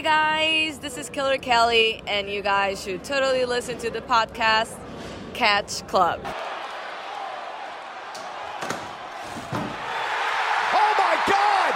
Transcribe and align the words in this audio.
Hi, 0.00 0.04
guys. 0.04 0.78
This 0.78 0.96
is 0.96 1.10
Killer 1.10 1.38
Kelly, 1.38 2.00
and 2.06 2.30
you 2.30 2.40
guys 2.40 2.80
should 2.80 3.02
totally 3.02 3.44
listen 3.44 3.78
to 3.78 3.90
the 3.90 4.00
podcast 4.00 4.78
Catch 5.34 5.88
Club. 5.88 6.20
Oh 10.72 10.94
my 10.98 11.16
God! 11.26 11.74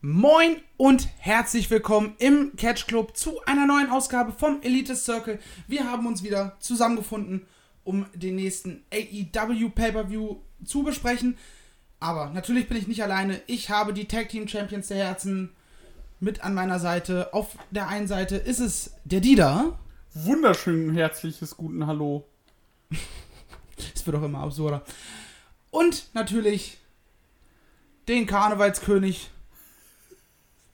Moin 0.00 0.62
und 0.78 1.06
herzlich 1.18 1.70
willkommen 1.70 2.14
im 2.18 2.56
Catch 2.56 2.86
Club 2.86 3.18
zu 3.18 3.42
einer 3.44 3.66
neuen 3.66 3.90
Ausgabe 3.90 4.32
vom 4.32 4.62
Elite 4.62 4.96
Circle. 4.96 5.38
Wir 5.68 5.84
haben 5.84 6.06
uns 6.06 6.22
wieder 6.22 6.56
zusammengefunden, 6.60 7.46
um 7.84 8.06
den 8.14 8.36
nächsten 8.36 8.86
AEW 8.90 9.68
Pay-Per-View 9.68 10.36
zu 10.64 10.82
besprechen. 10.82 11.36
Aber 12.00 12.30
natürlich 12.30 12.68
bin 12.68 12.76
ich 12.76 12.86
nicht 12.86 13.02
alleine. 13.02 13.40
Ich 13.46 13.70
habe 13.70 13.92
die 13.92 14.06
Tag 14.06 14.28
Team 14.28 14.46
Champions 14.48 14.88
der 14.88 14.98
Herzen 14.98 15.54
mit 16.20 16.42
an 16.42 16.54
meiner 16.54 16.78
Seite. 16.78 17.32
Auf 17.32 17.56
der 17.70 17.88
einen 17.88 18.06
Seite 18.08 18.36
ist 18.36 18.60
es 18.60 18.92
der 19.04 19.20
Dida. 19.20 19.78
Wunderschön 20.14 20.94
herzliches 20.94 21.56
guten 21.56 21.86
Hallo. 21.86 22.26
Es 23.94 24.06
wird 24.06 24.16
doch 24.16 24.22
immer 24.22 24.38
absurder. 24.40 24.82
Und 25.70 26.08
natürlich 26.14 26.78
den 28.08 28.24
Karnevalskönig 28.26 29.28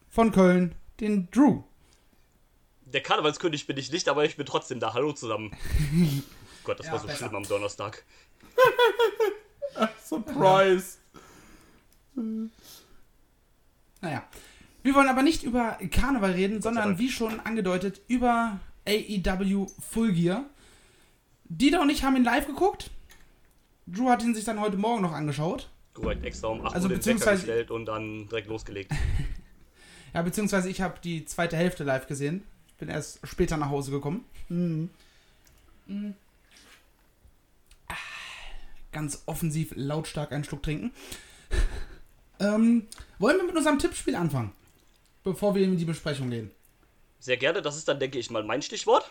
von 0.09 0.31
Köln, 0.31 0.75
den 1.01 1.29
Drew. 1.33 1.62
Der 2.84 3.03
Karnevalskönig 3.03 3.67
bin 3.67 3.77
ich 3.79 3.91
nicht, 3.91 4.09
aber 4.09 4.25
ich 4.25 4.37
bin 4.37 4.47
trotzdem 4.47 4.79
da. 4.79 4.95
Hallo 4.95 5.12
zusammen. 5.15 5.51
Gott, 6.65 6.79
das 6.79 6.87
Ja, 6.87 6.93
war 6.93 7.01
so 7.01 7.07
besser. 7.09 7.19
schlimm 7.19 7.34
am 7.34 7.43
Donnerstag. 7.48 8.05
Surprise. 10.05 10.98
Naja. 14.01 14.25
Wir 14.83 14.95
wollen 14.95 15.09
aber 15.09 15.23
nicht 15.23 15.45
über 15.45 15.78
Karneval 15.91 16.33
reden, 16.33 16.61
sondern 16.61 16.98
wie 16.98 17.09
schon 17.11 17.39
angedeutet 17.41 18.00
über 18.09 18.59
AEW 18.87 19.67
Full 19.78 20.12
Gear. 20.12 20.45
Dieter 21.45 21.81
und 21.81 21.91
ich 21.91 22.03
haben 22.03 22.17
ihn 22.17 22.25
live 22.25 22.47
geguckt. 22.47 22.91
Drew 23.87 24.09
hat 24.09 24.22
ihn 24.22 24.34
sich 24.34 24.45
dann 24.45 24.61
heute 24.61 24.77
Morgen 24.77 25.03
noch 25.03 25.12
angeschaut. 25.12 25.69
Korrekt, 25.95 26.25
extra 26.25 26.48
um 26.48 26.64
8 26.64 26.75
Also 26.75 26.89
Uhr 26.89 26.97
den 26.97 27.19
gestellt 27.19 27.70
und 27.70 27.87
dann 27.87 28.28
direkt 28.28 28.48
losgelegt. 28.48 28.92
Ja, 30.15 30.20
beziehungsweise 30.20 30.69
ich 30.69 30.83
habe 30.83 30.98
die 31.03 31.25
zweite 31.25 31.56
Hälfte 31.56 31.84
live 31.84 32.06
gesehen. 32.06 32.42
Bin 32.78 32.91
erst 32.91 33.27
später 33.27 33.56
nach 33.56 33.70
Hause 33.70 33.91
gekommen. 33.91 34.27
Mhm. 34.50 34.91
Ah, 37.89 37.94
Ganz 38.92 39.22
offensiv 39.25 39.72
lautstark 39.75 40.33
einen 40.33 40.44
Schluck 40.44 40.62
trinken. 40.62 40.92
ähm, 42.43 42.89
wollen 43.19 43.37
wir 43.39 43.45
mit 43.45 43.57
unserem 43.57 43.79
Tippspiel 43.79 44.17
anfangen? 44.17 44.53
Bevor 45.25 45.55
wir 45.55 45.62
in 45.62 45.77
die 45.77 45.85
Besprechung 45.85 46.31
gehen. 46.31 46.51
Sehr 47.21 47.37
gerne, 47.37 47.62
das 47.62 47.77
ist 47.77 47.87
dann, 47.87 48.01
denke 48.01 48.19
ich 48.19 48.31
mal, 48.31 48.43
mein 48.43 48.62
Stichwort. 48.62 49.11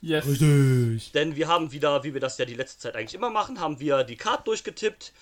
Yes. 0.00 0.26
Richtig. 0.26 1.12
Denn 1.12 1.36
wir 1.36 1.48
haben 1.48 1.72
wieder, 1.72 2.04
wie 2.04 2.12
wir 2.12 2.20
das 2.20 2.36
ja 2.36 2.44
die 2.44 2.54
letzte 2.54 2.80
Zeit 2.80 2.96
eigentlich 2.96 3.14
immer 3.14 3.30
machen, 3.30 3.60
haben 3.60 3.80
wir 3.80 4.04
die 4.04 4.16
Card 4.16 4.46
durchgetippt. 4.46 5.12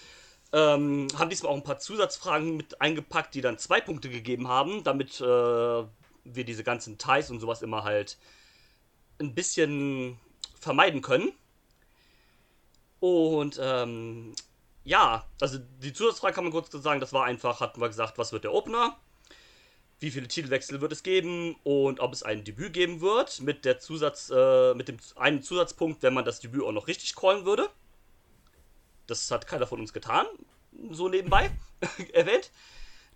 Ähm, 0.55 1.06
haben 1.17 1.31
diesmal 1.31 1.53
auch 1.53 1.56
ein 1.56 1.62
paar 1.62 1.78
Zusatzfragen 1.78 2.56
mit 2.56 2.81
eingepackt, 2.81 3.34
die 3.34 3.41
dann 3.41 3.59
zwei 3.59 3.81
Punkte 3.81 4.09
gegeben 4.09 4.48
haben, 4.48 4.83
damit 4.83 5.20
äh, 5.20 5.25
wir 5.25 6.44
diese 6.44 6.64
ganzen 6.64 6.98
Ties 6.98 7.31
und 7.31 7.41
sowas 7.41 7.62
immer 7.62 7.84
halt 7.84 8.19
ein 9.20 9.34
bisschen 9.34 10.19
vermeiden 10.59 11.00
können. 11.00 11.33
Und 13.00 13.59
ähm, 13.62 14.34
ja, 14.84 15.25
also 15.41 15.58
die 15.83 15.92
Zusatzfrage 15.92 16.34
kann 16.34 16.44
man 16.44 16.52
kurz 16.52 16.70
sagen, 16.72 17.00
das 17.00 17.12
war 17.12 17.25
einfach, 17.25 17.61
hatten 17.61 17.80
wir 17.80 17.88
gesagt, 17.88 18.19
was 18.19 18.33
wird 18.33 18.44
der 18.44 18.52
Opener? 18.52 18.97
Wie 20.00 20.11
viele 20.11 20.27
Titelwechsel 20.27 20.80
wird 20.80 20.91
es 20.92 21.05
geben 21.05 21.55
und 21.62 22.00
ob 22.00 22.12
es 22.12 22.25
ein 22.25 22.42
Debüt 22.42 22.72
geben 22.72 23.00
wird 23.00 23.41
mit 23.41 23.64
der 23.64 23.78
Zusatz, 23.78 24.30
äh, 24.34 24.75
mit 24.75 24.88
dem 24.88 24.97
einen 25.15 25.43
Zusatzpunkt, 25.43 26.03
wenn 26.03 26.12
man 26.15 26.25
das 26.25 26.41
Debüt 26.41 26.62
auch 26.65 26.72
noch 26.72 26.88
richtig 26.88 27.15
callen 27.15 27.44
würde. 27.44 27.69
Das 29.06 29.31
hat 29.31 29.47
keiner 29.47 29.66
von 29.66 29.78
uns 29.81 29.93
getan, 29.93 30.26
so 30.91 31.09
nebenbei 31.09 31.50
erwähnt. 32.12 32.50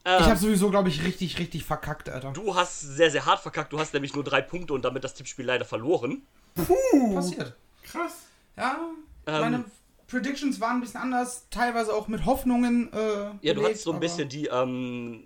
Ähm, 0.04 0.20
Ich 0.20 0.26
habe 0.28 0.38
sowieso, 0.38 0.70
glaube 0.70 0.88
ich, 0.88 1.02
richtig, 1.02 1.38
richtig 1.40 1.64
verkackt, 1.64 2.08
Alter. 2.08 2.30
du 2.32 2.54
hast 2.54 2.80
sehr, 2.80 3.10
sehr 3.10 3.26
hart 3.26 3.40
verkackt. 3.40 3.72
Du 3.72 3.80
hast 3.80 3.92
nämlich 3.92 4.14
nur 4.14 4.22
drei 4.22 4.40
Punkte 4.40 4.72
und 4.72 4.84
damit 4.84 5.02
das 5.02 5.14
Tippspiel 5.14 5.44
leider 5.44 5.64
verloren. 5.64 6.22
passiert. 7.14 7.54
Krass. 7.82 8.12
Ja, 8.56 8.78
Ähm. 9.26 9.40
meine 9.40 9.64
Predictions 10.08 10.60
waren 10.60 10.76
ein 10.76 10.80
bisschen 10.80 11.00
anders, 11.00 11.46
teilweise 11.50 11.92
auch 11.92 12.08
mit 12.08 12.24
Hoffnungen. 12.24 12.92
Äh, 12.92 13.30
Ja, 13.42 13.54
du 13.54 13.64
hattest 13.64 13.82
so 13.82 13.92
ein 13.92 14.00
bisschen 14.00 14.28
die, 14.28 14.46
ähm, 14.46 15.24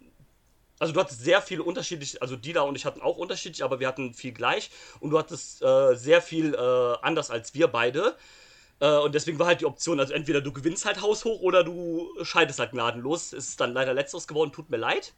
also 0.79 0.95
du 0.95 1.01
hattest 1.01 1.21
sehr 1.21 1.43
viele 1.43 1.63
unterschiedliche, 1.63 2.21
also 2.23 2.37
Dila 2.37 2.63
und 2.63 2.75
ich 2.75 2.87
hatten 2.87 3.03
auch 3.03 3.19
unterschiedlich, 3.19 3.63
aber 3.63 3.81
wir 3.81 3.89
hatten 3.89 4.15
viel 4.15 4.33
gleich 4.33 4.71
und 5.01 5.11
du 5.11 5.19
hattest 5.19 5.63
äh, 5.63 5.95
sehr 5.95 6.23
viel 6.23 6.55
äh, 6.55 6.97
anders 7.03 7.31
als 7.31 7.55
wir 7.55 7.69
beide. 7.69 8.17
Äh, 8.81 8.97
und 8.97 9.15
deswegen 9.15 9.39
war 9.39 9.47
halt 9.47 9.61
die 9.61 9.67
Option, 9.67 10.01
also 10.01 10.15
entweder 10.15 10.41
du 10.41 10.53
gewinnst 10.53 10.87
halt 10.87 11.03
haushoch 11.03 11.41
oder 11.41 11.63
du 11.63 12.09
scheidest 12.23 12.59
halt 12.59 12.73
gnadenlos. 12.73 13.35
Es 13.35 13.49
ist 13.49 13.61
dann 13.61 13.75
leider 13.75 13.93
letzteres 13.93 14.27
geworden, 14.27 14.53
tut 14.53 14.71
mir 14.71 14.79
leid. 14.79 15.13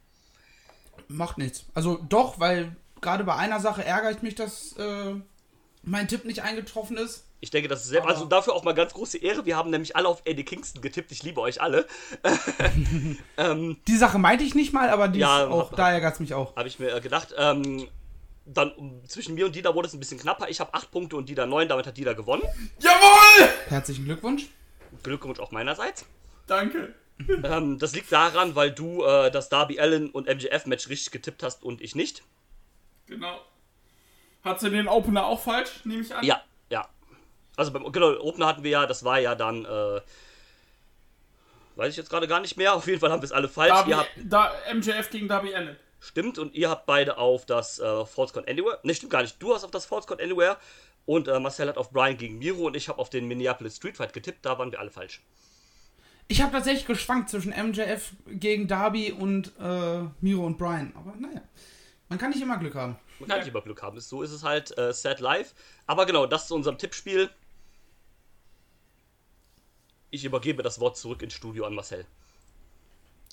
Macht 1.07 1.37
nichts. 1.37 1.65
Also 1.73 1.97
doch, 2.09 2.39
weil 2.39 2.75
gerade 2.99 3.23
bei 3.23 3.35
einer 3.35 3.61
Sache 3.61 3.85
ärgere 3.85 4.11
ich 4.11 4.21
mich, 4.21 4.35
dass 4.35 4.73
äh, 4.77 5.15
mein 5.83 6.07
Tipp 6.09 6.25
nicht 6.25 6.41
eingetroffen 6.41 6.97
ist. 6.97 7.23
Ich 7.43 7.51
denke, 7.51 7.67
das 7.67 7.81
ist 7.81 7.89
sehr, 7.89 8.01
Aber- 8.01 8.11
also 8.11 8.23
dafür 8.23 8.53
auch 8.53 8.63
mal 8.63 8.71
ganz 8.73 8.93
große 8.93 9.17
Ehre. 9.17 9.45
Wir 9.45 9.57
haben 9.57 9.69
nämlich 9.69 9.97
alle 9.97 10.07
auf 10.07 10.21
Eddie 10.23 10.45
Kingston 10.45 10.81
getippt. 10.81 11.11
Ich 11.11 11.23
liebe 11.23 11.41
euch 11.41 11.59
alle. 11.61 11.85
ähm, 13.37 13.77
Die 13.85 13.97
Sache 13.97 14.17
meinte 14.17 14.45
ich 14.45 14.55
nicht 14.55 14.71
mal, 14.71 14.89
aber 14.89 15.09
die 15.09 15.19
Ja, 15.19 15.43
ist 15.43 15.49
auch, 15.51 15.71
hab- 15.71 15.75
da 15.75 15.91
ärgert 15.91 16.13
es 16.13 16.19
mich 16.21 16.33
auch. 16.33 16.55
Habe 16.55 16.69
ich 16.69 16.79
mir 16.79 16.95
äh, 16.95 17.01
gedacht. 17.01 17.35
Ähm, 17.37 17.89
dann 18.45 18.71
zwischen 19.09 19.35
mir 19.35 19.45
und 19.45 19.55
Dida 19.55 19.75
wurde 19.75 19.89
es 19.89 19.93
ein 19.93 19.99
bisschen 19.99 20.19
knapper. 20.19 20.47
Ich 20.49 20.61
habe 20.61 20.73
acht 20.73 20.89
Punkte 20.89 21.17
und 21.17 21.27
Dida 21.27 21.45
neun. 21.45 21.67
Damit 21.67 21.85
hat 21.85 21.97
Dida 21.97 22.13
gewonnen. 22.13 22.43
Jawohl! 22.79 23.49
Herzlichen 23.67 24.05
Glückwunsch. 24.05 24.47
Glückwunsch 25.03 25.39
auch 25.41 25.51
meinerseits. 25.51 26.05
Danke. 26.47 26.95
ähm, 27.43 27.77
das 27.77 27.93
liegt 27.93 28.09
daran, 28.11 28.55
weil 28.55 28.71
du 28.71 29.03
äh, 29.03 29.31
das 29.31 29.49
Darby 29.49 29.81
Allen 29.81 30.09
und 30.11 30.27
MJF-Match 30.27 30.87
richtig 30.87 31.11
getippt 31.11 31.43
hast 31.43 31.61
und 31.63 31.81
ich 31.81 31.93
nicht. 31.93 32.23
Genau. 33.07 33.41
Hat 34.43 34.61
sie 34.61 34.69
den 34.69 34.87
Opener 34.87 35.25
auch 35.25 35.41
falsch, 35.41 35.81
nehme 35.83 36.01
ich 36.03 36.15
an? 36.15 36.23
Ja. 36.25 36.41
Also 37.55 37.71
beim 37.71 37.91
genau, 37.91 38.19
Opener 38.19 38.47
hatten 38.47 38.63
wir 38.63 38.71
ja, 38.71 38.85
das 38.85 39.03
war 39.03 39.19
ja 39.19 39.35
dann, 39.35 39.65
äh, 39.65 40.01
weiß 41.75 41.89
ich 41.91 41.97
jetzt 41.97 42.09
gerade 42.09 42.27
gar 42.27 42.39
nicht 42.39 42.57
mehr. 42.57 42.73
Auf 42.73 42.87
jeden 42.87 42.99
Fall 42.99 43.11
haben 43.11 43.21
wir 43.21 43.25
es 43.25 43.31
alle 43.31 43.47
falsch. 43.47 43.69
Darby, 43.71 43.91
Ihr 43.91 43.97
habt, 43.97 44.09
da, 44.23 44.51
MJF 44.73 45.09
gegen 45.09 45.27
Darby 45.27 45.53
Allen. 45.55 45.75
stimmt, 45.99 46.37
und 46.37 46.53
ihr 46.55 46.69
habt 46.69 46.85
beide 46.85 47.17
auf 47.17 47.45
das 47.45 47.79
äh, 47.79 48.05
False 48.05 48.33
Count 48.33 48.47
Anywhere. 48.49 48.79
Ne, 48.83 48.93
stimmt 48.95 49.11
gar 49.11 49.21
nicht. 49.21 49.41
Du 49.41 49.53
hast 49.53 49.63
auf 49.63 49.71
das 49.71 49.85
False 49.85 50.07
Count 50.07 50.21
Anywhere 50.21 50.57
und 51.05 51.27
äh, 51.27 51.39
Marcel 51.39 51.67
hat 51.67 51.77
auf 51.77 51.91
Brian 51.91 52.17
gegen 52.17 52.39
Miro 52.39 52.67
und 52.67 52.75
ich 52.75 52.89
habe 52.89 52.99
auf 52.99 53.09
den 53.09 53.27
Minneapolis 53.27 53.75
Street 53.77 53.97
Fight 53.97 54.13
getippt. 54.13 54.45
Da 54.45 54.57
waren 54.57 54.71
wir 54.71 54.79
alle 54.79 54.89
falsch. 54.91 55.21
Ich 56.29 56.41
habe 56.41 56.53
tatsächlich 56.53 56.85
geschwankt 56.85 57.29
zwischen 57.29 57.51
MJF 57.51 58.13
gegen 58.27 58.67
Darby 58.67 59.11
und 59.11 59.51
äh, 59.59 60.03
Miro 60.21 60.45
und 60.45 60.57
Brian. 60.57 60.93
Aber 60.95 61.13
naja, 61.19 61.41
man 62.09 62.17
kann 62.17 62.29
nicht 62.31 62.41
immer 62.41 62.57
Glück 62.57 62.75
haben. 62.75 62.97
Man 63.19 63.29
kann 63.29 63.39
nicht 63.39 63.49
immer 63.49 63.61
Glück 63.61 63.81
haben. 63.81 63.99
So 63.99 64.23
ist 64.23 64.31
es 64.31 64.43
halt 64.43 64.75
äh, 64.77 64.93
sad 64.93 65.19
life. 65.19 65.53
Aber 65.85 66.05
genau, 66.05 66.25
das 66.25 66.47
zu 66.47 66.55
unserem 66.55 66.77
Tippspiel. 66.77 67.29
Ich 70.13 70.25
übergebe 70.25 70.61
das 70.61 70.79
Wort 70.79 70.95
zurück 70.95 71.23
ins 71.23 71.33
Studio 71.33 71.65
an 71.65 71.73
Marcel. 71.73 72.05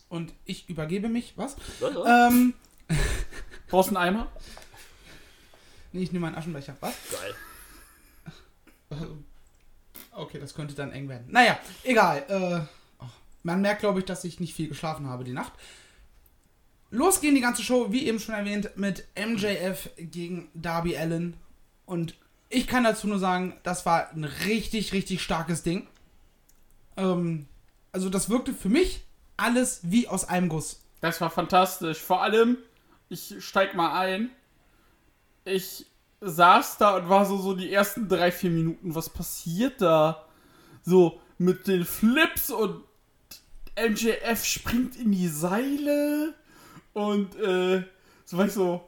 Und 0.08 0.32
ich 0.46 0.66
übergebe 0.70 1.10
mich, 1.10 1.34
was? 1.36 1.54
Ähm, 1.82 2.54
Brauchst 3.68 3.90
du 3.90 3.96
einen 3.96 4.16
Eimer? 4.16 4.32
nee, 5.92 6.02
ich 6.02 6.10
nehme 6.10 6.24
meinen 6.24 6.36
Aschenbecher. 6.36 6.78
Was? 6.80 6.94
Geil. 7.12 7.34
Okay, 10.12 10.40
das 10.40 10.54
könnte 10.54 10.74
dann 10.74 10.90
eng 10.90 11.10
werden. 11.10 11.26
Naja, 11.28 11.60
egal. 11.84 12.24
Äh, 12.28 13.04
man 13.42 13.60
merkt, 13.60 13.80
glaube 13.80 13.98
ich, 13.98 14.06
dass 14.06 14.24
ich 14.24 14.40
nicht 14.40 14.54
viel 14.54 14.68
geschlafen 14.68 15.06
habe 15.06 15.24
die 15.24 15.34
Nacht. 15.34 15.52
Los 16.90 17.20
ging 17.20 17.34
die 17.34 17.42
ganze 17.42 17.62
Show, 17.62 17.92
wie 17.92 18.06
eben 18.06 18.20
schon 18.20 18.34
erwähnt, 18.34 18.70
mit 18.76 19.06
MJF 19.18 19.90
gegen 19.98 20.48
Darby 20.54 20.96
Allen. 20.96 21.36
Und 21.84 22.14
ich 22.48 22.66
kann 22.66 22.84
dazu 22.84 23.06
nur 23.06 23.18
sagen, 23.18 23.60
das 23.64 23.84
war 23.84 24.10
ein 24.12 24.24
richtig, 24.24 24.94
richtig 24.94 25.22
starkes 25.22 25.62
Ding. 25.62 25.86
Ähm, 26.96 27.46
also 27.92 28.08
das 28.08 28.30
wirkte 28.30 28.52
für 28.52 28.68
mich 28.68 29.04
alles 29.36 29.80
wie 29.82 30.08
aus 30.08 30.28
einem 30.28 30.48
Guss. 30.48 30.82
Das 31.00 31.20
war 31.20 31.30
fantastisch. 31.30 31.98
Vor 31.98 32.22
allem, 32.22 32.58
ich 33.08 33.36
steig 33.40 33.74
mal 33.74 33.98
ein. 33.98 34.30
Ich 35.44 35.86
saß 36.20 36.76
da 36.78 36.96
und 36.96 37.08
war 37.08 37.24
so, 37.24 37.38
so 37.38 37.54
die 37.54 37.72
ersten 37.72 38.08
drei, 38.08 38.30
vier 38.30 38.50
Minuten. 38.50 38.94
Was 38.94 39.08
passiert 39.08 39.80
da? 39.80 40.26
So 40.82 41.20
mit 41.38 41.66
den 41.66 41.84
Flips 41.84 42.50
und 42.50 42.84
MJF 43.78 44.44
springt 44.44 44.96
in 44.96 45.12
die 45.12 45.28
Seile 45.28 46.34
und 46.92 47.36
äh, 47.36 47.82
so 48.24 48.36
war 48.36 48.46
ich 48.46 48.52
so, 48.52 48.82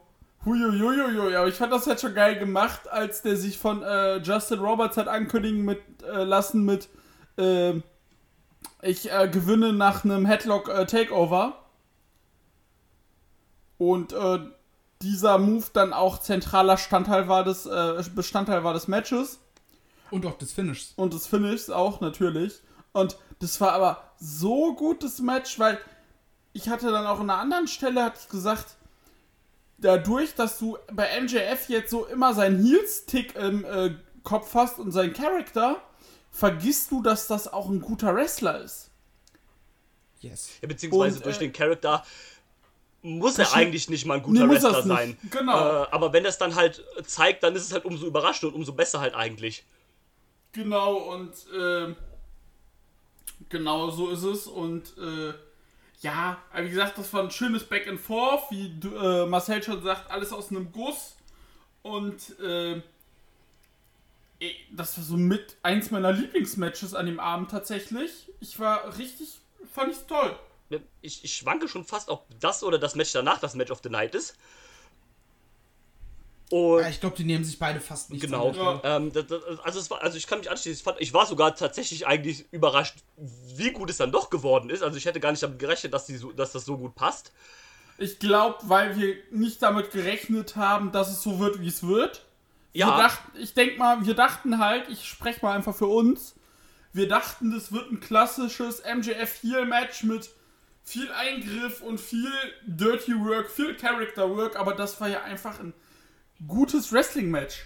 huiuiuiui, 0.44 1.34
aber 1.34 1.48
ich 1.48 1.54
fand 1.54 1.72
das 1.72 1.86
halt 1.86 2.00
schon 2.00 2.14
geil 2.14 2.38
gemacht, 2.38 2.88
als 2.88 3.22
der 3.22 3.36
sich 3.36 3.58
von 3.58 3.82
äh, 3.82 4.18
Justin 4.18 4.58
Roberts 4.58 4.96
hat 4.96 5.08
ankündigen 5.08 5.64
mit, 5.64 5.80
äh, 6.02 6.24
lassen 6.24 6.64
mit, 6.64 6.88
äh, 7.36 7.74
ich 8.82 9.10
äh, 9.10 9.28
gewinne 9.28 9.72
nach 9.72 10.04
einem 10.04 10.26
Headlock 10.26 10.68
äh, 10.68 10.86
Takeover. 10.86 11.56
Und 13.78 14.12
äh, 14.12 14.38
dieser 15.00 15.38
Move 15.38 15.66
dann 15.72 15.92
auch 15.92 16.20
zentraler 16.20 16.74
Bestandteil 16.74 17.28
war 17.28 17.44
des, 17.44 17.66
äh, 17.66 18.02
Bestandteil 18.14 18.62
war 18.64 18.74
des 18.74 18.86
Matches 18.86 19.40
Und 20.10 20.26
auch 20.26 20.38
des 20.38 20.52
Finishes. 20.52 20.92
und 20.96 21.14
des 21.14 21.26
Finishes 21.26 21.70
auch 21.70 22.00
natürlich. 22.00 22.60
Und 22.92 23.16
das 23.40 23.60
war 23.60 23.72
aber 23.72 24.12
so 24.18 24.74
gutes 24.74 25.20
Match, 25.20 25.58
weil 25.58 25.78
ich 26.52 26.68
hatte 26.68 26.90
dann 26.90 27.06
auch 27.06 27.20
an 27.20 27.30
einer 27.30 27.40
anderen 27.40 27.66
Stelle 27.66 28.04
hatte 28.04 28.18
ich 28.22 28.28
gesagt, 28.28 28.76
dadurch, 29.78 30.34
dass 30.34 30.58
du 30.58 30.78
bei 30.92 31.20
MJF 31.20 31.68
jetzt 31.68 31.90
so 31.90 32.06
immer 32.06 32.34
seinen 32.34 32.62
Heel-Stick 32.62 33.34
im 33.36 33.64
äh, 33.64 33.94
Kopf 34.22 34.54
hast 34.54 34.78
und 34.78 34.92
seinen 34.92 35.12
Charakter, 35.12 35.80
vergisst 36.32 36.90
du, 36.90 37.02
dass 37.02 37.28
das 37.28 37.52
auch 37.52 37.68
ein 37.68 37.80
guter 37.80 38.14
Wrestler 38.14 38.60
ist. 38.60 38.90
Yes. 40.20 40.50
Ja, 40.60 40.68
beziehungsweise 40.68 41.16
Und, 41.18 41.26
durch 41.26 41.36
äh, 41.36 41.40
den 41.40 41.52
Charakter 41.52 42.04
muss 43.02 43.38
er 43.38 43.52
eigentlich 43.52 43.90
nicht 43.90 44.06
mal 44.06 44.14
ein 44.14 44.22
guter 44.22 44.40
Nee, 44.40 44.46
muss 44.46 44.62
Wrestler 44.62 44.82
sein. 44.82 45.18
Genau. 45.30 45.82
Äh, 45.82 45.86
aber 45.90 46.12
wenn 46.12 46.24
er 46.24 46.30
es 46.30 46.38
dann 46.38 46.54
halt 46.54 46.82
zeigt, 47.04 47.42
dann 47.42 47.54
ist 47.54 47.64
es 47.64 47.72
halt 47.72 47.84
umso 47.84 48.06
überraschend 48.06 48.52
und 48.52 48.58
umso 48.58 48.72
besser 48.72 49.00
halt 49.00 49.14
eigentlich. 49.14 49.64
Genau, 50.52 50.96
und 50.96 51.32
äh, 51.52 51.94
genau 53.48 53.90
so 53.90 54.10
ist 54.10 54.22
es. 54.22 54.46
Und 54.46 54.96
äh, 54.98 55.34
ja, 56.00 56.38
wie 56.56 56.68
gesagt, 56.68 56.98
das 56.98 57.12
war 57.12 57.22
ein 57.22 57.30
schönes 57.30 57.64
Back 57.64 57.88
and 57.88 58.00
Forth, 58.00 58.50
wie 58.50 58.66
äh, 58.66 59.26
Marcel 59.26 59.62
schon 59.62 59.82
sagt, 59.82 60.10
alles 60.10 60.32
aus 60.32 60.50
einem 60.50 60.70
Guss. 60.70 61.16
Und 61.82 62.38
äh, 62.38 62.74
eh, 62.74 62.82
das 64.70 64.96
war 64.96 65.04
so 65.04 65.16
mit 65.16 65.56
eins 65.62 65.90
meiner 65.90 66.12
Lieblingsmatches 66.12 66.94
an 66.94 67.06
dem 67.06 67.20
Abend 67.20 67.50
tatsächlich. 67.50 68.30
Ich 68.40 68.58
war 68.58 68.96
richtig, 68.98 69.38
fand 69.72 69.92
ich 69.92 69.98
toll. 70.08 70.36
Ich, 71.02 71.24
ich 71.24 71.34
schwanke 71.34 71.68
schon 71.68 71.84
fast, 71.84 72.08
ob 72.08 72.26
das 72.40 72.62
oder 72.62 72.78
das 72.78 72.94
Match 72.94 73.12
danach 73.12 73.38
das 73.40 73.54
Match 73.54 73.70
of 73.70 73.80
the 73.82 73.90
Night 73.90 74.14
ist. 74.14 74.36
Und 76.50 76.80
Ja, 76.82 76.88
ich 76.88 77.00
glaube, 77.00 77.16
die 77.16 77.24
nehmen 77.24 77.44
sich 77.44 77.58
beide 77.58 77.80
fast 77.80 78.10
nicht 78.10 78.20
Genau. 78.20 78.52
so. 78.52 78.80
Ähm, 78.84 79.10
das, 79.12 79.26
das, 79.26 79.42
also, 79.62 79.78
es 79.78 79.90
war, 79.90 80.02
also 80.02 80.18
ich 80.18 80.26
kann 80.26 80.38
mich 80.38 80.50
anschließen. 80.50 80.78
Ich, 80.78 80.82
fand, 80.82 81.00
ich 81.00 81.14
war 81.14 81.24
sogar 81.24 81.54
tatsächlich 81.54 82.06
eigentlich 82.06 82.44
überrascht, 82.52 82.96
wie 83.16 83.72
gut 83.72 83.88
es 83.88 83.96
dann 83.96 84.12
doch 84.12 84.28
geworden 84.28 84.68
ist. 84.68 84.82
Also 84.82 84.98
ich 84.98 85.06
hätte 85.06 85.18
gar 85.18 85.30
nicht 85.30 85.42
damit 85.42 85.58
gerechnet, 85.58 85.94
dass, 85.94 86.04
die 86.06 86.16
so, 86.16 86.30
dass 86.32 86.52
das 86.52 86.66
so 86.66 86.76
gut 86.76 86.94
passt. 86.94 87.32
Ich 87.96 88.18
glaube, 88.18 88.58
weil 88.64 88.98
wir 88.98 89.16
nicht 89.30 89.62
damit 89.62 89.92
gerechnet 89.92 90.56
haben, 90.56 90.92
dass 90.92 91.10
es 91.10 91.22
so 91.22 91.38
wird, 91.38 91.60
wie 91.60 91.68
es 91.68 91.86
wird. 91.86 92.22
Ja. 92.74 92.86
Wir 92.96 93.02
dachten, 93.02 93.38
ich 93.38 93.54
denke 93.54 93.78
mal, 93.78 94.06
wir 94.06 94.14
dachten 94.14 94.58
halt, 94.58 94.88
ich 94.88 95.06
spreche 95.08 95.40
mal 95.44 95.54
einfach 95.54 95.74
für 95.74 95.86
uns, 95.86 96.34
wir 96.92 97.08
dachten, 97.08 97.50
das 97.52 97.72
wird 97.72 97.90
ein 97.90 98.00
klassisches 98.00 98.82
MJF 98.84 99.42
Heel 99.42 99.66
Match 99.66 100.02
mit 100.04 100.30
viel 100.84 101.10
Eingriff 101.12 101.80
und 101.82 102.00
viel 102.00 102.32
Dirty 102.66 103.12
Work, 103.14 103.50
viel 103.50 103.76
Character 103.76 104.28
Work, 104.36 104.56
aber 104.56 104.74
das 104.74 105.00
war 105.00 105.08
ja 105.08 105.22
einfach 105.22 105.60
ein 105.60 105.72
gutes 106.48 106.92
Wrestling 106.92 107.30
Match. 107.30 107.64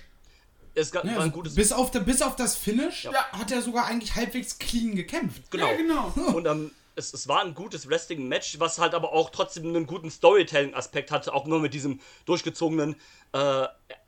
Es 0.74 0.90
gab, 0.92 1.04
Ja, 1.06 1.16
war 1.16 1.22
ein 1.22 1.32
gutes. 1.32 1.54
bis, 1.54 1.72
auf 1.72 1.90
der, 1.90 2.00
bis 2.00 2.20
auf 2.20 2.36
das 2.36 2.56
Finish 2.56 3.04
Ja. 3.04 3.12
hat 3.32 3.50
er 3.50 3.62
sogar 3.62 3.86
eigentlich 3.86 4.14
halbwegs 4.14 4.58
clean 4.58 4.94
gekämpft. 4.94 5.50
genau. 5.50 5.66
Ja, 5.70 5.76
genau. 5.76 6.08
Und 6.34 6.46
ähm, 6.46 6.70
es, 6.96 7.14
es 7.14 7.26
war 7.28 7.40
ein 7.42 7.54
gutes 7.54 7.88
Wrestling-Match, 7.88 8.58
was 8.60 8.78
halt 8.78 8.94
aber 8.94 9.12
auch 9.12 9.30
trotzdem 9.30 9.66
einen 9.68 9.86
guten 9.86 10.10
Storytelling-Aspekt 10.10 11.10
hatte, 11.10 11.32
auch 11.32 11.46
nur 11.46 11.60
mit 11.60 11.72
diesem 11.74 12.00
durchgezogenen. 12.26 12.96
Äh, 13.32 13.66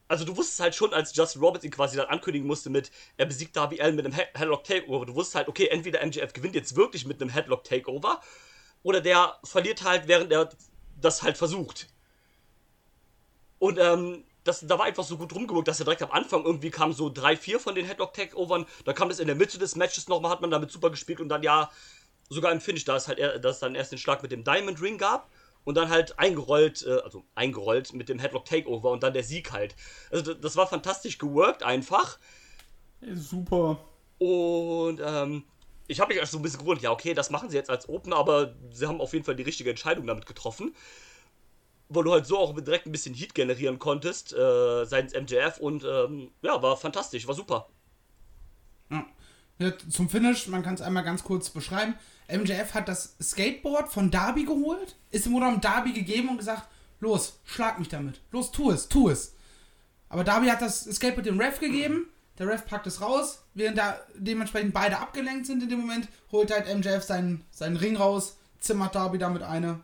also 0.09 0.25
du 0.25 0.37
wusstest 0.37 0.61
halt 0.61 0.75
schon, 0.75 0.93
als 0.95 1.15
Justin 1.15 1.43
Roberts 1.43 1.65
ihn 1.65 1.71
quasi 1.71 1.97
dann 1.97 2.07
ankündigen 2.09 2.47
musste 2.47 2.71
mit, 2.71 2.91
er 3.17 3.27
besiegt 3.27 3.57
Darby 3.57 3.81
Allen 3.81 3.97
mit 3.97 4.07
einem 4.07 4.15
He- 4.15 4.27
Headlock 4.35 4.65
Takeover. 4.65 5.07
Du 5.07 5.15
wusstest 5.15 5.37
halt, 5.37 5.49
okay, 5.49 5.69
entweder 5.69 6.03
MJF 6.03 6.33
gewinnt 6.33 6.55
jetzt 6.55 6.77
wirklich 6.77 7.07
mit 7.07 7.21
einem 7.21 7.31
Headlock 7.31 7.65
Takeover 7.65 8.21
oder 8.83 9.01
der 9.01 9.39
verliert 9.45 9.85
halt, 9.85 10.09
während 10.09 10.33
er 10.33 10.51
das 11.01 11.23
halt 11.23 11.39
versucht. 11.39 11.89
Und 13.59 13.79
ähm, 13.79 14.25
das, 14.45 14.61
da 14.67 14.79
war 14.79 14.87
einfach 14.87 15.05
so 15.05 15.17
gut 15.17 15.35
rumgewirkt, 15.35 15.69
dass 15.69 15.81
er 15.81 15.85
direkt 15.85 16.03
am 16.03 16.13
Anfang 16.13 16.45
irgendwie 16.45 16.71
kam 16.71 16.93
so 16.93 17.11
drei, 17.11 17.37
vier 17.37 17.61
von 17.61 17.75
den 17.75 17.87
Headlock 17.87 18.15
Takeovern. 18.15 18.67
Dann 18.85 18.95
kam 18.95 19.09
das 19.09 19.19
in 19.19 19.27
der 19.27 19.37
Mitte 19.37 19.59
des 19.59 19.77
Matches 19.77 20.09
nochmal, 20.09 20.31
hat 20.31 20.41
man 20.41 20.51
damit 20.51 20.71
super 20.71 20.91
gespielt 20.91 21.21
und 21.21 21.29
dann 21.29 21.43
ja 21.43 21.71
sogar 22.29 22.53
im 22.53 22.61
Finish, 22.61 22.85
da 22.85 22.97
es 22.97 23.09
halt 23.09 23.19
er, 23.19 23.39
dass 23.39 23.57
es 23.57 23.61
dann 23.61 23.75
erst 23.75 23.93
den 23.93 23.99
Schlag 23.99 24.23
mit 24.23 24.33
dem 24.33 24.45
Diamond 24.45 24.81
Ring 24.81 24.99
gab 24.99 25.31
und 25.69 25.75
dann 25.75 25.91
halt 25.91 26.19
eingerollt, 26.19 26.83
äh, 26.87 26.99
also 27.05 27.27
eingerollt 27.35 27.93
mit 27.93 28.09
dem 28.09 28.19
Headlock 28.19 28.47
Takeover 28.47 28.91
und 28.91 29.03
dann 29.03 29.13
der 29.13 29.23
Sieg 29.23 29.53
halt. 29.53 29.77
Also 30.11 30.33
das, 30.33 30.57
war 30.57 30.67
fantastisch 30.67 31.19
geworkt 31.19 31.63
einfach. 31.63 32.19
Super. 33.13 33.79
Und 34.17 34.99
ähm, 35.05 35.45
ich 35.87 36.01
habe 36.01 36.09
mich 36.09 36.21
erst 36.21 36.33
so 36.33 36.39
ein 36.39 36.43
bisschen 36.43 36.61
gewundert, 36.61 36.85
ja, 36.85 36.91
okay, 36.91 37.13
das 37.13 37.29
machen 37.29 37.51
sie 37.51 37.57
jetzt 37.59 37.69
als 37.69 37.87
Opener, 37.87 38.17
aber 38.17 38.55
sie 38.71 38.87
haben 38.87 39.03
auf 39.03 39.13
jeden 39.13 39.27
Fall 39.27 39.37
die 39.37 39.43
richtige 39.43 39.69
Entscheidung 39.69 40.07
damit 40.07 40.25
getroffen. 40.25 40.75
Weil 41.91 42.05
du 42.05 42.13
halt 42.13 42.25
so 42.25 42.39
auch 42.39 42.59
direkt 42.59 42.87
ein 42.87 42.93
bisschen 42.93 43.15
Heat 43.15 43.35
generieren 43.35 43.79
konntest, 43.79 44.33
äh, 44.33 44.87
seitens 44.87 45.13
MJF 45.13 45.59
und 45.59 45.85
ähm, 45.85 46.31
ja, 46.41 46.63
war 46.63 46.79
fantastisch, 46.79 47.27
war 47.27 47.35
super. 47.35 47.69
Zum 49.91 50.09
Finish, 50.09 50.47
man 50.47 50.63
kann 50.63 50.75
es 50.75 50.81
einmal 50.81 51.03
ganz 51.03 51.25
kurz 51.25 51.51
beschreiben. 51.51 51.95
MJF 52.31 52.75
hat 52.75 52.89
das 52.89 53.17
Skateboard 53.21 53.93
von 53.93 54.11
Darby 54.11 54.45
geholt, 54.45 54.97
ist 55.11 55.27
im 55.27 55.33
Grunde 55.33 55.61
Darby 55.61 55.93
gegeben 55.93 56.29
und 56.29 56.39
gesagt, 56.39 56.69
los, 57.01 57.41
schlag 57.45 57.79
mich 57.79 57.89
damit. 57.89 58.21
Los, 58.31 58.53
tu 58.53 58.71
es, 58.71 58.89
tu 58.89 59.09
es. 59.09 59.35
Aber 60.09 60.25
Darby 60.25 60.47
hat 60.49 60.63
das 60.63 60.85
Skateboard 60.85 61.27
dem 61.27 61.41
Ref 61.41 61.59
gegeben, 61.59 62.09
der 62.39 62.47
Ref 62.49 62.67
packt 62.67 62.87
es 62.87 63.01
raus, 63.01 63.43
während 63.55 63.79
da 63.79 63.99
dementsprechend 64.15 64.73
beide 64.73 64.99
abgelenkt 64.99 65.47
sind 65.47 65.63
in 65.63 65.69
dem 65.69 65.81
Moment, 65.81 66.09
holt 66.31 66.53
halt 66.53 66.73
MJF 66.73 67.03
seinen, 67.03 67.45
seinen 67.51 67.77
Ring 67.77 67.97
raus, 67.97 68.37
zimmert 68.61 68.95
Darby 68.95 69.19
damit 69.19 69.43
eine 69.43 69.81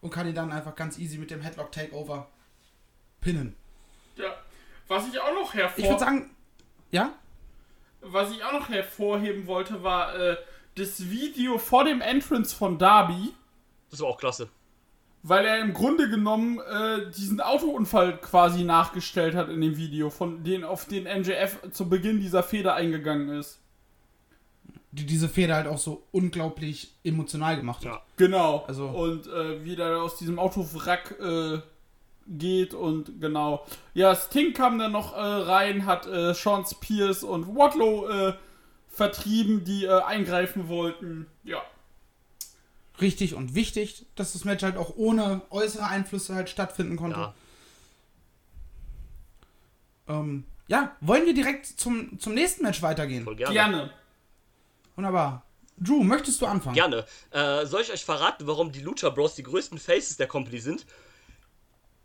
und 0.00 0.10
kann 0.10 0.28
ihn 0.28 0.34
dann 0.34 0.52
einfach 0.52 0.74
ganz 0.74 0.98
easy 0.98 1.18
mit 1.18 1.30
dem 1.30 1.40
Headlock 1.40 1.72
Takeover 1.72 2.28
pinnen. 3.20 3.56
Ja. 4.16 4.34
Was 4.88 5.08
ich 5.08 5.18
auch 5.18 5.34
noch 5.34 5.54
hervor... 5.54 5.78
Ich 5.78 5.88
würde 5.88 6.00
sagen, 6.00 6.30
ja? 6.90 7.14
Was 8.12 8.30
ich 8.32 8.42
auch 8.44 8.52
noch 8.52 8.68
hervorheben 8.68 9.46
wollte, 9.46 9.82
war 9.82 10.14
äh, 10.18 10.36
das 10.76 11.10
Video 11.10 11.58
vor 11.58 11.84
dem 11.84 12.00
Entrance 12.00 12.54
von 12.54 12.78
Darby, 12.78 13.32
Das 13.90 14.00
war 14.00 14.08
auch 14.08 14.18
klasse. 14.18 14.48
weil 15.22 15.44
er 15.46 15.58
im 15.60 15.72
Grunde 15.72 16.08
genommen 16.10 16.60
äh, 16.60 17.10
diesen 17.10 17.40
Autounfall 17.40 18.18
quasi 18.18 18.62
nachgestellt 18.64 19.34
hat 19.34 19.48
in 19.48 19.60
dem 19.60 19.76
Video, 19.76 20.10
von 20.10 20.44
den, 20.44 20.64
auf 20.64 20.84
den 20.86 21.04
MJF 21.04 21.70
zu 21.72 21.88
Beginn 21.88 22.20
dieser 22.20 22.42
Feder 22.42 22.74
eingegangen 22.74 23.30
ist. 23.30 23.60
Die 24.92 25.04
diese 25.04 25.28
Feder 25.28 25.56
halt 25.56 25.66
auch 25.66 25.78
so 25.78 26.06
unglaublich 26.12 26.94
emotional 27.04 27.56
gemacht 27.56 27.84
hat. 27.84 27.92
Ja. 27.92 28.02
Genau. 28.16 28.64
Also- 28.66 28.88
und 28.88 29.26
äh, 29.26 29.62
wie 29.64 29.76
der 29.76 29.98
aus 30.02 30.16
diesem 30.16 30.38
Autowrack 30.38 31.14
äh, 31.20 31.58
geht 32.28 32.74
und 32.74 33.20
genau. 33.20 33.66
Ja, 33.94 34.14
Sting 34.14 34.52
kam 34.52 34.78
dann 34.78 34.92
noch 34.92 35.14
äh, 35.14 35.18
rein, 35.18 35.86
hat 35.86 36.06
äh, 36.06 36.34
Sean 36.34 36.64
Spears 36.66 37.22
und 37.22 37.46
Wardlow 37.54 38.08
äh, 38.08 38.34
vertrieben, 38.88 39.64
die 39.64 39.84
äh, 39.84 40.02
eingreifen 40.02 40.68
wollten. 40.68 41.26
Ja. 41.44 41.62
richtig 43.00 43.34
und 43.34 43.54
wichtig, 43.54 44.06
dass 44.14 44.32
das 44.32 44.44
Match 44.44 44.62
halt 44.62 44.76
auch 44.76 44.96
ohne 44.96 45.42
äußere 45.50 45.86
Einflüsse 45.86 46.34
halt 46.34 46.48
stattfinden 46.48 46.96
konnte. 46.96 47.18
Ja. 47.20 47.34
Ähm, 50.08 50.44
ja, 50.68 50.96
wollen 51.00 51.26
wir 51.26 51.34
direkt 51.34 51.66
zum, 51.66 52.18
zum 52.18 52.34
nächsten 52.34 52.62
Match 52.62 52.82
weitergehen? 52.82 53.24
Voll 53.24 53.36
gerne. 53.36 53.54
Gerne. 53.54 53.90
Wunderbar. 54.94 55.44
Drew, 55.78 56.02
möchtest 56.02 56.40
du 56.40 56.46
anfangen? 56.46 56.74
Gerne. 56.74 57.04
Äh, 57.30 57.66
soll 57.66 57.82
ich 57.82 57.92
euch 57.92 58.04
verraten, 58.04 58.46
warum 58.46 58.72
die 58.72 58.80
Lucha 58.80 59.10
Bros 59.10 59.34
die 59.34 59.42
größten 59.42 59.78
Faces 59.78 60.16
der 60.16 60.26
Company 60.26 60.58
sind? 60.58 60.86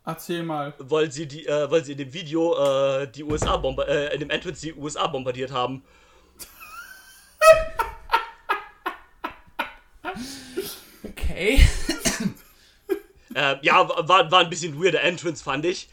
Erzähl 0.05 0.43
mal. 0.43 0.73
Weil 0.79 1.11
sie 1.11 1.27
die, 1.27 1.45
äh, 1.45 1.69
weil 1.69 1.83
sie 1.85 1.91
in 1.93 1.97
dem 1.99 2.13
Video 2.13 2.55
äh, 2.57 3.07
die 3.07 3.23
USA 3.23 3.57
bomber 3.57 3.87
äh, 3.87 4.13
in 4.13 4.19
dem 4.19 4.29
Entrance 4.29 4.61
die 4.61 4.73
USA 4.73 5.07
bombardiert 5.07 5.51
haben. 5.51 5.83
Okay. 11.03 11.59
Äh, 13.33 13.55
ja, 13.61 13.87
war, 13.87 14.29
war 14.29 14.39
ein 14.41 14.49
bisschen 14.49 14.77
weirder 14.77 14.99
Entrance, 15.03 15.41
fand 15.41 15.63
ich. 15.65 15.87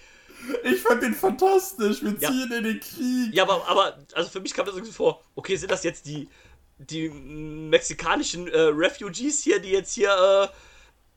Ich 0.65 0.81
fand 0.83 1.05
den 1.05 1.15
fantastisch. 1.15 2.03
Wir 2.03 2.17
Ja. 2.19 2.31
ziehen 2.33 2.50
in 2.50 2.65
den 2.65 2.81
Krieg. 2.81 3.33
Ja, 3.33 3.45
aber, 3.45 3.65
aber 3.69 3.97
also 4.15 4.29
für 4.29 4.41
mich 4.41 4.53
kam 4.55 4.67
das 4.67 4.75
irgendwie 4.75 4.93
vor, 4.93 5.23
okay, 5.37 5.55
sind 5.55 5.71
das 5.71 5.85
jetzt 5.85 6.07
die, 6.07 6.29
die 6.79 7.09
mexikanischen 7.09 8.49
äh, 8.49 8.59
Refugees 8.59 9.41
hier, 9.45 9.61
die 9.61 9.71
jetzt 9.71 9.95
hier, 9.95 10.11
äh, 10.11 10.49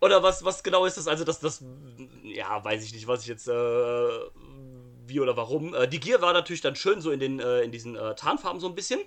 oder 0.02 0.24
was, 0.24 0.44
was 0.44 0.64
genau 0.64 0.86
ist 0.86 0.98
das? 0.98 1.08
Also 1.08 1.24
das, 1.24 1.40
das, 1.40 1.64
ja, 2.24 2.64
weiß 2.64 2.84
ich 2.84 2.94
nicht, 2.94 3.08
was 3.08 3.22
ich 3.22 3.28
jetzt, 3.28 3.48
äh, 3.48 3.52
wie 3.52 5.20
oder 5.20 5.38
warum. 5.38 5.74
Äh, 5.76 5.88
die 5.88 6.00
Gier 6.00 6.22
war 6.22 6.34
natürlich 6.34 6.62
dann 6.62 6.76
schön 6.76 7.02
so 7.02 7.12
in 7.12 7.20
den, 7.20 7.40
äh, 7.40 7.62
in 7.62 7.72
diesen 7.72 7.96
äh, 7.96 8.16
Tarnfarben 8.16 8.60
so 8.60 8.68
ein 8.68 8.76
bisschen. 8.76 9.00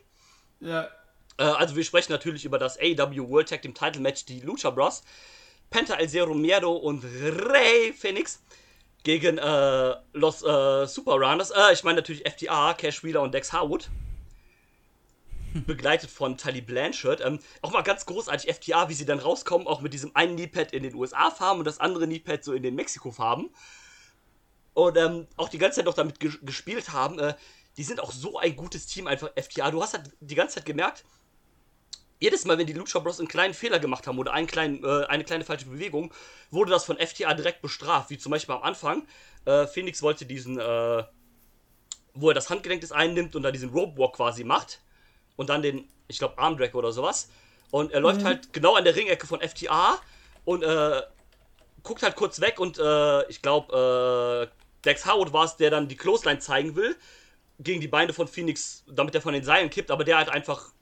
Ja. 0.61 0.89
Äh, 1.37 1.43
also 1.43 1.75
wir 1.75 1.85
sprechen 1.85 2.13
natürlich 2.13 2.45
über 2.45 2.59
das 2.59 2.79
AEW 2.79 3.29
World 3.29 3.49
Tag 3.49 3.63
Team 3.63 3.75
Title 3.75 4.01
Match, 4.01 4.25
die 4.25 4.41
Lucha 4.41 4.71
Bros. 4.71 5.03
Penta 5.71 5.95
El 5.95 6.09
Zero 6.09 6.35
Miedo 6.35 6.73
und 6.73 7.03
Rey 7.03 7.93
Phoenix 7.93 8.41
gegen 9.03 9.39
äh, 9.39 9.95
Los 10.13 10.39
Super 10.39 11.15
Runners. 11.15 11.51
Äh, 11.51 11.73
ich 11.73 11.83
meine 11.83 11.97
natürlich 11.97 12.23
FTA, 12.23 12.75
Cash 12.75 13.03
Wheeler 13.03 13.23
und 13.23 13.35
Dex 13.35 13.53
Harwood. 13.53 13.91
Begleitet 15.67 16.11
von 16.11 16.37
Tully 16.37 16.61
Blanchard. 16.61 17.21
Ähm, 17.21 17.39
auch 17.63 17.73
mal 17.73 17.83
ganz 17.83 18.07
großartig 18.07 18.53
FTA, 18.55 18.89
wie 18.89 18.95
sie 18.95 19.07
dann 19.07 19.19
rauskommen, 19.19 19.67
auch 19.67 19.81
mit 19.81 19.95
diesem 19.95 20.15
einen 20.15 20.37
Kneepad 20.37 20.73
in 20.73 20.83
den 20.83 20.95
USA-Farben 20.95 21.61
und 21.61 21.65
das 21.65 21.81
andere 21.81 22.07
Kneepad 22.07 22.45
so 22.45 22.53
in 22.53 22.63
den 22.63 22.75
Mexiko-Farben. 22.75 23.51
Und 24.75 24.97
ähm, 24.97 25.27
auch 25.37 25.49
die 25.49 25.59
ganze 25.59 25.77
Zeit 25.77 25.87
noch 25.87 25.95
damit 25.95 26.19
ges 26.21 26.39
gespielt 26.43 26.93
haben. 26.93 27.19
Äh, 27.19 27.35
die 27.77 27.85
sind 27.85 28.01
auch 28.01 28.13
so 28.13 28.39
ein 28.39 28.57
gutes 28.57 28.87
Team, 28.87 29.07
einfach 29.07 29.31
FTA. 29.37 29.71
Du 29.71 29.83
hast 29.83 29.95
halt 29.95 30.11
die 30.21 30.35
ganze 30.35 30.57
Zeit 30.57 30.67
gemerkt, 30.67 31.05
jedes 32.21 32.45
Mal, 32.45 32.59
wenn 32.59 32.67
die 32.67 32.73
Lucha 32.73 32.99
Bros 33.01 33.19
einen 33.19 33.29
kleinen 33.29 33.55
Fehler 33.55 33.79
gemacht 33.79 34.07
haben 34.07 34.19
oder 34.19 34.33
einen 34.33 34.47
kleinen, 34.47 34.83
äh, 34.85 35.05
eine 35.07 35.25
kleine 35.25 35.45
falsche 35.45 35.67
Bewegung, 35.67 36.13
wurde 36.51 36.71
das 36.71 36.85
von 36.85 36.97
FTA 36.97 37.35
direkt 37.35 37.63
bestraft. 37.63 38.11
Wie 38.11 38.19
zum 38.19 38.31
Beispiel 38.31 38.55
am 38.55 38.63
Anfang. 38.63 39.07
Äh, 39.45 39.67
Phoenix 39.67 40.01
wollte 40.03 40.25
diesen, 40.25 40.59
äh, 40.59 41.05
wo 42.15 42.29
er 42.29 42.35
das 42.35 42.51
Handgelenk 42.51 42.81
des 42.81 42.93
einen 42.93 43.15
nimmt 43.15 43.37
und 43.37 43.43
dann 43.43 43.53
diesen 43.53 43.71
Rope 43.71 43.99
Walk 43.99 44.17
quasi 44.17 44.45
macht. 44.45 44.81
Und 45.37 45.51
dann 45.51 45.63
den, 45.63 45.89
ich 46.09 46.19
glaube, 46.19 46.39
Armdrag 46.39 46.75
oder 46.75 46.93
sowas. 46.93 47.29
Und 47.71 47.93
er 47.93 48.01
läuft 48.01 48.25
halt 48.25 48.53
genau 48.53 48.77
an 48.77 48.85
der 48.85 48.95
Ringecke 48.95 49.27
von 49.27 49.41
FTA 49.41 49.99
und 50.45 50.63
äh, 50.63 51.03
guckt 51.83 52.03
halt 52.03 52.17
kurz 52.17 52.41
weg 52.41 52.61
und 52.61 52.79
äh, 52.79 53.29
ich 53.29 53.43
glaube, 53.43 54.51
äh, 54.51 54.85
Dex 54.85 55.07
Howard 55.07 55.33
war 55.33 55.45
es, 55.45 55.57
der 55.57 55.71
dann 55.71 55.89
die 55.89 55.97
Clothesline 55.97 56.39
zeigen 56.39 56.77
will 56.77 56.97
gegen 57.59 57.81
die 57.81 57.89
Beine 57.89 58.13
von 58.13 58.27
Phoenix, 58.27 58.85
damit 58.87 59.15
er 59.15 59.21
von 59.21 59.33
den 59.33 59.45
Seilen 59.45 59.71
kippt, 59.71 59.91
aber 59.91 60.05
der 60.05 60.19
halt 60.19 60.29
einfach 60.29 60.73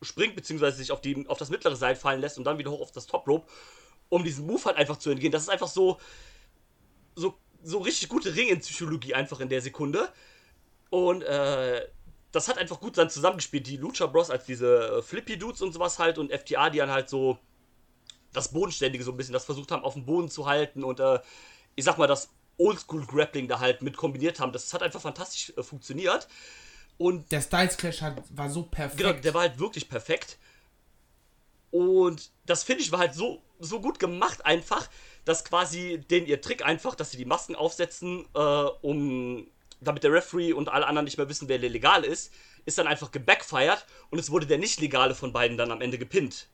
springt, 0.00 0.34
beziehungsweise 0.34 0.76
sich 0.78 0.92
auf, 0.92 1.00
die, 1.00 1.26
auf 1.28 1.38
das 1.38 1.50
mittlere 1.50 1.76
Seil 1.76 1.96
fallen 1.96 2.20
lässt 2.20 2.38
und 2.38 2.44
dann 2.44 2.58
wieder 2.58 2.70
hoch 2.70 2.80
auf 2.80 2.92
das 2.92 3.06
Top 3.06 3.26
Rope, 3.26 3.46
um 4.08 4.24
diesen 4.24 4.46
Move 4.46 4.64
halt 4.64 4.76
einfach 4.76 4.96
zu 4.96 5.10
entgehen. 5.10 5.32
Das 5.32 5.42
ist 5.42 5.48
einfach 5.48 5.68
so, 5.68 5.98
so, 7.14 7.34
so 7.62 7.78
richtig 7.78 8.08
gute 8.08 8.34
Ring-in-Psychologie 8.34 9.14
einfach 9.14 9.40
in 9.40 9.48
der 9.48 9.60
Sekunde. 9.60 10.08
Und 10.90 11.22
äh, 11.22 11.86
das 12.32 12.48
hat 12.48 12.58
einfach 12.58 12.80
gut 12.80 12.98
dann 12.98 13.10
zusammengespielt. 13.10 13.66
Die 13.66 13.76
Lucha 13.76 14.06
Bros 14.06 14.30
als 14.30 14.44
diese 14.44 14.98
äh, 14.98 15.02
Flippy 15.02 15.38
Dudes 15.38 15.62
und 15.62 15.72
sowas 15.72 15.98
halt 15.98 16.18
und 16.18 16.32
FTA, 16.32 16.70
die 16.70 16.78
dann 16.78 16.90
halt 16.90 17.08
so 17.08 17.38
das 18.32 18.50
Bodenständige 18.50 19.04
so 19.04 19.12
ein 19.12 19.16
bisschen, 19.16 19.34
das 19.34 19.44
versucht 19.44 19.70
haben, 19.70 19.84
auf 19.84 19.92
dem 19.92 20.06
Boden 20.06 20.30
zu 20.30 20.46
halten 20.46 20.82
und 20.82 21.00
äh, 21.00 21.20
ich 21.74 21.84
sag 21.84 21.98
mal, 21.98 22.06
das 22.06 22.30
Oldschool-Grappling 22.58 23.48
da 23.48 23.60
halt 23.60 23.82
mit 23.82 23.96
kombiniert 23.96 24.40
haben. 24.40 24.52
Das 24.52 24.72
hat 24.72 24.82
einfach 24.82 25.00
fantastisch 25.00 25.52
äh, 25.56 25.62
funktioniert. 25.62 26.28
Und 26.98 27.30
Der 27.32 27.40
Styles 27.40 27.76
Clash 27.76 28.00
hat, 28.00 28.22
war 28.30 28.48
so 28.50 28.62
perfekt. 28.62 28.98
Genau, 28.98 29.12
der 29.12 29.34
war 29.34 29.42
halt 29.42 29.58
wirklich 29.58 29.88
perfekt. 29.88 30.38
Und 31.70 32.30
das 32.46 32.62
Finish 32.62 32.92
war 32.92 32.98
halt 32.98 33.14
so, 33.14 33.42
so 33.58 33.80
gut 33.80 33.98
gemacht 33.98 34.44
einfach, 34.44 34.88
dass 35.24 35.44
quasi 35.44 35.98
den 36.10 36.26
ihr 36.26 36.40
Trick 36.40 36.64
einfach, 36.64 36.94
dass 36.94 37.10
sie 37.10 37.16
die 37.16 37.24
Masken 37.24 37.56
aufsetzen, 37.56 38.26
äh, 38.34 38.38
um 38.38 39.46
damit 39.82 40.04
der 40.04 40.12
Referee 40.12 40.52
und 40.52 40.68
alle 40.68 40.86
anderen 40.86 41.04
nicht 41.04 41.18
mehr 41.18 41.28
wissen, 41.28 41.48
wer 41.48 41.58
der 41.58 41.70
legal 41.70 42.04
ist, 42.04 42.32
ist 42.64 42.78
dann 42.78 42.86
einfach 42.86 43.10
gebackfired 43.10 43.84
und 44.10 44.18
es 44.18 44.30
wurde 44.30 44.46
der 44.46 44.58
nicht 44.58 44.80
legale 44.80 45.14
von 45.14 45.32
beiden 45.32 45.56
dann 45.56 45.70
am 45.70 45.80
Ende 45.80 45.98
gepinnt. 45.98 46.48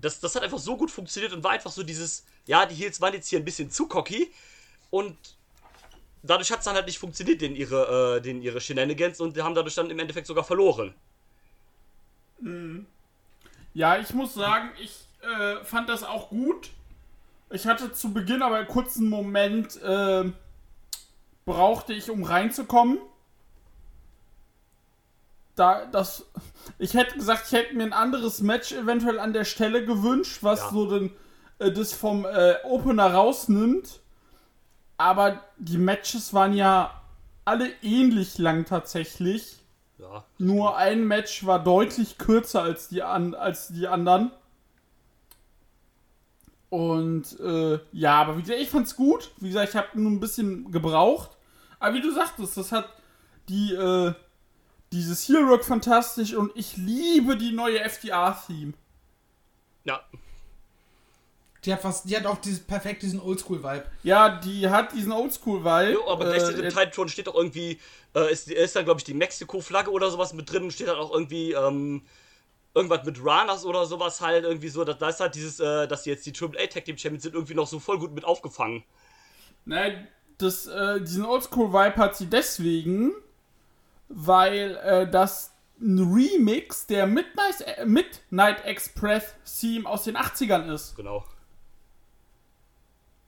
Das, 0.00 0.20
das 0.20 0.34
hat 0.34 0.42
einfach 0.42 0.58
so 0.58 0.76
gut 0.76 0.90
funktioniert 0.90 1.32
und 1.32 1.42
war 1.42 1.52
einfach 1.52 1.72
so 1.72 1.82
dieses, 1.82 2.24
ja, 2.46 2.66
die 2.66 2.74
Heels 2.74 3.00
waren 3.00 3.14
jetzt 3.14 3.28
hier 3.28 3.38
ein 3.40 3.44
bisschen 3.44 3.70
zu 3.70 3.88
cocky 3.88 4.30
und 4.90 5.16
dadurch 6.22 6.50
hat 6.52 6.60
es 6.60 6.64
dann 6.66 6.74
halt 6.74 6.86
nicht 6.86 6.98
funktioniert, 6.98 7.40
den 7.40 7.56
ihre, 7.56 8.18
äh, 8.18 8.20
den 8.20 8.42
ihre 8.42 8.60
Shenanigans 8.60 9.20
und 9.20 9.36
die 9.36 9.42
haben 9.42 9.54
dadurch 9.54 9.74
dann 9.74 9.90
im 9.90 9.98
Endeffekt 9.98 10.26
sogar 10.26 10.44
verloren. 10.44 10.94
Ja, 13.74 13.98
ich 13.98 14.12
muss 14.14 14.34
sagen, 14.34 14.70
ich 14.80 15.06
äh, 15.22 15.64
fand 15.64 15.88
das 15.88 16.04
auch 16.04 16.30
gut. 16.30 16.70
Ich 17.50 17.66
hatte 17.66 17.92
zu 17.92 18.12
Beginn 18.12 18.42
aber 18.42 18.56
einen 18.56 18.68
kurzen 18.68 19.08
Moment, 19.08 19.80
äh, 19.82 20.24
brauchte 21.48 21.94
ich, 21.94 22.10
um 22.10 22.22
reinzukommen. 22.24 22.98
Da, 25.56 25.86
das, 25.86 26.26
ich 26.78 26.94
hätte 26.94 27.14
gesagt, 27.16 27.44
ich 27.46 27.52
hätte 27.52 27.74
mir 27.74 27.82
ein 27.84 27.92
anderes 27.92 28.40
Match 28.42 28.70
eventuell 28.72 29.18
an 29.18 29.32
der 29.32 29.44
Stelle 29.44 29.84
gewünscht, 29.84 30.42
was 30.42 30.60
Ja. 30.60 30.70
so 30.70 30.86
den, 30.98 31.10
äh, 31.58 31.72
das 31.72 31.92
vom 31.94 32.24
äh, 32.24 32.54
Opener 32.64 33.12
rausnimmt. 33.14 34.00
Aber 34.98 35.42
die 35.58 35.78
Matches 35.78 36.34
waren 36.34 36.52
ja 36.52 37.00
alle 37.44 37.70
ähnlich 37.82 38.38
lang 38.38 38.66
tatsächlich. 38.66 39.56
Ja. 39.98 40.24
Nur 40.38 40.76
ein 40.76 41.04
Match 41.06 41.46
war 41.46 41.58
deutlich 41.64 42.18
kürzer 42.18 42.62
als 42.62 42.88
die, 42.88 43.02
an, 43.02 43.34
als 43.34 43.68
die 43.68 43.88
anderen. 43.88 44.30
Und 46.70 47.40
äh, 47.40 47.78
ja, 47.92 48.20
aber 48.20 48.36
wie 48.36 48.42
gesagt, 48.42 48.60
ich 48.60 48.68
fand's 48.68 48.94
gut. 48.94 49.32
Wie 49.38 49.48
gesagt, 49.48 49.70
ich 49.70 49.76
habe 49.76 49.88
nur 50.00 50.10
ein 50.10 50.20
bisschen 50.20 50.70
gebraucht. 50.70 51.30
Aber 51.78 51.94
wie 51.94 52.00
du 52.00 52.12
sagtest, 52.12 52.56
das 52.56 52.72
hat 52.72 52.88
die, 53.48 53.72
äh, 53.74 54.12
dieses 54.92 55.26
Heel 55.28 55.44
Rock 55.44 55.64
fantastisch 55.64 56.34
und 56.34 56.50
ich 56.54 56.76
liebe 56.76 57.36
die 57.36 57.52
neue 57.52 57.80
FDR-Theme. 57.80 58.72
Ja, 59.84 60.02
Die 61.64 61.72
hat, 61.72 61.82
was, 61.84 62.02
die 62.04 62.16
hat 62.16 62.26
auch 62.26 62.38
dieses, 62.38 62.60
perfekt 62.60 63.02
diesen 63.02 63.20
Oldschool-Vibe. 63.20 63.84
Ja, 64.02 64.28
die 64.40 64.68
hat 64.68 64.92
diesen 64.92 65.12
Oldschool-Vibe. 65.12 65.92
Jo, 65.92 66.08
aber 66.08 66.34
im 66.34 66.60
äh, 66.64 66.68
Titantron 66.68 67.08
steht 67.08 67.28
auch 67.28 67.34
irgendwie, 67.34 67.80
äh, 68.14 68.30
ist, 68.32 68.50
ist 68.50 68.76
dann 68.76 68.84
glaube 68.84 69.00
ich 69.00 69.04
die 69.04 69.14
Mexiko-Flagge 69.14 69.90
oder 69.90 70.10
sowas 70.10 70.32
mit 70.34 70.50
drin, 70.52 70.70
steht 70.70 70.88
dann 70.88 70.98
auch 70.98 71.12
irgendwie, 71.12 71.52
ähm, 71.52 72.02
irgendwas 72.74 73.04
mit 73.04 73.18
Ranas 73.24 73.64
oder 73.64 73.86
sowas 73.86 74.20
halt, 74.20 74.44
irgendwie 74.44 74.68
so, 74.68 74.84
da 74.84 74.92
da 74.94 75.08
ist 75.08 75.20
halt 75.20 75.34
dieses, 75.34 75.58
äh, 75.58 75.88
dass 75.88 76.02
die 76.04 76.10
jetzt 76.10 76.24
die 76.26 76.32
Triple 76.32 76.60
A 76.62 76.66
Tag 76.66 76.84
Team 76.84 76.96
Champions 76.96 77.24
sind, 77.24 77.34
irgendwie 77.34 77.54
noch 77.54 77.66
so 77.66 77.80
voll 77.80 77.98
gut 77.98 78.12
mit 78.12 78.24
aufgefangen. 78.24 78.84
Nein, 79.64 80.06
das, 80.38 80.66
äh, 80.66 81.00
diesen 81.00 81.24
Oldschool-Vibe 81.24 81.96
hat 81.96 82.16
sie 82.16 82.26
deswegen, 82.26 83.12
weil 84.08 84.76
äh, 84.76 85.10
das 85.10 85.52
ein 85.80 85.98
Remix 85.98 86.86
der 86.86 87.06
Midnight, 87.06 87.60
äh, 87.60 87.84
Midnight 87.84 88.64
Express 88.64 89.34
Theme 89.60 89.88
aus 89.88 90.04
den 90.04 90.16
80ern 90.16 90.72
ist. 90.72 90.96
Genau. 90.96 91.24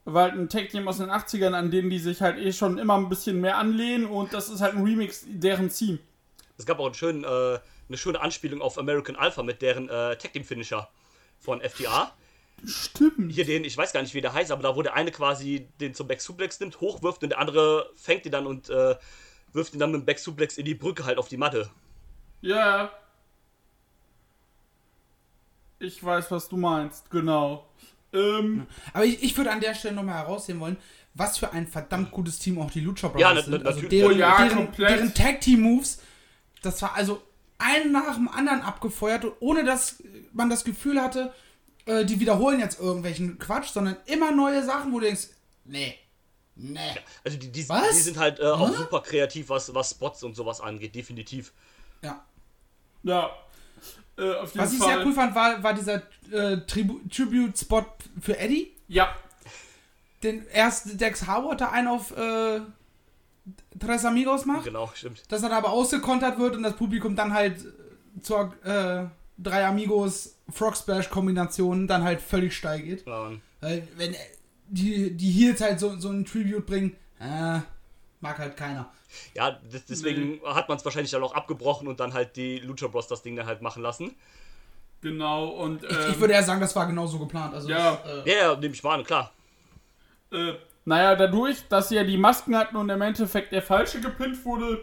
Weil 0.05 0.31
ein 0.31 0.49
Tag-Team 0.49 0.89
aus 0.89 0.99
den 0.99 1.11
80ern, 1.11 1.53
an 1.53 1.71
denen 1.71 1.91
die 1.91 1.99
sich 1.99 2.23
halt 2.23 2.39
eh 2.39 2.53
schon 2.53 2.79
immer 2.79 2.97
ein 2.97 3.09
bisschen 3.09 3.41
mehr 3.41 3.59
anlehnen 3.59 4.07
und 4.07 4.33
das 4.33 4.49
ist 4.49 4.61
halt 4.61 4.75
ein 4.75 4.83
Remix 4.83 5.25
deren 5.29 5.69
Theme. 5.69 5.99
Es 6.59 6.67
gab 6.67 6.79
auch 6.79 6.87
einen 6.87 6.95
schönen, 6.95 7.25
äh, 7.25 7.59
eine 7.89 7.97
schöne 7.97 8.21
Anspielung 8.21 8.63
auf 8.63 8.79
American 8.79 9.17
Alpha 9.17 9.43
mit 9.43 9.63
deren 9.63 9.89
äh, 9.89 10.17
Tag 10.17 10.33
Team 10.33 10.45
Finisher 10.45 10.89
von 11.39 11.61
FDA. 11.61 12.13
Stimmt. 12.67 13.33
Hier 13.33 13.45
den, 13.45 13.65
ich 13.65 13.77
weiß 13.77 13.93
gar 13.93 14.03
nicht, 14.03 14.15
wie 14.15 14.21
der 14.21 14.33
heißt, 14.33 14.51
aber 14.51 14.63
da 14.63 14.77
wo 14.77 14.83
der 14.83 14.95
eine 14.95 15.11
quasi 15.11 15.69
den 15.81 15.95
zum 15.95 16.07
Back 16.09 16.21
Suplex 16.21 16.61
nimmt, 16.61 16.81
hochwirft 16.81 17.23
und 17.23 17.31
der 17.31 17.39
andere 17.39 17.91
fängt 17.97 18.27
ihn 18.27 18.33
dann 18.33 18.47
und 18.47 18.69
äh, 18.71 18.97
wirft 19.53 19.75
ihn 19.75 19.81
dann 19.81 19.93
mit 19.93 20.03
dem 20.03 20.05
Back 20.05 20.19
Suplex 20.19 20.59
in 20.59 20.65
die 20.65 20.75
Brücke 20.75 21.05
halt 21.05 21.19
auf 21.19 21.29
die 21.29 21.37
Matte. 21.37 21.71
Ja. 22.43 22.91
Ich 25.79 26.03
weiß, 26.05 26.31
was 26.31 26.49
du 26.49 26.57
meinst, 26.57 27.11
genau. 27.11 27.67
Ähm, 28.13 28.67
Aber 28.93 29.05
ich, 29.05 29.23
ich 29.23 29.37
würde 29.37 29.51
an 29.51 29.61
der 29.61 29.75
Stelle 29.75 29.95
nochmal 29.95 30.17
herausheben 30.17 30.61
wollen, 30.61 30.77
was 31.15 31.39
für 31.39 31.53
ein 31.53 31.67
verdammt 31.67 32.11
gutes 32.11 32.39
Team 32.39 32.61
auch 32.61 32.71
die 32.71 32.81
Lucha 32.81 33.09
Brothers 33.09 33.37
Ja, 33.37 33.43
sind. 33.43 33.67
Also 33.67 33.83
deren, 33.83 34.13
Oh 34.13 34.15
ja, 34.15 34.37
deren, 34.45 34.57
komplett. 34.67 34.91
deren 34.91 35.15
Tag-Team-Moves, 35.15 36.03
das 36.63 36.83
war 36.83 36.95
also 36.95 37.23
ein 37.59 37.93
nach 37.93 38.15
dem 38.15 38.29
anderen 38.29 38.63
abgefeuert, 38.63 39.25
ohne 39.41 39.65
dass 39.65 40.03
man 40.33 40.51
das 40.51 40.65
Gefühl 40.65 41.01
hatte, 41.01 41.33
äh, 41.87 42.05
die 42.05 42.21
wiederholen 42.21 42.61
jetzt 42.61 42.81
irgendwelchen 42.81 43.39
Quatsch, 43.39 43.69
sondern 43.71 43.97
immer 44.07 44.31
neue 44.33 44.65
Sachen, 44.65 44.93
wo 44.93 45.01
du 45.01 45.07
denkst, 45.07 45.29
nee, 45.65 45.95
nee. 46.57 46.79
Also 47.25 47.39
die, 47.39 47.51
die, 47.51 47.69
Was? 47.69 47.91
die 47.91 48.01
sind 48.03 48.19
halt 48.19 48.41
äh, 48.41 48.45
auch 48.45 48.69
Hä? 48.71 48.77
super 48.77 49.01
kreativ, 49.03 49.49
was, 49.49 49.73
was 49.75 49.91
Spots 49.91 50.23
und 50.23 50.35
sowas 50.37 50.61
angeht, 50.61 50.95
definitiv. 50.95 51.53
Ja. 52.03 52.25
ja. 53.03 53.31
Äh, 54.19 54.35
auf 54.35 54.53
jeden 54.55 54.65
Was 54.65 54.73
ich 54.73 54.79
Fall. 54.79 54.97
sehr 54.97 55.07
cool 55.07 55.13
fand, 55.13 55.35
war, 55.35 55.63
war 55.63 55.75
dieser 55.75 56.03
äh, 56.31 56.57
Tribu- 56.67 57.01
Tribute-Spot 57.11 57.87
für 58.21 58.39
Eddie. 58.39 58.73
Ja. 58.89 59.15
Den 60.23 60.47
erst 60.53 61.01
Dex 61.01 61.27
Howard 61.27 61.61
da 61.63 61.71
einen 61.71 61.89
auf 61.89 62.15
äh, 62.17 62.61
Tres 63.79 64.05
Amigos 64.05 64.45
macht. 64.45 64.65
Genau, 64.65 64.91
stimmt. 64.95 65.23
dass 65.33 65.43
er 65.43 65.49
dann 65.49 65.59
aber 65.59 65.71
ausgekontert 65.71 66.39
wird 66.39 66.57
und 66.57 66.63
das 66.63 66.77
Publikum 66.77 67.17
dann 67.17 67.33
halt 67.33 67.65
zur 68.21 68.53
äh, 68.65 69.07
drei 69.43 69.67
Amigos 69.67 70.37
Frog 70.51 70.77
Splash 70.77 71.09
Kombination 71.11 71.87
dann 71.87 72.05
halt 72.05 72.21
völlig 72.21 72.57
steil 72.57 72.81
geht. 72.83 73.05
Weil 73.07 73.87
wenn 73.97 74.15
die, 74.69 75.11
die 75.17 75.31
Heels 75.31 75.61
halt 75.61 75.81
so, 75.81 75.99
so 75.99 76.09
einen 76.09 76.25
Tribute 76.25 76.65
bringen, 76.67 76.97
äh, 77.21 77.59
mag 78.21 78.39
halt 78.39 78.57
keiner. 78.57 78.91
Ja, 79.35 79.51
des- 79.51 79.87
deswegen 79.87 80.41
hat 80.45 80.69
man 80.69 80.79
es 80.79 80.85
wahrscheinlich 80.85 81.11
dann 81.11 81.23
auch 81.25 81.35
abgebrochen 81.35 81.89
und 81.89 81.99
dann 82.01 82.13
halt 82.15 82.37
die 82.37 82.59
Lucha 82.61 82.87
Bros 82.87 83.09
das 83.09 83.23
Ding 83.23 83.35
dann 83.37 83.47
halt 83.47 83.61
machen 83.63 83.83
lassen. 83.83 84.15
Genau, 85.03 85.47
und 85.49 85.83
Ich, 85.83 85.91
ähm, 85.91 86.11
ich 86.11 86.21
würde 86.21 86.35
eher 86.35 86.43
sagen, 86.43 86.61
das 86.61 86.77
war 86.77 86.87
genauso 86.87 87.19
geplant. 87.19 87.55
Also 87.55 87.69
Ja. 87.71 87.97
das, 88.05 88.27
äh, 88.27 88.31
Ja, 88.31 88.39
ja, 88.53 88.57
nehme 88.57 88.75
ich 88.75 88.83
mal 88.83 88.99
an, 88.99 89.05
klar. 89.05 89.33
äh, 90.31 90.53
naja, 90.85 91.17
dadurch, 91.17 91.67
dass 91.69 91.89
sie 91.89 91.97
ja 91.97 92.05
die 92.05 92.17
Masken 92.19 92.55
hatten 92.57 92.77
und 92.77 92.89
im 92.91 93.01
Endeffekt 93.01 93.53
der 93.53 93.63
Falsche 93.63 94.01
gepinnt 94.01 94.45
wurde, 94.45 94.81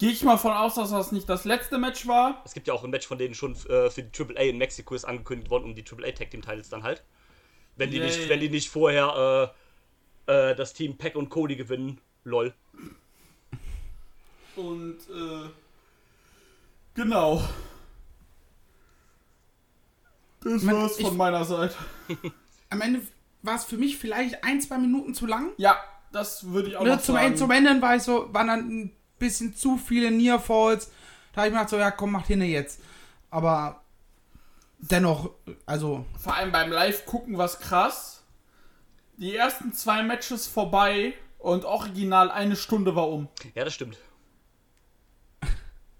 gehe 0.00 0.10
ich 0.10 0.24
mal 0.24 0.36
von 0.38 0.52
aus, 0.52 0.74
dass 0.74 0.90
das 0.90 1.12
nicht 1.12 1.28
das 1.28 1.44
letzte 1.44 1.78
Match 1.78 2.06
war. 2.08 2.42
Es 2.44 2.54
gibt 2.54 2.66
ja 2.66 2.74
auch 2.74 2.82
ein 2.82 2.90
Match 2.90 3.06
von 3.06 3.18
denen 3.18 3.34
schon 3.34 3.52
äh, 3.68 3.90
für 3.90 4.02
die 4.02 4.10
AAA 4.22 4.44
in 4.48 4.58
Mexiko 4.58 4.94
ist 4.96 5.04
angekündigt 5.04 5.50
worden, 5.50 5.64
um 5.66 5.74
die 5.76 5.84
AAA 5.84 6.10
Tag 6.12 6.30
Team 6.30 6.42
Titles 6.42 6.68
dann 6.70 6.82
halt. 6.82 7.04
Wenn 7.76 7.90
die, 7.90 8.00
nicht, 8.00 8.28
wenn 8.28 8.40
die 8.40 8.48
nicht 8.48 8.68
vorher 8.70 9.52
äh, 10.26 10.50
äh, 10.50 10.54
das 10.56 10.72
Team 10.72 10.96
Peck 10.98 11.14
und 11.16 11.28
Cody 11.28 11.54
gewinnen, 11.56 12.00
lol. 12.24 12.52
Und 14.56 14.96
äh, 15.08 15.48
Genau. 16.94 17.42
Das 20.42 20.62
Man- 20.62 20.74
war's 20.76 20.98
ich- 20.98 21.06
von 21.06 21.16
meiner 21.16 21.44
Seite. 21.44 21.74
Am 22.70 22.80
Ende 22.80 23.02
war 23.42 23.56
es 23.56 23.64
für 23.64 23.76
mich 23.76 23.96
vielleicht 23.98 24.42
ein, 24.44 24.60
zwei 24.60 24.78
Minuten 24.78 25.14
zu 25.14 25.26
lang. 25.26 25.52
Ja, 25.56 25.76
das 26.12 26.50
würde 26.50 26.68
ich 26.70 26.76
auch 26.76 26.84
Ne, 26.84 26.90
noch 26.96 27.00
zum, 27.02 27.14
sagen. 27.14 27.26
Ende, 27.26 27.38
zum 27.38 27.50
Ende 27.50 27.82
war 27.82 27.96
ich 27.96 28.02
so, 28.02 28.32
waren 28.32 28.46
dann 28.48 28.68
ein 28.68 28.96
bisschen 29.20 29.54
zu 29.54 29.76
viele 29.76 30.10
Near 30.10 30.40
Falls. 30.40 30.90
Da 31.32 31.42
habe 31.42 31.46
ich 31.48 31.52
mir 31.52 31.58
gedacht, 31.60 31.70
so, 31.70 31.78
ja, 31.78 31.92
komm, 31.92 32.10
mach 32.10 32.26
hin 32.26 32.42
jetzt. 32.42 32.80
Aber 33.30 33.82
dennoch, 34.78 35.30
also, 35.66 36.04
Vor 36.18 36.34
allem 36.34 36.50
beim 36.50 36.72
Live-Gucken 36.72 37.38
war 37.38 37.48
krass. 37.48 38.22
Die 39.16 39.36
ersten 39.36 39.72
zwei 39.72 40.02
Matches 40.02 40.48
vorbei 40.48 41.14
und 41.38 41.64
original 41.64 42.30
eine 42.30 42.56
Stunde 42.56 42.96
war 42.96 43.08
um. 43.08 43.28
Ja, 43.54 43.64
das 43.64 43.74
stimmt. 43.74 43.98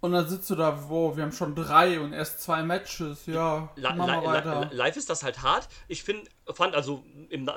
Und 0.01 0.13
dann 0.13 0.27
sitzt 0.27 0.49
du 0.49 0.55
da, 0.55 0.89
wow, 0.89 1.15
wir 1.15 1.23
haben 1.25 1.33
schon 1.33 1.55
drei 1.55 2.01
und 2.01 2.15
erst 2.15 2.41
zwei 2.41 2.63
Matches. 2.63 3.27
Ja, 3.27 3.69
wir 3.77 3.91
li- 3.93 3.99
weiter. 3.99 4.69
li- 4.71 4.75
live 4.75 4.97
ist 4.97 5.11
das 5.11 5.23
halt 5.23 5.43
hart. 5.43 5.69
Ich 5.89 6.03
find, 6.03 6.27
fand 6.51 6.75
also, 6.75 7.05
im, 7.29 7.51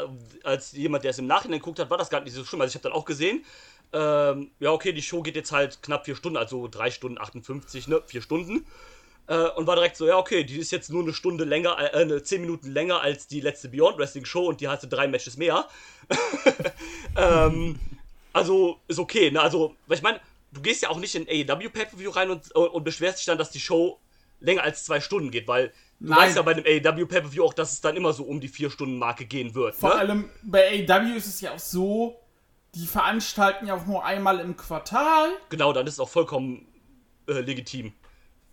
als 0.43 0.74
jemand, 0.74 1.05
der 1.05 1.12
es 1.12 1.20
im 1.20 1.27
Nachhinein 1.27 1.60
geguckt 1.60 1.79
hat, 1.79 1.89
war 1.89 1.98
das 1.98 2.10
gar 2.10 2.20
nicht 2.20 2.34
so 2.34 2.43
schlimm. 2.43 2.60
Also 2.60 2.72
ich 2.72 2.75
habe 2.75 2.84
dann 2.84 2.91
auch 2.91 3.05
gesehen, 3.05 3.46
ähm, 3.93 4.51
ja, 4.59 4.71
okay, 4.71 4.91
die 4.91 5.01
Show 5.01 5.21
geht 5.21 5.35
jetzt 5.35 5.51
halt 5.51 5.81
knapp 5.83 6.05
vier 6.05 6.15
Stunden, 6.15 6.38
also 6.38 6.67
drei 6.67 6.91
Stunden 6.91 7.19
58, 7.19 7.88
ne, 7.88 8.01
vier 8.05 8.21
Stunden. 8.21 8.65
Äh, 9.27 9.47
und 9.51 9.67
war 9.67 9.75
direkt 9.75 9.95
so, 9.95 10.05
ja, 10.05 10.17
okay, 10.17 10.43
die 10.43 10.57
ist 10.57 10.71
jetzt 10.71 10.89
nur 10.89 11.01
eine 11.01 11.13
Stunde 11.13 11.45
länger, 11.45 11.77
äh, 11.79 12.01
eine 12.01 12.23
zehn 12.23 12.41
Minuten 12.41 12.71
länger 12.71 13.00
als 13.01 13.27
die 13.27 13.39
letzte 13.39 13.69
Beyond 13.69 13.97
Wrestling 13.97 14.25
Show 14.25 14.47
und 14.47 14.59
die 14.59 14.67
hatte 14.67 14.88
drei 14.88 15.07
Matches 15.07 15.38
mehr. 15.38 15.67
ähm, 17.15 17.79
also 18.33 18.79
ist 18.88 19.00
okay, 19.00 19.31
ne? 19.31 19.39
Also, 19.39 19.75
weil 19.88 19.97
ich 19.97 20.03
meine, 20.03 20.19
du 20.51 20.62
gehst 20.62 20.81
ja 20.81 20.89
auch 20.89 20.97
nicht 20.97 21.15
in 21.15 21.27
AEW 21.27 21.69
Pay-Per-View 21.69 22.09
rein 22.09 22.31
und, 22.31 22.51
und, 22.51 22.83
beschwerst 22.83 23.19
dich 23.19 23.25
dann, 23.25 23.38
dass 23.38 23.51
die 23.51 23.59
Show 23.59 24.00
länger 24.39 24.63
als 24.63 24.83
zwei 24.83 25.00
Stunden 25.00 25.31
geht, 25.31 25.47
weil 25.47 25.71
du 26.00 26.09
Nein. 26.09 26.19
weißt 26.19 26.35
ja 26.35 26.41
bei 26.41 26.53
dem 26.53 26.65
AEW 26.65 27.05
Pay-Per-View 27.05 27.45
auch, 27.45 27.53
dass 27.53 27.71
es 27.71 27.81
dann 27.81 27.95
immer 27.95 28.12
so 28.12 28.23
um 28.23 28.41
die 28.41 28.50
vier 28.50 28.69
Stunden 28.69 28.97
Marke 28.97 29.25
gehen 29.25 29.55
wird. 29.55 29.75
Vor 29.75 29.89
ne? 29.89 29.95
allem 29.95 30.29
bei 30.41 30.85
AW 30.89 31.15
ist 31.15 31.27
es 31.27 31.39
ja 31.39 31.53
auch 31.53 31.59
so, 31.59 32.19
die 32.75 32.88
veranstalten 32.88 33.68
ja 33.68 33.75
auch 33.75 33.86
nur 33.86 34.03
einmal 34.03 34.39
im 34.39 34.58
Quartal. 34.58 35.30
Genau, 35.50 35.74
dann 35.74 35.86
ist 35.88 35.94
es 35.94 36.00
auch 36.00 36.10
vollkommen 36.10 36.68
äh, 37.27 37.34
legitim. 37.42 37.94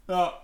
Ja, 0.09 0.35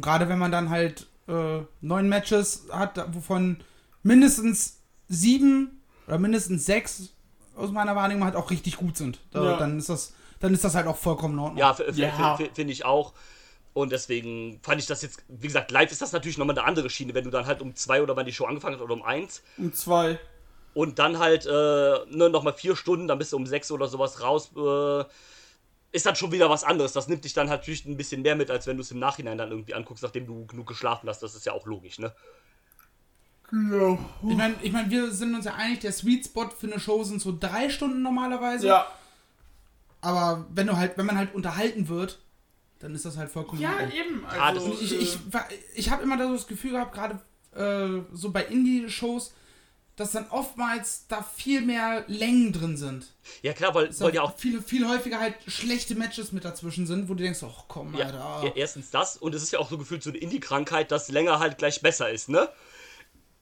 gerade 0.00 0.28
wenn 0.28 0.38
man 0.38 0.52
dann 0.52 0.70
halt 0.70 1.06
äh, 1.28 1.60
neun 1.80 2.08
Matches 2.08 2.66
hat, 2.70 3.14
wovon 3.14 3.62
mindestens 4.02 4.80
sieben 5.08 5.82
oder 6.06 6.18
mindestens 6.18 6.66
sechs 6.66 7.10
aus 7.56 7.70
meiner 7.70 7.96
Wahrnehmung 7.96 8.24
halt 8.24 8.36
auch 8.36 8.50
richtig 8.50 8.76
gut 8.76 8.96
sind. 8.96 9.20
Da, 9.32 9.42
Ja. 9.44 9.56
Dann 9.58 9.78
ist 9.78 9.88
das, 9.88 10.14
dann 10.38 10.54
ist 10.54 10.64
das 10.64 10.74
halt 10.74 10.86
auch 10.86 10.96
vollkommen 10.96 11.34
in 11.34 11.40
Ordnung. 11.40 11.58
Ja, 11.58 11.76
Ja. 11.94 12.36
finde 12.54 12.72
ich 12.72 12.84
auch. 12.84 13.12
Und 13.72 13.92
deswegen 13.92 14.58
fand 14.62 14.80
ich 14.80 14.86
das 14.86 15.02
jetzt, 15.02 15.22
wie 15.28 15.46
gesagt, 15.46 15.70
live 15.70 15.92
ist 15.92 16.02
das 16.02 16.12
natürlich 16.12 16.38
nochmal 16.38 16.58
eine 16.58 16.66
andere 16.66 16.90
Schiene, 16.90 17.14
wenn 17.14 17.24
du 17.24 17.30
dann 17.30 17.46
halt 17.46 17.62
um 17.62 17.76
zwei 17.76 18.02
oder 18.02 18.16
wann 18.16 18.26
die 18.26 18.32
Show 18.32 18.44
angefangen 18.46 18.74
hat 18.76 18.82
oder 18.82 18.94
um 18.94 19.02
eins 19.02 19.42
um 19.58 19.72
zwei. 19.72 20.18
Und 20.74 20.98
dann 20.98 21.18
halt 21.18 21.46
äh, 21.46 21.50
ne, 21.50 22.30
nochmal 22.30 22.54
vier 22.54 22.76
Stunden, 22.76 23.08
dann 23.08 23.18
bist 23.18 23.32
du 23.32 23.36
um 23.36 23.46
sechs 23.46 23.70
oder 23.70 23.88
sowas 23.88 24.20
raus. 24.22 24.50
Äh, 24.56 25.04
ist 25.92 26.06
dann 26.06 26.14
schon 26.14 26.30
wieder 26.30 26.48
was 26.48 26.62
anderes. 26.62 26.92
Das 26.92 27.08
nimmt 27.08 27.24
dich 27.24 27.32
dann 27.32 27.48
natürlich 27.48 27.84
ein 27.84 27.96
bisschen 27.96 28.22
mehr 28.22 28.36
mit, 28.36 28.48
als 28.50 28.66
wenn 28.68 28.76
du 28.76 28.82
es 28.82 28.92
im 28.92 29.00
Nachhinein 29.00 29.36
dann 29.38 29.50
irgendwie 29.50 29.74
anguckst, 29.74 30.04
nachdem 30.04 30.24
du 30.26 30.46
genug 30.46 30.68
geschlafen 30.68 31.08
hast. 31.08 31.20
Das 31.22 31.34
ist 31.34 31.44
ja 31.46 31.52
auch 31.52 31.66
logisch, 31.66 31.98
ne? 31.98 32.14
Ja. 33.52 33.98
Ich 34.28 34.36
meine, 34.36 34.54
ich 34.62 34.70
mein, 34.70 34.88
wir 34.90 35.10
sind 35.10 35.34
uns 35.34 35.44
ja 35.44 35.54
einig, 35.54 35.80
der 35.80 35.90
Sweet 35.92 36.26
Spot 36.26 36.48
für 36.50 36.68
eine 36.68 36.78
Show 36.78 37.02
sind 37.02 37.20
so 37.20 37.36
drei 37.38 37.68
Stunden 37.68 38.02
normalerweise. 38.02 38.68
Ja, 38.68 38.86
Aber 40.00 40.46
wenn 40.54 40.68
du 40.68 40.76
halt, 40.76 40.96
wenn 40.96 41.06
man 41.06 41.18
halt 41.18 41.34
unterhalten 41.34 41.88
wird, 41.88 42.20
dann 42.78 42.94
ist 42.94 43.04
das 43.04 43.16
halt 43.16 43.28
vollkommen 43.30 43.60
ja 43.60 43.70
Ordnung. 43.72 43.90
eben. 43.92 44.24
Also, 44.26 44.78
Ich, 44.80 44.92
ich, 44.98 45.32
war- 45.32 45.48
ich 45.74 45.90
habe 45.90 46.04
immer 46.04 46.16
so 46.24 46.32
das 46.32 46.46
Gefühl 46.46 46.70
gehabt, 46.72 46.94
gerade 46.94 47.18
äh, 47.56 48.02
so 48.14 48.30
bei 48.30 48.44
Indie-Shows, 48.44 49.34
dass 50.00 50.12
dann 50.12 50.26
oftmals 50.30 51.06
da 51.08 51.22
viel 51.22 51.60
mehr 51.60 52.04
Längen 52.08 52.52
drin 52.52 52.76
sind. 52.76 53.06
Ja, 53.42 53.52
klar, 53.52 53.74
weil, 53.74 53.90
weil 54.00 54.14
ja 54.14 54.22
auch 54.22 54.36
viel, 54.36 54.62
viel 54.62 54.88
häufiger 54.88 55.20
halt 55.20 55.34
schlechte 55.46 55.94
Matches 55.94 56.32
mit 56.32 56.44
dazwischen 56.44 56.86
sind, 56.86 57.08
wo 57.08 57.14
du 57.14 57.22
denkst, 57.22 57.40
ach 57.44 57.64
komm, 57.68 57.94
Ja, 57.94 58.06
Alter. 58.06 58.42
ja, 58.46 58.52
erstens 58.54 58.90
das 58.90 59.16
und 59.16 59.34
es 59.34 59.42
ist 59.42 59.52
ja 59.52 59.58
auch 59.58 59.68
so 59.68 59.78
gefühlt 59.78 60.02
so 60.02 60.10
eine 60.10 60.18
Indie-Krankheit, 60.18 60.90
dass 60.90 61.08
länger 61.10 61.38
halt 61.38 61.58
gleich 61.58 61.82
besser 61.82 62.10
ist, 62.10 62.28
ne? 62.28 62.48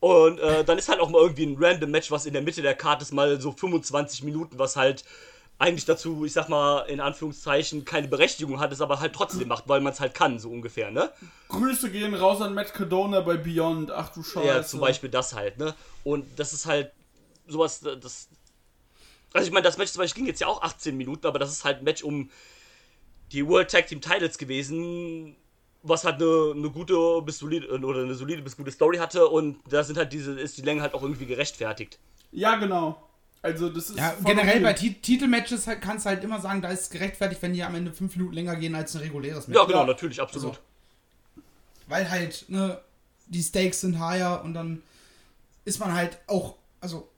Und 0.01 0.39
äh, 0.39 0.65
dann 0.65 0.79
ist 0.79 0.89
halt 0.89 1.01
auch 1.01 1.11
mal 1.11 1.21
irgendwie 1.23 1.47
ein 1.47 1.57
random 1.59 1.91
Match, 1.91 2.11
was 2.11 2.27
in 2.27 2.33
der 2.33 2.43
Mitte 2.43 2.63
der 2.63 2.75
Karte 2.75 3.03
ist, 3.03 3.13
mal 3.13 3.41
so 3.41 3.53
25 3.53 4.23
Minuten, 4.23 4.59
was 4.59 4.77
halt 4.77 5.05
eigentlich 5.59 5.85
dazu, 5.85 6.25
ich 6.25 6.33
sag 6.33 6.49
mal, 6.49 6.83
in 6.83 7.01
Anführungszeichen 7.01 7.85
keine 7.85 8.07
Berechtigung 8.07 8.61
hat, 8.61 8.73
es 8.73 8.81
aber 8.81 9.01
halt 9.01 9.13
trotzdem 9.13 9.49
macht, 9.49 9.69
weil 9.69 9.81
man 9.81 9.93
es 9.93 9.99
halt 9.99 10.15
kann, 10.15 10.39
so 10.39 10.51
ungefähr, 10.51 10.91
ne? 10.93 11.11
Grüße 11.49 11.91
gehen 11.91 12.15
raus 12.15 12.41
an 12.41 12.55
Matt 12.55 12.73
Cadona 12.73 13.21
bei 13.21 13.37
Beyond. 13.37 13.91
Ach 13.91 14.09
du 14.11 14.23
Scheiße. 14.23 14.47
Ja, 14.47 14.63
zum 14.63 14.81
Beispiel 14.81 15.11
das 15.11 15.35
halt, 15.35 15.59
ne? 15.59 15.75
Und 16.05 16.27
das 16.39 16.53
ist 16.53 16.67
halt 16.67 16.93
sowas, 17.49 17.81
das. 17.81 18.29
Also 19.33 19.47
ich 19.47 19.53
meine, 19.53 19.65
das 19.65 19.77
Match 19.77 19.91
zum 19.91 20.01
Beispiel 20.01 20.23
ging 20.23 20.29
jetzt 20.29 20.41
ja 20.41 20.47
auch 20.47 20.63
18 20.63 20.97
Minuten, 20.97 21.27
aber 21.27 21.39
das 21.39 21.51
ist 21.51 21.65
halt 21.65 21.79
ein 21.79 21.85
Match 21.85 22.03
um 22.03 22.31
die 23.33 23.47
World 23.47 23.71
Tag 23.71 23.89
Team 23.89 24.01
Titles 24.01 24.39
gewesen, 24.39 25.37
was 25.83 26.05
halt 26.05 26.23
eine, 26.23 26.53
eine 26.55 26.71
gute 26.71 27.21
bis 27.23 27.39
solide 27.39 27.69
oder 27.69 28.03
eine 28.03 28.15
solide 28.15 28.43
bis 28.43 28.57
gute 28.57 28.71
Story 28.71 28.99
hatte 28.99 29.27
und 29.27 29.59
da 29.69 29.83
sind 29.83 29.99
halt 29.99 30.13
diese, 30.13 30.39
ist 30.39 30.57
die 30.57 30.63
Länge 30.63 30.83
halt 30.83 30.95
auch 30.95 31.03
irgendwie 31.03 31.27
gerechtfertigt. 31.27 31.99
Ja, 32.31 32.57
genau. 32.57 33.08
Also 33.41 33.69
das 33.69 33.91
ist 33.91 33.99
Ja, 33.99 34.15
generell 34.25 34.57
okay. 34.57 34.63
bei 34.65 34.73
Ti- 34.73 34.95
Titelmatches 34.95 35.67
halt, 35.67 35.81
kannst 35.81 36.05
du 36.05 36.11
halt 36.11 36.25
immer 36.25 36.41
sagen, 36.41 36.61
da 36.61 36.71
ist 36.71 36.83
es 36.83 36.91
gerechtfertigt, 36.91 37.41
wenn 37.43 37.53
die 37.53 37.63
am 37.63 37.75
Ende 37.75 37.93
fünf 37.93 38.17
Minuten 38.17 38.35
länger 38.35 38.57
gehen 38.57 38.75
als 38.75 38.95
ein 38.97 39.03
reguläres 39.03 39.47
Match. 39.47 39.57
Ja, 39.59 39.65
genau, 39.65 39.81
Ja. 39.81 39.87
natürlich, 39.87 40.21
absolut. 40.21 40.51
Also, 40.51 40.61
Weil 41.87 42.11
halt, 42.11 42.45
ne, 42.49 42.81
die 43.27 43.43
Stakes 43.43 43.81
sind 43.81 43.99
higher 44.01 44.43
und 44.45 44.55
dann 44.55 44.83
ist 45.65 45.79
man 45.81 45.93
halt 45.95 46.19
auch, 46.27 46.57
also 46.81 47.09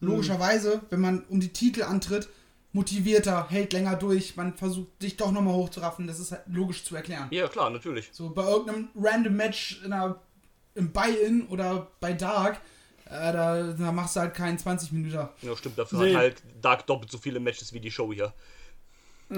logischerweise, 0.00 0.82
wenn 0.90 1.00
man 1.00 1.24
um 1.28 1.40
die 1.40 1.48
Titel 1.52 1.82
antritt, 1.82 2.28
motivierter, 2.72 3.48
hält 3.48 3.72
länger 3.72 3.96
durch, 3.96 4.36
man 4.36 4.54
versucht 4.54 4.88
sich 5.00 5.16
doch 5.16 5.32
nochmal 5.32 5.54
hochzuraffen, 5.54 6.06
das 6.06 6.20
ist 6.20 6.30
halt 6.32 6.42
logisch 6.46 6.84
zu 6.84 6.94
erklären. 6.94 7.28
Ja, 7.30 7.48
klar, 7.48 7.70
natürlich. 7.70 8.10
So 8.12 8.30
bei 8.30 8.44
irgendeinem 8.44 8.88
random 8.94 9.34
Match 9.34 9.80
in 9.84 9.92
einer, 9.92 10.20
im 10.74 10.92
Buy-In 10.92 11.46
oder 11.48 11.86
bei 12.00 12.12
Dark, 12.12 12.60
äh, 13.06 13.32
da, 13.32 13.62
da 13.72 13.92
machst 13.92 14.16
du 14.16 14.20
halt 14.20 14.34
keinen 14.34 14.58
20 14.58 14.92
Minuten. 14.92 15.28
Ja, 15.42 15.56
stimmt, 15.56 15.78
dafür 15.78 16.00
Nee. 16.00 16.12
hat 16.14 16.20
halt 16.20 16.42
Dark 16.60 16.86
doppelt 16.86 17.10
so 17.10 17.18
viele 17.18 17.40
Matches 17.40 17.72
wie 17.72 17.80
die 17.80 17.90
Show 17.90 18.12
hier. 18.12 18.32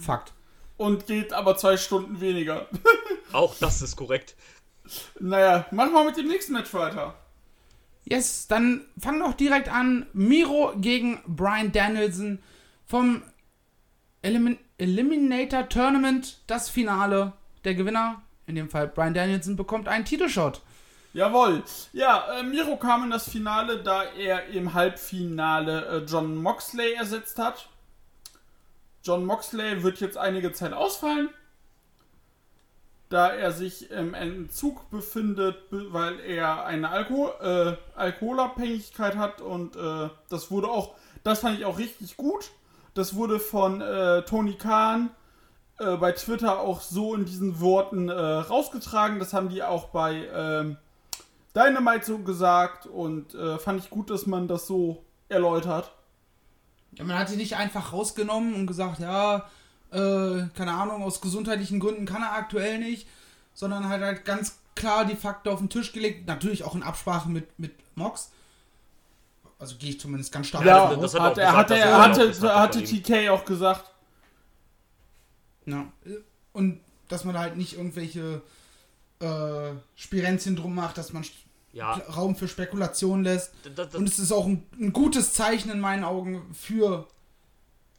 Fakt. 0.00 0.32
Und 0.76 1.06
geht 1.06 1.32
aber 1.32 1.56
zwei 1.56 1.76
Stunden 1.76 2.20
weniger. 2.20 2.66
Auch 3.32 3.54
das 3.60 3.82
ist 3.82 3.96
korrekt. 3.96 4.34
naja, 5.20 5.66
machen 5.70 5.92
wir 5.92 6.04
mit 6.04 6.16
dem 6.16 6.28
nächsten 6.28 6.52
Match 6.54 6.72
weiter. 6.74 7.14
Yes, 8.04 8.48
dann 8.48 8.84
fang 8.98 9.20
doch 9.20 9.34
direkt 9.34 9.68
an. 9.68 10.06
Miro 10.12 10.72
gegen 10.76 11.20
Brian 11.26 11.70
Danielson 11.72 12.40
vom 12.86 13.22
Elimin 14.22 14.58
Eliminator 14.78 15.68
Tournament, 15.68 16.40
das 16.48 16.68
Finale. 16.68 17.32
Der 17.64 17.74
Gewinner, 17.76 18.22
in 18.46 18.56
dem 18.56 18.68
Fall 18.68 18.88
Brian 18.88 19.14
Danielson, 19.14 19.54
bekommt 19.54 19.86
einen 19.86 20.04
Titelshot. 20.04 20.62
Jawohl. 21.14 21.62
Ja, 21.92 22.38
äh, 22.38 22.42
Miro 22.42 22.76
kam 22.76 23.04
in 23.04 23.10
das 23.10 23.28
Finale, 23.28 23.82
da 23.82 24.04
er 24.04 24.46
im 24.46 24.72
Halbfinale 24.72 25.86
äh, 25.86 25.98
John 26.04 26.36
Moxley 26.36 26.94
ersetzt 26.94 27.38
hat. 27.38 27.68
John 29.04 29.26
Moxley 29.26 29.82
wird 29.82 30.00
jetzt 30.00 30.16
einige 30.16 30.52
Zeit 30.52 30.72
ausfallen, 30.72 31.28
da 33.10 33.28
er 33.28 33.52
sich 33.52 33.90
im 33.90 34.14
Entzug 34.14 34.88
befindet, 34.90 35.68
be- 35.68 35.92
weil 35.92 36.18
er 36.20 36.64
eine 36.64 36.88
Alkohol 36.88 37.76
äh, 37.96 37.98
Alkoholabhängigkeit 37.98 39.16
hat 39.16 39.42
und 39.42 39.76
äh, 39.76 40.08
das 40.30 40.50
wurde 40.50 40.68
auch, 40.68 40.94
das 41.24 41.40
fand 41.40 41.58
ich 41.58 41.66
auch 41.66 41.78
richtig 41.78 42.16
gut. 42.16 42.52
Das 42.94 43.14
wurde 43.14 43.38
von 43.38 43.80
äh, 43.82 44.22
Tony 44.22 44.54
Khan 44.54 45.10
äh, 45.78 45.96
bei 45.96 46.12
Twitter 46.12 46.60
auch 46.60 46.80
so 46.80 47.14
in 47.14 47.26
diesen 47.26 47.60
Worten 47.60 48.08
rausgetragen. 48.08 49.18
Das 49.18 49.34
haben 49.34 49.48
die 49.50 49.62
auch 49.62 49.88
bei 49.88 50.28
ähm, 50.32 50.76
Dynamite 51.54 52.04
so 52.06 52.18
gesagt 52.18 52.86
und 52.86 53.34
äh, 53.34 53.58
fand 53.58 53.80
ich 53.80 53.90
gut, 53.90 54.10
dass 54.10 54.26
man 54.26 54.48
das 54.48 54.66
so 54.66 55.04
erläutert. 55.28 55.92
Ja, 56.92 57.04
man 57.04 57.18
hat 57.18 57.30
ihn 57.30 57.38
nicht 57.38 57.56
einfach 57.56 57.92
rausgenommen 57.92 58.54
und 58.54 58.66
gesagt, 58.66 58.98
ja, 59.00 59.48
äh, 59.90 60.44
keine 60.54 60.72
Ahnung, 60.72 61.02
aus 61.02 61.20
gesundheitlichen 61.20 61.80
Gründen 61.80 62.06
kann 62.06 62.22
er 62.22 62.32
aktuell 62.32 62.78
nicht, 62.78 63.06
sondern 63.54 63.88
hat 63.88 64.00
halt 64.00 64.24
ganz 64.24 64.58
klar 64.74 65.04
die 65.04 65.16
Fakten 65.16 65.50
auf 65.50 65.58
den 65.58 65.68
Tisch 65.68 65.92
gelegt. 65.92 66.26
Natürlich 66.26 66.64
auch 66.64 66.74
in 66.74 66.82
Absprache 66.82 67.28
mit, 67.28 67.58
mit 67.58 67.72
Mox. 67.96 68.30
Also 69.58 69.76
gehe 69.76 69.90
ich 69.90 70.00
zumindest 70.00 70.32
ganz 70.32 70.48
stark 70.48 70.64
Ja, 70.64 70.86
davon 70.88 71.02
das 71.02 71.14
aus. 71.14 71.20
hat 71.20 71.38
er 71.38 71.56
hat 71.56 71.70
er, 71.70 71.76
gesagt, 71.76 72.42
er, 72.42 72.50
er 72.50 72.60
hatte, 72.60 72.80
hatte 72.80 72.80
ihm. 72.80 73.02
TK 73.02 73.28
auch 73.30 73.44
gesagt. 73.44 73.90
Ja. 75.66 75.86
Und 76.52 76.80
dass 77.08 77.24
man 77.24 77.38
halt 77.38 77.56
nicht 77.56 77.74
irgendwelche 77.76 78.42
äh, 79.22 79.74
Spirenzien 79.94 80.56
drum 80.56 80.74
macht, 80.74 80.98
dass 80.98 81.12
man 81.12 81.24
Ja. 81.72 81.92
Raum 82.14 82.36
für 82.36 82.48
Spekulation 82.48 83.22
lässt. 83.24 83.52
Das, 83.64 83.88
das, 83.88 83.94
Und 83.94 84.08
es 84.08 84.18
ist 84.18 84.32
auch 84.32 84.46
ein, 84.46 84.66
ein 84.78 84.92
gutes 84.92 85.32
Zeichen 85.32 85.70
in 85.70 85.80
meinen 85.80 86.04
Augen 86.04 86.52
für 86.52 87.06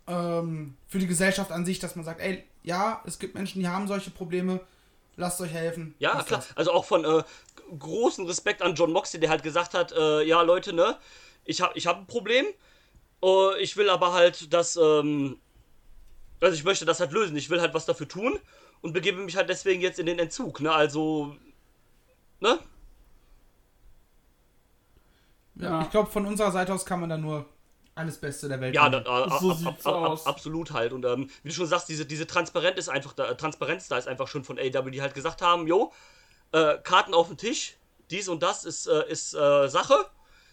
ähm, 0.05 0.75
für 0.87 0.99
die 0.99 1.07
Gesellschaft 1.07 1.51
an 1.51 1.65
sich, 1.65 1.79
dass 1.79 1.95
man 1.95 2.03
sagt, 2.03 2.19
ey, 2.19 2.43
ja, 2.61 3.01
es 3.05 3.19
gibt 3.19 3.35
Menschen, 3.35 3.61
die 3.61 3.67
haben 3.67 3.87
solche 3.87 4.11
Probleme, 4.11 4.59
lasst 5.15 5.39
euch 5.41 5.51
helfen. 5.51 5.95
Ja, 5.99 6.21
klar. 6.23 6.41
das. 6.41 6.57
Also 6.57 6.71
auch 6.71 6.85
von 6.85 7.05
äh, 7.05 7.23
großen 7.79 8.25
Respekt 8.27 8.61
an 8.61 8.75
John 8.75 8.91
Moxley, 8.91 9.19
der 9.19 9.29
halt 9.29 9.43
gesagt 9.43 9.73
hat, 9.73 9.93
äh, 9.93 10.23
ja 10.23 10.41
Leute, 10.41 10.73
ne, 10.73 10.97
ich 11.45 11.61
habe 11.61 11.71
ich 11.77 11.87
hab 11.87 11.99
ein 11.99 12.07
Problem. 12.07 12.45
Äh, 13.23 13.61
ich 13.61 13.77
will 13.77 13.89
aber 13.89 14.11
halt 14.11 14.53
das, 14.53 14.75
ähm, 14.75 15.37
also 16.41 16.53
ich 16.53 16.65
möchte 16.65 16.85
das 16.85 16.99
halt 16.99 17.13
lösen. 17.13 17.37
Ich 17.37 17.49
will 17.49 17.61
halt 17.61 17.73
was 17.73 17.85
dafür 17.85 18.07
tun 18.07 18.39
und 18.83 18.93
begebe 18.93 19.17
mich 19.19 19.35
halt 19.35 19.49
deswegen 19.49 19.81
jetzt 19.81 19.97
in 19.97 20.05
den 20.05 20.19
Entzug, 20.19 20.59
ne? 20.59 20.71
Also, 20.71 21.35
ne? 22.39 22.59
Ja. 25.55 25.81
Ich 25.81 25.89
glaube, 25.89 26.11
von 26.11 26.25
unserer 26.25 26.51
Seite 26.51 26.73
aus 26.73 26.85
kann 26.85 26.99
man 26.99 27.09
da 27.09 27.17
nur 27.17 27.45
alles 27.95 28.17
Beste 28.17 28.49
der 28.49 28.59
Welt 28.59 28.75
Ja, 28.75 28.89
da, 28.89 28.99
äh, 28.99 29.29
So 29.39 29.51
ab, 29.51 29.57
ab, 29.65 29.77
ab, 29.85 29.93
aus. 29.93 30.25
absolut 30.25 30.71
halt. 30.71 30.93
Und 30.93 31.05
ähm, 31.05 31.29
wie 31.43 31.49
du 31.49 31.55
schon 31.55 31.67
sagst, 31.67 31.87
diese, 31.89 32.05
diese 32.05 32.27
Transparenz 32.27 32.77
ist 32.77 32.89
einfach 32.89 33.13
da, 33.13 33.33
Transparenz 33.35 33.87
da 33.87 33.97
ist 33.97 34.07
einfach 34.07 34.27
schon 34.27 34.43
von 34.43 34.59
AW, 34.59 34.89
die 34.91 35.01
halt 35.01 35.13
gesagt 35.13 35.41
haben, 35.41 35.67
jo, 35.67 35.93
äh, 36.51 36.77
Karten 36.83 37.13
auf 37.13 37.27
den 37.27 37.37
Tisch, 37.37 37.77
dies 38.11 38.27
und 38.27 38.43
das 38.43 38.65
ist, 38.65 38.87
äh, 38.87 39.09
ist 39.09 39.33
äh, 39.33 39.69
Sache. 39.69 39.95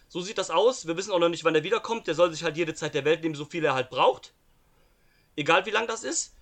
So 0.09 0.21
sieht 0.21 0.39
das 0.39 0.51
aus. 0.51 0.87
Wir 0.87 0.97
wissen 0.97 1.13
auch 1.13 1.19
noch 1.19 1.29
nicht, 1.29 1.45
wann 1.45 1.55
er 1.55 1.65
wiederkommt. 1.65 2.07
Der 2.07 2.15
soll 2.15 2.31
sich 2.31 2.45
halt 2.45 2.57
jede 2.57 2.75
Zeit 2.75 2.95
der 2.95 3.05
Welt 3.05 3.23
nehmen, 3.23 3.35
so 3.35 3.45
viel 3.45 3.65
er 3.65 3.75
halt 3.75 3.91
braucht. 3.91 4.35
Egal 5.35 5.67
wie 5.67 5.71
lang 5.71 5.87
das 5.87 6.05
ist. 6.05 6.35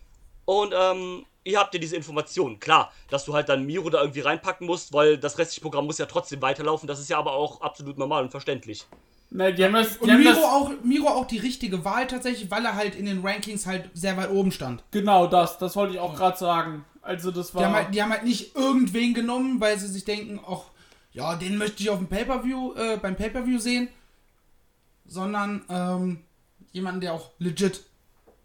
Und 0.48 0.72
ähm, 0.74 1.26
ihr 1.44 1.58
habt 1.58 1.74
ja 1.74 1.78
diese 1.78 1.94
Informationen. 1.94 2.58
Klar, 2.58 2.90
dass 3.10 3.26
du 3.26 3.34
halt 3.34 3.50
dann 3.50 3.66
Miro 3.66 3.90
da 3.90 4.00
irgendwie 4.00 4.20
reinpacken 4.20 4.66
musst, 4.66 4.94
weil 4.94 5.18
das 5.18 5.36
restliche 5.36 5.60
Programm 5.60 5.84
muss 5.84 5.98
ja 5.98 6.06
trotzdem 6.06 6.40
weiterlaufen. 6.40 6.86
Das 6.86 6.98
ist 6.98 7.10
ja 7.10 7.18
aber 7.18 7.32
auch 7.32 7.60
absolut 7.60 7.98
normal 7.98 8.22
und 8.22 8.30
verständlich. 8.30 8.86
Ne, 9.28 9.52
die 9.52 9.62
haben 9.62 9.74
das, 9.74 9.98
die 9.98 10.04
Und 10.04 10.10
haben 10.10 10.20
Miro 10.20 10.32
das 10.32 10.42
auch, 10.42 10.70
Miro 10.82 11.08
auch 11.08 11.26
die 11.26 11.36
richtige 11.36 11.84
Wahl 11.84 12.06
tatsächlich, 12.06 12.50
weil 12.50 12.64
er 12.64 12.76
halt 12.76 12.94
in 12.94 13.04
den 13.04 13.20
Rankings 13.20 13.66
halt 13.66 13.90
sehr 13.92 14.16
weit 14.16 14.30
oben 14.30 14.50
stand. 14.50 14.82
genau 14.90 15.26
das, 15.26 15.58
das 15.58 15.76
wollte 15.76 15.92
ich 15.92 16.00
auch 16.00 16.14
gerade 16.16 16.38
sagen. 16.38 16.86
Also 17.02 17.30
das 17.30 17.48
Die 17.50 17.54
war 17.56 17.66
haben, 17.66 17.74
halt, 17.74 17.94
die 17.94 18.02
haben 18.02 18.10
halt 18.10 18.24
nicht 18.24 18.56
irgendwen 18.56 19.12
genommen, 19.12 19.60
weil 19.60 19.78
sie 19.78 19.88
sich 19.88 20.06
denken, 20.06 20.40
ach, 20.48 20.62
ja, 21.12 21.36
den 21.36 21.58
möchte 21.58 21.82
ich 21.82 21.90
auf 21.90 21.98
dem 21.98 22.08
Pay-Per-View, 22.08 22.72
äh, 22.72 22.96
beim 22.96 23.16
Pay-Per-View 23.16 23.58
sehen, 23.58 23.88
sondern 25.04 25.62
ähm, 25.68 26.24
jemanden, 26.72 27.02
der 27.02 27.12
auch 27.12 27.32
legit 27.38 27.84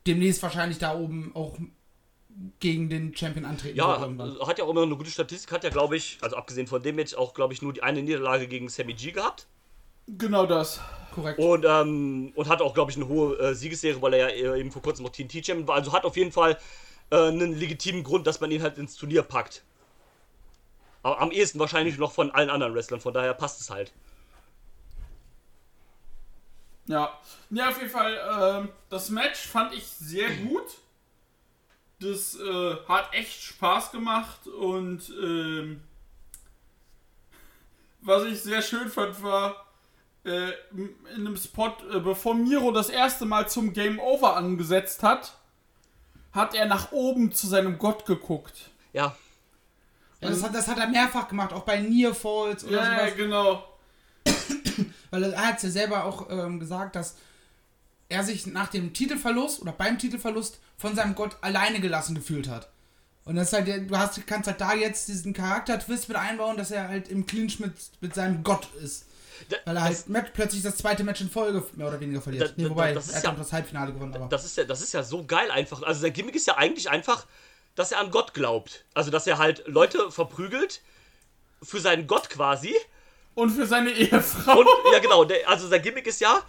demnächst 0.05 0.43
wahrscheinlich 0.43 0.79
da 0.79 0.93
oben 0.97 1.31
auch 1.33 1.57
gegen 2.59 2.89
den 2.89 3.15
Champion 3.15 3.45
antreten 3.45 3.77
Ja, 3.77 4.01
wird 4.17 4.47
hat 4.47 4.59
ja 4.59 4.65
auch 4.65 4.69
immer 4.69 4.83
eine 4.83 4.95
gute 4.95 5.09
Statistik, 5.09 5.51
hat 5.51 5.63
ja, 5.63 5.69
glaube 5.69 5.95
ich, 5.95 6.17
also 6.21 6.35
abgesehen 6.35 6.67
von 6.67 6.81
dem 6.81 6.97
jetzt 6.99 7.17
auch, 7.17 7.33
glaube 7.33 7.53
ich, 7.53 7.61
nur 7.61 7.73
die 7.73 7.83
eine 7.83 8.01
Niederlage 8.01 8.47
gegen 8.47 8.69
Sammy 8.69 8.93
G 8.93 9.11
gehabt. 9.11 9.47
genau 10.07 10.45
das. 10.45 10.79
Korrekt. 11.13 11.37
Und, 11.39 11.63
ähm, 11.65 12.31
und 12.35 12.49
hat 12.49 12.61
auch, 12.61 12.73
glaube 12.73 12.89
ich, 12.91 12.97
eine 12.97 13.07
hohe 13.07 13.37
äh, 13.37 13.53
Siegesserie, 13.53 14.01
weil 14.01 14.15
er 14.15 14.35
ja 14.35 14.53
äh, 14.53 14.59
eben 14.59 14.71
vor 14.71 14.81
kurzem 14.81 15.05
noch 15.05 15.11
TNT-Champion 15.11 15.67
war. 15.67 15.75
Also 15.75 15.93
hat 15.93 16.05
auf 16.05 16.17
jeden 16.17 16.31
Fall 16.31 16.57
äh, 17.11 17.27
einen 17.27 17.53
legitimen 17.57 18.03
Grund, 18.03 18.25
dass 18.25 18.41
man 18.41 18.49
ihn 18.49 18.63
halt 18.63 18.77
ins 18.79 18.95
Turnier 18.95 19.21
packt. 19.21 19.63
Aber 21.03 21.21
am 21.21 21.31
ehesten 21.31 21.59
wahrscheinlich 21.59 21.97
noch 21.97 22.13
von 22.13 22.31
allen 22.31 22.49
anderen 22.49 22.73
Wrestlern, 22.73 22.99
von 23.01 23.13
daher 23.13 23.33
passt 23.35 23.61
es 23.61 23.69
halt. 23.69 23.93
Ja. 26.87 27.19
Ja, 27.49 27.69
auf 27.69 27.77
jeden 27.77 27.91
Fall, 27.91 28.63
ähm, 28.63 28.69
das 28.89 29.09
Match 29.09 29.47
fand 29.47 29.73
ich 29.73 29.85
sehr 29.85 30.29
gut. 30.31 30.63
Das 32.03 32.35
äh, 32.35 32.75
hat 32.87 33.13
echt 33.13 33.41
Spaß 33.41 33.91
gemacht 33.91 34.47
und 34.47 35.09
ähm, 35.21 35.81
was 38.01 38.23
ich 38.25 38.41
sehr 38.41 38.61
schön 38.61 38.89
fand, 38.89 39.23
war 39.23 39.65
äh, 40.25 40.49
in 40.75 40.93
einem 41.15 41.37
Spot, 41.37 41.71
äh, 41.91 41.99
bevor 41.99 42.35
Miro 42.35 42.71
das 42.71 42.89
erste 42.89 43.25
Mal 43.25 43.47
zum 43.47 43.71
Game 43.73 43.99
Over 43.99 44.35
angesetzt 44.35 45.01
hat, 45.03 45.37
hat 46.33 46.55
er 46.55 46.65
nach 46.65 46.91
oben 46.91 47.31
zu 47.31 47.47
seinem 47.47 47.77
Gott 47.77 48.05
geguckt. 48.05 48.71
Ja, 48.91 49.15
Ja, 50.19 50.29
das, 50.29 50.43
hat, 50.43 50.53
das 50.53 50.67
hat 50.67 50.77
er 50.79 50.87
mehrfach 50.87 51.27
gemacht, 51.27 51.53
auch 51.53 51.63
bei 51.63 51.79
Near 51.79 52.13
Falls 52.13 52.65
oder 52.65 52.77
Ja, 52.83 52.99
sowas. 52.99 53.15
genau. 53.15 53.67
Weil 55.11 55.23
er 55.23 55.47
hat 55.47 55.63
ja 55.63 55.69
selber 55.69 56.03
auch 56.05 56.29
ähm, 56.29 56.59
gesagt, 56.59 56.95
dass 56.95 57.15
er 58.09 58.23
sich 58.23 58.45
nach 58.47 58.67
dem 58.67 58.93
Titelverlust 58.93 59.61
oder 59.61 59.71
beim 59.71 59.97
Titelverlust 59.97 60.59
von 60.83 60.95
seinem 60.97 61.15
Gott 61.15 61.37
alleine 61.39 61.79
gelassen 61.79 62.13
gefühlt 62.13 62.49
hat. 62.49 62.67
Und 63.23 63.37
das 63.37 63.47
ist 63.47 63.53
halt, 63.53 63.67
der- 63.67 63.79
du 63.79 63.97
hast, 63.97 64.27
kannst 64.27 64.47
halt 64.47 64.59
da 64.59 64.73
jetzt 64.73 65.07
diesen 65.07 65.31
Charakter-Twist 65.33 66.09
mit 66.09 66.17
einbauen, 66.17 66.57
dass 66.57 66.71
er 66.71 66.89
halt 66.89 67.07
im 67.07 67.25
Clinch 67.25 67.57
mit, 67.61 67.71
mit 68.01 68.13
seinem 68.13 68.43
Gott 68.43 68.67
ist. 68.83 69.05
Da- 69.47 69.55
Weil 69.63 69.77
er 69.77 69.89
das- 69.89 70.05
halt 70.13 70.33
plötzlich 70.33 70.61
das 70.61 70.75
zweite 70.75 71.05
Match 71.05 71.21
in 71.21 71.29
Folge 71.29 71.63
mehr 71.77 71.87
oder 71.87 72.01
weniger 72.01 72.21
verliert. 72.21 72.49
Da- 72.49 72.53
nee, 72.57 72.63
da- 72.65 72.69
wobei, 72.69 72.93
das 72.93 73.05
ist 73.05 73.11
er 73.13 73.17
hat 73.19 73.23
ja- 73.23 73.31
auch 73.31 73.37
das 73.37 73.53
Halbfinale 73.53 73.93
gewonnen, 73.93 74.13
aber. 74.13 74.27
das 74.27 74.43
ist 74.43 74.57
ja, 74.57 74.65
das 74.65 74.81
ist 74.81 74.93
ja 74.93 75.03
so 75.03 75.23
geil 75.25 75.49
einfach. 75.51 75.81
Also 75.83 76.01
sein 76.01 76.11
Gimmick 76.11 76.35
ist 76.35 76.47
ja 76.47 76.57
eigentlich 76.57 76.89
einfach, 76.89 77.25
dass 77.75 77.93
er 77.93 77.99
an 78.01 78.11
Gott 78.11 78.33
glaubt. 78.33 78.83
Also 78.93 79.09
dass 79.09 79.25
er 79.25 79.37
halt 79.37 79.63
Leute 79.67 80.11
verprügelt 80.11 80.81
für 81.63 81.79
seinen 81.79 82.07
Gott 82.07 82.29
quasi. 82.29 82.75
Und 83.35 83.49
für 83.51 83.65
seine 83.65 83.89
Ehefrau. 83.91 84.59
Und 84.59 84.67
ja 84.91 84.99
genau, 84.99 85.23
der, 85.23 85.47
also 85.49 85.67
sein 85.69 85.81
Gimmick 85.81 86.05
ist 86.07 86.19
ja, 86.19 86.41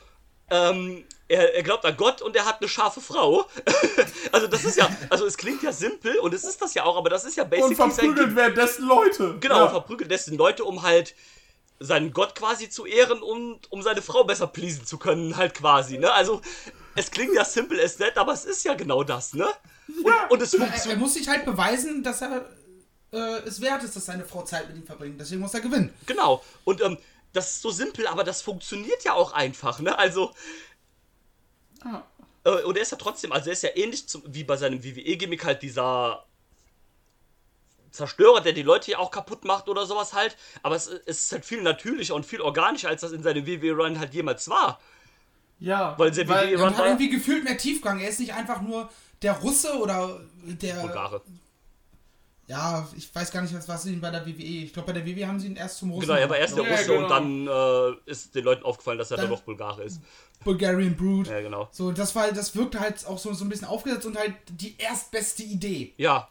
ähm, 0.50 1.04
er, 1.28 1.54
er 1.54 1.62
glaubt 1.62 1.84
an 1.86 1.96
Gott 1.96 2.20
und 2.22 2.36
er 2.36 2.44
hat 2.44 2.60
eine 2.60 2.68
scharfe 2.68 3.00
Frau. 3.00 3.46
also 4.32 4.46
das 4.46 4.64
ist 4.64 4.76
ja, 4.76 4.88
also 5.10 5.24
es 5.26 5.36
klingt 5.36 5.62
ja 5.62 5.72
simpel 5.72 6.16
und 6.18 6.34
es 6.34 6.44
ist 6.44 6.60
das 6.60 6.74
ja 6.74 6.84
auch, 6.84 6.96
aber 6.96 7.08
das 7.10 7.24
ist 7.24 7.36
ja 7.36 7.44
Und 7.44 7.50
basically 7.50 7.74
sein 7.76 7.90
verprügelt 7.90 8.16
Gimmick. 8.18 8.36
währenddessen 8.36 8.86
Leute. 8.86 9.36
Genau, 9.40 9.56
Ja. 9.56 9.64
und 9.64 9.70
verprügelt 9.70 10.10
dessen 10.10 10.36
Leute, 10.36 10.64
um 10.64 10.82
halt 10.82 11.14
seinen 11.80 12.12
Gott 12.12 12.34
quasi 12.34 12.68
zu 12.70 12.86
ehren 12.86 13.20
und 13.22 13.60
um 13.72 13.82
seine 13.82 14.00
Frau 14.02 14.24
besser 14.24 14.46
pleasen 14.46 14.86
zu 14.86 14.96
können, 14.98 15.36
halt 15.36 15.54
quasi, 15.54 15.98
ne? 15.98 16.12
Also 16.12 16.40
es 16.94 17.10
klingt 17.10 17.34
ja 17.34 17.44
simple 17.44 17.82
as 17.82 17.96
that, 17.96 18.16
aber 18.16 18.32
es 18.32 18.44
ist 18.44 18.64
ja 18.64 18.74
genau 18.74 19.02
das, 19.02 19.34
ne? 19.34 19.48
Und, 20.02 20.30
und 20.30 20.42
es 20.42 20.54
er, 20.54 20.60
er 20.60 20.66
funktioniert. 20.68 21.00
muss 21.00 21.14
sich 21.14 21.28
halt 21.28 21.44
beweisen, 21.44 22.02
dass 22.02 22.22
er 22.22 22.48
äh, 23.12 23.38
es 23.46 23.60
wert 23.60 23.82
ist, 23.82 23.96
dass 23.96 24.06
seine 24.06 24.24
Frau 24.24 24.42
Zeit 24.42 24.68
mit 24.68 24.76
ihm 24.76 24.86
verbringt. 24.86 25.20
Deswegen 25.20 25.40
muss 25.40 25.52
er 25.54 25.60
gewinnen. 25.60 25.92
Genau. 26.06 26.42
Und 26.64 26.80
ähm, 26.80 26.96
das 27.34 27.50
ist 27.50 27.62
so 27.62 27.70
simpel, 27.70 28.06
aber 28.06 28.24
das 28.24 28.40
funktioniert 28.40 29.04
ja 29.04 29.12
auch 29.12 29.32
einfach, 29.32 29.80
ne? 29.80 29.98
Also. 29.98 30.32
Ah. 31.84 32.02
Äh, 32.44 32.62
und 32.62 32.76
er 32.76 32.82
ist 32.82 32.92
ja 32.92 32.98
trotzdem, 32.98 33.32
also 33.32 33.50
er 33.50 33.52
ist 33.52 33.62
ja 33.62 33.70
ähnlich 33.74 34.08
zum, 34.08 34.22
wie 34.26 34.44
bei 34.44 34.56
seinem 34.56 34.82
WWE-Gimmick 34.82 35.44
halt 35.44 35.62
dieser 35.62 36.24
Zerstörer, 37.90 38.40
der 38.40 38.52
die 38.52 38.62
Leute 38.62 38.92
ja 38.92 38.98
auch 38.98 39.10
kaputt 39.10 39.44
macht 39.44 39.68
oder 39.68 39.84
sowas 39.86 40.14
halt. 40.14 40.36
Aber 40.62 40.76
es, 40.76 40.86
es 40.86 41.24
ist 41.24 41.32
halt 41.32 41.44
viel 41.44 41.62
natürlicher 41.62 42.14
und 42.14 42.24
viel 42.24 42.40
organischer, 42.40 42.88
als 42.88 43.02
das 43.02 43.12
in 43.12 43.22
seinem 43.22 43.46
WWE-Run 43.46 43.98
halt 43.98 44.14
jemals 44.14 44.48
war. 44.48 44.80
Ja, 45.60 45.94
Weil 45.98 46.16
weil, 46.28 46.52
Er 46.52 46.60
hat 46.60 46.78
irgendwie 46.78 47.08
gefühlt 47.08 47.44
mehr 47.44 47.56
Tiefgang. 47.56 48.00
Er 48.00 48.08
ist 48.08 48.20
nicht 48.20 48.34
einfach 48.34 48.60
nur 48.60 48.90
der 49.22 49.34
Russe 49.34 49.78
oder 49.78 50.20
der. 50.42 50.74
Bulgare. 50.74 51.22
Ja, 52.46 52.86
ich 52.94 53.14
weiß 53.14 53.30
gar 53.30 53.40
nicht, 53.40 53.54
was, 53.54 53.66
was 53.68 53.84
sie 53.84 53.94
ihn 53.94 54.00
bei 54.02 54.10
der 54.10 54.26
WWE. 54.26 54.32
Ich 54.42 54.72
glaube, 54.74 54.92
bei 54.92 55.00
der 55.00 55.06
WWE 55.06 55.26
haben 55.26 55.40
sie 55.40 55.46
ihn 55.46 55.56
erst 55.56 55.78
zum 55.78 55.90
Russen. 55.90 56.08
Genau, 56.08 56.18
er 56.18 56.28
war 56.28 56.36
erst 56.36 56.56
der 56.56 56.64
Ja, 56.64 56.70
Russe 56.72 56.86
genau. 56.86 57.02
und 57.04 57.08
dann 57.10 57.96
äh, 57.96 58.10
ist 58.10 58.34
den 58.34 58.44
Leuten 58.44 58.64
aufgefallen, 58.64 58.98
dass 58.98 59.10
er 59.10 59.16
dann 59.16 59.30
doch 59.30 59.40
Bulgare 59.42 59.82
ist. 59.82 60.00
Bulgarian 60.44 60.94
Brood. 60.94 61.26
Ja, 61.28 61.40
genau. 61.40 61.68
So, 61.72 61.90
das 61.90 62.14
war, 62.14 62.30
das 62.32 62.54
wirkte 62.54 62.80
halt 62.80 63.06
auch 63.06 63.18
so, 63.18 63.32
so 63.32 63.46
ein 63.46 63.48
bisschen 63.48 63.66
aufgesetzt 63.66 64.04
und 64.04 64.18
halt 64.18 64.34
die 64.48 64.76
erstbeste 64.76 65.42
Idee. 65.42 65.94
Ja, 65.96 66.28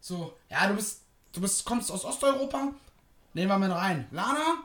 So, 0.00 0.34
ja, 0.50 0.66
du 0.66 0.74
bist, 0.74 1.02
du 1.32 1.40
bist, 1.40 1.64
kommst 1.64 1.92
aus 1.92 2.04
Osteuropa. 2.04 2.72
Nehmen 3.34 3.48
wir 3.48 3.58
mal 3.58 3.70
rein. 3.70 4.08
Lana, 4.10 4.64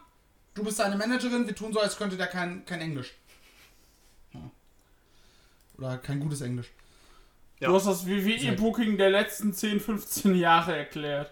du 0.55 0.63
bist 0.63 0.79
deine 0.79 0.95
Managerin. 0.95 1.45
Wir 1.45 1.55
tun 1.55 1.73
so, 1.73 1.79
als 1.79 1.95
könnte 1.95 2.17
der 2.17 2.25
kein, 2.27 2.65
kein 2.65 2.81
Englisch. 2.81 3.13
Ja. 4.33 4.39
Oder 5.77 5.97
kein 5.99 6.19
gutes 6.19 6.41
Englisch. 6.41 6.71
Ja. 7.63 7.69
du 7.69 7.75
hast 7.75 7.85
das 7.87 8.05
WWE-Booking 8.05 8.97
der 8.97 9.09
letzten 9.09 9.53
10, 9.53 9.79
15 9.79 10.35
Jahre 10.35 10.75
erklärt. 10.77 11.31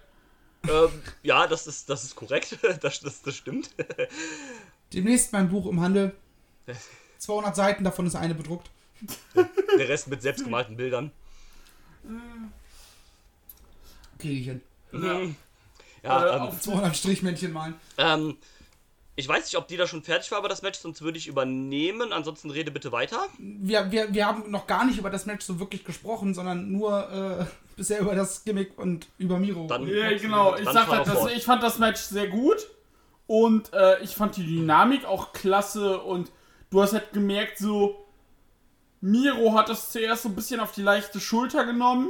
ähm, 0.68 0.90
ja, 1.24 1.48
das 1.48 1.68
ist, 1.68 1.90
das 1.90 2.04
ist 2.04 2.16
korrekt. 2.16 2.58
Das, 2.82 3.00
das, 3.02 3.22
das 3.22 3.36
stimmt. 3.36 3.70
Demnächst 4.94 5.32
mein 5.34 5.50
Buch 5.50 5.68
im 5.68 5.80
Handel. 5.82 6.16
200 7.20 7.56
Seiten, 7.56 7.84
davon 7.84 8.06
ist 8.08 8.16
eine 8.16 8.34
bedruckt. 8.36 8.70
Der 9.36 9.90
Rest 9.90 10.08
mit 10.08 10.22
selbstgemalten 10.22 10.76
Bildern. 10.78 11.12
Kriege 14.20 14.34
ich 14.40 14.46
hin. 14.46 14.62
Ja, 16.04 16.24
Äh, 16.24 16.36
ähm, 16.36 16.42
auf 16.42 16.62
200 16.62 16.96
Strichmännchen 16.96 17.52
malen. 17.54 17.76
ähm, 17.98 18.38
ich 19.16 19.28
weiß 19.28 19.44
nicht, 19.46 19.58
ob 19.58 19.68
die 19.68 19.78
da 19.78 19.88
schon 19.88 20.04
fertig 20.04 20.32
war 20.32 20.40
über 20.40 20.50
das 20.50 20.62
Match, 20.62 20.80
sonst 20.80 21.02
würde 21.02 21.18
ich 21.18 21.28
übernehmen. 21.28 22.14
Ansonsten 22.14 22.50
rede 22.50 22.72
bitte 22.72 22.92
weiter. 22.92 23.20
Wir, 23.38 23.92
wir, 23.92 24.14
wir 24.14 24.26
haben 24.26 24.50
noch 24.50 24.68
gar 24.68 24.86
nicht 24.86 24.98
über 24.98 25.10
das 25.10 25.26
Match 25.26 25.46
so 25.46 25.60
wirklich 25.60 25.84
gesprochen, 25.84 26.34
sondern 26.34 26.72
nur 26.72 27.10
äh, 27.42 27.46
bisher 27.76 28.00
über 28.00 28.16
das 28.16 28.44
Gimmick 28.44 28.78
und 28.78 29.08
über 29.18 29.38
Miro. 29.38 29.68
Dann- 29.68 29.88
Ja, 29.88 30.16
genau. 30.18 30.56
Ich 30.56 30.64
sag 30.70 30.88
halt, 30.88 31.08
fort. 31.08 31.32
ich 31.36 31.44
fand 31.44 31.62
das 31.62 31.78
Match 31.78 32.00
sehr 32.02 32.28
gut 32.30 32.68
und 33.28 33.72
äh, 33.74 34.02
ich 34.02 34.16
fand 34.16 34.38
die 34.38 34.46
Dynamik 34.46 35.06
auch 35.06 35.34
klasse 35.34 36.00
und 36.00 36.32
du 36.70 36.82
hast 36.82 36.94
halt 36.94 37.12
gemerkt, 37.14 37.58
so 37.58 38.06
Miro 39.02 39.54
hat 39.54 39.70
das 39.70 39.92
zuerst 39.92 40.24
so 40.24 40.30
ein 40.30 40.36
bisschen 40.36 40.60
auf 40.60 40.72
die 40.72 40.84
leichte 40.84 41.20
Schulter 41.20 41.66
genommen 41.66 42.10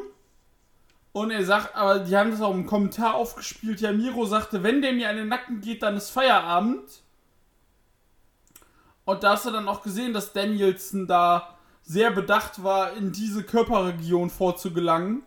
und 1.13 1.31
er 1.31 1.43
sagt, 1.45 1.75
aber 1.75 1.99
die 1.99 2.15
haben 2.15 2.31
das 2.31 2.41
auch 2.41 2.53
im 2.53 2.65
Kommentar 2.65 3.15
aufgespielt, 3.15 3.81
ja, 3.81 3.91
Miro 3.91 4.25
sagte, 4.25 4.63
wenn 4.63 4.81
der 4.81 4.93
mir 4.93 5.09
an 5.09 5.17
den 5.17 5.27
Nacken 5.27 5.61
geht, 5.61 5.83
dann 5.83 5.97
ist 5.97 6.09
Feierabend. 6.09 7.01
Und 9.03 9.23
da 9.23 9.31
hast 9.31 9.45
du 9.45 9.51
dann 9.51 9.67
auch 9.67 9.81
gesehen, 9.81 10.13
dass 10.13 10.31
Danielson 10.31 11.07
da 11.07 11.57
sehr 11.83 12.11
bedacht 12.11 12.63
war, 12.63 12.93
in 12.93 13.11
diese 13.11 13.43
Körperregion 13.43 14.29
vorzugelangen. 14.29 15.23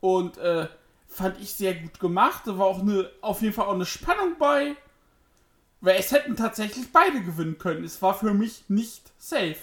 Und 0.00 0.38
äh, 0.38 0.68
fand 1.08 1.40
ich 1.40 1.54
sehr 1.54 1.74
gut 1.74 1.98
gemacht. 1.98 2.42
Da 2.46 2.58
war 2.58 2.66
auch 2.66 2.80
eine, 2.80 3.10
auf 3.20 3.42
jeden 3.42 3.54
Fall 3.54 3.66
auch 3.66 3.74
eine 3.74 3.86
Spannung 3.86 4.36
bei. 4.38 4.76
Weil 5.80 5.98
es 5.98 6.12
hätten 6.12 6.36
tatsächlich 6.36 6.92
beide 6.92 7.22
gewinnen 7.22 7.58
können. 7.58 7.84
Es 7.84 8.00
war 8.02 8.14
für 8.14 8.34
mich 8.34 8.64
nicht 8.68 9.12
safe. 9.18 9.56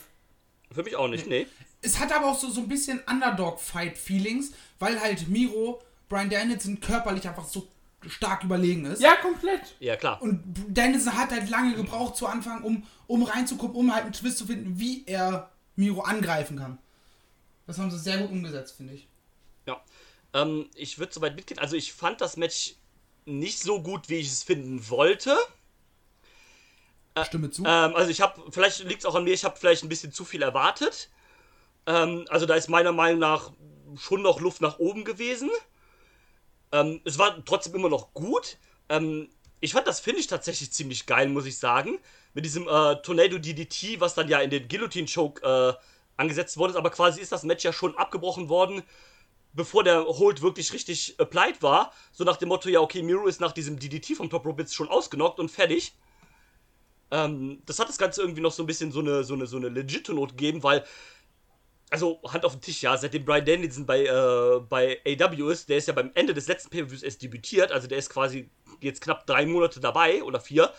Für 0.72 0.84
mich 0.84 0.96
auch 0.96 1.08
nicht, 1.08 1.28
nee. 1.28 1.48
Es 1.82 2.00
hat 2.00 2.12
aber 2.12 2.28
auch 2.28 2.38
so, 2.38 2.50
so 2.50 2.62
ein 2.62 2.68
bisschen 2.68 3.02
Underdog-Fight-Feelings, 3.10 4.52
weil 4.82 5.00
halt 5.00 5.28
Miro, 5.30 5.82
Brian 6.10 6.30
Danielson 6.30 6.80
körperlich 6.80 7.28
einfach 7.28 7.46
so 7.46 7.68
stark 8.08 8.44
überlegen 8.44 8.86
ist. 8.86 9.02
Ja, 9.02 9.16
komplett. 9.16 9.76
Ja, 9.80 9.96
klar. 9.96 10.22
Und 10.22 10.44
Danielson 10.68 11.16
hat 11.16 11.30
halt 11.30 11.50
lange 11.50 11.76
gebraucht 11.76 12.18
zu 12.18 12.26
Anfang, 12.26 12.64
um, 12.64 12.84
um 13.08 13.24
reinzukommen, 13.24 13.76
um 13.76 13.94
halt 13.94 14.06
einen 14.06 14.14
Twist 14.14 14.40
zu 14.40 14.48
finden, 14.48 14.80
wie 14.80 15.06
er 15.06 15.52
Miro 15.76 16.02
angreifen 16.02 16.58
kann. 16.58 16.80
Das 17.68 17.78
haben 17.78 17.92
sie 17.92 18.00
sehr 18.00 18.18
gut 18.18 18.32
umgesetzt, 18.32 18.76
finde 18.76 18.94
ich. 18.96 19.08
Ja. 19.68 19.82
Ähm, 20.34 20.70
ich 20.76 20.98
würde 20.98 21.14
soweit 21.14 21.36
mitgehen. 21.36 21.60
Also 21.60 21.76
ich 21.76 21.94
fand 21.94 22.20
das 22.20 22.36
Match 22.36 22.76
nicht 23.26 23.60
so 23.60 23.84
gut, 23.84 24.10
wie 24.10 24.16
ich 24.16 24.28
es 24.28 24.44
finden 24.44 24.90
wollte. 24.90 25.38
Stimme 27.24 27.52
zu. 27.52 27.64
Ähm, 27.66 27.96
also 27.96 28.10
ich 28.10 28.22
habe, 28.22 28.42
vielleicht 28.52 28.80
liegt 28.86 29.02
es 29.02 29.06
auch 29.06 29.16
an 29.16 29.26
mir, 29.26 29.34
ich 29.34 29.44
habe 29.44 29.58
vielleicht 29.58 29.84
ein 29.84 29.90
bisschen 29.90 30.12
zu 30.12 30.26
viel 30.26 30.42
erwartet. 30.42 31.10
Ähm, 31.86 32.26
also 32.30 32.46
da 32.46 32.56
ist 32.56 32.70
meiner 32.70 32.94
Meinung 32.94 33.20
nach 33.20 33.52
schon 33.98 34.22
noch 34.22 34.40
Luft 34.40 34.62
nach 34.62 34.80
oben 34.80 35.04
gewesen. 35.04 35.50
Ähm, 36.72 37.02
es 37.06 37.18
war 37.18 37.44
trotzdem 37.46 37.76
immer 37.76 37.90
noch 37.90 38.14
gut. 38.14 38.58
Ähm, 38.90 39.30
ich 39.60 39.74
fand 39.74 39.88
das 39.88 40.00
Finish 40.00 40.28
tatsächlich 40.28 40.72
ziemlich 40.72 41.06
geil, 41.06 41.30
muss 41.30 41.46
ich 41.46 41.58
sagen. 41.58 42.00
Mit 42.34 42.46
diesem 42.46 42.68
äh, 42.68 42.96
Tornado 43.02 43.38
DDT, 43.38 44.00
was 44.00 44.16
dann 44.16 44.28
ja 44.28 44.40
in 44.40 44.50
den 44.50 44.68
Guillotine 44.68 45.08
Choke 45.08 45.44
äh, 45.44 45.74
angesetzt 46.18 46.58
worden 46.58 46.72
ist. 46.72 46.78
Aber 46.78 46.90
quasi 46.90 47.22
ist 47.22 47.32
das 47.32 47.44
Match 47.44 47.64
ja 47.64 47.74
schon 47.74 47.96
abgebrochen 47.98 48.50
worden, 48.50 48.84
bevor 49.54 49.84
der 49.84 50.06
Hold 50.06 50.42
wirklich 50.42 50.74
richtig 50.74 51.16
applied 51.20 51.62
war. 51.62 51.94
So 52.12 52.24
nach 52.24 52.38
dem 52.38 52.50
Motto, 52.50 52.70
ja 52.70 52.80
okay, 52.80 53.04
Miro 53.04 53.28
ist 53.28 53.42
nach 53.42 53.52
diesem 53.52 53.78
DDT 53.78 54.16
vom 54.16 54.30
Top 54.30 54.48
jetzt 54.58 54.74
schon 54.74 54.88
ausgenockt 54.88 55.40
und 55.40 55.50
fertig. 55.50 55.94
Ähm, 57.12 57.62
das 57.66 57.78
hat 57.80 57.90
das 57.90 57.98
Ganze 57.98 58.22
irgendwie 58.22 58.42
noch 58.42 58.54
so 58.54 58.64
ein 58.64 58.68
bisschen 58.68 58.92
so 58.92 59.02
eine, 59.02 59.24
so 59.24 59.34
eine, 59.34 59.46
so 59.46 59.58
eine 59.58 59.70
Legit-Not 59.70 60.32
gegeben, 60.32 60.64
weil, 60.64 60.86
also 61.92 62.20
Hand 62.28 62.44
auf 62.46 62.54
den 62.54 62.62
Tisch, 62.62 62.82
ja, 62.82 62.98
seitdem 62.98 63.24
Brian 63.26 63.46
Danielson 63.46 63.86
bei, 63.86 64.06
äh, 64.06 64.60
bei 64.68 65.00
AW 65.06 65.52
ist, 65.52 65.70
der 65.70 65.78
ist 65.78 65.88
ja 65.88 65.94
beim 65.94 66.10
Ende 66.16 66.34
des 66.34 66.48
letzten 66.48 66.70
Pay-Per-Views 66.72 67.04
erst 67.04 67.22
debütiert, 67.22 67.72
also 67.72 67.88
der 67.88 68.00
ist 68.00 68.10
quasi 68.10 68.50
jetzt 68.80 69.02
knapp 69.02 69.28
drei 69.28 69.46
Monate 69.46 69.80
dabei 69.80 70.24
oder 70.24 70.40
vier. 70.40 70.72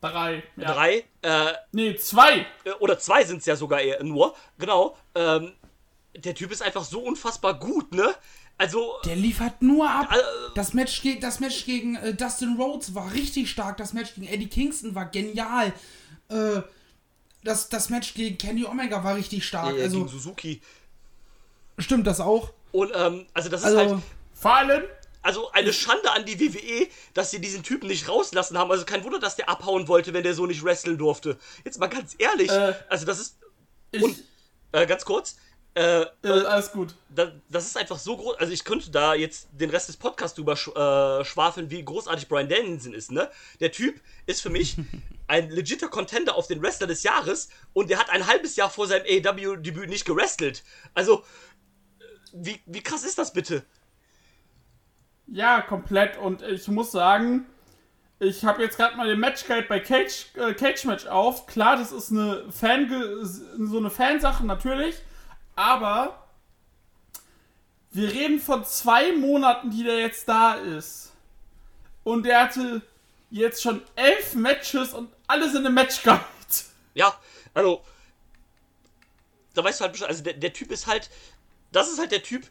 Drei. 0.00 0.42
Ja. 0.56 0.72
Drei, 0.74 1.04
äh, 1.22 1.52
Nee, 1.72 1.94
zwei. 1.96 2.46
äh, 2.64 2.70
oder 2.80 2.98
zwei 2.98 3.22
sind 3.24 3.38
es 3.38 3.46
ja 3.46 3.54
sogar 3.56 3.80
eher 3.80 4.02
nur, 4.02 4.34
genau. 4.58 4.96
Ähm, 5.14 5.52
der 6.16 6.34
Typ 6.34 6.50
ist 6.50 6.62
einfach 6.62 6.84
so 6.84 7.00
unfassbar 7.00 7.58
gut, 7.58 7.92
ne? 7.92 8.14
Also, 8.58 8.94
Der 9.04 9.16
liefert 9.16 9.62
nur 9.62 9.88
ab. 9.88 10.12
äh, 10.12 10.16
Das 10.54 10.74
Match, 10.74 11.02
ge 11.02 11.18
das 11.18 11.40
Match 11.40 11.64
gegen 11.64 11.96
äh, 11.96 12.14
Dustin 12.14 12.56
Rhodes 12.58 12.94
war 12.94 13.12
richtig 13.12 13.50
stark. 13.50 13.76
Das 13.78 13.92
Match 13.92 14.14
gegen 14.14 14.26
Eddie 14.26 14.48
Kingston 14.48 14.94
war 14.94 15.06
genial. 15.06 15.72
Äh, 16.28 16.60
das, 17.44 17.68
das 17.68 17.88
Match 17.90 18.14
gegen 18.14 18.38
Kenny 18.38 18.64
Omega 18.64 19.02
war 19.04 19.16
richtig 19.16 19.46
stark. 19.46 19.76
äh, 19.76 19.82
also 19.82 19.98
gegen 19.98 20.08
Suzuki. 20.08 20.60
stimmt 21.78 22.06
das 22.06 22.20
auch. 22.20 22.52
Und, 22.72 22.92
ähm, 22.94 23.26
also 23.34 23.48
das 23.48 23.60
ist 23.62 23.66
Also 23.66 23.78
halt, 23.94 24.02
Vor 24.34 24.54
allem, 24.54 24.82
also 25.22 25.50
eine 25.52 25.72
Schande 25.72 26.10
an 26.12 26.24
die 26.24 26.40
WWE, 26.40 26.88
dass 27.14 27.30
sie 27.30 27.40
diesen 27.40 27.62
Typen 27.62 27.86
nicht 27.88 28.08
rauslassen 28.08 28.58
haben. 28.58 28.70
Also 28.70 28.84
kein 28.84 29.04
Wunder, 29.04 29.18
dass 29.20 29.36
der 29.36 29.48
abhauen 29.48 29.86
wollte, 29.88 30.12
wenn 30.14 30.22
der 30.22 30.34
so 30.34 30.46
nicht 30.46 30.64
wresteln 30.64 30.98
durfte. 30.98 31.38
Jetzt 31.64 31.78
mal 31.78 31.86
ganz 31.88 32.14
ehrlich, 32.18 32.50
Äh, 32.50 32.74
also 32.88 33.06
das 33.06 33.18
ist, 33.20 33.36
ich, 33.92 34.02
Und- 34.02 34.22
äh, 34.72 34.86
ganz 34.86 35.04
kurz, 35.04 35.36
äh, 35.74 36.02
äh, 36.02 36.06
alles 36.22 36.70
gut. 36.72 36.94
da, 37.08 37.32
das 37.48 37.66
ist 37.66 37.78
einfach 37.78 37.98
so 37.98 38.16
groß. 38.16 38.36
Also 38.38 38.52
ich 38.52 38.64
könnte 38.64 38.90
da 38.90 39.14
jetzt 39.14 39.48
den 39.52 39.70
Rest 39.70 39.88
des 39.88 39.96
Podcasts 39.96 40.36
drüber 40.36 40.54
sch 40.54 40.68
äh, 40.68 41.24
schwafeln, 41.24 41.70
wie 41.70 41.82
großartig 41.82 42.28
Brian 42.28 42.48
Danielson 42.48 42.92
ist, 42.92 43.10
ne? 43.10 43.30
Der 43.60 43.72
Typ 43.72 44.00
ist 44.26 44.42
für 44.42 44.50
mich 44.50 44.76
ein 45.28 45.48
legitter 45.50 45.88
Contender 45.88 46.34
auf 46.36 46.46
den 46.46 46.62
Wrestler 46.62 46.86
des 46.86 47.02
Jahres 47.02 47.48
und 47.72 47.88
der 47.88 47.98
hat 47.98 48.10
ein 48.10 48.26
halbes 48.26 48.56
Jahr 48.56 48.68
vor 48.68 48.86
seinem 48.86 49.06
AEW-Debüt 49.06 49.88
nicht 49.88 50.04
gewrestelt. 50.04 50.62
Also, 50.92 51.20
äh, 51.20 52.04
wie, 52.34 52.60
wie 52.66 52.82
krass 52.82 53.04
ist 53.04 53.16
das 53.16 53.32
bitte? 53.32 53.64
Ja, 55.26 55.62
komplett. 55.62 56.18
Und 56.18 56.42
ich 56.42 56.68
muss 56.68 56.92
sagen, 56.92 57.46
ich 58.18 58.44
habe 58.44 58.62
jetzt 58.62 58.76
gerade 58.76 58.96
mal 58.96 59.08
den 59.08 59.18
Matchguide 59.18 59.66
bei 59.68 59.80
Cage, 59.80 60.26
äh, 60.36 60.52
Cage 60.52 60.84
Match 60.84 61.06
auf. 61.06 61.46
Klar, 61.46 61.76
das 61.76 61.92
ist 61.92 62.10
eine 62.10 62.44
Fan 62.52 62.88
so 63.58 63.78
eine 63.78 63.90
Fansache 63.90 64.44
natürlich, 64.44 64.96
aber 65.54 66.26
wir 67.90 68.10
reden 68.10 68.40
von 68.40 68.64
zwei 68.64 69.12
Monaten, 69.12 69.70
die 69.70 69.84
der 69.84 69.98
jetzt 69.98 70.28
da 70.28 70.54
ist. 70.54 71.12
Und 72.04 72.24
der 72.24 72.42
hatte 72.42 72.82
jetzt 73.30 73.62
schon 73.62 73.82
elf 73.96 74.34
Matches 74.34 74.92
und 74.92 75.10
alle 75.26 75.50
sind 75.50 75.66
im 75.66 75.74
Matchguide. 75.74 76.20
Ja, 76.94 77.18
also, 77.54 77.84
da 79.54 79.64
weißt 79.64 79.80
du 79.80 79.82
halt 79.84 79.92
Bescheid. 79.92 80.08
Also, 80.08 80.22
der, 80.22 80.34
der 80.34 80.52
Typ 80.52 80.70
ist 80.70 80.86
halt, 80.86 81.10
das 81.70 81.90
ist 81.90 81.98
halt 81.98 82.12
der 82.12 82.22
Typ, 82.22 82.46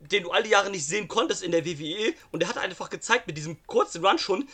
den 0.00 0.24
du 0.24 0.30
all 0.30 0.42
die 0.42 0.50
Jahre 0.50 0.70
nicht 0.70 0.86
sehen 0.86 1.08
konntest 1.08 1.42
in 1.42 1.52
der 1.52 1.64
WWE. 1.64 2.14
Und 2.30 2.40
der 2.40 2.48
hat 2.48 2.58
einfach 2.58 2.90
gezeigt 2.90 3.26
mit 3.26 3.36
diesem 3.36 3.64
kurzen 3.66 4.04
Run 4.04 4.18
schon, 4.18 4.48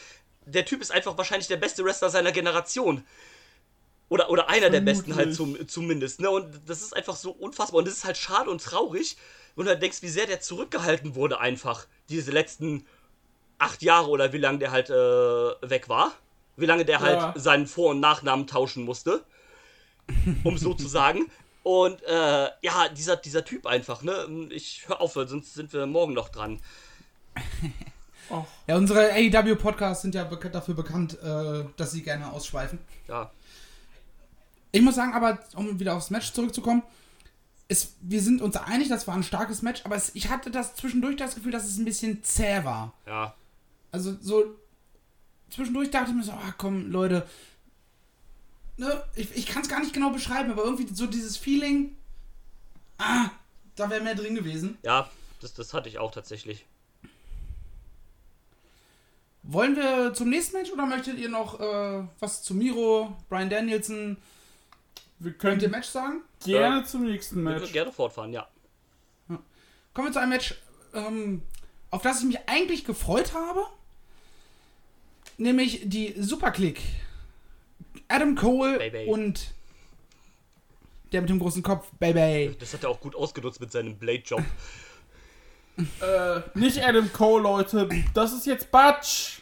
der 0.46 0.64
Typ 0.64 0.80
ist 0.80 0.90
einfach 0.90 1.16
wahrscheinlich 1.16 1.48
der 1.48 1.56
beste 1.56 1.84
Wrestler 1.84 2.10
seiner 2.10 2.32
Generation. 2.32 3.04
Oder, 4.08 4.30
oder 4.30 4.48
einer 4.48 4.70
der 4.70 4.80
besten 4.80 5.16
halt 5.16 5.34
zum, 5.34 5.66
zumindest. 5.66 6.20
Ne? 6.20 6.30
Und 6.30 6.46
das 6.66 6.82
ist 6.82 6.94
einfach 6.94 7.16
so 7.16 7.30
unfassbar. 7.30 7.78
Und 7.78 7.86
das 7.88 7.94
ist 7.94 8.04
halt 8.04 8.16
schade 8.16 8.50
und 8.50 8.62
traurig, 8.62 9.16
wenn 9.56 9.64
du 9.64 9.70
halt 9.70 9.82
denkst, 9.82 10.02
wie 10.02 10.08
sehr 10.08 10.26
der 10.26 10.40
zurückgehalten 10.40 11.14
wurde 11.14 11.40
einfach. 11.40 11.86
Diese 12.08 12.30
letzten 12.30 12.86
acht 13.58 13.82
Jahre 13.82 14.08
oder 14.10 14.32
wie 14.32 14.38
lange 14.38 14.58
der 14.58 14.70
halt 14.72 14.90
äh, 14.90 14.92
weg 15.70 15.88
war. 15.88 16.12
Wie 16.56 16.66
lange 16.66 16.84
der 16.84 17.00
halt 17.00 17.18
Ja. 17.18 17.34
seinen 17.36 17.66
Vor- 17.66 17.90
und 17.90 18.00
Nachnamen 18.00 18.46
tauschen 18.46 18.84
musste. 18.84 19.24
Um 20.44 20.58
so 20.58 20.74
zu 20.74 20.86
sagen. 20.86 21.30
Und 21.64 22.02
äh, 22.02 22.48
ja, 22.60 22.88
dieser, 22.94 23.16
dieser 23.16 23.42
Typ 23.42 23.64
einfach, 23.66 24.02
ne? 24.02 24.28
Ich 24.50 24.82
hör 24.86 25.00
auf, 25.00 25.16
weil 25.16 25.26
sonst 25.28 25.54
sind 25.54 25.72
wir 25.72 25.86
morgen 25.86 26.12
noch 26.12 26.28
dran. 26.28 26.60
Ja, 28.66 28.76
unsere 28.76 29.10
AEW-Podcasts 29.12 30.02
sind 30.02 30.14
ja 30.14 30.24
dafür 30.24 30.74
bekannt, 30.74 31.18
äh, 31.22 31.64
dass 31.78 31.92
sie 31.92 32.02
gerne 32.02 32.30
ausschweifen. 32.30 32.78
Ja. 33.08 33.30
Ich 34.74 34.82
muss 34.82 34.96
sagen, 34.96 35.12
aber 35.12 35.38
um 35.54 35.78
wieder 35.78 35.94
aufs 35.94 36.10
Match 36.10 36.32
zurückzukommen, 36.32 36.82
es, 37.68 37.94
wir 38.00 38.20
sind 38.20 38.42
uns 38.42 38.56
einig, 38.56 38.88
das 38.88 39.06
war 39.06 39.14
ein 39.14 39.22
starkes 39.22 39.62
Match, 39.62 39.82
aber 39.84 39.94
es, 39.94 40.12
ich 40.16 40.30
hatte 40.30 40.50
das 40.50 40.74
zwischendurch 40.74 41.14
das 41.14 41.36
Gefühl, 41.36 41.52
dass 41.52 41.64
es 41.64 41.78
ein 41.78 41.84
bisschen 41.84 42.24
zäh 42.24 42.64
war. 42.64 42.92
Ja. 43.06 43.36
Also 43.92 44.16
so 44.20 44.56
zwischendurch 45.48 45.92
dachte 45.92 46.10
ich 46.10 46.16
mir 46.16 46.24
so, 46.24 46.32
ah 46.32 46.52
komm, 46.58 46.90
Leute, 46.90 47.24
ne, 48.76 49.04
ich, 49.14 49.36
ich 49.36 49.46
kann 49.46 49.62
es 49.62 49.68
gar 49.68 49.78
nicht 49.78 49.94
genau 49.94 50.10
beschreiben, 50.10 50.50
aber 50.50 50.64
irgendwie 50.64 50.92
so 50.92 51.06
dieses 51.06 51.36
Feeling, 51.36 51.96
ah, 52.98 53.30
da 53.76 53.88
wäre 53.90 54.02
mehr 54.02 54.16
drin 54.16 54.34
gewesen. 54.34 54.76
Ja, 54.82 55.08
das, 55.40 55.54
das 55.54 55.72
hatte 55.72 55.88
ich 55.88 56.00
auch 56.00 56.10
tatsächlich. 56.10 56.66
Wollen 59.44 59.76
wir 59.76 60.14
zum 60.14 60.30
nächsten 60.30 60.56
Match 60.56 60.72
oder 60.72 60.84
möchtet 60.84 61.18
ihr 61.18 61.28
noch 61.28 61.60
äh, 61.60 62.02
was 62.18 62.42
zu 62.42 62.54
Miro, 62.54 63.16
Brian 63.28 63.50
Danielson 63.50 64.16
Wir 65.24 65.32
können 65.32 65.58
dem 65.58 65.70
Match 65.70 65.88
sagen? 65.88 66.22
gerne 66.44 66.84
zum 66.84 67.04
nächsten 67.04 67.36
Wir 67.36 67.44
können 67.52 67.60
Match. 67.62 67.72
gerne 67.72 67.92
fortfahren, 67.92 68.32
ja. 68.32 68.46
Kommen 69.94 70.08
wir 70.08 70.12
zu 70.12 70.20
einem 70.20 70.30
Match, 70.30 70.54
ähm, 70.92 71.42
auf 71.90 72.02
das 72.02 72.20
ich 72.20 72.26
mich 72.26 72.38
eigentlich 72.48 72.84
gefreut 72.84 73.32
habe. 73.32 73.62
Nämlich 75.38 75.82
die 75.84 76.14
Superclick. 76.20 76.80
Adam 78.08 78.34
Cole 78.34 78.78
Baby. 78.78 79.06
und 79.10 79.54
der 81.12 81.22
mit 81.22 81.30
dem 81.30 81.38
großen 81.38 81.62
Kopf, 81.62 81.90
Baby. 81.98 82.54
Das 82.58 82.74
hat 82.74 82.82
er 82.82 82.90
auch 82.90 83.00
gut 83.00 83.14
ausgenutzt 83.16 83.60
mit 83.60 83.72
seinem 83.72 83.96
Blade-Job. 83.96 84.42
Äh, 86.00 86.40
nicht 86.54 86.84
Adam 86.84 87.12
Cole, 87.12 87.42
Leute. 87.42 87.88
Das 88.14 88.32
ist 88.32 88.46
jetzt 88.46 88.70
Batsch. 88.70 89.40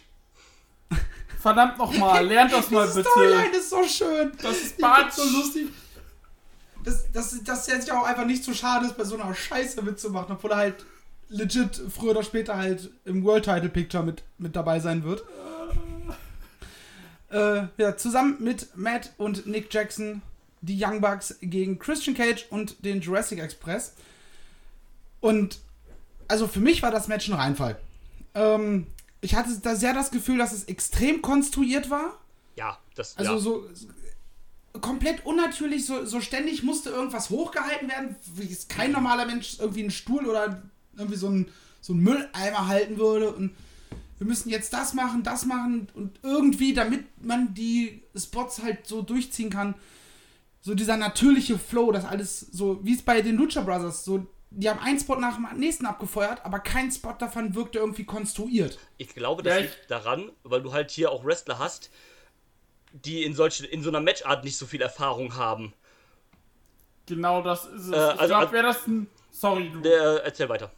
Verdammt 1.43 1.77
nochmal, 1.77 2.25
lernt 2.29 2.53
das 2.53 2.71
mal 2.71 2.87
Die 2.87 2.95
bitte. 2.95 3.09
Storyline 3.11 3.57
ist 3.57 3.71
so 3.71 3.83
schön. 3.83 4.33
Das 4.41 4.57
ist 4.63 4.79
Die 4.79 5.09
ist 5.09 5.17
so 5.17 5.39
lustig. 5.39 5.69
Dass 6.85 7.11
das, 7.13 7.43
das 7.45 7.67
jetzt 7.67 7.89
ja 7.89 8.01
auch 8.01 8.05
einfach 8.05 8.25
nicht 8.25 8.45
zu 8.45 8.55
schade 8.55 8.87
ist, 8.87 8.97
bei 8.97 9.05
so 9.05 9.17
einer 9.17 9.35
Scheiße 9.35 9.83
mitzumachen, 9.83 10.37
obwohl 10.37 10.53
er 10.53 10.57
halt 10.57 10.87
legit 11.29 11.81
früher 11.91 12.13
oder 12.13 12.23
später 12.23 12.57
halt 12.57 12.91
im 13.05 13.25
World 13.25 13.45
Title 13.45 13.69
Picture 13.69 14.05
mit, 14.05 14.23
mit 14.39 14.55
dabei 14.57 14.81
sein 14.81 15.05
wird. 15.05 15.25
Äh, 17.31 17.69
ja, 17.79 17.97
zusammen 17.97 18.37
mit 18.41 18.77
Matt 18.77 19.13
und 19.17 19.47
Nick 19.47 19.73
Jackson 19.73 20.21
die 20.61 20.79
Young 20.79 21.01
Bucks 21.01 21.37
gegen 21.41 21.79
Christian 21.79 22.15
Cage 22.15 22.47
und 22.51 22.85
den 22.85 23.01
Jurassic 23.01 23.39
Express. 23.39 23.95
Und 25.21 25.59
also 26.29 26.47
für 26.47 26.61
mich 26.61 26.83
war 26.83 26.91
das 26.91 27.09
Match 27.09 27.29
ein 27.29 27.35
Reinfall. 27.35 27.79
Ähm, 28.35 28.87
ich 29.23 29.35
hatte 29.35 29.57
da 29.63 29.75
sehr 29.75 29.95
das 29.95 30.11
Gefühl, 30.11 30.39
dass 30.39 30.53
es 30.53 30.65
extrem 30.65 31.23
konstruiert 31.23 31.89
war. 31.89 32.19
Ja, 32.57 32.79
das. 32.95 33.17
Also 33.17 33.33
ja. 33.33 33.39
so 33.39 33.69
komplett 34.81 35.25
unnatürlich, 35.25 35.87
so, 35.87 36.05
so 36.05 36.21
ständig 36.21 36.63
musste 36.63 36.91
irgendwas 36.91 37.31
hochgehalten 37.31 37.89
werden, 37.89 38.17
wie 38.35 38.51
es 38.51 38.69
kein 38.69 38.93
normaler 38.93 39.27
Mensch 39.27 39.59
irgendwie 39.59 39.83
einen 39.83 39.91
Stuhl 39.91 40.27
oder 40.27 40.63
irgendwie 40.97 41.17
so 41.17 41.29
einen, 41.29 41.49
so 41.81 41.93
einen 41.93 42.03
Mülleimer 42.03 42.67
halten 42.67 42.99
würde. 42.99 43.33
Und 43.33 43.55
wir 44.19 44.27
müssen 44.27 44.49
jetzt 44.49 44.73
das 44.73 44.93
machen, 44.95 45.23
das 45.23 45.47
machen 45.47 45.89
und 45.95 46.19
irgendwie, 46.23 46.75
damit 46.75 47.05
man 47.25 47.55
die 47.55 48.03
Spots 48.17 48.63
halt 48.63 48.87
so 48.87 49.03
durchziehen 49.03 49.51
kann, 49.51 49.75
so 50.63 50.75
dieser 50.75 50.97
natürliche 50.97 51.59
Flow, 51.59 51.93
das 51.93 52.05
alles 52.05 52.41
so, 52.41 52.81
wie 52.85 52.95
es 52.95 53.03
bei 53.03 53.21
den 53.21 53.37
Lucha 53.37 53.63
Brothers, 53.63 54.05
so, 54.05 54.27
die 54.55 54.69
haben 54.69 54.81
einen 54.81 54.99
Spot 55.01 55.17
nach 55.17 55.37
dem 55.37 55.47
nächsten 55.59 55.87
abgefeuert, 55.87 56.45
aber 56.45 56.59
kein 56.61 56.91
Spot 56.91 57.12
davon 57.19 57.55
wirkte 57.55 57.79
irgendwie 57.79 58.05
konstruiert. 58.05 58.79
Ich 58.99 59.15
glaube, 59.15 59.43
das 59.43 59.55
Ja, 59.55 59.61
ich- 59.65 59.71
liegt 59.77 59.91
daran, 59.91 60.31
weil 60.43 60.62
du 60.62 60.73
halt 60.73 60.91
hier 60.91 61.11
auch 61.11 61.25
Wrestler 61.25 61.59
hast, 61.59 61.91
die 62.93 63.23
in, 63.23 63.35
solche, 63.35 63.67
in 63.67 63.83
so 63.83 63.88
einer 63.88 64.01
Matchart 64.01 64.45
nicht 64.45 64.57
so 64.59 64.67
viel 64.67 64.83
Erfahrung 64.83 65.37
haben. 65.37 65.73
Genau 67.07 67.43
das 67.43 67.65
ist 67.67 67.88
es. 67.88 67.93
Äh, 67.93 67.95
ich 68.15 68.21
also- 68.21 68.27
glaube, 68.35 68.53
wäre 68.53 68.62
das 68.65 68.87
ein. 68.87 69.09
Sorry, 69.31 69.71
du. 69.71 69.81
Der, 69.81 70.03
äh, 70.03 70.25
erzähl 70.25 70.49
weiter. 70.49 70.71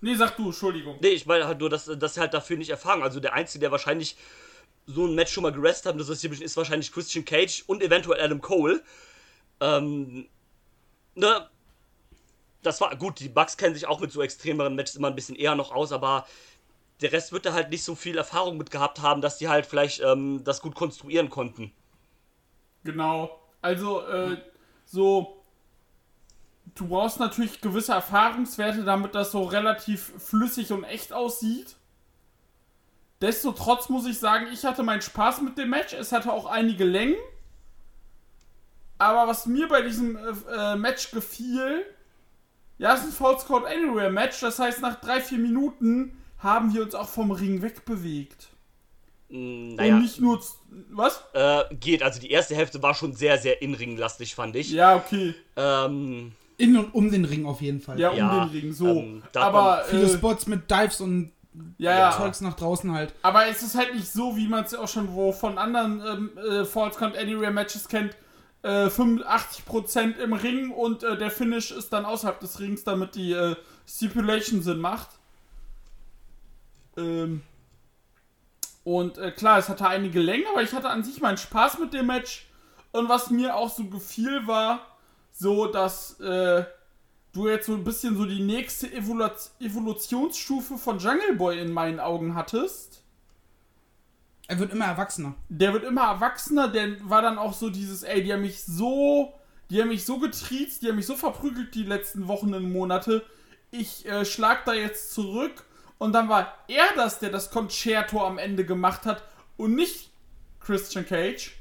nee, 0.00 0.14
sag 0.14 0.36
du, 0.36 0.46
Entschuldigung. 0.46 0.96
Nee, 1.00 1.08
ich 1.08 1.26
meine 1.26 1.46
halt 1.46 1.58
nur, 1.58 1.68
dass, 1.68 1.86
dass 1.86 2.14
sie 2.14 2.20
halt 2.20 2.32
dafür 2.32 2.56
nicht 2.56 2.70
erfahren. 2.70 3.02
Also 3.02 3.18
der 3.20 3.32
Einzige, 3.34 3.62
der 3.62 3.72
wahrscheinlich 3.72 4.16
so 4.86 5.06
ein 5.06 5.14
Match 5.16 5.32
schon 5.32 5.42
mal 5.42 5.52
gerest 5.52 5.84
hat, 5.86 5.98
das 5.98 6.08
ist, 6.08 6.20
hier- 6.20 6.30
ist 6.40 6.56
wahrscheinlich 6.56 6.92
Christian 6.92 7.24
Cage 7.24 7.64
und 7.66 7.82
eventuell 7.82 8.20
Adam 8.20 8.40
Cole. 8.40 8.82
Ähm, 9.60 10.28
ne? 11.16 11.48
Das 12.68 12.82
war 12.82 12.94
gut, 12.96 13.18
die 13.18 13.30
Bucks 13.30 13.56
kennen 13.56 13.72
sich 13.72 13.86
auch 13.86 13.98
mit 13.98 14.12
so 14.12 14.20
extremeren 14.20 14.74
Matches 14.74 14.96
immer 14.96 15.08
ein 15.08 15.14
bisschen 15.14 15.36
eher 15.36 15.54
noch 15.54 15.72
aus, 15.72 15.90
aber 15.90 16.26
der 17.00 17.12
Rest 17.12 17.32
wird 17.32 17.46
da 17.46 17.54
halt 17.54 17.70
nicht 17.70 17.82
so 17.82 17.94
viel 17.94 18.18
Erfahrung 18.18 18.58
mit 18.58 18.70
gehabt 18.70 19.00
haben, 19.00 19.22
dass 19.22 19.38
die 19.38 19.48
halt 19.48 19.64
vielleicht 19.64 20.02
ähm, 20.02 20.44
das 20.44 20.60
gut 20.60 20.74
konstruieren 20.74 21.30
konnten. 21.30 21.72
Genau. 22.84 23.40
Also, 23.62 24.06
äh, 24.06 24.36
so. 24.84 25.42
Du 26.74 26.88
brauchst 26.88 27.18
natürlich 27.18 27.62
gewisse 27.62 27.92
Erfahrungswerte, 27.92 28.84
damit 28.84 29.14
das 29.14 29.32
so 29.32 29.44
relativ 29.44 30.12
flüssig 30.18 30.70
und 30.70 30.84
echt 30.84 31.14
aussieht. 31.14 31.76
Destotrotz 33.22 33.88
muss 33.88 34.06
ich 34.06 34.18
sagen, 34.18 34.48
ich 34.52 34.66
hatte 34.66 34.82
meinen 34.82 35.00
Spaß 35.00 35.40
mit 35.40 35.56
dem 35.56 35.70
Match. 35.70 35.94
Es 35.94 36.12
hatte 36.12 36.34
auch 36.34 36.44
einige 36.44 36.84
Längen. 36.84 37.16
Aber 38.98 39.26
was 39.26 39.46
mir 39.46 39.68
bei 39.68 39.80
diesem 39.80 40.18
äh, 40.54 40.76
Match 40.76 41.12
gefiel, 41.12 41.86
ja, 42.78 42.94
es 42.94 43.00
ist 43.00 43.06
ein 43.06 43.12
False 43.12 43.46
Code 43.46 43.66
Anywhere 43.66 44.10
Match. 44.10 44.40
Das 44.40 44.58
heißt, 44.58 44.80
nach 44.80 44.96
drei, 45.00 45.20
vier 45.20 45.38
Minuten 45.38 46.16
haben 46.38 46.72
wir 46.72 46.82
uns 46.82 46.94
auch 46.94 47.08
vom 47.08 47.30
Ring 47.32 47.60
wegbewegt. 47.62 48.48
Mm, 49.28 49.74
Naja, 49.74 49.94
Und 49.96 50.02
nicht 50.02 50.20
nur. 50.20 50.40
Was? 50.90 51.22
äh, 51.34 51.62
geht. 51.74 52.02
Also 52.02 52.20
die 52.20 52.30
erste 52.30 52.54
Hälfte 52.54 52.82
war 52.82 52.94
schon 52.94 53.12
sehr, 53.12 53.38
sehr 53.38 53.60
inringlastig, 53.62 54.34
fand 54.34 54.54
ich. 54.56 54.70
Ja, 54.70 54.96
okay. 54.96 55.34
Ähm, 55.56 56.32
In 56.56 56.76
und 56.76 56.94
um 56.94 57.10
den 57.10 57.24
Ring 57.24 57.44
auf 57.46 57.60
jeden 57.60 57.80
Fall. 57.80 57.98
Ja, 57.98 58.10
um 58.10 58.16
Ja, 58.16 58.44
den 58.46 58.50
Ring, 58.50 58.72
so. 58.72 58.86
ähm, 58.86 59.22
aber, 59.34 59.84
Viele 59.88 60.04
äh, 60.04 60.08
Spots 60.16 60.46
mit 60.46 60.70
Dives 60.70 61.00
und 61.00 61.32
ja, 61.78 61.98
ja. 61.98 62.12
Zeugs 62.16 62.40
nach 62.40 62.54
draußen 62.54 62.92
halt. 62.92 63.12
Aber 63.22 63.46
es 63.48 63.62
ist 63.62 63.74
halt 63.74 63.92
nicht 63.94 64.06
so, 64.10 64.36
wie 64.36 64.46
man 64.46 64.64
es 64.64 64.74
auch 64.74 64.86
schon 64.86 65.12
wo 65.12 65.32
von 65.32 65.58
anderen 65.58 66.00
ähm, 66.06 66.38
äh, 66.38 66.64
Falls 66.64 66.96
Count 66.96 67.16
Anywhere 67.16 67.50
Matches 67.50 67.88
kennt. 67.88 68.16
Äh, 68.68 68.88
85% 68.88 70.18
im 70.18 70.34
Ring 70.34 70.72
und 70.72 71.02
äh, 71.02 71.16
der 71.16 71.30
Finish 71.30 71.70
ist 71.70 71.90
dann 71.90 72.04
außerhalb 72.04 72.38
des 72.38 72.60
Rings, 72.60 72.84
damit 72.84 73.14
die 73.14 73.32
äh, 73.32 73.56
Stipulation 73.86 74.60
Sinn 74.60 74.78
macht. 74.78 75.08
Ähm, 76.98 77.40
und 78.84 79.16
äh, 79.16 79.30
klar, 79.30 79.56
es 79.58 79.70
hatte 79.70 79.88
einige 79.88 80.20
Längen, 80.20 80.44
aber 80.52 80.62
ich 80.62 80.74
hatte 80.74 80.90
an 80.90 81.02
sich 81.02 81.22
meinen 81.22 81.38
Spaß 81.38 81.78
mit 81.78 81.94
dem 81.94 82.08
Match. 82.08 82.46
Und 82.92 83.08
was 83.08 83.30
mir 83.30 83.56
auch 83.56 83.74
so 83.74 83.86
gefiel, 83.86 84.46
war 84.46 84.80
so, 85.32 85.68
dass 85.68 86.20
äh, 86.20 86.66
du 87.32 87.48
jetzt 87.48 87.68
so 87.68 87.72
ein 87.72 87.84
bisschen 87.84 88.18
so 88.18 88.26
die 88.26 88.42
nächste 88.42 88.92
Evolu 88.92 89.30
Evolutionsstufe 89.60 90.76
von 90.76 90.98
Jungle 90.98 91.36
Boy 91.36 91.58
in 91.58 91.72
meinen 91.72 92.00
Augen 92.00 92.34
hattest. 92.34 93.02
Er 94.48 94.58
wird 94.58 94.72
immer 94.72 94.86
erwachsener. 94.86 95.34
Der 95.50 95.74
wird 95.74 95.84
immer 95.84 96.04
erwachsener, 96.04 96.68
der 96.68 96.96
war 97.08 97.20
dann 97.20 97.36
auch 97.36 97.52
so 97.52 97.68
dieses, 97.68 98.02
ey, 98.02 98.22
die 98.22 98.32
haben 98.32 98.40
mich 98.40 98.64
so, 98.64 99.34
die 99.68 99.80
haben 99.80 99.88
mich 99.88 100.06
so 100.06 100.18
getriezt, 100.18 100.82
die 100.82 100.88
haben 100.88 100.96
mich 100.96 101.06
so 101.06 101.16
verprügelt 101.16 101.74
die 101.74 101.82
letzten 101.82 102.28
Wochen 102.28 102.54
und 102.54 102.72
Monate. 102.72 103.24
Ich 103.70 104.06
äh, 104.06 104.24
schlag 104.24 104.64
da 104.64 104.72
jetzt 104.72 105.12
zurück 105.12 105.64
und 105.98 106.14
dann 106.14 106.30
war 106.30 106.54
er 106.66 106.86
das, 106.96 107.18
der 107.18 107.28
das 107.28 107.50
Concerto 107.50 108.24
am 108.24 108.38
Ende 108.38 108.64
gemacht 108.64 109.04
hat 109.04 109.22
und 109.58 109.74
nicht 109.74 110.10
Christian 110.60 111.04
Cage. 111.04 111.54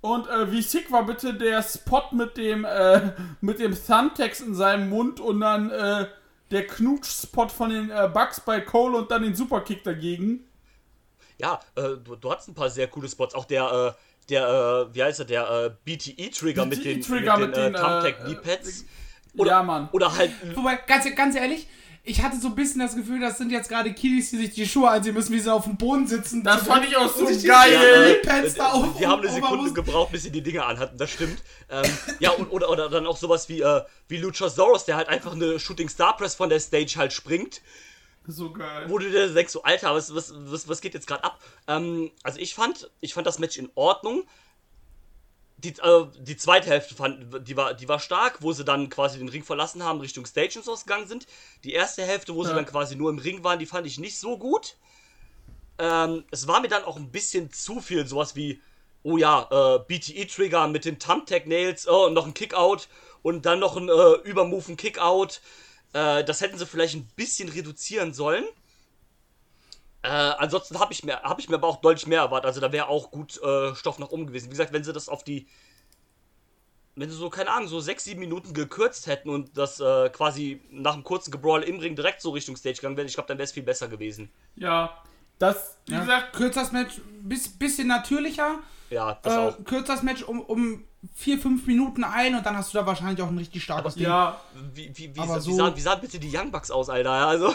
Und 0.00 0.28
äh, 0.28 0.50
wie 0.50 0.62
sick 0.62 0.90
war 0.90 1.04
bitte 1.04 1.34
der 1.34 1.62
Spot 1.62 2.04
mit 2.12 2.38
dem, 2.38 2.64
äh, 2.64 3.12
mit 3.42 3.58
dem 3.58 3.74
Thumbtacks 3.74 4.40
in 4.40 4.54
seinem 4.54 4.88
Mund 4.88 5.20
und 5.20 5.40
dann 5.40 5.70
äh, 5.70 6.06
der 6.50 6.66
Knutsch-Spot 6.66 7.48
von 7.48 7.68
den 7.68 7.90
äh, 7.90 8.08
Bugs 8.10 8.40
bei 8.40 8.60
Cole 8.60 8.96
und 8.96 9.10
dann 9.10 9.24
den 9.24 9.34
Superkick 9.34 9.84
dagegen. 9.84 10.47
Ja, 11.38 11.60
äh, 11.76 11.96
du, 12.02 12.16
du 12.16 12.30
hattest 12.30 12.48
ein 12.48 12.54
paar 12.54 12.70
sehr 12.70 12.88
coole 12.88 13.08
Spots. 13.08 13.34
Auch 13.34 13.44
der, 13.44 13.94
äh, 13.96 14.28
der, 14.28 14.88
äh, 14.90 14.94
wie 14.94 15.02
heißt 15.02 15.20
er, 15.20 15.24
der 15.24 15.50
äh, 15.50 15.70
BTE-Trigger 15.84 16.66
mit 16.66 16.84
den, 16.84 17.00
BTE-Trigger 17.00 17.38
mit 17.38 17.56
den, 17.56 17.72
mit 17.72 17.72
äh, 17.72 17.72
den, 17.72 17.74
äh, 17.74 17.78
Thumbtack-Kneepads. 17.78 18.84
Oder, 19.36 19.50
ja, 19.52 19.62
Mann. 19.62 19.88
oder 19.92 20.16
halt, 20.16 20.32
Wobei, 20.54 20.76
ganz, 20.86 21.04
ganz 21.14 21.36
ehrlich, 21.36 21.68
ich 22.02 22.22
hatte 22.22 22.38
so 22.40 22.48
ein 22.48 22.54
bisschen 22.54 22.80
das 22.80 22.96
Gefühl, 22.96 23.20
das 23.20 23.36
sind 23.38 23.52
jetzt 23.52 23.68
gerade 23.68 23.92
Kiddies, 23.92 24.30
die 24.30 24.38
sich 24.38 24.50
die 24.54 24.66
Schuhe 24.66 24.88
anziehen 24.88 25.14
müssen, 25.14 25.32
wie 25.32 25.38
sie 25.40 25.52
auf 25.52 25.64
dem 25.64 25.76
Boden 25.76 26.06
sitzen. 26.06 26.42
Das 26.42 26.62
fand 26.62 26.86
ich 26.88 26.96
auch 26.96 27.12
so 27.14 27.26
sich 27.26 27.42
die 27.42 27.48
geil. 27.48 28.20
Kneepads 28.22 28.54
da 28.54 28.72
auf- 28.72 28.96
die 28.98 29.06
haben 29.06 29.20
eine 29.22 29.30
Sekunde 29.30 29.72
gebraucht, 29.72 30.10
bis 30.12 30.22
sie 30.22 30.30
die 30.30 30.42
Dinger 30.42 30.66
anhatten, 30.66 30.96
das 30.96 31.10
stimmt. 31.10 31.42
Ähm, 31.70 31.84
ja, 32.18 32.30
und, 32.30 32.50
oder, 32.50 32.70
oder 32.70 32.88
dann 32.88 33.06
auch 33.06 33.16
sowas 33.18 33.48
wie, 33.50 33.60
äh, 33.60 33.82
wie 34.08 34.16
Luchasaurus, 34.16 34.86
der 34.86 34.96
halt 34.96 35.08
einfach 35.08 35.32
eine 35.32 35.58
Shooting 35.60 35.88
Star 35.90 36.16
Press 36.16 36.34
von 36.34 36.48
der 36.48 36.60
Stage 36.60 36.94
halt 36.96 37.12
springt. 37.12 37.60
So 38.30 38.52
geil. 38.52 38.84
wo 38.88 38.98
du 38.98 39.10
dir 39.10 39.32
denkst, 39.32 39.52
so, 39.52 39.62
Alter, 39.62 39.94
was, 39.94 40.14
was, 40.14 40.32
was, 40.34 40.68
was 40.68 40.80
geht 40.82 40.92
jetzt 40.92 41.06
gerade 41.06 41.24
ab? 41.24 41.40
Ähm, 41.66 42.12
also 42.22 42.38
ich 42.38 42.54
fand, 42.54 42.90
ich 43.00 43.14
fand 43.14 43.26
das 43.26 43.38
Match 43.38 43.56
in 43.56 43.70
Ordnung. 43.74 44.24
Die, 45.56 45.70
äh, 45.70 46.06
die 46.20 46.36
zweite 46.36 46.68
Hälfte 46.68 46.94
fand, 46.94 47.48
die 47.48 47.56
war, 47.56 47.72
die 47.72 47.88
war 47.88 47.98
stark, 47.98 48.42
wo 48.42 48.52
sie 48.52 48.64
dann 48.64 48.90
quasi 48.90 49.18
den 49.18 49.30
Ring 49.30 49.42
verlassen 49.42 49.82
haben, 49.82 50.00
Richtung 50.00 50.26
Stage 50.26 50.58
und 50.58 50.64
so 50.64 50.76
gegangen 50.76 51.08
sind. 51.08 51.26
Die 51.64 51.72
erste 51.72 52.02
Hälfte, 52.04 52.34
wo 52.34 52.44
sie 52.44 52.50
Ja. 52.50 52.56
dann 52.56 52.66
quasi 52.66 52.96
nur 52.96 53.10
im 53.10 53.18
Ring 53.18 53.42
waren, 53.44 53.58
die 53.58 53.66
fand 53.66 53.86
ich 53.86 53.98
nicht 53.98 54.18
so 54.18 54.36
gut. 54.38 54.76
Ähm, 55.78 56.24
es 56.30 56.46
war 56.46 56.60
mir 56.60 56.68
dann 56.68 56.84
auch 56.84 56.96
ein 56.98 57.10
bisschen 57.10 57.50
zu 57.50 57.80
viel, 57.80 58.06
sowas 58.06 58.36
wie, 58.36 58.60
oh 59.04 59.16
ja, 59.16 59.48
äh, 59.50 59.78
BTE-Trigger 59.86 60.68
mit 60.68 60.84
den 60.84 60.98
Thumbtack-Nails, 60.98 61.88
oh, 61.88 62.06
und 62.06 62.14
noch 62.14 62.26
ein 62.26 62.34
Kickout 62.34 62.88
und 63.22 63.46
dann 63.46 63.58
noch 63.58 63.76
ein 63.76 63.88
äh, 63.88 64.28
Übermove, 64.28 64.72
ein 64.72 64.76
Kickout. 64.76 65.40
Äh, 65.98 66.24
das 66.24 66.40
hätten 66.40 66.58
sie 66.58 66.66
vielleicht 66.66 66.94
ein 66.94 67.08
bisschen 67.16 67.48
reduzieren 67.48 68.14
sollen. 68.14 68.44
Äh, 70.02 70.08
ansonsten 70.08 70.78
habe 70.78 70.92
ich, 70.92 71.02
mir- 71.04 71.22
hab 71.22 71.40
ich 71.40 71.48
mir 71.48 71.56
aber 71.56 71.66
auch 71.66 71.80
deutlich 71.80 72.06
mehr 72.06 72.20
erwartet. 72.20 72.46
Also 72.46 72.60
da 72.60 72.70
wäre 72.72 72.88
auch 72.88 73.10
gut 73.10 73.40
äh, 73.42 73.74
Stoff 73.74 73.98
nach 73.98 74.10
oben 74.10 74.26
gewesen. 74.26 74.46
Wie 74.46 74.50
gesagt, 74.50 74.72
wenn 74.72 74.84
sie 74.84 74.92
das 74.92 75.08
auf 75.08 75.24
die. 75.24 75.48
Wenn 76.94 77.08
sie 77.10 77.16
so, 77.16 77.30
keine 77.30 77.50
Ahnung, 77.52 77.68
so 77.68 77.78
6, 77.80 78.04
7 78.04 78.18
Minuten 78.18 78.54
gekürzt 78.54 79.06
hätten 79.06 79.28
und 79.30 79.56
das 79.56 79.78
äh, 79.78 80.10
quasi 80.10 80.60
nach 80.70 80.94
einem 80.94 81.04
kurzen 81.04 81.30
Gebrawl 81.30 81.62
im 81.62 81.78
Ring 81.78 81.94
direkt 81.94 82.20
so 82.20 82.30
Richtung 82.30 82.56
Stage 82.56 82.76
gegangen 82.76 82.96
wäre, 82.96 83.06
ich 83.06 83.14
glaube, 83.14 83.28
dann 83.28 83.38
wäre 83.38 83.44
es 83.44 83.52
viel 83.52 83.62
besser 83.62 83.86
gewesen. 83.88 84.30
Ja, 84.56 85.02
das, 85.38 85.76
wie 85.86 85.92
Ja, 85.94 86.00
gesagt, 86.00 86.32
kürzers 86.34 86.72
Match, 86.72 87.00
bis, 87.22 87.48
bisschen 87.48 87.88
natürlicher. 87.88 88.58
Ja, 88.90 89.18
das 89.22 89.34
Äh, 89.34 89.36
auch. 89.38 89.64
kürzers 89.64 90.02
Match 90.02 90.22
um, 90.22 90.40
um 90.40 90.84
vier, 91.14 91.38
fünf 91.38 91.66
Minuten 91.66 92.02
ein 92.04 92.34
und 92.34 92.44
dann 92.44 92.56
hast 92.56 92.72
du 92.74 92.78
da 92.78 92.86
wahrscheinlich 92.86 93.22
auch 93.22 93.28
ein 93.28 93.38
richtig 93.38 93.62
starkes 93.62 93.94
Ding. 93.94 94.04
ja, 94.04 94.40
Wie, 94.74 94.90
wie, 94.94 95.14
wie, 95.14 95.20
aber 95.20 95.40
so- 95.40 95.50
wie, 95.50 95.54
sahen, 95.54 95.76
wie 95.76 95.80
sahen 95.80 96.00
bitte 96.00 96.18
die 96.18 96.34
Young 96.36 96.50
Bucks 96.50 96.70
aus, 96.70 96.88
Alter? 96.88 97.10
Also, 97.12 97.54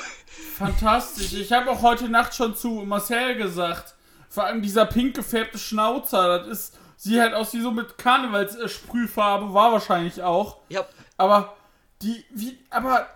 fantastisch. 0.58 1.34
Ich 1.34 1.52
habe 1.52 1.70
auch 1.72 1.82
heute 1.82 2.08
Nacht 2.10 2.34
schon 2.36 2.56
zu 2.56 2.70
Marcel 2.86 3.36
gesagt, 3.36 3.96
vor 4.30 4.46
allem 4.46 4.62
dieser 4.62 4.86
pink 4.86 5.16
gefärbte 5.16 5.58
Schnauzer, 5.58 6.40
das 6.40 6.48
ist, 6.48 6.78
sieht 6.98 7.20
halt 7.20 7.34
aus 7.34 7.54
wie 7.54 7.62
so 7.62 7.72
mit 7.72 7.98
Karnevalssprühfarbe, 7.98 9.54
war 9.54 9.72
wahrscheinlich 9.74 10.22
auch. 10.24 10.58
ja, 10.70 10.86
Aber 11.18 11.56
die, 12.02 12.24
wie, 12.34 12.58
aber, 12.70 13.08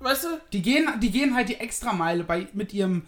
weißt 0.00 0.24
du, 0.24 0.28
Die 0.52 0.62
gehen, 0.62 0.88
die 1.00 1.10
gehen 1.10 1.34
halt 1.34 1.48
die 1.48 1.56
Extrameile 1.60 2.24
bei, 2.24 2.48
mit 2.52 2.72
ihrem 2.72 3.06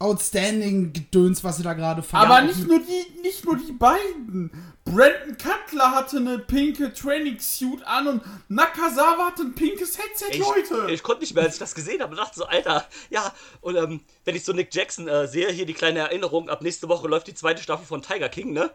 outstanding 0.00 0.92
Gedöns, 0.92 1.44
was 1.44 1.58
sie 1.58 1.62
da 1.62 1.74
gerade 1.74 2.02
fahren. 2.02 2.30
aber 2.30 2.42
nicht 2.42 2.66
nur 2.66 2.80
die, 2.80 3.20
nicht 3.20 3.44
nur 3.44 3.56
die 3.56 3.72
beiden. 3.72 4.50
Brandon 4.84 5.36
Cutler 5.36 5.92
hatte 5.92 6.16
eine 6.16 6.38
pinke 6.38 6.92
Trainingssuit 6.92 7.82
an 7.84 8.08
und 8.08 8.22
Nakazawa 8.48 9.26
hatte 9.26 9.42
ein 9.42 9.54
pinkes 9.54 9.98
Headset, 9.98 10.30
ich, 10.32 10.38
Leute. 10.38 10.90
ich 10.90 11.02
konnte 11.02 11.20
nicht 11.20 11.34
mehr, 11.34 11.44
als 11.44 11.54
ich 11.54 11.60
das 11.60 11.74
gesehen 11.74 12.00
habe, 12.00 12.12
und 12.12 12.18
dachte 12.18 12.38
so, 12.38 12.46
Alter, 12.46 12.88
ja, 13.10 13.32
und 13.60 13.76
ähm, 13.76 14.00
wenn 14.24 14.34
ich 14.34 14.44
so 14.44 14.52
Nick 14.52 14.74
Jackson 14.74 15.06
äh, 15.06 15.28
sehe, 15.28 15.50
hier 15.52 15.66
die 15.66 15.74
kleine 15.74 16.00
Erinnerung, 16.00 16.48
ab 16.48 16.62
nächste 16.62 16.88
Woche 16.88 17.06
läuft 17.06 17.26
die 17.26 17.34
zweite 17.34 17.62
Staffel 17.62 17.84
von 17.86 18.00
Tiger 18.02 18.30
King, 18.30 18.52
ne? 18.52 18.70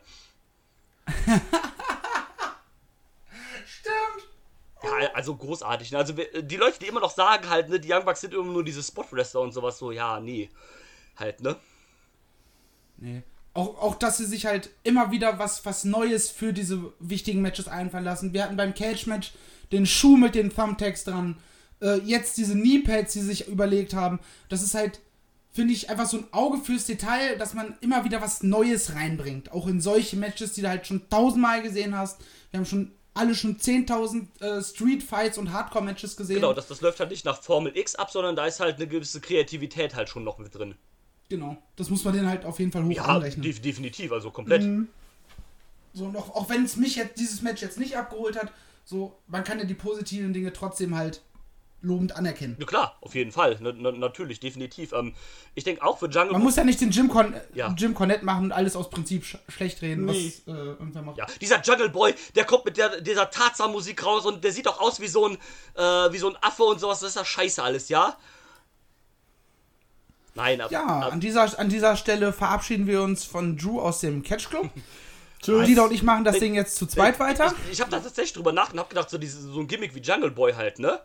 Stimmt. 3.65 4.27
Ja, 4.83 4.91
also 5.13 5.35
großartig. 5.35 5.91
Ne? 5.91 5.97
Also 5.97 6.13
die 6.13 6.57
Leute, 6.57 6.79
die 6.79 6.87
immer 6.87 6.99
noch 6.99 7.11
sagen 7.11 7.49
halt, 7.49 7.69
ne, 7.69 7.79
die 7.79 7.91
Young 7.91 8.05
Bucks 8.05 8.21
sind 8.21 8.33
immer 8.33 8.43
nur 8.43 8.63
diese 8.63 8.83
Spot-Wrestler 8.83 9.41
und 9.41 9.53
sowas, 9.53 9.79
so, 9.79 9.91
ja, 9.91 10.19
nee. 10.19 10.49
Halt, 11.15 11.41
ne? 11.41 11.55
Nee. 12.97 13.23
Auch, 13.53 13.81
auch, 13.81 13.95
dass 13.95 14.17
sie 14.17 14.25
sich 14.25 14.45
halt 14.45 14.69
immer 14.83 15.11
wieder 15.11 15.39
was, 15.39 15.65
was 15.65 15.85
Neues 15.85 16.29
für 16.29 16.51
diese 16.51 16.93
wichtigen 16.99 17.41
Matches 17.41 17.67
einfallen 17.67 18.03
lassen. 18.03 18.33
Wir 18.33 18.43
hatten 18.43 18.57
beim 18.57 18.73
Cage-Match 18.73 19.31
den 19.71 19.85
Schuh 19.85 20.17
mit 20.17 20.35
den 20.35 20.53
Thumbtacks 20.53 21.05
dran. 21.05 21.37
Äh, 21.81 21.99
jetzt 21.99 22.37
diese 22.37 22.53
Knee-Pads, 22.53 23.13
die 23.13 23.19
sie 23.19 23.27
sich 23.27 23.47
überlegt 23.47 23.93
haben. 23.93 24.19
Das 24.49 24.61
ist 24.61 24.75
halt, 24.75 24.99
finde 25.51 25.73
ich, 25.73 25.89
einfach 25.89 26.05
so 26.05 26.17
ein 26.17 26.33
Auge 26.33 26.57
fürs 26.57 26.85
Detail, 26.85 27.37
dass 27.37 27.53
man 27.53 27.77
immer 27.79 28.03
wieder 28.03 28.21
was 28.21 28.43
Neues 28.43 28.93
reinbringt. 28.93 29.51
Auch 29.53 29.67
in 29.67 29.79
solche 29.79 30.17
Matches, 30.17 30.51
die 30.53 30.61
du 30.61 30.69
halt 30.69 30.85
schon 30.85 31.09
tausendmal 31.09 31.61
gesehen 31.61 31.97
hast. 31.97 32.19
Wir 32.51 32.59
haben 32.59 32.65
schon 32.65 32.91
alle 33.13 33.33
schon 33.33 33.57
10.000 33.57 34.41
äh, 34.41 34.61
Street-Fights 34.61 35.37
und 35.37 35.53
Hardcore-Matches 35.53 36.17
gesehen. 36.17 36.35
Genau, 36.35 36.53
das, 36.53 36.67
das 36.67 36.81
läuft 36.81 36.99
halt 36.99 37.09
nicht 37.09 37.23
nach 37.23 37.41
Formel 37.41 37.75
X 37.75 37.95
ab, 37.95 38.11
sondern 38.11 38.35
da 38.35 38.45
ist 38.45 38.59
halt 38.59 38.75
eine 38.75 38.87
gewisse 38.87 39.21
Kreativität 39.21 39.95
halt 39.95 40.09
schon 40.09 40.25
noch 40.25 40.37
mit 40.37 40.53
drin. 40.53 40.75
Genau, 41.29 41.57
das 41.75 41.89
muss 41.89 42.03
man 42.03 42.13
denen 42.13 42.29
halt 42.29 42.45
auf 42.45 42.59
jeden 42.59 42.71
Fall 42.71 42.83
hoch 42.83 42.91
Ja, 42.91 43.03
anrechnen. 43.05 43.43
def 43.43 43.61
definitiv, 43.61 44.11
also 44.11 44.29
komplett. 44.31 44.63
Mhm. 44.63 44.87
So, 45.93 46.05
und 46.05 46.17
auch, 46.17 46.35
auch 46.35 46.49
wenn 46.49 46.63
es 46.65 46.75
mich 46.75 46.95
jetzt 46.97 47.19
dieses 47.19 47.41
Match 47.41 47.61
jetzt 47.61 47.79
nicht 47.79 47.97
abgeholt 47.97 48.37
hat, 48.37 48.51
so, 48.83 49.15
man 49.27 49.43
kann 49.43 49.57
ja 49.57 49.65
die 49.65 49.73
positiven 49.73 50.33
Dinge 50.33 50.53
trotzdem 50.53 50.95
halt 50.95 51.21
lobend 51.81 52.15
anerkennen. 52.15 52.55
Ja 52.59 52.65
klar, 52.65 52.97
auf 53.01 53.13
jeden 53.15 53.31
Fall. 53.31 53.57
Na, 53.61 53.71
na, 53.75 53.91
natürlich, 53.91 54.39
definitiv. 54.39 54.91
Ähm, 54.91 55.13
ich 55.53 55.63
denke 55.63 55.83
auch 55.83 55.99
für 55.99 56.07
Jungle 56.07 56.33
Man 56.33 56.41
muss 56.41 56.55
ja 56.55 56.63
nicht 56.63 56.81
den 56.81 56.89
Jim, 56.89 57.07
Con 57.09 57.33
Ja. 57.53 57.73
Jim 57.77 57.93
Cornette 57.93 58.25
machen 58.25 58.45
und 58.45 58.51
alles 58.51 58.75
aus 58.75 58.89
Prinzip 58.89 59.23
sch 59.23 59.37
schlecht 59.49 59.81
reden, 59.83 60.05
Nee. 60.05 60.33
was 60.47 60.53
äh, 60.53 60.57
irgendwer 60.57 61.01
macht. 61.03 61.17
Ja, 61.17 61.27
dieser 61.39 61.61
Jungle 61.61 61.89
Boy, 61.89 62.13
der 62.35 62.45
kommt 62.45 62.65
mit 62.65 62.77
der, 62.77 63.01
dieser 63.01 63.29
Tarzan-Musik 63.29 64.03
raus 64.03 64.25
und 64.25 64.43
der 64.43 64.51
sieht 64.51 64.67
auch 64.67 64.79
aus 64.81 64.99
wie 64.99 65.07
so 65.07 65.27
ein, 65.27 65.37
äh, 65.75 66.11
wie 66.11 66.17
so 66.17 66.29
ein 66.29 66.37
Affe 66.41 66.63
und 66.63 66.79
sowas. 66.79 67.01
Das 67.01 67.09
ist 67.09 67.15
ja 67.15 67.25
scheiße 67.25 67.61
alles, 67.61 67.89
ja? 67.89 68.17
Nein, 70.35 70.61
aber. 70.61 70.71
Ja, 70.71 70.85
aber 70.85 71.11
an 71.13 71.19
dieser, 71.19 71.57
an 71.57 71.69
dieser 71.69 71.95
Stelle 71.95 72.33
verabschieden 72.33 72.87
wir 72.87 73.01
uns 73.01 73.23
von 73.23 73.57
Drew 73.57 73.79
aus 73.79 74.01
dem 74.01 74.21
Catch 74.21 74.49
Club. 74.49 74.69
Dieter 75.45 75.85
und 75.85 75.91
ich 75.91 76.01
machen 76.01 76.23
das 76.23 76.39
Ding 76.39 76.55
jetzt 76.55 76.75
zu 76.75 76.87
zweit 76.87 77.19
weiter. 77.19 77.53
Ich, 77.67 77.73
ich 77.73 77.81
habe 77.81 77.91
da 77.91 77.99
tatsächlich 77.99 78.33
drüber 78.33 78.51
nachgedacht 78.51 78.73
und 78.73 78.79
hab 78.79 78.89
gedacht, 78.89 79.09
so, 79.11 79.17
diese, 79.17 79.39
so 79.41 79.59
ein 79.59 79.67
Gimmick 79.67 79.93
wie 79.93 79.99
Jungle 79.99 80.31
Boy 80.31 80.53
halt, 80.53 80.79
ne? 80.79 80.99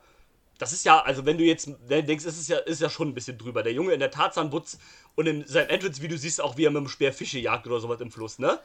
Das 0.57 0.72
ist 0.72 0.85
ja, 0.85 1.01
also 1.01 1.24
wenn 1.24 1.39
du 1.39 1.45
jetzt 1.45 1.70
denkst, 1.89 2.24
ist 2.24 2.39
es 2.39 2.49
ja, 2.49 2.59
ist 2.59 2.83
ja 2.83 2.91
schon 2.91 3.09
ein 3.09 3.14
bisschen 3.14 3.39
drüber. 3.39 3.62
Der 3.62 3.72
Junge 3.72 3.93
in 3.93 4.01
der 4.01 4.11
Tarzanbutz 4.11 4.78
und 5.14 5.26
in 5.26 5.47
seinem 5.47 5.70
Entrance-Video 5.70 6.18
siehst 6.18 6.39
du 6.39 6.43
auch, 6.43 6.59
wie 6.59 6.66
er 6.66 6.70
mit 6.70 6.83
dem 6.83 6.89
Speer 6.89 7.14
Fische 7.14 7.39
jagt 7.39 7.66
oder 7.66 7.81
sowas 7.81 8.01
im 8.01 8.11
Fluss, 8.11 8.39
ne? 8.39 8.59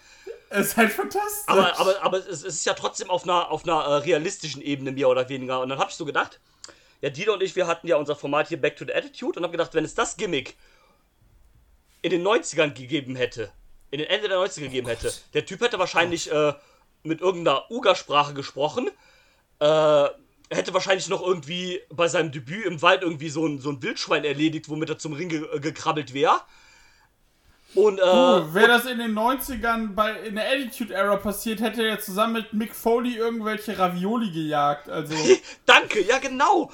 Es 0.49 0.68
ist 0.68 0.78
halt 0.78 0.91
fantastisch. 0.91 1.47
Aber, 1.47 1.80
aber, 1.80 2.03
aber 2.03 2.18
es, 2.18 2.28
es 2.28 2.43
ist 2.43 2.66
ja 2.66 2.74
trotzdem 2.74 3.09
auf 3.09 3.24
einer, 3.24 3.49
auf 3.49 3.63
einer 3.63 3.80
äh, 3.80 3.95
realistischen 3.97 4.61
Ebene 4.61 4.91
mehr 4.91 5.07
oder 5.07 5.30
weniger. 5.30 5.61
Und 5.61 5.70
dann 5.70 5.80
habe 5.80 5.89
ich 5.89 5.95
so 5.95 6.03
gedacht, 6.03 6.39
ja, 7.01 7.09
Dieter 7.09 7.33
und 7.33 7.43
ich, 7.43 7.55
wir 7.55 7.67
hatten 7.67 7.87
ja 7.87 7.97
unser 7.97 8.15
Format 8.15 8.47
hier 8.47 8.59
Back 8.59 8.77
to 8.77 8.85
the 8.85 8.93
Attitude 8.93 9.37
und 9.37 9.43
habe 9.43 9.51
gedacht, 9.51 9.73
wenn 9.73 9.85
es 9.85 9.95
das 9.95 10.17
Gimmick 10.17 10.55
in 12.01 12.11
den 12.11 12.23
90ern 12.23 12.73
gegeben 12.73 13.15
hätte, 13.15 13.51
in 13.91 13.99
den 13.99 14.07
Ende 14.07 14.29
der 14.29 14.37
90er 14.37 14.61
gegeben 14.61 14.87
hätte, 14.87 15.13
der 15.33 15.45
Typ 15.45 15.61
hätte 15.61 15.79
wahrscheinlich 15.79 16.31
äh, 16.31 16.53
mit 17.03 17.21
irgendeiner 17.21 17.69
Uga-Sprache 17.71 18.33
gesprochen, 18.33 18.89
äh, 19.59 20.07
hätte 20.49 20.73
wahrscheinlich 20.73 21.07
noch 21.09 21.21
irgendwie 21.21 21.81
bei 21.89 22.07
seinem 22.07 22.31
Debüt 22.31 22.65
im 22.65 22.81
Wald 22.81 23.01
irgendwie 23.01 23.29
so 23.29 23.45
ein, 23.47 23.59
so 23.59 23.69
ein 23.69 23.81
Wildschwein 23.81 24.23
erledigt, 24.23 24.69
womit 24.69 24.89
er 24.89 24.97
zum 24.97 25.13
Ring 25.13 25.29
ge 25.29 25.59
gekrabbelt 25.59 26.13
wäre. 26.13 26.41
Und, 27.76 27.99
äh, 27.99 28.01
Oh, 28.03 28.53
wäre 28.53 28.67
das 28.69 28.86
in 28.86 28.99
den 28.99 29.13
90ern 29.13 29.93
bei, 29.93 30.13
in 30.21 30.36
der 30.36 30.47
Attitude 30.49 30.93
Era 30.93 31.17
passiert, 31.17 31.59
hätte 31.59 31.86
er 31.86 31.99
zusammen 31.99 32.34
mit 32.34 32.53
Mick 32.53 32.73
Foley 32.73 33.15
irgendwelche 33.15 33.78
Ravioli 33.78 34.32
gejagt. 34.32 34.89
Also, 34.89 35.13
Danke, 35.65 36.01
ja 36.01 36.19
genau. 36.19 36.71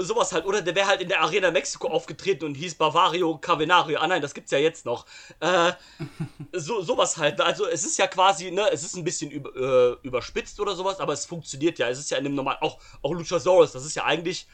Sowas 0.00 0.32
halt. 0.32 0.44
Oder 0.44 0.60
der 0.60 0.74
wäre 0.74 0.86
halt 0.86 1.00
in 1.00 1.08
der 1.08 1.22
Arena 1.22 1.50
Mexiko 1.50 1.88
aufgetreten 1.88 2.44
und 2.44 2.54
hieß 2.54 2.74
Bavario 2.74 3.38
Cavenario. 3.38 3.98
Ah 3.98 4.06
nein, 4.06 4.20
das 4.20 4.34
gibt's 4.34 4.50
ja 4.50 4.58
jetzt 4.58 4.84
noch. 4.84 5.06
Äh, 5.40 5.72
so, 6.52 6.82
sowas 6.82 7.16
halt. 7.16 7.40
Also 7.40 7.66
es 7.66 7.84
ist 7.84 7.98
ja 7.98 8.06
quasi, 8.06 8.50
ne, 8.50 8.68
es 8.70 8.84
ist 8.84 8.94
ein 8.94 9.04
bisschen 9.04 9.30
über, 9.30 9.56
äh, 9.56 9.96
überspitzt 10.06 10.60
oder 10.60 10.74
sowas, 10.74 11.00
aber 11.00 11.14
es 11.14 11.24
funktioniert 11.24 11.78
ja. 11.78 11.88
Es 11.88 11.98
ist 11.98 12.10
ja 12.10 12.18
in 12.18 12.24
dem 12.24 12.34
normalen, 12.34 12.58
auch, 12.60 12.78
auch 13.02 13.12
Luchasaurus, 13.12 13.72
das 13.72 13.86
ist 13.86 13.94
ja 13.94 14.04
eigentlich, 14.04 14.46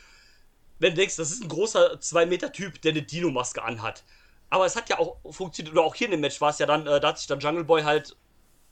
wenn 0.78 0.92
du 0.92 1.00
denkst, 1.00 1.16
das 1.16 1.32
ist 1.32 1.42
ein 1.42 1.48
großer 1.48 1.94
2-Meter-Typ, 1.94 2.80
der 2.82 2.92
eine 2.92 3.02
Dino-Maske 3.02 3.62
anhat. 3.62 4.04
Aber 4.50 4.66
es 4.66 4.76
hat 4.76 4.88
ja 4.88 4.98
auch 4.98 5.16
funktioniert, 5.30 5.74
oder 5.74 5.84
auch 5.84 5.94
hier 5.94 6.06
in 6.06 6.12
dem 6.12 6.20
Match 6.20 6.40
war 6.40 6.50
es 6.50 6.58
ja 6.58 6.66
dann, 6.66 6.86
äh, 6.86 7.00
da 7.00 7.08
hat 7.08 7.18
sich 7.18 7.26
dann 7.26 7.40
Jungle 7.40 7.64
Boy 7.64 7.82
halt 7.82 8.16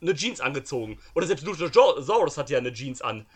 eine 0.01 0.14
Jeans 0.14 0.41
angezogen. 0.41 0.99
Oder 1.14 1.27
selbst 1.27 1.45
Luchasaurus 1.45 2.39
hat 2.39 2.51
ja 2.51 2.59
eine 2.59 2.72
Jeans 2.72 3.03
an 3.03 3.27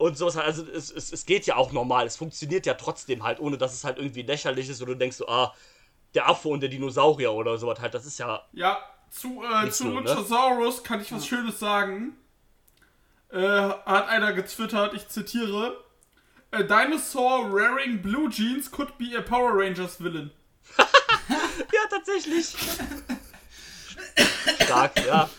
und 0.00 0.16
sowas 0.16 0.36
halt. 0.36 0.46
Also 0.46 0.64
es, 0.66 0.90
es, 0.90 1.12
es 1.12 1.26
geht 1.26 1.46
ja 1.46 1.56
auch 1.56 1.72
normal, 1.72 2.06
es 2.06 2.16
funktioniert 2.16 2.64
ja 2.64 2.74
trotzdem 2.74 3.22
halt, 3.22 3.38
ohne 3.38 3.58
dass 3.58 3.74
es 3.74 3.84
halt 3.84 3.98
irgendwie 3.98 4.22
lächerlich 4.22 4.68
ist 4.70 4.80
oder 4.80 4.92
du 4.92 4.98
denkst 4.98 5.18
so, 5.18 5.28
ah, 5.28 5.54
der 6.14 6.26
Affe 6.28 6.48
und 6.48 6.60
der 6.60 6.70
Dinosaurier 6.70 7.32
oder 7.32 7.58
sowas 7.58 7.80
halt, 7.80 7.92
das 7.92 8.06
ist 8.06 8.18
ja. 8.18 8.42
ja, 8.52 8.78
zu, 9.10 9.44
äh, 9.44 9.70
zu 9.70 9.84
so, 9.84 9.88
ne? 9.90 10.00
Luchasaurus 10.00 10.82
kann 10.82 11.02
ich 11.02 11.12
was 11.12 11.26
Schönes 11.26 11.58
sagen. 11.58 12.16
Äh, 13.30 13.38
hat 13.38 14.08
einer 14.08 14.32
getwittert, 14.32 14.94
ich 14.94 15.06
zitiere: 15.08 15.76
A 16.52 16.62
dinosaur 16.62 17.52
wearing 17.52 18.02
blue 18.02 18.28
jeans 18.28 18.68
could 18.70 18.96
be 18.98 19.16
a 19.16 19.22
Power 19.22 19.56
Rangers 19.56 19.98
villain. 20.00 20.30
Ja, 21.72 21.80
tatsächlich. 21.88 22.56
Stark, 24.64 25.06
ja. 25.06 25.30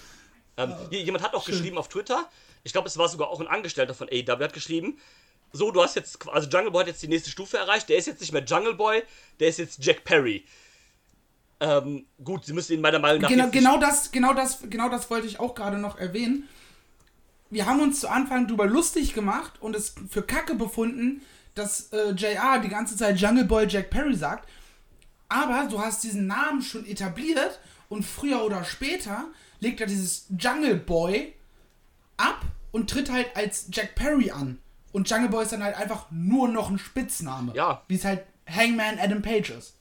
Ähm, 0.55 0.73
jemand 0.91 1.23
hat 1.23 1.33
auch 1.33 1.45
geschrieben 1.45 1.77
auf 1.77 1.89
Twitter, 1.89 2.29
ich 2.63 2.71
glaube, 2.71 2.87
es 2.87 2.97
war 2.97 3.09
sogar 3.09 3.29
auch 3.29 3.41
ein 3.41 3.47
Angestellter 3.47 3.93
von 3.93 4.07
AEW, 4.09 4.43
hat 4.43 4.53
geschrieben, 4.53 4.97
so, 5.51 5.71
du 5.71 5.81
hast 5.83 5.95
jetzt, 5.95 6.25
also 6.29 6.47
Jungle 6.47 6.71
Boy 6.71 6.81
hat 6.81 6.87
jetzt 6.87 7.03
die 7.03 7.07
nächste 7.07 7.29
Stufe 7.29 7.57
erreicht, 7.57 7.89
der 7.89 7.97
ist 7.97 8.05
jetzt 8.07 8.21
nicht 8.21 8.31
mehr 8.31 8.43
Jungle 8.43 8.75
Boy, 8.75 9.03
der 9.39 9.49
ist 9.49 9.59
jetzt 9.59 9.83
Jack 9.83 10.03
Perry. 10.03 10.45
Ähm, 11.59 12.05
gut, 12.23 12.45
sie 12.45 12.53
müssen 12.53 12.73
ihn 12.73 12.81
meiner 12.81 12.99
Meinung 12.99 13.21
nach 13.21 13.29
Genau, 13.29 13.49
genau 13.49 13.77
das, 13.77 14.11
genau 14.11 14.33
das, 14.33 14.59
genau 14.69 14.89
das 14.89 15.09
wollte 15.09 15.27
ich 15.27 15.39
auch 15.39 15.53
gerade 15.53 15.77
noch 15.77 15.97
erwähnen. 15.99 16.47
Wir 17.51 17.65
haben 17.65 17.81
uns 17.81 17.99
zu 17.99 18.09
Anfang 18.09 18.47
drüber 18.47 18.65
lustig 18.65 19.13
gemacht 19.13 19.53
und 19.59 19.75
es 19.75 19.93
für 20.09 20.23
Kacke 20.23 20.55
befunden, 20.55 21.21
dass 21.53 21.91
äh, 21.91 22.11
JR 22.11 22.59
die 22.59 22.69
ganze 22.69 22.95
Zeit 22.95 23.19
Jungle 23.19 23.43
Boy 23.45 23.67
Jack 23.67 23.89
Perry 23.89 24.15
sagt. 24.15 24.47
Aber 25.27 25.67
du 25.69 25.79
hast 25.79 26.03
diesen 26.03 26.27
Namen 26.27 26.61
schon 26.61 26.85
etabliert 26.85 27.59
und 27.89 28.03
früher 28.03 28.43
oder 28.43 28.63
später 28.63 29.25
legt 29.59 29.81
er 29.81 29.87
dieses 29.87 30.27
Jungle 30.37 30.77
Boy 30.77 31.33
ab 32.15 32.41
und 32.71 32.89
tritt 32.89 33.11
halt 33.11 33.27
als 33.35 33.67
Jack 33.71 33.95
Perry 33.95 34.31
an. 34.31 34.59
Und 34.93 35.09
Jungle 35.09 35.29
Boy 35.29 35.43
ist 35.43 35.51
dann 35.51 35.63
halt 35.63 35.75
einfach 35.75 36.05
nur 36.09 36.47
noch 36.47 36.69
ein 36.69 36.79
Spitzname. 36.79 37.53
Ja. 37.53 37.83
Wie 37.87 37.95
es 37.95 38.05
halt 38.05 38.23
Hangman 38.49 38.97
Adam 38.97 39.21
Page 39.21 39.51
ist. 39.51 39.75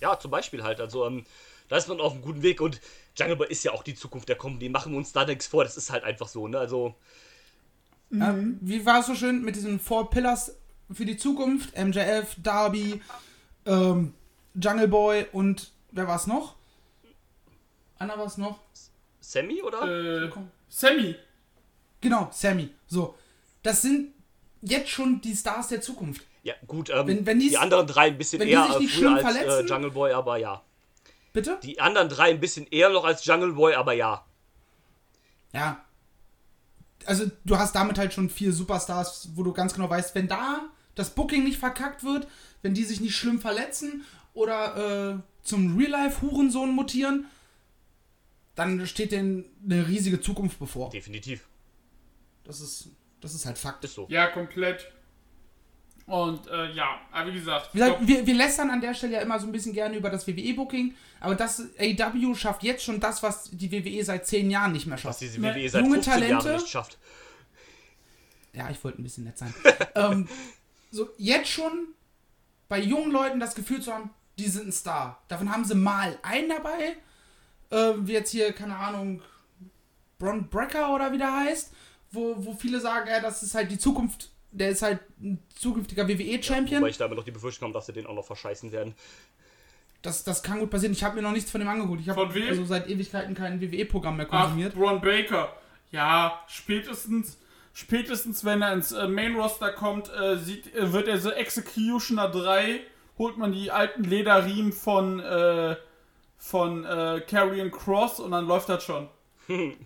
Ja, 0.00 0.18
zum 0.18 0.30
Beispiel 0.32 0.62
halt. 0.62 0.80
Also, 0.80 1.06
ähm, 1.06 1.24
da 1.68 1.76
ist 1.76 1.88
man 1.88 2.00
auf 2.00 2.12
einem 2.12 2.22
guten 2.22 2.42
Weg 2.42 2.60
und 2.60 2.80
Jungle 3.18 3.36
Boy 3.36 3.48
ist 3.48 3.64
ja 3.64 3.72
auch 3.72 3.82
die 3.82 3.94
Zukunft 3.94 4.28
der 4.28 4.36
Comedy. 4.36 4.68
Machen 4.68 4.92
wir 4.92 4.98
uns 4.98 5.12
da 5.12 5.24
nichts 5.24 5.46
vor, 5.46 5.64
das 5.64 5.76
ist 5.76 5.90
halt 5.90 6.04
einfach 6.04 6.28
so, 6.28 6.46
ne? 6.48 6.58
Also, 6.58 6.94
Ähm, 8.12 8.58
wie 8.60 8.84
war 8.86 9.00
es 9.00 9.06
so 9.06 9.14
schön 9.14 9.42
mit 9.42 9.56
diesen 9.56 9.80
Four 9.80 10.10
Pillars 10.10 10.56
für 10.92 11.04
die 11.04 11.16
Zukunft? 11.16 11.76
MJF, 11.76 12.36
Darby, 12.42 13.00
ähm, 13.64 14.14
Jungle 14.54 14.88
Boy 14.88 15.26
und 15.32 15.72
wer 15.90 16.06
war 16.06 16.16
es 16.16 16.26
noch? 16.28 16.54
Anna 17.98 18.16
war 18.18 18.26
es 18.26 18.36
noch? 18.38 18.60
Sammy 19.20 19.62
oder? 19.62 20.24
Äh, 20.26 20.30
Sammy. 20.68 21.16
Genau, 22.00 22.28
Sammy. 22.30 22.68
So, 22.86 23.14
das 23.62 23.82
sind 23.82 24.12
jetzt 24.62 24.90
schon 24.90 25.20
die 25.20 25.34
Stars 25.34 25.68
der 25.68 25.80
Zukunft. 25.80 26.22
ja, 26.42 26.54
gut, 26.68 26.90
ähm, 26.90 27.08
wenn- 27.08 27.26
wenn 27.26 27.40
die 27.40 27.56
anderen 27.56 27.86
drei 27.88 28.06
ein 28.06 28.18
bisschen 28.18 28.38
wenn 28.38 28.46
die 28.46 28.52
eher 28.54 28.66
sich 28.66 28.76
äh, 28.76 28.80
nicht 28.80 28.94
früher 28.94 29.24
als 29.26 29.36
äh, 29.36 29.60
Jungle 29.66 29.90
Boy, 29.90 30.12
aber 30.12 30.36
ja. 30.36 30.62
Bitte? 31.36 31.58
Die 31.62 31.80
anderen 31.80 32.08
drei 32.08 32.30
ein 32.30 32.40
bisschen 32.40 32.66
eher 32.68 32.88
noch 32.88 33.04
als 33.04 33.26
Jungle 33.26 33.52
Boy, 33.52 33.74
aber 33.74 33.92
ja. 33.92 34.24
Ja. 35.52 35.84
Also 37.04 37.30
du 37.44 37.58
hast 37.58 37.74
damit 37.74 37.98
halt 37.98 38.14
schon 38.14 38.30
vier 38.30 38.54
Superstars, 38.54 39.28
wo 39.34 39.42
du 39.42 39.52
ganz 39.52 39.74
genau 39.74 39.90
weißt, 39.90 40.14
wenn 40.14 40.28
da 40.28 40.70
das 40.94 41.10
Booking 41.10 41.44
nicht 41.44 41.58
verkackt 41.58 42.04
wird, 42.04 42.26
wenn 42.62 42.72
die 42.72 42.84
sich 42.84 43.02
nicht 43.02 43.14
schlimm 43.14 43.38
verletzen 43.38 44.06
oder 44.32 45.18
äh, 45.18 45.18
zum 45.42 45.76
Real-Life-Hurensohn 45.76 46.74
mutieren, 46.74 47.26
dann 48.54 48.86
steht 48.86 49.12
denen 49.12 49.44
eine 49.62 49.86
riesige 49.86 50.22
Zukunft 50.22 50.58
bevor. 50.58 50.88
Definitiv. 50.88 51.46
Das 52.44 52.62
ist, 52.62 52.88
das 53.20 53.34
ist 53.34 53.44
halt 53.44 53.58
Fakt. 53.58 53.84
Ist 53.84 53.92
so. 53.92 54.06
Ja, 54.08 54.28
komplett. 54.28 54.90
Und 56.06 56.46
äh, 56.46 56.70
ja, 56.72 57.00
aber 57.10 57.32
wie 57.32 57.38
gesagt, 57.38 57.70
Wie 57.74 57.78
gesagt, 57.78 57.98
wir, 58.06 58.24
wir 58.26 58.34
lästern 58.34 58.70
an 58.70 58.80
der 58.80 58.94
Stelle 58.94 59.14
ja 59.14 59.20
immer 59.20 59.40
so 59.40 59.46
ein 59.46 59.52
bisschen 59.52 59.72
gerne 59.72 59.96
über 59.96 60.08
das 60.08 60.26
WWE-Booking, 60.28 60.94
aber 61.18 61.34
das 61.34 61.60
AW 61.80 62.34
schafft 62.36 62.62
jetzt 62.62 62.84
schon 62.84 63.00
das, 63.00 63.22
was 63.24 63.50
die 63.50 63.72
WWE 63.72 64.04
seit 64.04 64.24
zehn 64.26 64.48
Jahren 64.50 64.72
nicht 64.72 64.86
mehr 64.86 64.94
Was 64.94 65.00
schafft. 65.02 65.20
diese 65.22 65.40
Ne, 65.40 65.54
WWE 65.54 65.68
seit 65.68 65.82
junge 65.82 65.94
15 65.96 66.12
Talente- 66.12 66.30
Jahren 66.46 66.52
nicht 66.60 66.68
schafft. 66.68 66.98
Ja, 68.52 68.70
ich 68.70 68.82
wollte 68.84 69.00
ein 69.00 69.04
bisschen 69.04 69.24
nett 69.24 69.36
sein. 69.36 69.52
ähm, 69.96 70.28
so, 70.92 71.08
jetzt 71.18 71.48
schon 71.50 71.88
bei 72.68 72.80
jungen 72.80 73.10
Leuten 73.10 73.40
das 73.40 73.54
Gefühl 73.54 73.82
zu 73.82 73.92
haben, 73.92 74.10
die 74.38 74.46
sind 74.46 74.68
ein 74.68 74.72
Star. 74.72 75.22
Davon 75.28 75.50
haben 75.50 75.64
sie 75.64 75.74
mal 75.74 76.18
einen 76.22 76.48
dabei, 76.48 76.96
äh, 77.70 77.94
wie 78.06 78.12
jetzt 78.12 78.30
hier, 78.30 78.52
keine 78.52 78.76
Ahnung, 78.76 79.22
Bron 80.18 80.48
Brecker 80.48 80.94
oder 80.94 81.12
wie 81.12 81.18
der 81.18 81.32
heißt, 81.34 81.72
wo, 82.12 82.34
wo 82.38 82.54
viele 82.54 82.80
sagen, 82.80 83.08
ja, 83.10 83.20
das 83.20 83.42
ist 83.42 83.54
halt 83.54 83.70
die 83.70 83.78
Zukunft, 83.78 84.30
der 84.56 84.70
ist 84.70 84.82
halt 84.82 85.00
ein 85.20 85.38
zukünftiger 85.54 86.08
WWE-Champion. 86.08 86.82
Weil 86.82 86.90
ich 86.90 86.98
da 86.98 87.06
immer 87.06 87.14
noch 87.14 87.24
die 87.24 87.30
Befürchtung 87.30 87.68
habe, 87.68 87.74
dass 87.74 87.86
sie 87.86 87.92
den 87.92 88.06
auch 88.06 88.14
noch 88.14 88.24
verscheißen 88.24 88.72
werden. 88.72 88.94
Das, 90.02 90.24
das 90.24 90.42
kann 90.42 90.60
gut 90.60 90.70
passieren. 90.70 90.92
Ich 90.92 91.04
habe 91.04 91.16
mir 91.16 91.22
noch 91.22 91.32
nichts 91.32 91.50
von 91.50 91.60
dem 91.60 91.68
angeguckt. 91.68 92.00
Ich 92.00 92.08
habe 92.08 92.22
also 92.22 92.64
seit 92.64 92.88
Ewigkeiten 92.88 93.34
kein 93.34 93.60
WWE-Programm 93.60 94.16
mehr 94.16 94.26
Ach, 94.30 94.42
konsumiert. 94.42 94.74
Braun 94.74 95.00
Baker. 95.00 95.52
Ja, 95.90 96.42
spätestens, 96.48 97.38
spätestens 97.72 98.44
wenn 98.44 98.62
er 98.62 98.72
ins 98.72 98.92
äh, 98.92 99.08
Main 99.08 99.36
Roster 99.36 99.72
kommt, 99.72 100.10
äh, 100.14 100.36
sieht, 100.36 100.74
äh, 100.74 100.92
wird 100.92 101.08
er 101.08 101.18
so 101.18 101.30
Executioner 101.30 102.28
3, 102.30 102.80
holt 103.18 103.36
man 103.36 103.52
die 103.52 103.70
alten 103.70 104.04
Lederriemen 104.04 104.72
von, 104.72 105.20
äh, 105.20 105.76
von 106.38 106.84
äh, 106.84 107.22
Carrion 107.26 107.70
Cross 107.70 108.20
und 108.20 108.30
dann 108.30 108.46
läuft 108.46 108.68
das 108.68 108.84
schon. 108.84 109.08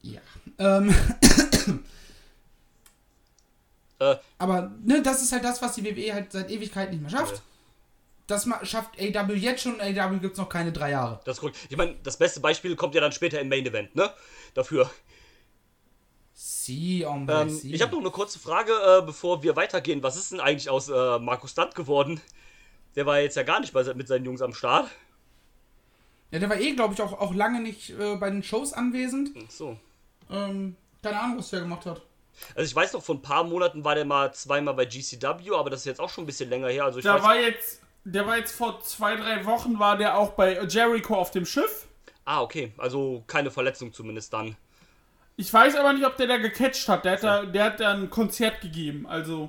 Ja. 0.00 0.20
Ähm, 0.58 0.94
Äh, 4.00 4.16
aber 4.38 4.72
ne, 4.84 5.02
das 5.02 5.22
ist 5.22 5.32
halt 5.32 5.44
das, 5.44 5.60
was 5.60 5.74
die 5.74 5.84
WWE 5.84 6.14
halt 6.14 6.30
seit 6.32 6.50
Ewigkeit 6.50 6.90
nicht 6.90 7.00
mehr 7.00 7.10
schafft. 7.10 7.34
Ja. 7.36 7.42
Das 8.28 8.46
schafft 8.62 9.00
AW 9.00 9.32
jetzt 9.34 9.62
schon. 9.62 9.80
AW 9.80 10.18
gibt 10.18 10.34
es 10.34 10.38
noch 10.38 10.48
keine 10.50 10.70
drei 10.70 10.90
Jahre. 10.90 11.20
das 11.24 11.36
ist 11.36 11.40
korrekt. 11.40 11.58
Ich 11.70 11.76
meine, 11.76 11.96
das 12.02 12.16
beste 12.18 12.40
Beispiel 12.40 12.76
kommt 12.76 12.94
ja 12.94 13.00
dann 13.00 13.12
später 13.12 13.40
im 13.40 13.48
Main 13.48 13.64
Event, 13.66 13.96
ne? 13.96 14.10
Dafür. 14.54 14.90
Sie, 16.34 17.04
hombre, 17.06 17.42
Ähm, 17.42 17.50
sie. 17.50 17.74
ich 17.74 17.82
habe 17.82 17.92
noch 17.92 18.00
eine 18.00 18.10
kurze 18.10 18.38
Frage, 18.38 18.72
äh, 18.72 19.02
bevor 19.04 19.42
wir 19.42 19.56
weitergehen. 19.56 20.02
Was 20.02 20.16
ist 20.16 20.30
denn 20.30 20.40
eigentlich 20.40 20.68
aus 20.70 20.88
äh, 20.88 21.18
Markus 21.18 21.50
Stunt 21.52 21.74
geworden? 21.74 22.20
Der 22.94 23.06
war 23.06 23.18
jetzt 23.18 23.36
ja 23.36 23.42
gar 23.42 23.60
nicht 23.60 23.72
bei, 23.72 23.82
mit 23.94 24.06
seinen 24.06 24.24
Jungs 24.26 24.42
am 24.42 24.52
Start. 24.52 24.88
Ja, 26.30 26.38
der 26.38 26.50
war 26.50 26.60
eh, 26.60 26.72
glaube 26.72 26.94
ich, 26.94 27.00
auch, 27.00 27.18
auch 27.18 27.34
lange 27.34 27.60
nicht 27.62 27.90
äh, 27.98 28.16
bei 28.16 28.28
den 28.30 28.42
Shows 28.42 28.74
anwesend. 28.74 29.30
Ach 29.36 29.50
So. 29.50 29.76
Ähm, 30.30 30.76
keine 31.02 31.20
Ahnung, 31.20 31.38
was 31.38 31.50
der 31.50 31.60
gemacht 31.60 31.86
hat. 31.86 32.02
Also 32.54 32.68
ich 32.68 32.74
weiß 32.74 32.92
noch, 32.92 33.02
vor 33.02 33.16
ein 33.16 33.22
paar 33.22 33.44
Monaten 33.44 33.84
war 33.84 33.94
der 33.94 34.04
mal 34.04 34.32
zweimal 34.32 34.74
bei 34.74 34.84
GCW, 34.84 35.54
aber 35.56 35.70
das 35.70 35.80
ist 35.80 35.86
jetzt 35.86 36.00
auch 36.00 36.10
schon 36.10 36.24
ein 36.24 36.26
bisschen 36.26 36.48
länger 36.50 36.68
her. 36.68 36.84
Also 36.84 36.98
ich 36.98 37.04
Der 37.04 37.14
weiß, 37.14 37.22
war 37.22 37.36
jetzt, 37.36 37.82
der 38.04 38.26
war 38.26 38.36
jetzt 38.36 38.52
vor 38.52 38.80
zwei, 38.82 39.16
drei 39.16 39.44
Wochen, 39.44 39.78
war 39.78 39.96
der 39.96 40.16
auch 40.16 40.30
bei 40.32 40.62
Jericho 40.64 41.16
auf 41.16 41.30
dem 41.32 41.44
Schiff. 41.46 41.86
ah, 42.24 42.42
okay. 42.42 42.72
Also 42.78 43.24
keine 43.26 43.50
Verletzung 43.50 43.92
zumindest 43.92 44.32
dann. 44.32 44.56
Ich 45.36 45.52
weiß 45.52 45.76
aber 45.76 45.92
nicht, 45.92 46.04
ob 46.06 46.16
der 46.16 46.26
da 46.26 46.36
gecatcht 46.36 46.88
hat. 46.88 47.04
Der 47.04 47.12
hat 47.12 47.22
da, 47.22 47.44
der 47.44 47.64
hat 47.64 47.80
da 47.80 47.92
ein 47.92 48.10
Konzert 48.10 48.60
gegeben, 48.60 49.06
also. 49.06 49.48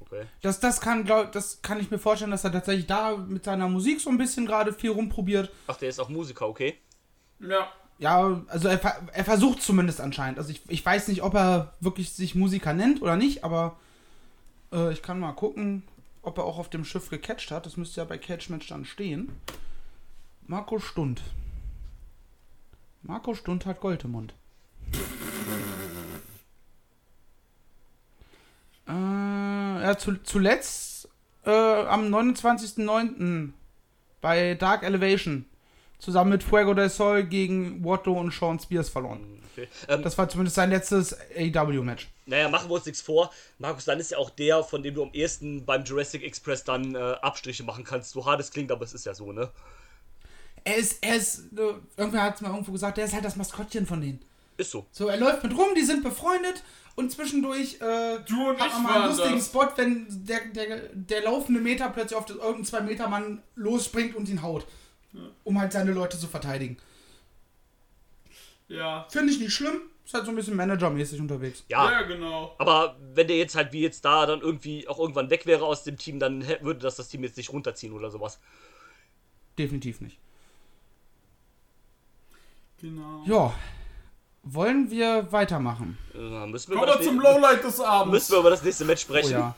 Okay. 0.00 0.24
Das, 0.42 0.60
das, 0.60 0.80
kann, 0.80 1.04
glaub, 1.04 1.32
das 1.32 1.62
kann 1.62 1.78
ich 1.80 1.90
mir 1.90 1.98
vorstellen, 1.98 2.30
dass 2.30 2.44
er 2.44 2.52
tatsächlich 2.52 2.86
da 2.86 3.16
mit 3.16 3.44
seiner 3.44 3.68
Musik 3.68 4.00
so 4.00 4.10
ein 4.10 4.18
bisschen 4.18 4.44
gerade 4.46 4.72
viel 4.72 4.90
rumprobiert. 4.90 5.50
Ach, 5.66 5.76
der 5.76 5.88
ist 5.88 5.98
auch 6.00 6.08
Musiker, 6.08 6.48
okay. 6.48 6.78
Ja. 7.38 7.68
Ja, 8.00 8.42
also 8.48 8.66
er, 8.66 8.80
er 9.12 9.24
versucht 9.24 9.60
zumindest 9.60 10.00
anscheinend. 10.00 10.38
Also 10.38 10.50
ich, 10.50 10.62
ich 10.68 10.84
weiß 10.84 11.08
nicht, 11.08 11.22
ob 11.22 11.34
er 11.34 11.74
wirklich 11.80 12.10
sich 12.10 12.34
Musiker 12.34 12.72
nennt 12.72 13.02
oder 13.02 13.16
nicht, 13.16 13.44
aber 13.44 13.76
äh, 14.72 14.90
ich 14.90 15.02
kann 15.02 15.20
mal 15.20 15.32
gucken, 15.34 15.82
ob 16.22 16.38
er 16.38 16.44
auch 16.44 16.56
auf 16.56 16.70
dem 16.70 16.86
Schiff 16.86 17.10
gecatcht 17.10 17.50
hat. 17.50 17.66
Das 17.66 17.76
müsste 17.76 18.00
ja 18.00 18.06
bei 18.06 18.16
Catchmatch 18.16 18.68
dann 18.68 18.86
stehen. 18.86 19.30
Marco 20.46 20.78
Stund. 20.78 21.20
Marco 23.02 23.34
Stund 23.34 23.66
hat 23.66 23.80
Goldemund. 23.80 24.32
Äh, 28.88 28.92
ja, 28.92 29.98
zu, 29.98 30.16
zuletzt 30.22 31.06
äh, 31.44 31.50
am 31.50 32.06
29.09. 32.06 33.50
bei 34.22 34.54
Dark 34.54 34.84
Elevation 34.84 35.44
zusammen 36.00 36.30
mit 36.30 36.42
Fuego 36.42 36.74
del 36.74 36.90
Sol 36.90 37.22
gegen 37.24 37.84
Watto 37.84 38.12
und 38.12 38.32
Sean 38.32 38.58
Spears 38.58 38.88
verloren. 38.88 39.20
okay. 39.52 39.68
Ähm, 39.88 40.02
Das 40.02 40.16
war 40.18 40.28
zumindest 40.28 40.56
sein 40.56 40.70
letztes 40.70 41.16
AEW-Match. 41.36 42.08
naja, 42.26 42.48
machen 42.48 42.68
wir 42.68 42.74
uns 42.74 42.86
nichts 42.86 43.00
vor. 43.02 43.30
Markus, 43.58 43.84
dann 43.84 44.00
ist 44.00 44.10
ja 44.10 44.18
auch 44.18 44.30
der, 44.30 44.62
von 44.64 44.82
dem 44.82 44.94
du 44.94 45.02
am 45.02 45.10
ehesten 45.12 45.64
beim 45.64 45.84
Jurassic 45.84 46.22
Express 46.22 46.64
dann 46.64 46.94
äh, 46.94 46.98
Abstriche 46.98 47.62
machen 47.64 47.84
kannst. 47.84 48.10
So 48.10 48.24
hart 48.26 48.40
es 48.40 48.50
klingt, 48.50 48.72
aber 48.72 48.84
es 48.84 48.92
ist 48.94 49.06
ja 49.06 49.14
so, 49.14 49.32
ne? 49.32 49.50
Er 50.64 50.76
ist, 50.76 50.98
er 51.02 51.16
ist, 51.16 51.38
äh, 51.56 51.72
irgendwer 51.96 52.22
hat 52.22 52.34
es 52.36 52.40
mal 52.42 52.50
irgendwo 52.50 52.72
gesagt, 52.72 52.98
der 52.98 53.04
ist 53.06 53.14
halt 53.14 53.24
das 53.24 53.36
Maskottchen 53.36 53.86
von 53.86 54.00
denen. 54.00 54.20
Ist 54.56 54.70
so. 54.72 54.84
So, 54.92 55.08
er 55.08 55.16
läuft 55.16 55.42
mit 55.42 55.56
rum, 55.56 55.68
die 55.74 55.82
sind 55.84 56.02
befreundet 56.02 56.62
und 56.96 57.10
zwischendurch 57.10 57.76
äh, 57.80 58.18
Du 58.28 58.50
und 58.50 58.58
hat 58.60 58.66
ich 58.66 58.72
man 58.74 58.82
mal 58.82 58.94
einen 59.00 59.08
lustigen 59.08 59.36
das. 59.38 59.46
Spot, 59.46 59.66
wenn 59.76 60.06
der, 60.26 60.40
der, 60.54 60.80
der 60.92 61.22
laufende 61.22 61.60
Meter 61.62 61.88
plötzlich 61.88 62.18
auf 62.18 62.26
das 62.26 62.36
irgendein 62.36 62.64
2-Meter-Mann 62.82 63.42
losspringt 63.56 64.14
und 64.14 64.28
ihn 64.28 64.42
haut. 64.42 64.66
Um 65.44 65.58
halt 65.60 65.72
seine 65.72 65.92
Leute 65.92 66.18
zu 66.18 66.26
verteidigen. 66.28 66.76
Ja. 68.68 69.06
Finde 69.10 69.32
ich 69.32 69.40
nicht 69.40 69.52
schlimm. 69.52 69.80
Ist 70.04 70.14
halt 70.14 70.24
so 70.24 70.30
ein 70.30 70.36
bisschen 70.36 70.56
managermäßig 70.56 71.20
unterwegs. 71.20 71.64
Ja. 71.68 71.90
Ja, 71.90 72.02
genau. 72.02 72.54
Aber 72.58 72.96
wenn 73.14 73.26
der 73.28 73.36
jetzt 73.36 73.54
halt 73.54 73.72
wie 73.72 73.80
jetzt 73.82 74.04
da 74.04 74.26
dann 74.26 74.40
irgendwie 74.40 74.86
auch 74.88 74.98
irgendwann 74.98 75.30
weg 75.30 75.46
wäre 75.46 75.64
aus 75.64 75.84
dem 75.84 75.96
Team, 75.98 76.18
dann 76.18 76.46
würde 76.62 76.80
das 76.80 76.96
das 76.96 77.08
Team 77.08 77.22
jetzt 77.24 77.36
nicht 77.36 77.52
runterziehen 77.52 77.92
oder 77.92 78.10
sowas. 78.10 78.40
Definitiv 79.58 80.00
nicht. 80.00 80.18
Genau. 82.80 83.22
Ja. 83.26 83.54
Wollen 84.42 84.90
wir 84.90 85.30
weitermachen? 85.32 85.98
Äh, 86.14 86.46
müssen, 86.46 86.70
wir 86.70 86.76
Kommen 86.78 86.88
über 86.88 86.92
wir 86.92 86.96
das 86.96 87.04
zum 87.04 87.20
Lowlight 87.20 87.62
des 87.62 87.78
Abends. 87.80 88.12
müssen 88.12 88.32
wir 88.32 88.38
über 88.40 88.50
das 88.50 88.62
nächste 88.62 88.84
Match 88.86 89.02
Oh 89.04 89.08
sprechen. 89.10 89.32
ja. 89.32 89.54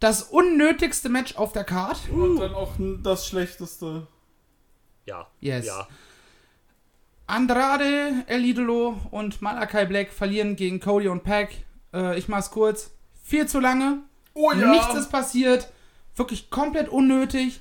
Das 0.00 0.22
unnötigste 0.24 1.08
Match 1.08 1.36
auf 1.36 1.52
der 1.52 1.64
Card. 1.64 1.98
Und 2.10 2.38
dann 2.38 2.54
auch 2.54 2.72
das 3.02 3.26
Schlechteste. 3.26 4.06
Ja. 5.06 5.26
Yes. 5.40 5.66
Ja. 5.66 5.88
Andrade, 7.26 8.24
El 8.26 8.44
Idolo 8.44 8.98
und 9.10 9.42
Malakai 9.42 9.86
Black 9.86 10.12
verlieren 10.12 10.54
gegen 10.54 10.80
Cody 10.80 11.08
und 11.08 11.24
Pack. 11.24 11.50
Äh, 11.92 12.18
ich 12.18 12.28
mach's 12.28 12.50
kurz. 12.50 12.90
Viel 13.22 13.46
zu 13.46 13.58
lange. 13.58 13.98
Oh 14.34 14.52
ja. 14.52 14.70
Nichts 14.70 14.94
ist 14.94 15.10
passiert. 15.10 15.72
Wirklich 16.14 16.50
komplett 16.50 16.88
unnötig. 16.88 17.60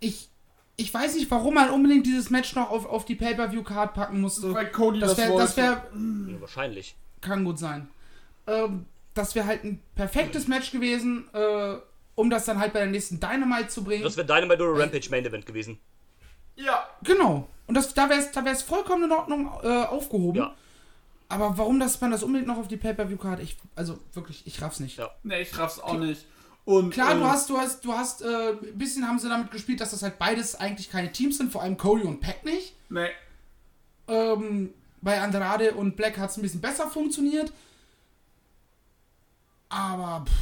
Ich, 0.00 0.28
ich 0.76 0.92
weiß 0.92 1.14
nicht, 1.14 1.30
warum 1.30 1.54
man 1.54 1.70
unbedingt 1.70 2.06
dieses 2.06 2.30
Match 2.30 2.54
noch 2.56 2.70
auf, 2.70 2.86
auf 2.86 3.04
die 3.04 3.14
Pay-Per-View-Card 3.14 3.94
packen 3.94 4.20
musste. 4.20 4.52
Weil 4.54 4.70
Cody 4.70 4.98
Das 4.98 5.10
das, 5.10 5.18
wäre, 5.18 5.30
wollte. 5.30 5.44
das 5.44 5.56
wäre, 5.56 5.82
ja, 6.32 6.40
wahrscheinlich. 6.40 6.96
kann 7.20 7.44
gut 7.44 7.58
sein. 7.58 7.88
Ähm, 8.46 8.86
das 9.20 9.34
wäre 9.34 9.46
halt 9.46 9.64
ein 9.64 9.80
perfektes 9.94 10.48
Match 10.48 10.72
gewesen, 10.72 11.28
äh, 11.32 11.76
um 12.14 12.30
das 12.30 12.44
dann 12.44 12.58
halt 12.58 12.72
bei 12.72 12.80
der 12.80 12.88
nächsten 12.88 13.20
Dynamite 13.20 13.68
zu 13.68 13.84
bringen. 13.84 14.02
Das 14.02 14.16
wäre 14.16 14.26
Dynamite 14.26 14.62
oder 14.62 14.82
Rampage 14.82 15.08
Main 15.10 15.24
Event 15.24 15.46
gewesen. 15.46 15.78
ja. 16.56 16.88
Genau. 17.04 17.48
Und 17.66 17.74
das, 17.74 17.94
da 17.94 18.08
wäre 18.08 18.18
es 18.18 18.32
da 18.32 18.44
wär's 18.44 18.62
vollkommen 18.62 19.04
in 19.04 19.12
Ordnung 19.12 19.48
äh, 19.62 19.84
aufgehoben. 19.84 20.38
Ja. 20.38 20.54
Aber 21.28 21.56
warum 21.56 21.78
dass 21.78 22.00
man 22.00 22.10
das 22.10 22.24
unbedingt 22.24 22.48
noch 22.48 22.58
auf 22.58 22.66
die 22.66 22.76
Pay-Per-View-Card? 22.76 23.38
Ich, 23.40 23.56
also 23.76 24.00
wirklich, 24.12 24.44
ich 24.44 24.60
raff's 24.60 24.80
nicht. 24.80 24.98
Ja. 24.98 25.08
Nee, 25.22 25.42
ich 25.42 25.56
raff's 25.56 25.78
auch 25.78 25.96
nicht. 25.96 26.26
Und, 26.64 26.90
Klar, 26.90 27.12
äh, 27.12 27.18
du 27.18 27.24
hast, 27.24 27.48
du 27.48 27.56
hast, 27.56 27.84
du 27.84 27.92
hast, 27.92 28.22
äh, 28.22 28.50
ein 28.50 28.76
bisschen 28.76 29.06
haben 29.06 29.20
sie 29.20 29.28
damit 29.28 29.52
gespielt, 29.52 29.80
dass 29.80 29.92
das 29.92 30.02
halt 30.02 30.18
beides 30.18 30.56
eigentlich 30.56 30.90
keine 30.90 31.12
Teams 31.12 31.38
sind, 31.38 31.52
vor 31.52 31.62
allem 31.62 31.76
Cody 31.76 32.02
und 32.02 32.20
Pack 32.20 32.44
nicht. 32.44 32.74
Nee. 32.88 33.10
Ähm, 34.08 34.74
bei 35.00 35.20
Andrade 35.20 35.74
und 35.74 35.94
Black 35.96 36.18
hat 36.18 36.30
es 36.30 36.36
ein 36.36 36.42
bisschen 36.42 36.60
besser 36.60 36.88
funktioniert. 36.88 37.52
Aber 39.70 40.24
pff. 40.26 40.32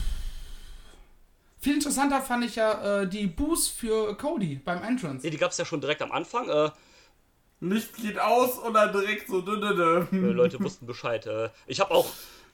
viel 1.60 1.74
interessanter 1.74 2.20
fand 2.22 2.44
ich 2.44 2.56
ja 2.56 3.02
äh, 3.02 3.06
die 3.08 3.26
Boos 3.26 3.68
für 3.68 4.16
Cody 4.16 4.56
beim 4.56 4.82
Entrance. 4.82 5.24
Nee, 5.24 5.30
die 5.30 5.36
gab 5.36 5.52
es 5.52 5.58
ja 5.58 5.64
schon 5.64 5.80
direkt 5.80 6.02
am 6.02 6.12
Anfang. 6.12 6.48
Äh, 6.48 6.70
Licht 7.60 7.96
geht 7.96 8.18
aus 8.18 8.58
und 8.58 8.74
dann 8.74 8.92
direkt 8.92 9.28
so. 9.28 9.40
Dü, 9.40 9.60
dü, 9.60 9.74
dü. 10.10 10.16
Leute 10.32 10.60
wussten 10.60 10.86
Bescheid. 10.86 11.26
Äh, 11.26 11.50
ich 11.66 11.80
habe 11.80 11.92
auch, 11.92 12.06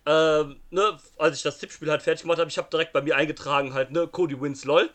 ähm, 0.07 0.57
ne, 0.70 0.99
als 1.18 1.37
ich 1.37 1.43
das 1.43 1.59
Tippspiel 1.59 1.91
halt 1.91 2.03
fertig 2.03 2.22
gemacht 2.22 2.39
habe, 2.39 2.51
ich 2.51 2.59
habe 2.59 2.70
direkt 2.70 2.93
bei 2.93 3.03
mir 3.03 3.16
eingetragen 3.16 3.72
halt, 3.75 3.91
ne, 3.91 4.07
Cody 4.07 4.41
wins 4.41 4.64
lol. 4.64 4.91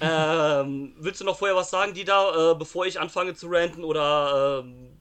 ähm, 0.00 0.94
willst 0.98 1.20
du 1.20 1.24
noch 1.24 1.38
vorher 1.38 1.56
was 1.56 1.70
sagen, 1.70 1.94
die 1.94 2.04
da, 2.04 2.52
äh, 2.52 2.54
bevor 2.54 2.84
ich 2.84 3.00
anfange 3.00 3.34
zu 3.34 3.46
ranten 3.48 3.84
oder 3.84 4.62
ähm, 4.64 4.97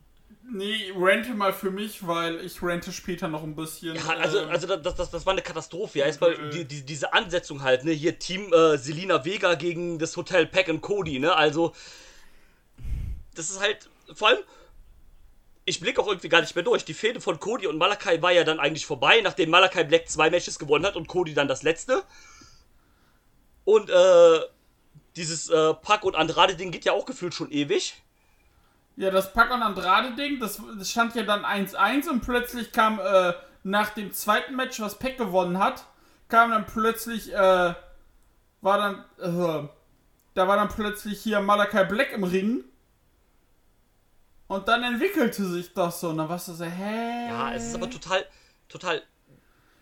Nee, 0.49 0.93
rente 0.95 1.33
mal 1.33 1.51
für 1.51 1.71
mich, 1.71 2.07
weil 2.07 2.39
ich 2.39 2.61
rente 2.61 2.93
später 2.93 3.27
noch 3.27 3.43
ein 3.43 3.55
bisschen. 3.55 3.95
Ja, 3.95 4.15
also, 4.15 4.39
ähm, 4.39 4.49
also 4.49 4.77
das, 4.77 4.95
das, 4.95 5.11
das 5.11 5.25
war 5.25 5.33
eine 5.33 5.41
Katastrophe. 5.41 5.99
Ja, 5.99 6.05
erstmal 6.05 6.49
die, 6.51 6.63
die, 6.63 6.85
diese 6.85 7.11
Ansetzung 7.13 7.63
halt, 7.63 7.83
ne? 7.83 7.91
Hier 7.91 8.17
Team 8.17 8.53
äh, 8.53 8.77
Selina 8.77 9.25
Vega 9.25 9.55
gegen 9.55 9.99
das 9.99 10.15
Hotel 10.15 10.45
Pack 10.45 10.69
und 10.69 10.81
Cody, 10.81 11.19
ne? 11.19 11.35
Also, 11.35 11.73
das 13.35 13.49
ist 13.49 13.59
halt, 13.59 13.89
vor 14.13 14.29
allem, 14.29 14.39
ich 15.65 15.81
blicke 15.81 16.01
auch 16.01 16.07
irgendwie 16.07 16.29
gar 16.29 16.39
nicht 16.39 16.55
mehr 16.55 16.63
durch. 16.63 16.85
Die 16.85 16.93
Fehde 16.93 17.19
von 17.19 17.41
Cody 17.41 17.67
und 17.67 17.77
Malakai 17.77 18.21
war 18.21 18.31
ja 18.31 18.45
dann 18.45 18.61
eigentlich 18.61 18.85
vorbei, 18.85 19.19
nachdem 19.21 19.49
Malakai 19.49 19.83
Black 19.83 20.07
zwei 20.07 20.29
Matches 20.29 20.59
gewonnen 20.59 20.85
hat 20.85 20.95
und 20.95 21.09
Cody 21.09 21.33
dann 21.33 21.49
das 21.49 21.63
letzte. 21.63 22.03
Und, 23.65 23.89
äh, 23.89 24.39
dieses 25.17 25.49
äh, 25.49 25.73
Pack 25.73 26.05
und 26.05 26.15
Andrade-Ding 26.15 26.71
geht 26.71 26.85
ja 26.85 26.93
auch 26.93 27.05
gefühlt 27.05 27.33
schon 27.33 27.51
ewig. 27.51 27.95
Ja, 28.97 29.11
das 29.11 29.31
Pack 29.31 29.51
und 29.51 29.61
Andrade-Ding, 29.61 30.39
das, 30.39 30.59
das 30.77 30.89
stand 30.89 31.13
ja 31.13 31.21
dann 31.21 31.45
1-1 31.45 32.09
und 32.09 32.21
plötzlich 32.21 32.71
kam 32.71 32.99
äh, 32.99 33.33
nach 33.63 33.91
dem 33.91 34.11
zweiten 34.11 34.55
Match, 34.55 34.79
was 34.79 34.97
Peck 34.97 35.19
gewonnen 35.19 35.59
hat, 35.59 35.85
kam 36.29 36.49
dann 36.49 36.65
plötzlich, 36.65 37.31
äh, 37.31 37.73
war 38.61 38.77
dann, 38.77 39.05
äh, 39.19 39.67
da 40.33 40.47
war 40.47 40.57
dann 40.57 40.69
plötzlich 40.69 41.21
hier 41.21 41.39
Malakai 41.41 41.83
Black 41.83 42.11
im 42.11 42.23
Ring. 42.23 42.63
Und 44.47 44.67
dann 44.67 44.83
entwickelte 44.83 45.45
sich 45.45 45.73
das 45.73 45.99
so. 45.99 46.09
Und 46.09 46.17
dann 46.17 46.29
warst 46.29 46.47
du 46.47 46.53
so, 46.53 46.65
hä? 46.65 47.27
Ja, 47.27 47.53
es 47.53 47.67
ist 47.67 47.75
aber 47.75 47.89
total, 47.89 48.25
total 48.67 49.03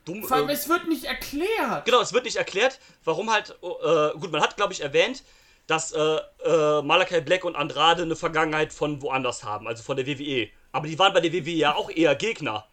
dumm. 0.04 0.24
Vor 0.24 0.38
allem, 0.38 0.50
äh, 0.50 0.54
es 0.54 0.68
wird 0.68 0.90
nicht 0.90 1.06
erklärt. 1.06 1.86
Genau, 1.86 2.02
es 2.02 2.12
wird 2.12 2.26
nicht 2.26 2.38
erklärt, 2.38 2.80
warum 3.06 3.32
halt. 3.32 3.52
Äh, 3.62 4.18
gut, 4.20 4.32
man 4.32 4.42
hat, 4.42 4.58
glaube 4.58 4.74
ich, 4.74 4.82
erwähnt, 4.82 5.24
dass 5.68 5.92
äh, 5.92 6.18
äh, 6.44 6.82
Malakai 6.82 7.22
Black 7.22 7.44
und 7.44 7.56
Andrade 7.56 8.04
eine 8.04 8.16
Vergangenheit 8.16 8.72
von 8.72 9.02
woanders 9.02 9.44
haben, 9.44 9.68
also 9.68 9.84
von 9.84 9.98
der 9.98 10.06
WWE. 10.06 10.50
Aber 10.72 10.88
die 10.88 11.00
waren 11.00 11.14
bei 11.14 11.22
der 11.22 11.34
WWE 11.34 11.52
ja 11.52 11.76
auch 11.76 11.90
eher 11.90 12.16
Gegner. 12.16 12.68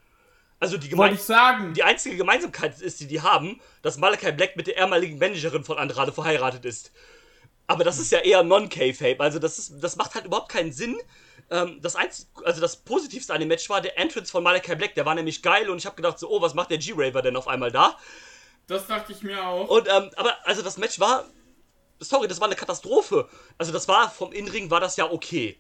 Also 0.61 0.77
die, 0.77 0.95
sagen. 1.17 1.75
die 1.75 1.83
einzige 1.83 2.17
Gemeinsamkeit 2.17 2.81
ist, 2.81 3.01
die 3.01 3.09
die 3.09 3.21
haben, 3.21 3.61
dass 3.83 3.99
Malakai 3.99 4.31
Black 4.31 4.57
mit 4.57 4.69
der 4.69 4.77
ehemaligen 4.77 5.19
Managerin 5.19 5.65
von 5.65 5.77
Andrade 5.77 6.13
verheiratet 6.13 6.65
ist. 6.65 6.93
Aber 7.67 7.83
das 7.83 7.99
ist 7.99 8.13
ja 8.13 8.19
eher 8.19 8.43
non-K-Fape, 8.43 9.21
also 9.21 9.39
das, 9.39 9.59
ist, 9.59 9.83
das 9.83 9.97
macht 9.97 10.15
halt 10.15 10.27
überhaupt 10.27 10.51
keinen 10.51 10.73
Sinn. 10.73 10.99
Ähm, 11.51 11.81
das 11.83 11.97
einzige, 11.97 12.29
also 12.45 12.61
das 12.61 12.77
Positivste 12.77 13.33
an 13.33 13.41
dem 13.41 13.49
Match 13.49 13.69
war 13.71 13.81
der 13.81 13.99
Entrance 13.99 14.31
von 14.31 14.45
Malakai 14.45 14.77
Black, 14.77 14.95
der 14.95 15.05
war 15.05 15.15
nämlich 15.15 15.43
geil 15.43 15.69
und 15.69 15.79
ich 15.79 15.87
habe 15.87 15.97
gedacht 15.97 16.19
so, 16.19 16.31
oh, 16.31 16.41
was 16.41 16.55
macht 16.55 16.71
der 16.71 16.79
G-Raver 16.79 17.23
denn 17.23 17.37
auf 17.37 17.49
einmal 17.49 17.73
da? 17.73 17.97
Das 18.69 18.87
dachte 18.87 19.13
ich 19.13 19.23
mir 19.23 19.45
auch. 19.45 19.69
Und, 19.69 19.89
ähm, 19.89 20.11
aber, 20.17 20.37
also 20.45 20.63
das 20.63 20.77
Match 20.77 21.01
war, 21.01 21.25
sorry, 22.05 22.29
das 22.29 22.41
war 22.41 22.49
eine 22.49 22.57
Katastrophe. 22.57 23.29
Also 23.59 23.73
das 23.73 23.89
war, 23.89 24.11
vom 24.11 24.33
Innenring 24.33 24.71
war 24.71 24.81
das 24.81 24.97
ja 24.97 25.11
okay. 25.11 25.59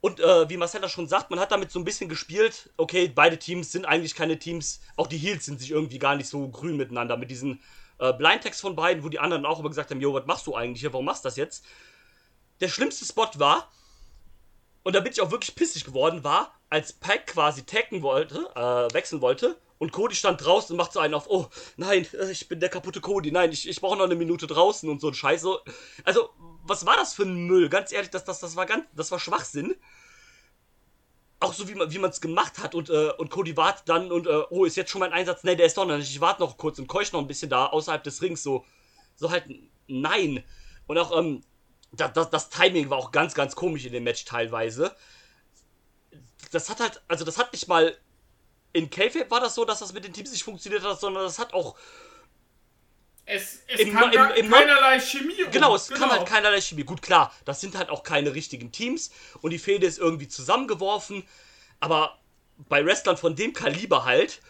Und 0.00 0.20
äh, 0.20 0.48
wie 0.50 0.58
Marcella 0.58 0.88
schon 0.88 1.08
sagt, 1.08 1.30
man 1.30 1.40
hat 1.40 1.50
damit 1.50 1.70
so 1.70 1.78
ein 1.78 1.84
bisschen 1.84 2.10
gespielt, 2.10 2.70
okay, 2.76 3.08
beide 3.08 3.38
Teams 3.38 3.72
sind 3.72 3.86
eigentlich 3.86 4.14
keine 4.14 4.38
Teams, 4.38 4.80
auch 4.96 5.06
die 5.06 5.16
Heels 5.16 5.46
sind 5.46 5.60
sich 5.60 5.70
irgendwie 5.70 5.98
gar 5.98 6.14
nicht 6.14 6.28
so 6.28 6.46
grün 6.48 6.76
miteinander, 6.76 7.16
mit 7.16 7.30
diesen 7.30 7.62
äh, 7.98 8.12
Blindtext 8.12 8.60
von 8.60 8.76
beiden, 8.76 9.02
wo 9.02 9.08
die 9.08 9.18
anderen 9.18 9.46
auch 9.46 9.60
immer 9.60 9.70
gesagt 9.70 9.90
haben, 9.90 10.02
jo, 10.02 10.12
was 10.12 10.26
machst 10.26 10.46
du 10.46 10.54
eigentlich 10.54 10.80
hier, 10.80 10.92
warum 10.92 11.06
machst 11.06 11.24
du 11.24 11.28
das 11.28 11.36
jetzt? 11.36 11.64
Der 12.60 12.68
schlimmste 12.68 13.06
Spot 13.06 13.30
war, 13.36 13.72
und 14.82 14.94
da 14.94 15.00
bin 15.00 15.10
ich 15.10 15.22
auch 15.22 15.30
wirklich 15.30 15.54
pissig 15.54 15.84
geworden, 15.84 16.22
war, 16.22 16.54
als 16.68 16.92
Pack 16.92 17.28
quasi 17.28 17.64
taggen 17.64 18.02
wollte, 18.02 18.46
äh, 18.54 18.92
wechseln 18.92 19.22
wollte, 19.22 19.56
und 19.84 19.92
Cody 19.92 20.14
stand 20.14 20.42
draußen 20.42 20.72
und 20.72 20.78
macht 20.78 20.92
so 20.94 21.00
einen 21.00 21.12
auf, 21.12 21.26
oh, 21.28 21.46
nein, 21.76 22.06
äh, 22.14 22.30
ich 22.30 22.48
bin 22.48 22.58
der 22.58 22.70
kaputte 22.70 23.02
Cody, 23.02 23.30
nein, 23.30 23.52
ich, 23.52 23.68
ich 23.68 23.80
brauche 23.80 23.98
noch 23.98 24.04
eine 24.04 24.16
Minute 24.16 24.46
draußen 24.46 24.88
und 24.88 25.00
so 25.00 25.08
ein 25.08 25.14
Scheiß. 25.14 25.42
So. 25.42 25.60
Also, 26.04 26.30
was 26.62 26.86
war 26.86 26.96
das 26.96 27.14
für 27.14 27.24
ein 27.24 27.46
Müll? 27.46 27.68
Ganz 27.68 27.92
ehrlich, 27.92 28.10
das, 28.10 28.24
das, 28.24 28.40
das 28.40 28.56
war 28.56 28.64
ganz, 28.64 28.86
das 28.94 29.10
war 29.10 29.20
Schwachsinn. 29.20 29.76
Auch 31.38 31.52
so 31.52 31.68
wie 31.68 31.74
man 31.74 31.92
wie 31.92 31.98
es 31.98 32.20
gemacht 32.22 32.58
hat 32.60 32.74
und, 32.74 32.88
äh, 32.88 33.10
und 33.18 33.28
Cody 33.28 33.56
wartet 33.58 33.86
dann 33.88 34.10
und 34.10 34.26
äh, 34.26 34.42
oh, 34.48 34.64
ist 34.64 34.76
jetzt 34.76 34.90
schon 34.90 35.00
mein 35.00 35.12
Einsatz? 35.12 35.44
Nee, 35.44 35.56
der 35.56 35.66
ist 35.66 35.76
doch 35.76 35.86
noch 35.86 35.98
nicht. 35.98 36.10
Ich 36.10 36.20
warte 36.20 36.40
noch 36.40 36.56
kurz 36.56 36.78
und 36.78 36.86
keuch 36.86 37.12
noch 37.12 37.20
ein 37.20 37.26
bisschen 37.26 37.50
da 37.50 37.66
außerhalb 37.66 38.02
des 38.02 38.22
Rings. 38.22 38.42
So, 38.42 38.64
so 39.14 39.30
halt, 39.30 39.44
nein. 39.86 40.42
Und 40.86 40.96
auch, 40.96 41.16
ähm, 41.16 41.42
das, 41.92 42.14
das, 42.14 42.30
das 42.30 42.48
Timing 42.48 42.88
war 42.88 42.96
auch 42.96 43.12
ganz, 43.12 43.34
ganz 43.34 43.54
komisch 43.54 43.84
in 43.84 43.92
dem 43.92 44.04
Match 44.04 44.24
teilweise. 44.24 44.96
Das 46.50 46.70
hat 46.70 46.80
halt, 46.80 47.02
also 47.08 47.24
das 47.26 47.36
hat 47.36 47.52
nicht 47.52 47.68
mal 47.68 47.94
in 48.74 48.90
K-Fape 48.90 49.30
war 49.30 49.40
das 49.40 49.54
so, 49.54 49.64
dass 49.64 49.78
das 49.78 49.94
mit 49.94 50.04
den 50.04 50.12
Teams 50.12 50.30
nicht 50.30 50.44
funktioniert 50.44 50.82
hat, 50.84 51.00
sondern 51.00 51.22
das 51.22 51.38
hat 51.38 51.54
auch 51.54 51.74
Es, 53.24 53.60
es 53.68 53.80
Im- 53.80 53.94
kam 53.94 54.12
im- 54.12 54.30
im- 54.36 54.50
keinerlei 54.50 55.00
Chemie 55.00 55.40
rum. 55.42 55.50
Genau, 55.50 55.74
es 55.74 55.88
kann 55.88 56.10
halt 56.10 56.26
keinerlei 56.26 56.60
Chemie. 56.60 56.84
Gut, 56.84 57.00
klar, 57.00 57.32
das 57.46 57.60
sind 57.62 57.74
halt 57.76 57.88
auch 57.88 58.02
keine 58.02 58.34
richtigen 58.34 58.70
Teams 58.70 59.10
und 59.40 59.50
die 59.50 59.58
Fehde 59.58 59.86
ist 59.86 59.98
irgendwie 59.98 60.28
zusammengeworfen, 60.28 61.26
aber 61.80 62.18
bei 62.68 62.84
Wrestlern 62.84 63.16
von 63.16 63.34
dem 63.34 63.52
Kaliber 63.54 64.04
halt, 64.04 64.42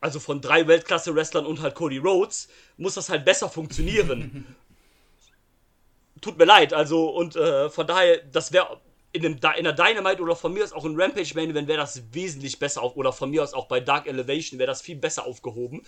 also 0.00 0.18
von 0.18 0.40
drei 0.40 0.66
Weltklasse-Wrestlern 0.66 1.46
und 1.46 1.60
halt 1.62 1.74
Cody 1.76 1.98
Rhodes, 1.98 2.48
muss 2.76 2.94
das 2.94 3.08
halt 3.10 3.24
besser 3.24 3.48
funktionieren. 3.48 4.44
Tut 6.20 6.38
mir 6.38 6.46
leid, 6.46 6.72
also 6.72 7.10
und 7.10 7.36
äh, 7.36 7.68
von 7.70 7.86
daher, 7.86 8.18
das 8.32 8.50
wäre 8.52 8.80
in, 9.14 9.24
einem, 9.24 9.38
in 9.56 9.64
der 9.64 9.72
Dynamite 9.72 10.20
oder 10.20 10.34
von 10.34 10.52
mir 10.52 10.64
aus 10.64 10.72
auch 10.72 10.84
in 10.84 11.00
Rampage 11.00 11.32
Main 11.34 11.48
Event 11.48 11.68
wäre 11.68 11.78
das 11.78 12.02
wesentlich 12.12 12.58
besser 12.58 12.82
auf, 12.82 12.96
oder 12.96 13.12
von 13.12 13.30
mir 13.30 13.42
aus 13.44 13.54
auch 13.54 13.66
bei 13.66 13.78
Dark 13.80 14.06
Elevation 14.06 14.58
wäre 14.58 14.66
das 14.66 14.82
viel 14.82 14.96
besser 14.96 15.24
aufgehoben. 15.24 15.82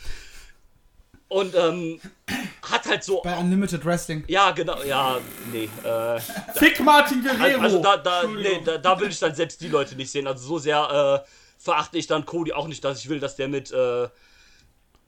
Und 1.29 1.57
ähm, 1.57 2.01
hat 2.63 2.87
halt 2.87 3.03
so 3.03 3.21
Bei 3.23 3.37
Unlimited 3.37 3.85
Wrestling. 3.85 4.23
ja, 4.29 4.53
genau, 4.53 4.81
ja, 4.85 5.19
nee, 5.53 5.69
äh, 5.83 6.21
Fick 6.55 6.79
Martin 6.79 7.21
Guerrero. 7.21 7.63
also 7.63 7.83
da, 7.83 7.97
da, 7.97 8.23
nee, 8.29 8.61
da, 8.65 8.79
da 8.79 9.01
will 9.01 9.09
ich 9.09 9.19
dann 9.19 9.35
selbst 9.35 9.61
die 9.61 9.69
Leute 9.69 9.97
nicht 9.97 10.09
sehen. 10.13 10.29
Also 10.29 10.47
so 10.47 10.59
sehr 10.59 11.25
äh, 11.27 11.29
verachte 11.59 11.99
ich 11.99 12.07
dann 12.07 12.25
Cody 12.27 12.53
auch 12.53 12.69
nicht, 12.69 12.85
dass 12.85 13.01
ich 13.01 13.09
will, 13.09 13.19
dass 13.19 13.35
der 13.35 13.49
mit 13.49 13.73
äh, 13.73 14.09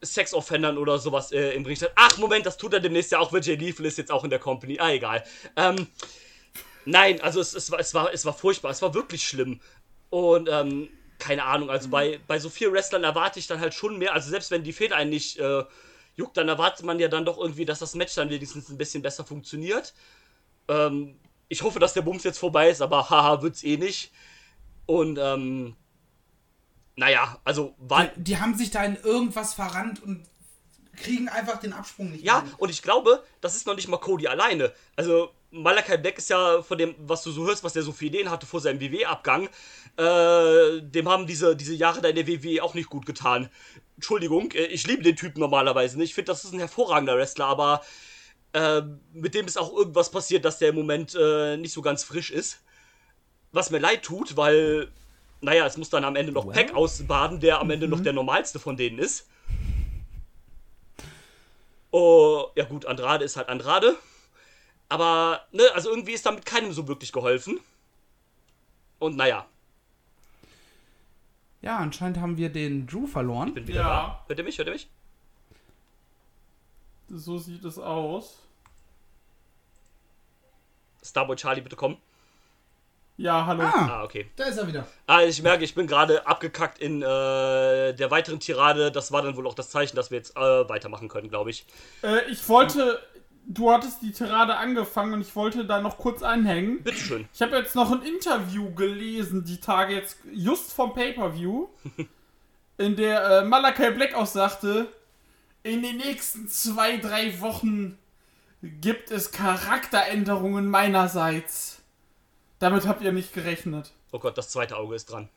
Sex-Offendern 0.03 0.77
oder 0.77 0.99
sowas 0.99 1.31
äh, 1.31 1.53
im 1.53 1.65
Ring 1.65 1.77
steht. 1.77 1.93
Ach, 1.95 2.19
Moment, 2.19 2.47
das 2.47 2.57
tut 2.57 2.75
er 2.75 2.81
demnächst 2.81 3.13
ja 3.13 3.21
auch, 3.21 3.33
wird 3.33 3.47
Jay 3.47 3.55
Lethal 3.55 3.87
ist 3.87 3.97
jetzt 3.97 4.11
auch 4.11 4.25
in 4.25 4.31
der 4.31 4.41
Company. 4.41 4.81
Ah, 4.81 4.91
egal. 4.91 5.23
Ähm, 5.55 5.87
nein, 6.85 7.21
also 7.21 7.41
es, 7.41 7.55
es, 7.55 7.71
war, 7.71 7.81
es, 7.81 7.95
war, 7.95 8.13
es 8.13 8.25
war 8.25 8.33
furchtbar, 8.33 8.71
es 8.71 8.83
war 8.83 8.95
wirklich 8.95 9.27
schlimm. 9.27 9.61
Und, 10.11 10.49
ähm, 10.51 10.89
keine 11.19 11.45
Ahnung, 11.45 11.71
also 11.71 11.89
bei, 11.89 12.21
bei 12.27 12.39
so 12.39 12.49
vielen 12.49 12.73
Wrestlern 12.73 13.05
erwarte 13.05 13.39
ich 13.39 13.47
dann 13.47 13.61
halt 13.61 13.75
schon 13.75 13.99
mehr. 13.99 14.15
Also 14.15 14.31
selbst 14.31 14.51
wenn 14.51 14.63
die 14.63 14.73
Fehde 14.73 14.95
einen 14.95 15.11
nicht 15.11 15.39
äh, 15.39 15.65
juckt, 16.15 16.37
dann 16.37 16.49
erwartet 16.49 16.87
man 16.87 16.99
ja 16.99 17.09
dann 17.09 17.25
doch 17.25 17.39
irgendwie, 17.39 17.65
dass 17.65 17.81
das 17.81 17.95
Match 17.95 18.15
dann 18.15 18.31
wenigstens 18.31 18.69
ein 18.69 18.79
bisschen 18.79 19.03
besser 19.03 19.25
funktioniert. 19.25 19.95
Ähm, 20.69 21.19
ich 21.49 21.63
hoffe, 21.63 21.81
dass 21.81 21.95
der 21.95 22.03
Bums 22.03 22.25
jetzt 22.25 22.39
vorbei 22.39 22.71
ist, 22.71 22.83
aber 22.83 23.11
haha, 23.11 23.43
wird's 23.43 23.65
eh 23.65 23.77
nicht. 23.77 24.13
Und, 24.87 25.19
ähm, 25.19 25.77
naja, 26.97 27.39
also 27.45 27.75
war. 27.79 28.07
Die, 28.07 28.25
die 28.25 28.39
haben 28.39 28.57
sich 28.57 28.71
da 28.71 28.85
in 28.85 28.97
irgendwas 28.97 29.55
verrannt 29.55 30.03
und 30.03 30.25
kriegen 30.97 31.29
einfach 31.29 31.61
den 31.61 31.73
Absprung 31.73 32.11
nicht. 32.11 32.25
Ja, 32.25 32.43
hin. 32.43 32.53
und 32.59 32.71
ich 32.71 32.83
glaube, 32.83 33.23
das 33.41 33.55
ist 33.55 33.67
noch 33.67 33.77
nicht 33.77 33.89
mal 33.89 33.99
Cody 33.99 34.27
alleine. 34.27 34.73
Also, 34.97 35.31
Malakai 35.51 35.97
Black 35.97 36.19
ist 36.19 36.29
ja 36.29 36.63
von 36.63 36.77
dem, 36.77 36.95
was 36.99 37.23
du 37.23 37.31
so 37.31 37.47
hörst, 37.47 37.65
was 37.65 37.73
der 37.73 37.83
so 37.83 37.93
für 37.93 38.05
Ideen 38.05 38.31
hatte 38.31 38.47
vor 38.47 38.61
seinem 38.61 38.81
WWE-Abgang, 38.81 39.49
äh, 39.97 40.83
dem 40.83 41.09
haben 41.09 41.27
diese, 41.27 41.57
diese 41.57 41.75
Jahre 41.75 42.03
da 42.03 42.09
in 42.09 42.17
der 42.17 42.27
WWE 42.27 42.63
auch 42.63 42.75
nicht 42.75 42.91
gut 42.91 43.07
getan. 43.07 43.49
Entschuldigung, 43.97 44.53
äh, 44.53 44.67
ich 44.67 44.87
liebe 44.87 45.03
den 45.03 45.17
Typen 45.17 45.41
normalerweise 45.41 45.97
nicht. 45.97 46.11
Ich 46.11 46.15
finde, 46.15 46.33
das 46.33 46.45
ist 46.45 46.53
ein 46.53 46.59
hervorragender 46.59 47.17
Wrestler, 47.17 47.47
aber 47.47 47.81
äh, 48.53 48.83
mit 49.13 49.35
dem 49.35 49.47
ist 49.47 49.59
auch 49.59 49.75
irgendwas 49.75 50.11
passiert, 50.11 50.45
dass 50.45 50.59
der 50.59 50.71
im 50.71 50.75
Moment 50.75 51.17
äh, 51.19 51.57
nicht 51.57 51.73
so 51.73 51.81
ganz 51.81 52.05
frisch 52.05 52.31
ist. 52.31 52.61
Was 53.53 53.71
mir 53.71 53.79
leid 53.79 54.03
tut, 54.03 54.37
weil, 54.37 54.93
naja, 55.41 55.67
es 55.67 55.79
muss 55.79 55.89
dann 55.89 56.05
am 56.05 56.17
Ende 56.17 56.33
noch 56.33 56.51
Pack 56.53 56.75
ausbaden, 56.75 57.41
der 57.41 57.61
am 57.61 57.71
Ende 57.71 57.89
noch 57.89 58.01
der 58.01 58.13
normalste 58.13 58.59
von 58.59 58.77
denen 58.77 58.99
ist. 58.99 59.27
Oh, 61.91 62.49
ja 62.55 62.65
gut, 62.65 62.85
Andrade 62.85 63.25
ist 63.25 63.39
halt 63.39 63.49
Andrade. 63.49 63.97
Aber, 64.89 65.43
ne, 65.53 65.63
also 65.75 65.91
irgendwie 65.91 66.13
ist 66.13 66.25
damit 66.25 66.47
keinem 66.47 66.73
so 66.73 66.89
wirklich 66.89 67.13
geholfen. 67.13 67.61
Und 68.99 69.17
naja, 69.17 69.47
Ja, 71.61 71.79
anscheinend 71.79 72.19
haben 72.21 72.37
wir 72.37 72.51
den 72.51 72.87
Drew 72.87 73.07
verloren. 73.09 73.53
bin 73.53 73.67
wieder 73.67 73.81
Ja. 73.81 73.89
da. 73.89 74.25
Hört 74.29 74.39
ihr 74.39 74.45
mich? 74.45 74.59
Hört 74.59 74.69
ihr 74.69 74.73
mich? 74.75 74.89
So 77.09 77.37
sieht 77.39 77.65
es 77.65 77.79
aus. 77.79 78.39
Starboy 81.03 81.37
Charlie, 81.37 81.61
bitte 81.63 81.75
kommen. 81.77 81.97
Ja, 83.17 83.45
hallo. 83.47 83.63
Ah, 83.65 83.89
Ah, 83.91 84.05
okay. 84.05 84.31
da 84.37 84.45
ist 84.45 84.57
er 84.59 84.69
wieder. 84.69 84.87
Ah, 85.09 85.23
ich 85.23 85.43
merke, 85.43 85.65
ich 85.65 85.75
bin 85.75 85.89
gerade 85.89 86.25
abgekackt 86.27 86.79
in 86.79 87.03
äh, 87.03 87.93
der 87.95 88.11
weiteren 88.13 88.39
Tirade. 88.39 88.93
Das 88.93 89.11
war 89.11 89.23
dann 89.23 89.35
wohl 89.37 89.47
auch 89.49 89.55
das 89.55 89.71
Zeichen, 89.71 89.97
dass 89.97 90.11
wir 90.13 90.19
jetzt 90.19 90.37
äh, 90.37 90.69
weitermachen 90.69 91.09
können, 91.09 91.29
glaube 91.29 91.51
ich. 91.51 91.67
Äh, 92.03 92.25
ich 92.31 92.49
wollte. 92.49 93.03
Du 93.51 93.73
hattest 93.73 94.03
die 94.03 94.13
Tirade 94.13 94.57
angefangen 94.57 95.15
und 95.15 95.21
ich 95.23 95.35
wollte 95.35 95.65
da 95.65 95.81
noch 95.81 95.97
kurz 95.97 96.23
anhängen. 96.23 96.83
Bitteschön. 96.83 97.27
Ich 97.33 97.41
habe 97.41 97.57
jetzt 97.57 97.75
noch 97.75 97.91
ein 97.91 98.03
Interview 98.03 98.75
gelesen, 98.75 99.43
die 99.43 99.59
Tage 99.59 99.95
jetzt, 99.95 100.19
just 100.35 100.71
vom 100.75 100.93
Pay-Per-View, 100.93 101.67
in 102.77 102.95
der 102.97 103.25
äh, 103.25 103.45
Malakai 103.47 103.91
Black 103.93 104.13
auch 104.15 104.27
sagte, 104.27 104.93
in 105.63 105.83
den 105.83 105.97
nächsten 105.97 106.47
zwei, 106.49 106.99
drei 106.99 107.41
Wochen 107.41 107.97
gibt 108.61 109.11
es 109.11 109.33
Charakteränderungen 109.33 110.69
meinerseits. 110.69 111.81
Damit 112.59 112.87
habt 112.87 113.01
ihr 113.03 113.13
nicht 113.13 113.33
gerechnet. 113.33 113.93
Oh 114.13 114.19
Gott, 114.19 114.37
das 114.37 114.51
zweite 114.51 114.77
Auge 114.77 114.95
ist 114.95 115.07
dran. 115.11 115.31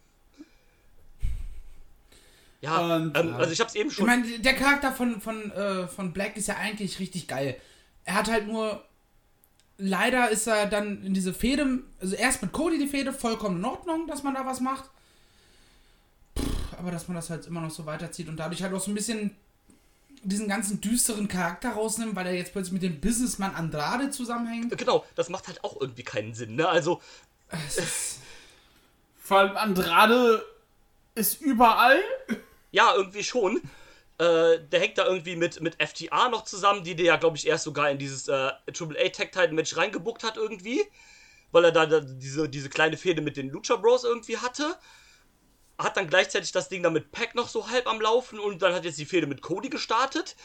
Ja, 2.59 2.95
Und, 2.97 3.17
ähm, 3.17 3.35
also 3.35 3.51
ich 3.53 3.59
habe 3.61 3.69
es 3.69 3.75
eben 3.75 3.89
Ich 3.89 3.95
schon. 3.95 4.05
meine, 4.05 4.27
der 4.39 4.53
Charakter 4.53 4.91
von, 4.91 5.21
von, 5.21 5.49
äh, 5.51 5.87
von 5.87 6.11
Black 6.11 6.35
ist 6.35 6.47
ja 6.47 6.57
eigentlich 6.57 6.99
richtig 6.99 7.27
geil. 7.29 7.55
Er 8.05 8.15
hat 8.15 8.29
halt 8.29 8.47
nur. 8.47 8.83
Leider 9.77 10.29
ist 10.29 10.45
er 10.47 10.67
dann 10.67 11.03
in 11.03 11.13
diese 11.13 11.33
Fehde. 11.33 11.79
Also 11.99 12.15
erst 12.15 12.41
mit 12.43 12.51
Cody 12.51 12.77
die 12.77 12.87
Fehde, 12.87 13.13
vollkommen 13.13 13.57
in 13.57 13.65
Ordnung, 13.65 14.05
dass 14.07 14.21
man 14.21 14.35
da 14.35 14.45
was 14.45 14.59
macht. 14.59 14.85
Pff, 16.37 16.77
aber 16.77 16.91
dass 16.91 17.07
man 17.07 17.15
das 17.15 17.29
halt 17.31 17.47
immer 17.47 17.61
noch 17.61 17.71
so 17.71 17.85
weiterzieht 17.87 18.29
und 18.29 18.37
dadurch 18.37 18.61
halt 18.61 18.73
auch 18.73 18.79
so 18.81 18.91
ein 18.91 18.95
bisschen 18.95 19.35
diesen 20.23 20.47
ganzen 20.47 20.81
düsteren 20.81 21.27
Charakter 21.27 21.71
rausnimmt, 21.71 22.15
weil 22.15 22.27
er 22.27 22.35
jetzt 22.35 22.51
plötzlich 22.51 22.73
mit 22.73 22.83
dem 22.83 23.01
Businessman 23.01 23.55
Andrade 23.55 24.11
zusammenhängt. 24.11 24.77
genau, 24.77 25.03
das 25.15 25.29
macht 25.29 25.47
halt 25.47 25.63
auch 25.63 25.81
irgendwie 25.81 26.03
keinen 26.03 26.35
Sinn, 26.35 26.55
ne? 26.55 26.69
Also, 26.69 27.01
Es 27.49 27.77
ist, 27.77 28.19
Vor 29.23 29.39
allem 29.39 29.57
Andrade 29.57 30.45
ist 31.15 31.41
überall. 31.41 31.99
ja, 32.71 32.93
irgendwie 32.95 33.23
schon. 33.23 33.61
Äh, 34.21 34.59
der 34.69 34.79
hängt 34.81 34.97
da 34.99 35.05
irgendwie 35.07 35.35
mit, 35.35 35.61
mit 35.61 35.75
FTA 35.81 36.29
noch 36.29 36.43
zusammen, 36.45 36.83
die 36.83 36.95
der 36.95 37.05
ja, 37.07 37.17
glaube 37.17 37.37
ich, 37.37 37.47
erst 37.47 37.65
sogar 37.65 37.89
in 37.91 37.97
dieses 37.97 38.27
äh, 38.27 38.33
AAA 38.33 39.09
Tag 39.09 39.31
Titan 39.31 39.55
Match 39.55 39.75
reingebuckt 39.77 40.23
hat 40.23 40.37
irgendwie. 40.37 40.81
Weil 41.51 41.65
er 41.65 41.71
da, 41.73 41.85
da 41.87 42.01
diese, 42.01 42.49
diese 42.49 42.69
kleine 42.69 42.97
Fehde 42.97 43.21
mit 43.21 43.37
den 43.37 43.49
Lucha 43.49 43.77
Bros 43.77 44.03
irgendwie 44.05 44.37
hatte. 44.37 44.77
hat 45.77 45.97
dann 45.97 46.07
gleichzeitig 46.07 46.51
das 46.51 46.69
Ding 46.69 46.83
dann 46.83 46.93
mit 46.93 47.11
Pack 47.11 47.33
noch 47.35 47.47
so 47.47 47.69
halb 47.69 47.87
am 47.87 47.99
Laufen 48.01 48.39
und 48.39 48.61
dann 48.61 48.73
hat 48.73 48.85
jetzt 48.85 48.99
die 48.99 49.05
Fehde 49.05 49.25
mit 49.27 49.41
Cody 49.41 49.69
gestartet. 49.69 50.35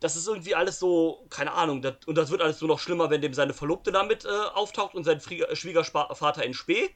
Das 0.00 0.16
ist 0.16 0.28
irgendwie 0.28 0.54
alles 0.54 0.78
so, 0.78 1.26
keine 1.30 1.52
Ahnung, 1.52 1.82
das, 1.82 1.94
und 2.06 2.16
das 2.16 2.30
wird 2.30 2.42
alles 2.42 2.60
nur 2.60 2.68
noch 2.68 2.78
schlimmer, 2.78 3.10
wenn 3.10 3.20
dem 3.22 3.34
seine 3.34 3.54
Verlobte 3.54 3.90
damit 3.92 4.24
äh, 4.24 4.28
auftaucht 4.28 4.94
und 4.94 5.04
sein 5.04 5.20
Frie- 5.20 5.44
Schwiegervater 5.54 6.44
in 6.44 6.54
Spee. 6.54 6.90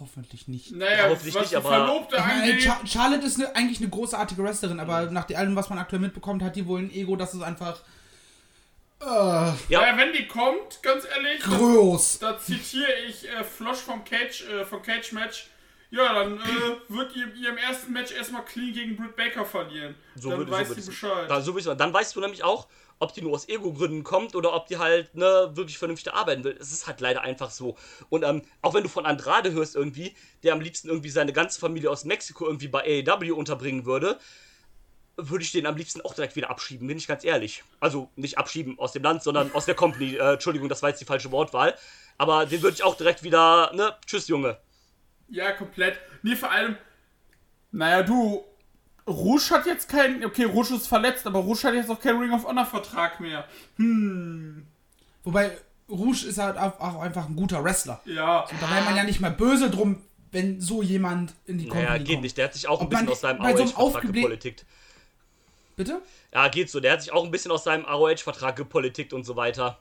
Hoffentlich 0.00 0.48
nicht. 0.48 0.72
Naja, 0.72 1.08
hoffentlich 1.08 1.34
was 1.34 1.42
nicht, 1.42 1.54
aber- 1.56 1.68
Verlobte 1.68 2.20
angeht, 2.22 2.62
Char 2.62 2.80
Charlotte 2.86 3.24
ist 3.24 3.38
ne, 3.38 3.54
eigentlich 3.54 3.78
eine 3.80 3.88
großartige 3.88 4.42
Wrestlerin, 4.42 4.80
aber 4.80 5.10
nach 5.10 5.28
allem, 5.30 5.54
was 5.54 5.68
man 5.70 5.78
aktuell 5.78 6.02
mitbekommt, 6.02 6.42
hat 6.42 6.56
die 6.56 6.66
wohl 6.66 6.80
ein 6.80 6.90
Ego, 6.92 7.14
das 7.16 7.32
ist 7.34 7.42
einfach 7.42 7.80
äh, 9.00 9.04
Ja. 9.06 9.54
naja, 9.80 9.96
wenn 9.96 10.12
die 10.12 10.26
kommt, 10.26 10.82
ganz 10.82 11.04
ehrlich, 11.04 11.40
groß. 11.42 12.18
da 12.20 12.38
zitiere 12.38 12.92
ich 13.06 13.28
äh, 13.28 13.44
Flosch 13.44 13.78
vom 13.78 14.04
Cage, 14.04 14.42
äh, 14.48 14.64
vom 14.64 14.82
Cage 14.82 15.12
Match. 15.12 15.48
Ja, 15.90 16.12
dann 16.12 16.38
äh, 16.38 16.40
wird 16.88 17.14
ihr, 17.14 17.32
ihr 17.34 17.50
im 17.50 17.56
ersten 17.58 17.92
Match 17.92 18.10
erstmal 18.12 18.44
clean 18.44 18.72
gegen 18.72 18.96
Britt 18.96 19.14
Baker 19.14 19.44
verlieren. 19.44 19.94
So 20.16 20.30
dann 20.30 20.38
würde- 20.40 20.50
weiß 20.50 20.68
so 20.68 20.74
sie 20.74 20.80
würde- 20.80 20.90
Bescheid. 20.90 21.30
Da, 21.30 21.40
so 21.40 21.74
dann 21.74 21.92
weißt 21.92 22.16
du 22.16 22.20
nämlich 22.20 22.42
auch, 22.42 22.66
ob 22.98 23.12
die 23.12 23.22
nur 23.22 23.32
aus 23.32 23.48
Ego-Gründen 23.48 24.04
kommt 24.04 24.34
oder 24.34 24.54
ob 24.54 24.66
die 24.66 24.78
halt 24.78 25.14
ne, 25.14 25.50
wirklich 25.54 25.78
vernünftig 25.78 26.12
arbeiten 26.12 26.44
will. 26.44 26.56
Es 26.60 26.72
ist 26.72 26.86
halt 26.86 27.00
leider 27.00 27.22
einfach 27.22 27.50
so. 27.50 27.76
Und 28.08 28.24
ähm, 28.24 28.42
auch 28.62 28.74
wenn 28.74 28.82
du 28.82 28.88
von 28.88 29.06
Andrade 29.06 29.52
hörst 29.52 29.76
irgendwie, 29.76 30.14
der 30.42 30.52
am 30.52 30.60
liebsten 30.60 30.88
irgendwie 30.88 31.10
seine 31.10 31.32
ganze 31.32 31.60
Familie 31.60 31.90
aus 31.90 32.04
Mexiko 32.04 32.46
irgendwie 32.46 32.68
bei 32.68 33.04
AEW 33.06 33.34
unterbringen 33.34 33.84
würde, 33.84 34.18
würde 35.16 35.44
ich 35.44 35.52
den 35.52 35.66
am 35.66 35.76
liebsten 35.76 36.00
auch 36.00 36.14
direkt 36.14 36.34
wieder 36.36 36.50
abschieben, 36.50 36.88
bin 36.88 36.98
ich 36.98 37.06
ganz 37.06 37.24
ehrlich. 37.24 37.62
Also 37.80 38.10
nicht 38.16 38.38
abschieben 38.38 38.78
aus 38.78 38.92
dem 38.92 39.02
Land, 39.02 39.22
sondern 39.22 39.52
aus 39.54 39.66
der 39.66 39.74
Company. 39.74 40.16
Äh, 40.16 40.34
Entschuldigung, 40.34 40.68
das 40.68 40.82
war 40.82 40.90
jetzt 40.90 41.00
die 41.00 41.04
falsche 41.04 41.30
Wortwahl. 41.30 41.76
Aber 42.18 42.46
den 42.46 42.62
würde 42.62 42.74
ich 42.74 42.82
auch 42.82 42.96
direkt 42.96 43.22
wieder, 43.22 43.72
ne, 43.74 43.94
tschüss 44.06 44.28
Junge. 44.28 44.58
Ja, 45.28 45.52
komplett. 45.52 45.98
Nee, 46.22 46.36
vor 46.36 46.50
allem, 46.50 46.76
naja, 47.70 48.02
du, 48.02 48.44
Rouge 49.06 49.50
hat 49.50 49.66
jetzt 49.66 49.88
keinen, 49.88 50.24
okay, 50.24 50.44
Rouge 50.44 50.74
ist 50.74 50.86
verletzt, 50.86 51.26
aber 51.26 51.40
Rouge 51.40 51.62
hat 51.64 51.74
jetzt 51.74 51.90
auch 51.90 52.00
keinen 52.00 52.20
Ring 52.20 52.32
of 52.32 52.44
Honor 52.46 52.64
Vertrag 52.64 53.20
mehr. 53.20 53.46
Wobei 55.24 55.58
Rouge 55.90 56.26
ist 56.26 56.38
halt 56.38 56.56
auch, 56.56 57.00
einfach 57.00 57.28
ein 57.28 57.36
guter 57.36 57.62
Wrestler. 57.62 58.00
Ja, 58.06 58.46
Da 58.60 58.70
wäre 58.70 58.84
man 58.84 58.96
ja 58.96 59.04
nicht 59.04 59.20
mal 59.20 59.30
böse 59.30 59.70
drum, 59.70 60.00
wenn 60.32 60.60
so 60.60 60.82
jemand 60.82 61.34
in 61.46 61.58
die 61.58 61.64
Company 61.68 61.84
Naja, 61.86 61.98
geht 61.98 62.08
kommt. 62.08 62.22
nicht. 62.22 62.38
Der 62.38 62.46
hat 62.46 62.54
sich 62.54 62.66
auch 62.66 62.80
ein 62.80 62.86
Ob 62.86 62.92
man 62.92 63.06
bisschen 63.06 63.12
aus 63.12 63.20
seinem 63.20 63.56
so 63.56 63.62
ROH-Vertrag 63.62 64.04
aufgebläh- 64.04 64.12
gepolitikt. 64.22 64.64
Bitte? 65.76 66.00
Ja, 66.32 66.48
geht 66.48 66.70
so. 66.70 66.80
Der 66.80 66.92
hat 66.92 67.02
sich 67.02 67.12
auch 67.12 67.24
ein 67.24 67.30
bisschen 67.30 67.50
aus 67.52 67.64
seinem 67.64 67.84
ROH-Vertrag 67.84 68.56
gepolitikt 68.56 69.12
und 69.12 69.24
so 69.24 69.36
weiter. 69.36 69.78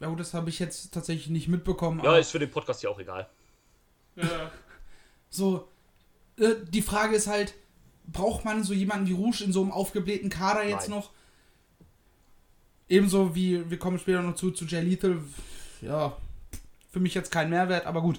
Ja 0.00 0.08
gut, 0.08 0.18
das 0.20 0.32
habe 0.32 0.48
ich 0.48 0.58
jetzt 0.58 0.92
tatsächlich 0.94 1.28
nicht 1.28 1.48
mitbekommen. 1.48 1.98
Ja, 2.02 2.10
aber 2.10 2.18
ist 2.18 2.30
für 2.30 2.38
den 2.38 2.50
Podcast 2.50 2.82
ja 2.82 2.88
auch 2.90 2.98
egal. 2.98 3.28
ja. 4.16 4.50
so, 5.30 5.68
äh, 6.40 6.56
die 6.68 6.82
Frage 6.82 7.14
ist 7.16 7.26
halt, 7.26 7.54
braucht 8.06 8.44
man 8.44 8.64
so 8.64 8.72
jemanden 8.74 9.06
wie 9.06 9.12
Rouge 9.12 9.44
in 9.44 9.52
so 9.52 9.62
einem 9.62 9.70
aufgeblähten 9.72 10.30
Kader 10.30 10.64
jetzt 10.64 10.88
Nein. 10.88 10.98
noch? 10.98 11.10
Ebenso 12.88 13.34
wie, 13.34 13.70
wir 13.70 13.78
kommen 13.78 13.98
später 13.98 14.22
noch 14.22 14.34
zu, 14.34 14.50
zu 14.50 14.64
Jay 14.64 14.82
Lethal. 14.82 15.22
Ja, 15.80 16.16
für 16.90 17.00
mich 17.00 17.14
jetzt 17.14 17.30
kein 17.30 17.50
Mehrwert, 17.50 17.86
aber 17.86 18.02
gut. 18.02 18.18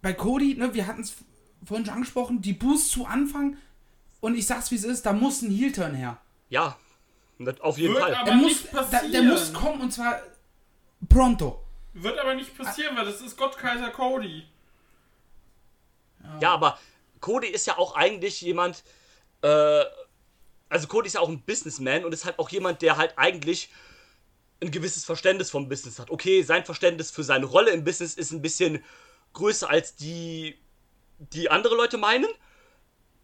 Bei 0.00 0.12
Cody, 0.14 0.54
ne, 0.54 0.72
wir 0.74 0.86
hatten 0.86 1.02
es 1.02 1.14
vorhin 1.64 1.84
schon 1.84 1.94
angesprochen, 1.94 2.40
die 2.40 2.52
Boost 2.54 2.90
zu 2.90 3.06
Anfang. 3.06 3.56
Und 4.20 4.36
ich 4.36 4.46
sag's 4.46 4.70
wie 4.70 4.76
es 4.76 4.84
ist, 4.84 5.04
da 5.04 5.12
muss 5.12 5.42
ein 5.42 5.50
Heel-Turn 5.50 5.94
her. 5.94 6.18
Ja, 6.48 6.78
auf 7.60 7.78
jeden 7.78 7.94
Wird 7.94 8.02
Fall. 8.04 8.14
aber 8.14 8.30
Er 8.30 8.36
muss, 8.36 8.48
nicht 8.48 8.72
da, 8.72 8.82
passieren. 8.82 9.12
der 9.12 9.22
muss 9.22 9.52
kommen 9.52 9.80
und 9.82 9.92
zwar 9.92 10.20
pronto. 11.08 11.62
Wird 11.92 12.18
aber 12.18 12.34
nicht 12.34 12.56
passieren, 12.56 12.96
weil 12.96 13.04
das 13.04 13.20
ist 13.20 13.36
Gottkaiser 13.36 13.90
Cody. 13.90 14.44
Ja, 16.40 16.52
aber 16.52 16.78
Cody 17.20 17.48
ist 17.48 17.66
ja 17.66 17.78
auch 17.78 17.94
eigentlich 17.94 18.40
jemand, 18.40 18.84
äh, 19.42 19.84
also 20.68 20.86
Cody 20.88 21.06
ist 21.06 21.14
ja 21.14 21.20
auch 21.20 21.28
ein 21.28 21.42
Businessman 21.42 22.04
und 22.04 22.12
ist 22.12 22.24
halt 22.24 22.38
auch 22.38 22.50
jemand, 22.50 22.82
der 22.82 22.96
halt 22.96 23.14
eigentlich 23.16 23.70
ein 24.60 24.70
gewisses 24.70 25.04
Verständnis 25.04 25.50
vom 25.50 25.68
Business 25.68 25.98
hat. 25.98 26.10
Okay, 26.10 26.42
sein 26.42 26.64
Verständnis 26.64 27.10
für 27.10 27.24
seine 27.24 27.46
Rolle 27.46 27.70
im 27.70 27.84
Business 27.84 28.14
ist 28.14 28.32
ein 28.32 28.42
bisschen 28.42 28.84
größer 29.32 29.68
als 29.68 29.96
die, 29.96 30.58
die 31.18 31.50
andere 31.50 31.74
Leute 31.74 31.98
meinen. 31.98 32.28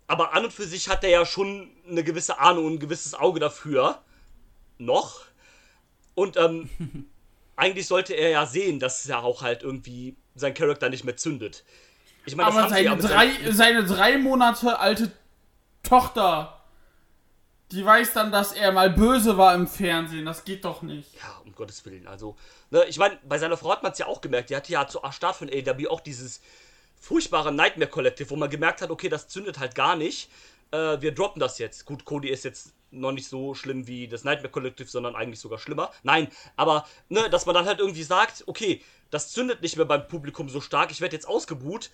Aber 0.06 0.32
an 0.34 0.44
und 0.44 0.52
für 0.52 0.64
sich 0.64 0.88
hat 0.88 1.04
er 1.04 1.10
ja 1.10 1.26
schon 1.26 1.70
eine 1.88 2.02
gewisse 2.02 2.38
Ahnung 2.38 2.66
und 2.66 2.72
ein 2.74 2.78
gewisses 2.80 3.14
Auge 3.14 3.38
dafür. 3.38 4.02
Noch. 4.78 5.24
Und 6.14 6.36
ähm, 6.36 6.68
eigentlich 7.56 7.86
sollte 7.86 8.14
er 8.14 8.30
ja 8.30 8.46
sehen, 8.46 8.80
dass 8.80 9.04
ja 9.04 9.20
auch 9.20 9.42
halt 9.42 9.62
irgendwie 9.62 10.16
sein 10.34 10.54
Charakter 10.54 10.88
nicht 10.88 11.04
mehr 11.04 11.16
zündet. 11.16 11.64
Ich 12.30 12.36
meine, 12.36 12.48
Aber 12.48 12.68
seine 12.68 12.96
drei, 12.96 13.30
seine 13.50 13.84
drei 13.84 14.16
Monate 14.16 14.78
alte 14.78 15.10
Tochter, 15.82 16.60
die 17.72 17.84
weiß 17.84 18.12
dann, 18.12 18.30
dass 18.30 18.52
er 18.52 18.70
mal 18.70 18.88
böse 18.88 19.36
war 19.36 19.52
im 19.54 19.66
Fernsehen. 19.66 20.24
Das 20.26 20.44
geht 20.44 20.64
doch 20.64 20.82
nicht. 20.82 21.12
Ja, 21.16 21.40
um 21.44 21.52
Gottes 21.56 21.84
Willen. 21.84 22.06
Also, 22.06 22.36
ne, 22.70 22.84
ich 22.84 22.98
meine, 22.98 23.18
bei 23.24 23.38
seiner 23.38 23.56
Frau 23.56 23.72
hat 23.72 23.82
man 23.82 23.90
es 23.90 23.98
ja 23.98 24.06
auch 24.06 24.20
gemerkt. 24.20 24.50
Die 24.50 24.54
hatte 24.56 24.70
ja 24.70 24.86
zu 24.86 25.00
Start 25.10 25.34
von 25.34 25.48
AEW 25.48 25.88
auch 25.88 26.00
dieses 26.00 26.40
furchtbare 27.00 27.52
Nightmare 27.52 27.90
Collective, 27.90 28.30
wo 28.30 28.36
man 28.36 28.48
gemerkt 28.48 28.80
hat, 28.80 28.90
okay, 28.90 29.08
das 29.08 29.26
zündet 29.26 29.58
halt 29.58 29.74
gar 29.74 29.96
nicht. 29.96 30.30
Äh, 30.70 31.00
wir 31.00 31.12
droppen 31.12 31.40
das 31.40 31.58
jetzt. 31.58 31.84
Gut, 31.84 32.04
Cody 32.04 32.28
ist 32.28 32.44
jetzt 32.44 32.74
noch 32.92 33.10
nicht 33.10 33.28
so 33.28 33.54
schlimm 33.54 33.88
wie 33.88 34.06
das 34.06 34.22
Nightmare 34.22 34.52
Collective, 34.52 34.88
sondern 34.88 35.16
eigentlich 35.16 35.40
sogar 35.40 35.58
schlimmer. 35.58 35.90
Nein, 36.04 36.28
aber, 36.54 36.86
ne, 37.08 37.28
dass 37.28 37.46
man 37.46 37.56
dann 37.56 37.66
halt 37.66 37.80
irgendwie 37.80 38.04
sagt, 38.04 38.44
okay, 38.46 38.82
das 39.10 39.32
zündet 39.32 39.62
nicht 39.62 39.76
mehr 39.76 39.86
beim 39.86 40.06
Publikum 40.06 40.48
so 40.48 40.60
stark, 40.60 40.90
ich 40.92 41.00
werde 41.00 41.16
jetzt 41.16 41.26
ausgebuht. 41.26 41.90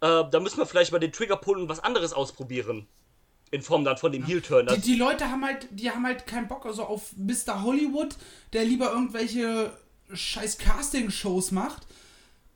Äh, 0.00 0.24
da 0.30 0.40
müssen 0.40 0.58
wir 0.58 0.66
vielleicht 0.66 0.92
mal 0.92 0.98
den 0.98 1.12
Trigger 1.12 1.36
pullen 1.36 1.62
und 1.62 1.68
was 1.68 1.80
anderes 1.80 2.12
ausprobieren. 2.12 2.86
In 3.50 3.62
Form 3.62 3.84
dann 3.84 3.96
von 3.96 4.12
dem 4.12 4.24
Heel-Turn. 4.24 4.68
Die, 4.74 4.80
die 4.80 4.94
Leute 4.94 5.28
haben 5.30 5.44
halt, 5.44 5.66
die 5.70 5.90
haben 5.90 6.06
halt 6.06 6.26
keinen 6.26 6.46
Bock 6.46 6.66
also 6.66 6.84
auf 6.84 7.12
Mr. 7.16 7.62
Hollywood, 7.62 8.14
der 8.52 8.64
lieber 8.64 8.92
irgendwelche 8.92 9.72
scheiß 10.12 10.58
Casting-Shows 10.58 11.50
macht 11.50 11.86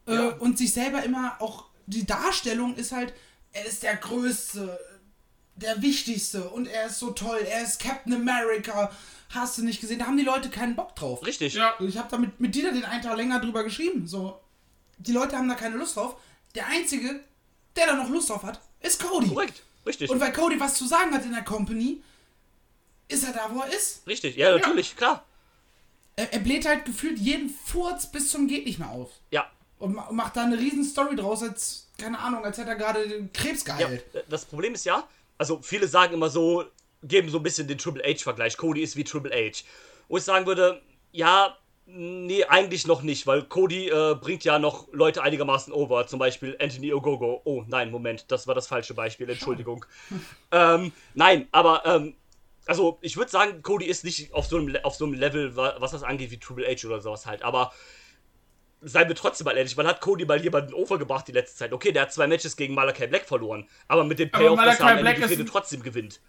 äh, 0.07 0.29
und 0.39 0.59
sich 0.59 0.73
selber 0.73 1.03
immer 1.03 1.37
auch 1.41 1.65
die 1.87 2.07
Darstellung 2.07 2.77
ist 2.77 2.93
halt, 2.93 3.13
er 3.53 3.67
ist 3.67 3.83
der 3.83 3.97
Größte, 3.97 4.79
der 5.57 5.83
Wichtigste 5.83 6.49
und 6.51 6.67
er 6.67 6.87
ist 6.87 6.99
so 6.99 7.11
toll, 7.11 7.41
er 7.49 7.63
ist 7.63 7.81
Captain 7.81 8.15
America. 8.15 8.91
Hast 9.31 9.59
du 9.59 9.65
nicht 9.65 9.81
gesehen? 9.81 9.99
Da 9.99 10.07
haben 10.07 10.17
die 10.17 10.25
Leute 10.25 10.49
keinen 10.49 10.77
Bock 10.77 10.95
drauf. 10.97 11.25
Richtig. 11.27 11.55
Ja, 11.55 11.75
Ich 11.81 11.99
habe 11.99 12.09
da 12.11 12.19
mit, 12.19 12.41
mit 12.41 12.55
Dieter 12.55 12.73
den 12.73 12.85
einen 12.85 13.03
Tag 13.03 13.17
länger 13.17 13.41
drüber 13.41 13.65
geschrieben. 13.65 14.07
So, 14.07 14.41
die 14.99 15.13
Leute 15.13 15.37
haben 15.37 15.49
da 15.49 15.55
keine 15.55 15.77
Lust 15.77 15.97
drauf. 15.97 16.17
Der 16.55 16.67
Einzige, 16.69 17.21
der 17.77 17.87
da 17.87 17.95
noch 17.95 18.09
Lust 18.09 18.31
drauf 18.31 18.43
hat, 18.43 18.61
ist 18.81 19.03
Cody. 19.03 19.29
Korrekt. 19.29 19.62
Richtig. 19.87 20.11
Und 20.11 20.20
weil 20.20 20.33
Cody 20.33 20.59
was 20.59 20.75
zu 20.75 20.87
sagen 20.87 21.12
hat 21.14 21.25
in 21.25 21.33
der 21.33 21.45
Company, 21.45 22.03
ist 23.09 23.25
er 23.25 23.33
da, 23.33 23.51
wo 23.53 23.61
er 23.61 23.68
ist. 23.72 24.07
Richtig. 24.07 24.37
Ja, 24.37 24.57
natürlich, 24.57 24.97
klar. 24.97 25.25
Er, 26.16 26.33
er 26.33 26.39
bläht 26.39 26.66
halt 26.66 26.85
gefühlt 26.85 27.18
jeden 27.18 27.51
Furz 27.51 28.07
bis 28.11 28.31
zum 28.31 28.47
geht 28.49 28.64
nicht 28.66 28.79
mehr 28.79 28.89
auf. 28.91 29.11
Ja, 29.31 29.51
Und 29.79 29.95
ma- 29.95 30.11
macht 30.12 30.37
da 30.37 30.45
eine 30.45 30.59
riesen 30.59 30.85
Story 30.85 31.16
draus, 31.16 31.43
als, 31.43 31.89
keine 31.99 32.18
Ahnung, 32.18 32.45
als 32.45 32.57
hätte 32.57 32.70
er 32.70 32.77
gerade 32.77 33.07
den 33.09 33.33
Krebs 33.33 33.64
Ja, 33.66 33.77
geheilt. 33.77 34.05
das 34.29 34.45
Problem 34.47 34.75
ist 34.75 34.85
ja, 34.87 35.07
also 35.37 35.61
viele 35.61 35.89
sagen 35.89 36.14
immer 36.14 36.31
so, 36.31 36.64
geben 37.03 37.29
so 37.29 37.39
ein 37.39 37.43
bisschen 37.43 37.66
den 37.68 37.77
Triple 37.79 38.03
H-Vergleich. 38.05 38.57
Cody 38.57 38.83
ist 38.83 38.97
wie 38.97 39.05
Triple 39.05 39.33
H. 39.35 39.64
Wo 40.09 40.16
ich 40.16 40.22
sagen 40.25 40.47
würde, 40.47 40.81
ja, 41.12 41.57
nee, 41.87 42.45
eigentlich 42.45 42.87
noch 42.87 43.03
nicht, 43.03 43.26
weil 43.26 43.43
Cody 43.45 43.89
äh, 43.89 44.14
bringt 44.20 44.45
ja 44.45 44.59
noch 44.59 44.89
Leute 44.93 45.22
einigermaßen 45.22 45.72
over. 45.72 46.07
Zum 46.07 46.18
Beispiel 46.18 46.57
Anthony 46.61 46.93
Ogogo. 46.93 47.43
Oh, 47.45 47.64
nein, 47.68 47.91
Moment, 47.91 48.30
das 48.30 48.47
war 48.47 48.55
das 48.55 48.66
falsche 48.66 48.95
Beispiel, 48.95 49.28
Entschuldigung. 49.30 49.85
ähm, 50.53 50.93
nein, 51.14 51.49
aber, 51.53 51.82
ähm, 51.87 52.14
also 52.66 52.99
ich 53.03 53.16
würde 53.16 53.30
sagen, 53.30 53.62
Cody 53.62 53.85
ist 53.87 54.05
nicht 54.05 54.32
auf 54.32 54.47
so, 54.47 54.57
einem, 54.57 54.74
auf 54.85 54.95
so 54.95 55.05
einem 55.05 55.14
Level, 55.14 55.55
wa- 55.57 55.74
was 55.78 55.91
das 55.93 56.03
angeht, 56.03 56.30
wie 56.30 56.39
Triple 56.39 56.66
H 56.66 56.87
oder 56.87 57.01
sowas 57.01 57.26
halt. 57.26 57.43
Aber 57.43 57.72
seien 58.80 59.09
wir 59.09 59.14
trotzdem 59.14 59.45
mal 59.47 59.57
ehrlich, 59.57 59.76
man 59.76 59.87
hat 59.87 60.01
Cody 60.01 60.24
mal 60.26 60.43
jemanden 60.43 60.74
overgebracht 60.74 61.26
die 61.28 61.32
letzte 61.32 61.57
Zeit. 61.59 61.72
Okay, 61.72 61.93
der 61.93 62.03
hat 62.03 62.12
zwei 62.12 62.26
Matches 62.26 62.57
gegen 62.57 62.74
Malachi 62.74 63.07
Black 63.07 63.26
verloren, 63.26 63.66
aber 63.89 64.05
mit 64.05 64.18
dem 64.18 64.30
Payoff, 64.30 64.59
dass 64.62 64.80
er 64.80 64.87
am 64.87 64.99
Ende 64.99 65.03
Black 65.03 65.16
die 65.16 65.22
Fehde 65.22 65.45
trotzdem 65.51 65.82
gewinnt. 65.82 66.20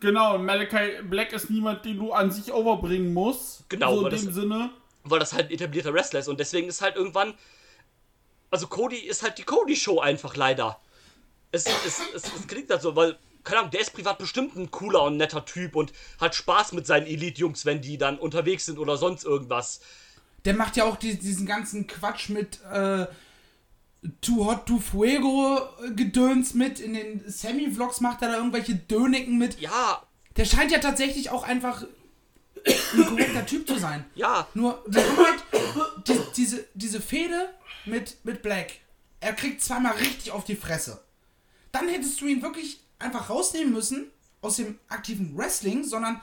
genau. 0.00 0.34
Und 0.36 0.44
Malachi 0.44 1.02
Black 1.02 1.32
ist 1.32 1.50
niemand, 1.50 1.84
den 1.84 1.98
du 1.98 2.12
an 2.12 2.30
sich 2.30 2.52
overbringen 2.52 3.12
musst. 3.12 3.68
Genau, 3.68 3.96
So 3.96 4.06
in 4.08 4.10
dem 4.16 4.32
Sinne. 4.32 4.70
Weil 5.04 5.20
das 5.20 5.32
halt 5.32 5.46
ein 5.46 5.52
etablierter 5.52 5.92
Wrestler 5.92 6.20
ist 6.20 6.28
und 6.28 6.40
deswegen 6.40 6.68
ist 6.68 6.80
halt 6.80 6.96
irgendwann. 6.96 7.34
Also 8.50 8.66
Cody 8.66 8.98
ist 8.98 9.22
halt 9.22 9.38
die 9.38 9.42
Cody-Show 9.42 10.00
einfach 10.00 10.36
leider. 10.36 10.80
Es, 11.52 11.66
es, 11.66 12.00
es, 12.14 12.24
es 12.34 12.46
klingt 12.46 12.70
halt 12.70 12.82
so, 12.82 12.96
weil, 12.96 13.18
keine 13.42 13.60
Ahnung, 13.60 13.70
der 13.70 13.80
ist 13.80 13.92
privat 13.92 14.18
bestimmt 14.18 14.56
ein 14.56 14.70
cooler 14.70 15.02
und 15.02 15.16
netter 15.16 15.44
Typ 15.44 15.76
und 15.76 15.92
hat 16.20 16.34
Spaß 16.34 16.72
mit 16.72 16.86
seinen 16.86 17.06
Elite-Jungs, 17.06 17.64
wenn 17.64 17.80
die 17.80 17.98
dann 17.98 18.18
unterwegs 18.18 18.66
sind 18.66 18.78
oder 18.78 18.96
sonst 18.96 19.24
irgendwas. 19.24 19.80
Der 20.44 20.54
macht 20.54 20.76
ja 20.76 20.84
auch 20.84 20.96
die, 20.96 21.18
diesen 21.18 21.46
ganzen 21.46 21.86
Quatsch 21.86 22.28
mit 22.28 22.60
äh, 22.70 23.06
Too 24.20 24.46
Hot 24.46 24.66
to 24.66 24.78
Fuego 24.78 25.58
äh, 25.84 25.90
Gedöns 25.92 26.54
mit. 26.54 26.80
In 26.80 26.94
den 26.94 27.22
Sammy-Vlogs 27.26 28.00
macht 28.00 28.22
er 28.22 28.28
da 28.28 28.36
irgendwelche 28.36 28.74
Döniken 28.74 29.38
mit. 29.38 29.60
Ja, 29.60 30.02
Der 30.36 30.44
scheint 30.44 30.70
ja 30.70 30.78
tatsächlich 30.78 31.30
auch 31.30 31.42
einfach 31.44 31.84
ein 32.66 33.04
korrekter 33.06 33.44
Typ 33.46 33.66
zu 33.66 33.78
sein. 33.78 34.04
ja, 34.14 34.46
Nur, 34.54 34.82
die 34.88 34.98
haben 34.98 35.16
halt, 35.18 35.44
die, 36.08 36.18
diese, 36.36 36.64
diese 36.74 37.00
Fehde 37.00 37.50
mit, 37.84 38.16
mit 38.24 38.42
Black, 38.42 38.72
er 39.20 39.32
kriegt 39.34 39.62
zweimal 39.62 39.92
richtig 39.94 40.30
auf 40.32 40.44
die 40.44 40.56
Fresse. 40.56 41.02
Dann 41.72 41.88
hättest 41.88 42.20
du 42.20 42.26
ihn 42.26 42.40
wirklich 42.42 42.80
einfach 42.98 43.28
rausnehmen 43.30 43.72
müssen 43.72 44.06
aus 44.40 44.56
dem 44.56 44.78
aktiven 44.88 45.36
Wrestling, 45.36 45.84
sondern 45.84 46.20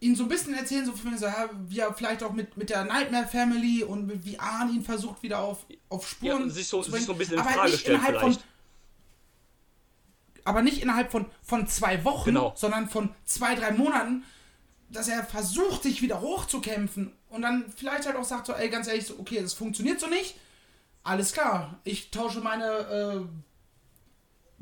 ihn 0.00 0.16
so 0.16 0.24
ein 0.24 0.28
bisschen 0.28 0.54
erzählen, 0.54 0.84
so, 0.84 0.92
so 1.16 1.26
ja, 1.26 1.48
wie 1.68 1.78
er 1.78 1.94
vielleicht 1.94 2.22
auch 2.24 2.32
mit, 2.32 2.56
mit 2.56 2.70
der 2.70 2.84
Nightmare 2.84 3.26
Family 3.28 3.84
und 3.84 4.24
wie 4.24 4.38
Arn 4.38 4.74
ihn 4.74 4.82
versucht 4.84 5.22
wieder 5.22 5.38
auf, 5.40 5.64
auf 5.88 6.08
Spuren 6.08 6.48
Ja, 6.48 6.50
sich 6.50 6.66
so, 6.66 6.78
zu 6.78 6.84
sich 6.84 6.92
bringen. 6.92 7.06
so 7.06 7.12
ein 7.12 7.18
bisschen 7.18 7.34
in 7.34 7.40
Aber 7.40 7.50
Frage 7.50 7.70
nicht 7.70 7.80
stellen 7.80 7.96
innerhalb 8.00 8.18
vielleicht. 8.18 8.40
Von, 8.40 8.48
aber 10.44 10.62
nicht 10.62 10.82
innerhalb 10.82 11.12
von, 11.12 11.26
von 11.42 11.66
zwei 11.68 12.04
Wochen, 12.04 12.26
Genau. 12.26 12.52
sondern 12.56 12.88
von 12.88 13.14
zwei, 13.24 13.54
drei 13.54 13.70
Monaten, 13.70 14.24
dass 14.92 15.08
er 15.08 15.24
versucht, 15.24 15.82
sich 15.82 16.02
wieder 16.02 16.20
hochzukämpfen 16.20 17.12
und 17.28 17.42
dann 17.42 17.64
vielleicht 17.74 18.06
halt 18.06 18.16
auch 18.16 18.24
sagt 18.24 18.46
so, 18.46 18.52
ey, 18.52 18.68
ganz 18.68 18.86
ehrlich, 18.88 19.06
so, 19.06 19.18
okay, 19.18 19.40
das 19.40 19.54
funktioniert 19.54 20.00
so 20.00 20.06
nicht. 20.06 20.36
Alles 21.02 21.32
klar, 21.32 21.80
ich 21.84 22.10
tausche 22.10 22.40
meine 22.40 22.64
äh, 22.64 23.20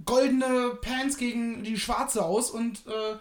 goldene 0.05 0.78
Pants 0.81 1.16
gegen 1.16 1.64
die 1.64 1.78
schwarze 1.78 2.24
aus 2.24 2.51
und 2.51 2.87
äh, 2.87 3.16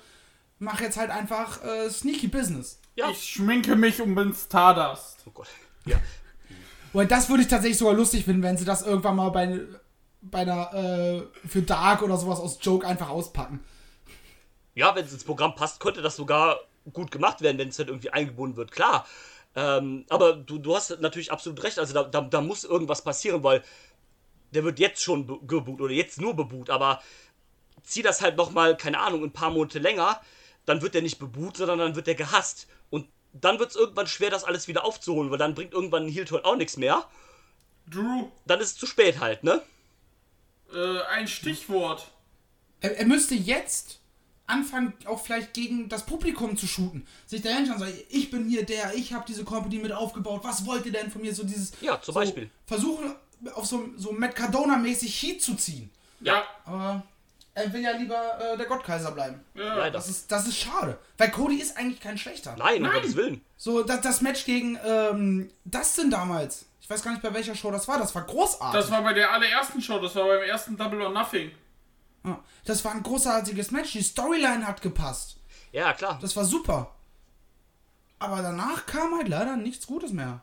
mache 0.59 0.83
jetzt 0.83 0.97
halt 0.97 1.09
einfach 1.09 1.63
äh, 1.63 1.89
Sneaky 1.89 2.27
Business. 2.27 2.79
Ja. 2.95 3.09
Ich 3.09 3.23
schminke 3.23 3.75
mich 3.75 4.01
und 4.01 4.15
bin 4.15 4.33
Stardust. 4.33 5.23
Oh 5.25 5.31
Gott. 5.31 5.47
Ja. 5.85 5.99
Und 6.93 7.11
das 7.11 7.29
würde 7.29 7.43
ich 7.43 7.49
tatsächlich 7.49 7.77
sogar 7.77 7.93
lustig 7.93 8.25
finden, 8.25 8.43
wenn 8.43 8.57
sie 8.57 8.65
das 8.65 8.81
irgendwann 8.81 9.15
mal 9.15 9.29
bei, 9.29 9.59
bei 10.21 10.39
einer, 10.39 10.73
äh, 10.73 11.23
für 11.47 11.61
Dark 11.61 12.01
oder 12.01 12.17
sowas 12.17 12.39
aus 12.39 12.57
Joke 12.61 12.87
einfach 12.87 13.09
auspacken. 13.09 13.59
ja, 14.75 14.95
wenn 14.95 15.05
es 15.05 15.13
ins 15.13 15.23
Programm 15.23 15.55
passt, 15.55 15.79
könnte 15.79 16.01
das 16.01 16.15
sogar 16.15 16.57
gut 16.93 17.11
gemacht 17.11 17.41
werden, 17.41 17.57
wenn 17.57 17.69
es 17.69 17.79
halt 17.79 17.89
irgendwie 17.89 18.09
eingebunden 18.09 18.57
wird, 18.57 18.71
klar. 18.71 19.07
Ähm, 19.55 20.05
aber 20.09 20.33
du, 20.33 20.57
du 20.59 20.75
hast 20.75 20.99
natürlich 21.01 21.31
absolut 21.31 21.63
recht, 21.63 21.79
also 21.79 21.93
da, 21.93 22.03
da, 22.03 22.21
da 22.21 22.41
muss 22.41 22.63
irgendwas 22.63 23.03
passieren, 23.03 23.43
weil 23.43 23.63
der 24.51 24.63
wird 24.63 24.79
jetzt 24.79 25.01
schon 25.01 25.27
geboot 25.47 25.81
oder 25.81 25.93
jetzt 25.93 26.19
nur 26.21 26.35
beboot, 26.35 26.69
aber 26.69 27.01
zieh 27.83 28.01
das 28.01 28.21
halt 28.21 28.37
nochmal, 28.37 28.77
keine 28.77 28.99
Ahnung, 28.99 29.23
ein 29.23 29.33
paar 29.33 29.51
Monate 29.51 29.79
länger, 29.79 30.21
dann 30.65 30.81
wird 30.81 30.93
der 30.93 31.01
nicht 31.01 31.19
beboot, 31.19 31.57
sondern 31.57 31.79
dann 31.79 31.95
wird 31.95 32.07
der 32.07 32.15
gehasst. 32.15 32.67
Und 32.89 33.07
dann 33.33 33.59
wird 33.59 33.71
es 33.71 33.75
irgendwann 33.75 34.07
schwer, 34.07 34.29
das 34.29 34.43
alles 34.43 34.67
wieder 34.67 34.85
aufzuholen, 34.85 35.31
weil 35.31 35.37
dann 35.37 35.55
bringt 35.55 35.73
irgendwann 35.73 36.05
ein 36.05 36.11
Heel-Turn 36.11 36.45
auch 36.45 36.55
nichts 36.55 36.77
mehr. 36.77 37.07
Drew, 37.87 38.29
Dann 38.45 38.59
ist 38.59 38.73
es 38.73 38.77
zu 38.77 38.85
spät 38.85 39.19
halt, 39.19 39.43
ne? 39.43 39.63
äh, 40.73 41.01
ein 41.03 41.27
Stichwort. 41.27 42.11
Er, 42.81 42.97
er 42.97 43.05
müsste 43.05 43.35
jetzt 43.35 43.98
anfangen, 44.49 44.93
auch 45.05 45.21
vielleicht 45.23 45.53
gegen 45.53 45.89
das 45.89 46.05
Publikum 46.05 46.57
zu 46.57 46.67
shooten. 46.67 47.05
Sich 47.25 47.41
dahin 47.41 47.65
schauen 47.65 47.75
und 47.75 47.81
sagen, 47.81 47.93
ich 48.09 48.31
bin 48.31 48.47
hier 48.49 48.65
der, 48.65 48.93
ich 48.95 49.13
habe 49.13 49.25
diese 49.27 49.43
Company 49.43 49.77
mit 49.77 49.91
aufgebaut, 49.91 50.41
was 50.43 50.65
wollt 50.65 50.85
ihr 50.85 50.91
denn 50.91 51.11
von 51.11 51.21
mir? 51.21 51.33
So 51.33 51.43
dieses. 51.43 51.71
Ja, 51.81 52.01
zum 52.01 52.13
so 52.13 52.19
Beispiel. 52.19 52.49
Versuchen, 52.65 53.15
auf 53.53 53.65
so, 53.65 53.89
so 53.97 54.11
Matt 54.11 54.35
Cardona-mäßig 54.35 55.21
Heat 55.21 55.41
zu 55.41 55.55
ziehen. 55.55 55.89
Ja. 56.21 56.43
Aber 56.65 57.03
er 57.53 57.73
will 57.73 57.81
ja 57.81 57.91
lieber 57.91 58.39
äh, 58.39 58.57
der 58.57 58.65
Gottkaiser 58.65 59.11
bleiben. 59.11 59.43
Leider. 59.53 59.91
Das 59.91 60.09
ist, 60.09 60.31
das 60.31 60.47
ist 60.47 60.57
schade. 60.57 60.97
Weil 61.17 61.31
Cody 61.31 61.57
ist 61.57 61.77
eigentlich 61.77 61.99
kein 61.99 62.17
schlechter. 62.17 62.55
Nein, 62.57 62.85
um 62.85 62.91
Gottes 62.91 63.15
Willen. 63.15 63.41
So, 63.57 63.83
das, 63.83 64.01
das 64.01 64.21
Match 64.21 64.45
gegen 64.45 64.77
ähm, 64.85 65.49
Dustin 65.65 66.09
damals. 66.09 66.65
Ich 66.81 66.89
weiß 66.89 67.03
gar 67.03 67.11
nicht, 67.11 67.21
bei 67.21 67.33
welcher 67.33 67.55
Show 67.55 67.71
das 67.71 67.87
war. 67.87 67.99
Das 67.99 68.15
war 68.15 68.23
großartig. 68.23 68.79
Das 68.79 68.89
war 68.91 69.03
bei 69.03 69.13
der 69.13 69.31
allerersten 69.31 69.81
Show, 69.81 69.99
das 69.99 70.15
war 70.15 70.25
beim 70.25 70.41
ersten 70.41 70.75
Double 70.77 71.01
or 71.01 71.11
Nothing. 71.11 71.51
Ja, 72.25 72.43
das 72.65 72.83
war 72.85 72.91
ein 72.93 73.03
großartiges 73.03 73.71
Match. 73.71 73.93
Die 73.93 74.01
Storyline 74.03 74.67
hat 74.67 74.81
gepasst. 74.81 75.37
Ja, 75.71 75.93
klar. 75.93 76.19
Das 76.21 76.35
war 76.35 76.45
super. 76.45 76.93
Aber 78.19 78.41
danach 78.41 78.85
kam 78.85 79.15
halt 79.17 79.29
leider 79.29 79.55
nichts 79.55 79.87
Gutes 79.87 80.11
mehr. 80.11 80.41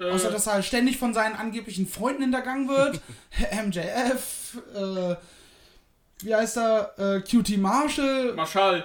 Äh, 0.00 0.10
Außer, 0.10 0.30
dass 0.30 0.46
er 0.46 0.54
halt 0.54 0.64
ständig 0.64 0.98
von 0.98 1.14
seinen 1.14 1.36
angeblichen 1.36 1.86
Freunden 1.86 2.22
hintergangen 2.22 2.68
wird. 2.68 3.00
MJF, 3.66 4.58
äh, 4.74 5.16
wie 6.24 6.34
heißt 6.34 6.56
er? 6.58 6.98
Äh, 6.98 7.20
QT 7.20 7.56
Marshall, 7.58 8.34
Marschall. 8.34 8.84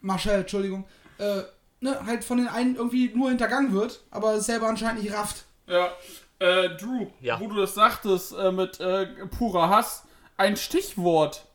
Marshall, 0.00 0.40
Entschuldigung. 0.40 0.84
Äh, 1.18 1.42
ne, 1.80 1.98
halt 2.04 2.24
von 2.24 2.38
den 2.38 2.48
einen 2.48 2.76
irgendwie 2.76 3.10
nur 3.14 3.30
hintergangen 3.30 3.72
wird, 3.72 4.02
aber 4.10 4.40
selber 4.40 4.68
anscheinend 4.68 5.02
nicht 5.02 5.14
rafft. 5.14 5.44
Ja. 5.66 5.90
Äh, 6.38 6.76
Drew, 6.76 7.06
Ja. 7.20 7.40
wo 7.40 7.48
du 7.48 7.56
das 7.56 7.74
sagtest, 7.74 8.32
äh, 8.34 8.52
mit 8.52 8.78
äh, 8.78 9.06
purer 9.38 9.70
Hass, 9.70 10.04
ein 10.36 10.56
Stichwort. 10.56 11.46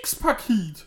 X-Paket. 0.00 0.86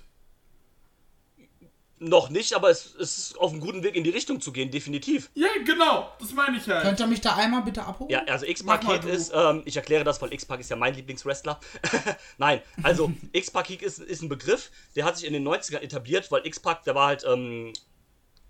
Noch 1.97 2.29
nicht, 2.29 2.53
aber 2.53 2.69
es, 2.69 2.93
es 2.95 3.17
ist 3.17 3.37
auf 3.37 3.51
einem 3.51 3.61
guten 3.61 3.81
Weg 3.81 3.95
in 3.95 4.03
die 4.03 4.09
Richtung 4.09 4.41
zu 4.41 4.51
gehen, 4.51 4.69
definitiv. 4.69 5.29
Ja, 5.33 5.47
genau, 5.65 6.11
das 6.19 6.33
meine 6.33 6.57
ich 6.57 6.67
halt. 6.67 6.83
Könnt 6.83 6.99
ihr 6.99 7.07
mich 7.07 7.21
da 7.21 7.35
einmal 7.35 7.61
bitte 7.61 7.83
abholen? 7.83 8.09
Ja, 8.09 8.21
also 8.25 8.45
X-Paket 8.45 9.05
ist, 9.05 9.31
ähm, 9.33 9.63
ich 9.65 9.77
erkläre 9.77 10.03
das, 10.03 10.21
weil 10.21 10.33
X-Pac 10.33 10.59
ist 10.59 10.69
ja 10.69 10.75
mein 10.75 10.93
Lieblingswrestler. 10.93 11.59
Nein, 12.37 12.61
also 12.83 13.13
X-Paket 13.31 13.81
ist, 13.81 13.99
ist 13.99 14.21
ein 14.21 14.29
Begriff, 14.29 14.71
der 14.97 15.05
hat 15.05 15.17
sich 15.17 15.25
in 15.25 15.31
den 15.31 15.47
90ern 15.47 15.79
etabliert, 15.79 16.29
weil 16.31 16.45
X-Pac, 16.45 16.83
der 16.83 16.95
war 16.95 17.07
halt, 17.07 17.23
ähm, 17.25 17.71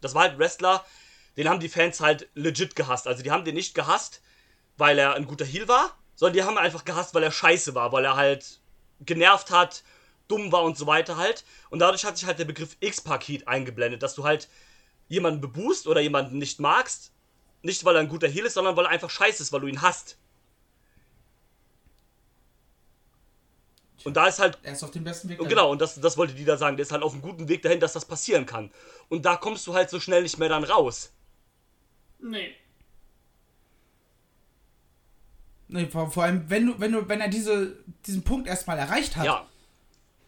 das 0.02 0.16
war 0.16 0.24
halt 0.24 0.34
ein 0.34 0.40
Wrestler, 0.40 0.84
den 1.38 1.48
haben 1.48 1.60
die 1.60 1.70
Fans 1.70 2.00
halt 2.00 2.28
legit 2.34 2.76
gehasst. 2.76 3.08
Also 3.08 3.22
die 3.22 3.30
haben 3.30 3.46
den 3.46 3.56
nicht 3.56 3.76
gehasst, 3.76 4.22
weil 4.76 4.98
er 4.98 5.14
ein 5.14 5.28
guter 5.28 5.46
Heel 5.46 5.68
war, 5.68 5.96
sondern 6.16 6.34
die 6.34 6.44
haben 6.44 6.56
ihn 6.56 6.60
einfach 6.60 6.84
gehasst, 6.84 7.14
weil 7.14 7.24
er 7.24 7.32
scheiße 7.32 7.76
war, 7.76 7.92
weil 7.92 8.06
er 8.06 8.16
halt 8.16 8.60
genervt 9.02 9.52
hat, 9.52 9.84
dumm 10.28 10.52
war 10.52 10.64
und 10.64 10.78
so 10.78 10.88
weiter 10.88 11.18
halt. 11.18 11.44
Und 11.70 11.80
dadurch 11.80 12.06
hat 12.06 12.18
sich 12.18 12.26
halt 12.28 12.40
der 12.40 12.46
Begriff 12.46 12.78
X-Paket 12.80 13.48
eingeblendet, 13.48 14.02
dass 14.04 14.16
du 14.16 14.24
halt 14.24 14.48
jemanden 15.08 15.42
beboost 15.42 15.88
oder 15.88 16.02
jemanden 16.02 16.38
nicht 16.40 16.60
magst, 16.60 17.12
nicht 17.62 17.84
weil 17.86 17.96
er 17.96 18.02
ein 18.02 18.08
guter 18.10 18.28
Heel 18.28 18.46
ist, 18.46 18.54
sondern 18.56 18.76
weil 18.76 18.86
er 18.86 18.92
einfach 18.92 19.10
scheiße 19.10 19.44
ist, 19.44 19.52
weil 19.52 19.62
du 19.62 19.68
ihn 19.68 19.82
hasst. 19.82 20.18
Und 24.04 24.16
da 24.18 24.28
ist 24.28 24.38
halt, 24.40 24.60
Er 24.62 24.74
ist 24.74 24.84
auf 24.84 24.92
dem 24.92 25.04
besten 25.04 25.30
Weg. 25.30 25.40
und 25.40 25.46
dahin. 25.46 25.58
genau, 25.58 25.72
und 25.72 25.82
das, 25.82 26.00
das 26.00 26.16
wollte 26.18 26.36
die 26.36 26.46
da 26.46 26.58
sagen, 26.58 26.78
der 26.78 26.84
ist 26.84 26.92
halt 26.92 27.02
auf 27.02 27.14
einem 27.14 27.24
guten 27.24 27.48
Weg 27.48 27.64
dahin, 27.64 27.80
dass 27.80 27.94
das 27.94 28.06
passieren 28.06 28.46
kann. 28.46 28.72
Und 29.10 29.26
da 29.26 29.36
kommst 29.36 29.66
du 29.66 29.74
halt 29.74 29.90
so 29.90 30.00
schnell 30.00 30.22
nicht 30.24 30.38
mehr 30.38 30.50
dann 30.50 30.64
raus. 30.64 31.12
Nee. 32.20 32.56
Nee, 35.68 35.88
vor, 35.88 36.12
vor 36.12 36.24
allem, 36.24 36.46
wenn 36.50 36.68
du, 36.68 36.80
wenn 36.80 36.92
du, 36.92 37.08
wenn 37.10 37.22
er 37.22 37.28
diese, 37.28 37.78
diesen 38.06 38.24
Punkt 38.24 38.48
erstmal 38.48 38.78
erreicht 38.78 39.16
hat, 39.16 39.26
Ja, 39.26 39.46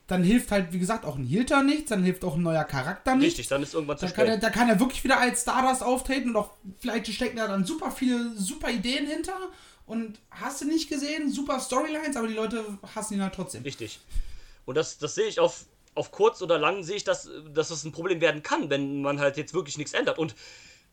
dann 0.08 0.24
hilft 0.24 0.52
halt, 0.52 0.72
wie 0.72 0.80
gesagt, 0.80 1.04
auch 1.06 1.18
ein 1.18 1.26
Hilter 1.26 1.64
nichts, 1.64 1.90
dann 1.90 2.02
hilft 2.02 2.24
auch 2.24 2.36
ein 2.36 2.42
neuer 2.42 2.64
Charakter 2.64 3.14
nichts. 3.16 3.32
richtig, 3.34 3.48
dann 3.50 3.62
ist 3.62 3.74
irgendwann 3.74 3.98
zu 3.98 4.06
Da 4.06 4.12
kann, 4.12 4.26
er, 4.26 4.34
spät. 4.34 4.44
da 4.44 4.50
kann 4.50 4.70
er 4.70 4.80
wirklich 4.80 5.04
wieder 5.04 5.20
als 5.20 5.42
Stardust 5.42 5.84
auftreten 5.84 6.30
und 6.30 6.38
auch 6.38 6.52
vielleicht 6.80 7.08
stecken 7.08 7.38
da 7.38 7.48
dann 7.48 7.66
super 7.66 7.92
viele 7.92 8.32
super 8.36 8.70
Ideen 8.72 9.06
hinter 9.06 9.36
und 9.86 10.18
hast 10.32 10.62
du 10.62 10.66
nicht 10.66 10.90
gesehen, 10.90 11.30
super 11.32 11.60
Storylines, 11.60 12.16
aber 12.16 12.28
die 12.28 12.34
Leute 12.34 12.64
hassen 12.96 13.16
ihn 13.16 13.22
halt 13.22 13.36
trotzdem. 13.36 13.64
Richtig. 13.64 14.00
Und 14.66 14.76
das, 14.76 14.98
das 14.98 15.16
sehe 15.16 15.28
ich 15.28 15.40
auf, 15.40 15.66
auf 15.94 16.12
kurz 16.12 16.42
oder 16.42 16.58
lang, 16.58 16.84
sehe 16.84 16.96
ich, 16.98 17.04
dass, 17.04 17.30
dass 17.54 17.68
das 17.70 17.84
ein 17.84 17.92
Problem 17.92 18.22
werden 18.22 18.44
kann, 18.44 18.70
wenn 18.70 19.02
man 19.02 19.20
halt 19.20 19.36
jetzt 19.38 19.54
wirklich 19.54 19.78
nichts 19.78 19.94
ändert. 19.94 20.20
Und 20.20 20.36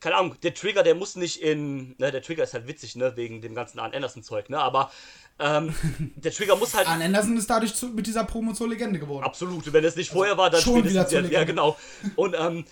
keine 0.05 0.17
Ahnung, 0.17 0.37
der 0.43 0.53
Trigger, 0.53 0.83
der 0.83 0.95
muss 0.95 1.17
nicht 1.17 1.41
in. 1.41 1.95
Ne, 1.97 2.13
der 2.13 2.21
Trigger 2.21 2.45
ist 2.45 2.53
halt 2.53 2.69
witzig, 2.69 2.95
ne, 2.95 3.17
wegen 3.17 3.41
dem 3.41 3.55
ganzen 3.55 3.79
Arn 3.79 3.95
Anderson-Zeug, 3.95 4.51
ne? 4.51 4.59
Aber 4.59 4.93
ähm, 5.39 5.75
der 6.17 6.31
Trigger 6.31 6.57
muss 6.57 6.75
halt. 6.75 6.87
Arn 6.87 7.01
Anderson 7.01 7.39
ist 7.39 7.49
dadurch 7.49 7.75
zu, 7.75 7.89
mit 7.89 8.07
dieser 8.07 8.25
Promo 8.25 8.53
zur 8.53 8.69
Legende 8.69 8.99
geworden. 8.99 9.25
Absolut. 9.25 9.73
Wenn 9.73 9.83
es 9.83 9.97
nicht 9.97 10.11
vorher 10.11 10.37
war, 10.37 10.51
dann 10.51 10.61
schon 10.61 10.85
wieder 10.85 11.09
zur 11.09 11.21
jetzt. 11.21 11.33
Ja, 11.33 11.41
Legende. 11.41 11.47
genau. 11.47 11.79
Und 12.17 12.37
ähm, 12.39 12.67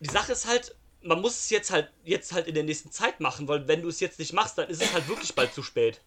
die 0.00 0.10
Sache 0.10 0.32
ist 0.32 0.48
halt, 0.48 0.74
man 1.00 1.20
muss 1.20 1.38
es 1.38 1.50
jetzt 1.50 1.70
halt 1.70 1.92
jetzt 2.02 2.32
halt 2.32 2.48
in 2.48 2.56
der 2.56 2.64
nächsten 2.64 2.90
Zeit 2.90 3.20
machen, 3.20 3.46
weil 3.46 3.68
wenn 3.68 3.80
du 3.82 3.88
es 3.88 4.00
jetzt 4.00 4.18
nicht 4.18 4.32
machst, 4.32 4.58
dann 4.58 4.68
ist 4.68 4.82
es 4.82 4.92
halt 4.92 5.06
wirklich 5.06 5.32
bald 5.32 5.54
zu 5.54 5.62
spät. 5.62 6.00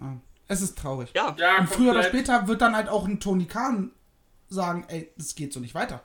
Ja. 0.00 0.16
Es 0.48 0.62
ist 0.62 0.78
traurig. 0.78 1.10
Ja. 1.14 1.36
Ja, 1.38 1.58
Und 1.58 1.68
früher 1.68 1.90
oder 1.90 2.02
später 2.02 2.48
wird 2.48 2.62
dann 2.62 2.74
halt 2.74 2.88
auch 2.88 3.06
ein 3.06 3.20
Tony 3.20 3.44
Khan 3.44 3.90
sagen, 4.48 4.86
ey, 4.88 5.12
das 5.18 5.34
geht 5.34 5.52
so 5.52 5.60
nicht 5.60 5.74
weiter. 5.74 6.02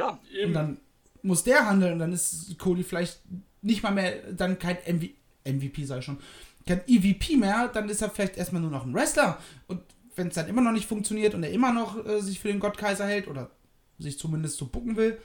Ja. 0.00 0.10
Und 0.10 0.20
Eben. 0.32 0.52
dann 0.52 0.80
muss 1.22 1.44
der 1.44 1.66
handeln 1.66 1.94
und 1.94 1.98
dann 1.98 2.12
ist 2.12 2.58
Cody 2.58 2.82
vielleicht 2.82 3.20
nicht 3.62 3.82
mal 3.82 3.92
mehr, 3.92 4.32
dann 4.32 4.58
kein 4.58 4.76
MV, 4.86 5.08
MVP, 5.44 5.84
sag 5.84 5.98
ich 5.98 6.04
schon, 6.04 6.18
kein 6.66 6.82
EVP 6.86 7.36
mehr, 7.36 7.68
dann 7.68 7.88
ist 7.88 8.02
er 8.02 8.10
vielleicht 8.10 8.36
erstmal 8.36 8.62
nur 8.62 8.70
noch 8.70 8.84
ein 8.84 8.94
Wrestler. 8.94 9.38
Und 9.66 9.82
wenn 10.16 10.28
es 10.28 10.34
dann 10.34 10.48
immer 10.48 10.62
noch 10.62 10.72
nicht 10.72 10.86
funktioniert 10.86 11.34
und 11.34 11.42
er 11.42 11.50
immer 11.50 11.72
noch 11.72 12.04
äh, 12.06 12.20
sich 12.20 12.40
für 12.40 12.48
den 12.48 12.60
Gottkaiser 12.60 13.06
hält 13.06 13.28
oder 13.28 13.50
sich 13.98 14.18
zumindest 14.18 14.56
so 14.56 14.66
bucken 14.66 14.96
will, 14.96 15.18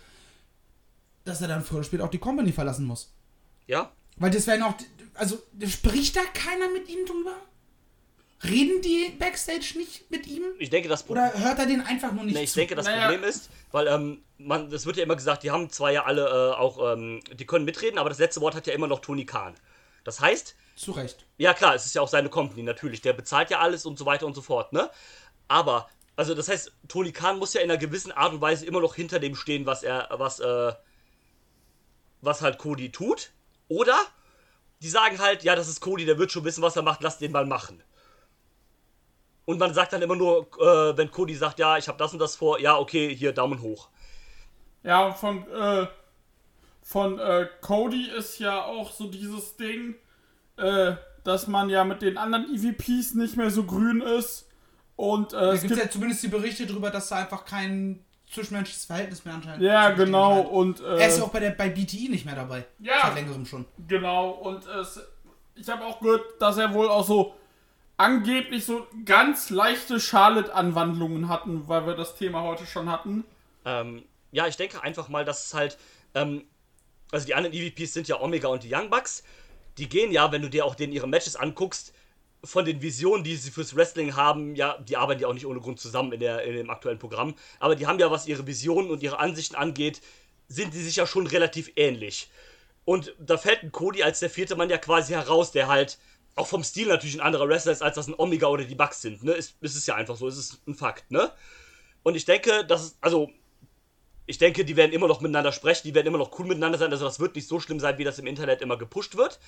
dass 1.24 1.42
er 1.42 1.48
dann 1.48 1.64
früher 1.64 1.80
oder 1.80 1.86
später 1.86 2.04
auch 2.04 2.10
die 2.10 2.20
Company 2.20 2.52
verlassen 2.52 2.86
muss. 2.86 3.14
Ja. 3.68 3.92
Weil 4.18 4.32
das 4.32 4.48
wären 4.48 4.64
auch, 4.64 4.76
also 5.16 5.42
spricht 5.68 6.16
da 6.16 6.22
keiner 6.34 6.70
mit 6.72 6.90
ihm 6.90 7.06
drüber? 7.06 7.36
Reden 8.44 8.82
die 8.82 9.16
Backstage 9.18 9.74
nicht 9.78 10.10
mit 10.12 10.28
ihm? 10.28 10.44
Ich 10.60 10.70
denke, 10.70 10.90
das 10.90 11.04
Problem. 11.04 11.24
Oder 11.30 11.40
hört 11.40 11.60
er 11.60 11.66
den 11.66 11.82
einfach 11.82 12.12
nur 12.12 12.24
nicht 12.26 12.36
Nee, 12.36 12.44
ich 12.44 12.52
zu? 12.52 12.60
denke, 12.60 12.76
das 12.76 12.86
Naja. 12.86 13.08
Problem 13.08 13.24
ist, 13.24 13.50
weil 13.72 13.88
ähm, 13.88 14.22
man, 14.38 14.70
das 14.70 14.86
wird 14.86 14.98
ja 14.98 15.04
immer 15.04 15.16
gesagt, 15.16 15.44
die 15.44 15.52
haben 15.52 15.70
zwar 15.70 15.92
ja 15.92 16.04
alle 16.06 16.28
äh, 16.28 16.56
auch, 16.56 16.94
ähm, 16.94 17.22
die 17.34 17.46
können 17.46 17.66
mitreden, 17.66 17.98
aber 17.98 18.10
das 18.10 18.20
letzte 18.20 18.42
Wort 18.42 18.54
hat 18.56 18.68
ja 18.68 18.74
immer 18.74 18.88
noch 18.88 19.00
Tony 19.00 19.26
Khan. 19.26 19.56
Das 20.04 20.20
heißt, 20.20 20.56
Zu 20.76 20.92
Recht. 20.92 21.26
ja 21.38 21.54
klar, 21.54 21.74
es 21.76 21.86
ist 21.86 21.96
ja 21.96 22.02
auch 22.02 22.08
seine 22.10 22.30
Company 22.30 22.62
natürlich, 22.64 23.02
der 23.02 23.14
bezahlt 23.14 23.50
ja 23.50 23.60
alles 23.60 23.86
und 23.86 23.98
so 23.98 24.06
weiter 24.06 24.26
und 24.28 24.36
so 24.36 24.42
fort, 24.42 24.74
ne? 24.74 24.90
Aber 25.48 25.90
Also 26.18 26.34
das 26.36 26.48
heißt, 26.50 26.72
Tony 26.88 27.12
Khan 27.12 27.40
muss 27.40 27.54
ja 27.54 27.62
in 27.62 27.72
einer 27.72 27.80
gewissen 27.80 28.12
Art 28.12 28.34
und 28.34 28.42
Weise 28.42 28.66
immer 28.66 28.82
noch 28.82 28.96
hinter 28.96 29.20
dem 29.20 29.36
stehen, 29.36 29.66
was 29.66 29.82
er, 29.84 30.10
was, 30.12 30.40
äh, 30.40 30.74
was 32.22 32.42
halt 32.42 32.58
Cody 32.58 32.92
tut. 32.92 33.32
Oder 33.68 33.98
die 34.82 34.90
sagen 34.90 35.20
halt, 35.20 35.44
ja, 35.44 35.56
das 35.56 35.68
ist 35.68 35.80
Cody, 35.82 36.06
der 36.06 36.18
wird 36.18 36.32
schon 36.32 36.44
wissen, 36.44 36.62
was 36.62 36.76
er 36.76 36.84
macht, 36.84 37.02
lass 37.02 37.18
den 37.18 37.32
mal 37.32 37.46
machen. 37.46 37.82
Und 39.46 39.60
man 39.60 39.74
sagt 39.74 39.94
dann 39.94 40.02
immer 40.02 40.16
nur, 40.16 40.48
äh, 40.60 40.98
wenn 40.98 41.12
Cody 41.12 41.36
sagt, 41.36 41.60
ja, 41.60 41.78
ich 41.78 41.88
habe 41.88 41.98
das 41.98 42.14
und 42.14 42.20
das 42.20 42.36
vor, 42.36 42.60
ja, 42.60 42.78
okay, 42.78 43.16
hier 43.16 43.32
Daumen 43.32 43.62
hoch. 43.62 43.90
Ja, 44.84 45.12
von, 45.12 45.48
äh, 45.52 45.88
von 46.82 47.20
äh, 47.20 47.48
Cody 47.62 48.10
ist 48.10 48.40
ja 48.40 48.64
auch 48.64 48.92
so 48.92 49.08
dieses 49.08 49.56
Ding, 49.56 49.96
äh, 50.58 50.94
dass 51.24 51.48
man 51.48 51.70
ja 51.70 51.84
mit 51.84 52.02
den 52.02 52.18
anderen 52.18 52.54
EVPs 52.54 53.16
nicht 53.16 53.38
mehr 53.38 53.50
so 53.52 53.64
grün 53.64 54.02
ist. 54.02 54.48
Und 54.96 55.34
äh, 55.34 55.38
Es 55.50 55.56
es 55.56 55.68
gibt 55.70 55.78
ja 55.78 55.90
zumindest 55.90 56.24
die 56.24 56.28
Berichte 56.28 56.66
darüber, 56.66 56.90
dass 56.90 57.10
da 57.10 57.18
einfach 57.18 57.46
kein 57.46 58.04
zwischenmenschliches 58.32 58.86
Verhältnis 58.86 59.26
mehr 59.26 59.36
anscheinend 59.36 59.62
Ja, 59.62 59.84
zu 59.84 59.90
bestehen 59.90 60.06
genau. 60.06 60.42
Und 60.42 60.80
Er 60.82 61.08
ist 61.08 61.16
äh, 61.16 61.20
ja 61.20 61.24
auch 61.26 61.30
bei, 61.30 61.40
der, 61.40 61.52
bei 61.52 61.70
BTI 61.70 62.10
nicht 62.10 62.26
mehr 62.26 62.36
dabei. 62.36 62.66
Ja. 62.80 63.02
Seit 63.04 63.16
längerem 63.16 63.46
schon. 63.46 63.66
genau. 63.88 64.30
Und 64.32 64.66
es, 64.68 65.00
ich 65.56 65.68
habe 65.70 65.84
auch 65.86 66.00
gehört, 66.00 66.24
dass 66.40 66.58
er 66.58 66.74
wohl 66.74 66.90
auch 66.90 67.06
so 67.06 67.36
angeblich 67.98 68.66
so 68.66 68.88
ganz 69.06 69.50
leichte 69.50 70.00
Charlotte-Anwandlungen 70.00 71.30
hatten, 71.30 71.68
weil 71.68 71.86
wir 71.88 71.96
das 71.96 72.16
Thema 72.16 72.44
heute 72.44 72.66
schon 72.66 72.90
hatten. 72.90 73.24
Ähm, 73.64 74.04
ja, 74.32 74.48
ich 74.48 74.58
denke 74.58 74.82
einfach 74.84 75.08
mal, 75.08 75.26
dass 75.26 75.48
es 75.48 75.54
halt, 75.54 75.78
ähm, 76.14 76.44
also 77.12 77.26
die 77.26 77.36
anderen 77.36 77.56
EVPs 77.56 77.94
sind 77.94 78.08
ja 78.08 78.20
Omega 78.20 78.48
und 78.48 78.64
die 78.64 78.74
Young 78.74 78.90
Bucks. 78.90 79.24
Die 79.78 79.90
gehen 79.90 80.12
ja, 80.12 80.32
wenn 80.32 80.42
du 80.42 80.50
dir 80.50 80.66
auch 80.66 80.76
den 80.76 80.92
ihre 80.92 81.08
Matches 81.08 81.36
anguckst, 81.36 81.94
von 82.46 82.64
den 82.64 82.82
Visionen, 82.82 83.24
die 83.24 83.36
sie 83.36 83.52
fürs 83.52 83.76
Wrestling 83.76 84.16
haben, 84.16 84.56
ja, 84.56 84.78
die 84.78 84.98
arbeiten 84.98 85.22
ja 85.22 85.28
auch 85.28 85.34
nicht 85.34 85.46
ohne 85.46 85.60
Grund 85.60 85.80
zusammen 85.80 86.12
in, 86.14 86.20
der, 86.20 86.44
in 86.44 86.56
dem 86.56 86.70
aktuellen 86.70 87.00
Programm. 87.00 87.36
Aber 87.60 87.76
die 87.76 87.88
haben 87.88 88.00
ja, 88.00 88.12
was 88.12 88.28
ihre 88.28 88.46
Visionen 88.46 88.92
und 88.92 89.02
ihre 89.02 89.20
Ansichten 89.20 89.56
angeht, 89.56 90.02
sind 90.48 90.74
die 90.74 90.82
sich 90.82 90.96
ja 90.96 91.08
schon 91.08 91.28
relativ 91.28 91.72
ähnlich. 91.76 92.30
Und 92.84 93.16
da 93.20 93.38
fällt 93.38 93.64
ein 93.64 93.72
Cody 93.72 94.04
als 94.04 94.20
der 94.20 94.30
vierte 94.30 94.56
Mann 94.56 94.70
ja 94.70 94.78
quasi 94.78 95.14
heraus, 95.14 95.52
der 95.52 95.68
halt 95.68 95.98
auch 96.36 96.48
vom 96.48 96.64
Stil 96.64 96.88
natürlich 96.88 97.16
ein 97.16 97.22
anderer 97.22 97.48
Wrestler 97.48 97.72
ist, 97.72 97.82
als 97.82 97.96
das 97.96 98.08
ein 98.08 98.16
Omega 98.18 98.48
oder 98.48 98.66
die 98.66 98.76
Bucks 98.76 99.02
sind. 99.02 99.24
Ne? 99.24 99.32
Ist, 99.32 99.56
ist 99.62 99.76
es 99.76 99.86
ja 99.86 99.96
einfach 99.96 100.18
so, 100.18 100.28
ist 100.28 100.38
es 100.38 100.62
ein 100.68 100.76
Fakt, 100.76 101.10
ne? 101.10 101.32
Und 102.04 102.16
ich 102.16 102.26
denke, 102.26 102.66
dass 102.66 102.84
es, 102.84 102.98
also 103.02 103.32
ich 104.28 104.38
denke, 104.38 104.66
die 104.66 104.76
werden 104.76 104.92
immer 104.92 105.08
noch 105.08 105.22
miteinander 105.22 105.52
sprechen, 105.52 105.88
die 105.88 105.96
werden 105.96 106.08
immer 106.08 106.18
noch 106.18 106.38
cool 106.38 106.46
miteinander 106.46 106.78
sein. 106.78 106.92
Also 106.92 107.06
das 107.06 107.20
wird 107.20 107.36
nicht 107.36 107.48
so 107.48 107.60
schlimm 107.60 107.80
sein, 107.80 107.98
wie 107.98 108.04
das 108.04 108.20
im 108.20 108.28
Internet 108.28 108.62
immer 108.62 108.78
gepusht 108.78 109.18
wird. 109.18 109.40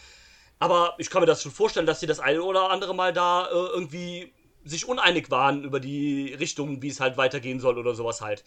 Aber 0.60 0.96
ich 0.98 1.10
kann 1.10 1.22
mir 1.22 1.28
das 1.28 1.44
schon 1.44 1.52
vorstellen, 1.52 1.86
dass 1.86 2.00
sie 2.00 2.08
das 2.08 2.20
eine 2.20 2.42
oder 2.42 2.72
andere 2.72 2.96
Mal 2.96 3.14
da 3.14 3.46
äh, 3.46 3.52
irgendwie 3.52 4.34
sich 4.64 4.88
uneinig 4.88 5.30
waren 5.30 5.64
über 5.64 5.80
die 5.80 6.34
Richtung, 6.34 6.82
wie 6.82 6.88
es 6.88 7.00
halt 7.00 7.18
weitergehen 7.18 7.60
soll 7.60 7.78
oder 7.78 7.94
sowas 7.94 8.22
halt. 8.22 8.44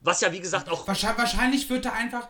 Was 0.00 0.20
ja, 0.20 0.32
wie 0.32 0.40
gesagt, 0.40 0.68
auch. 0.68 0.86
Wahrscheinlich, 0.86 1.18
wahrscheinlich 1.18 1.70
wird 1.70 1.86
da 1.86 1.92
einfach, 1.92 2.28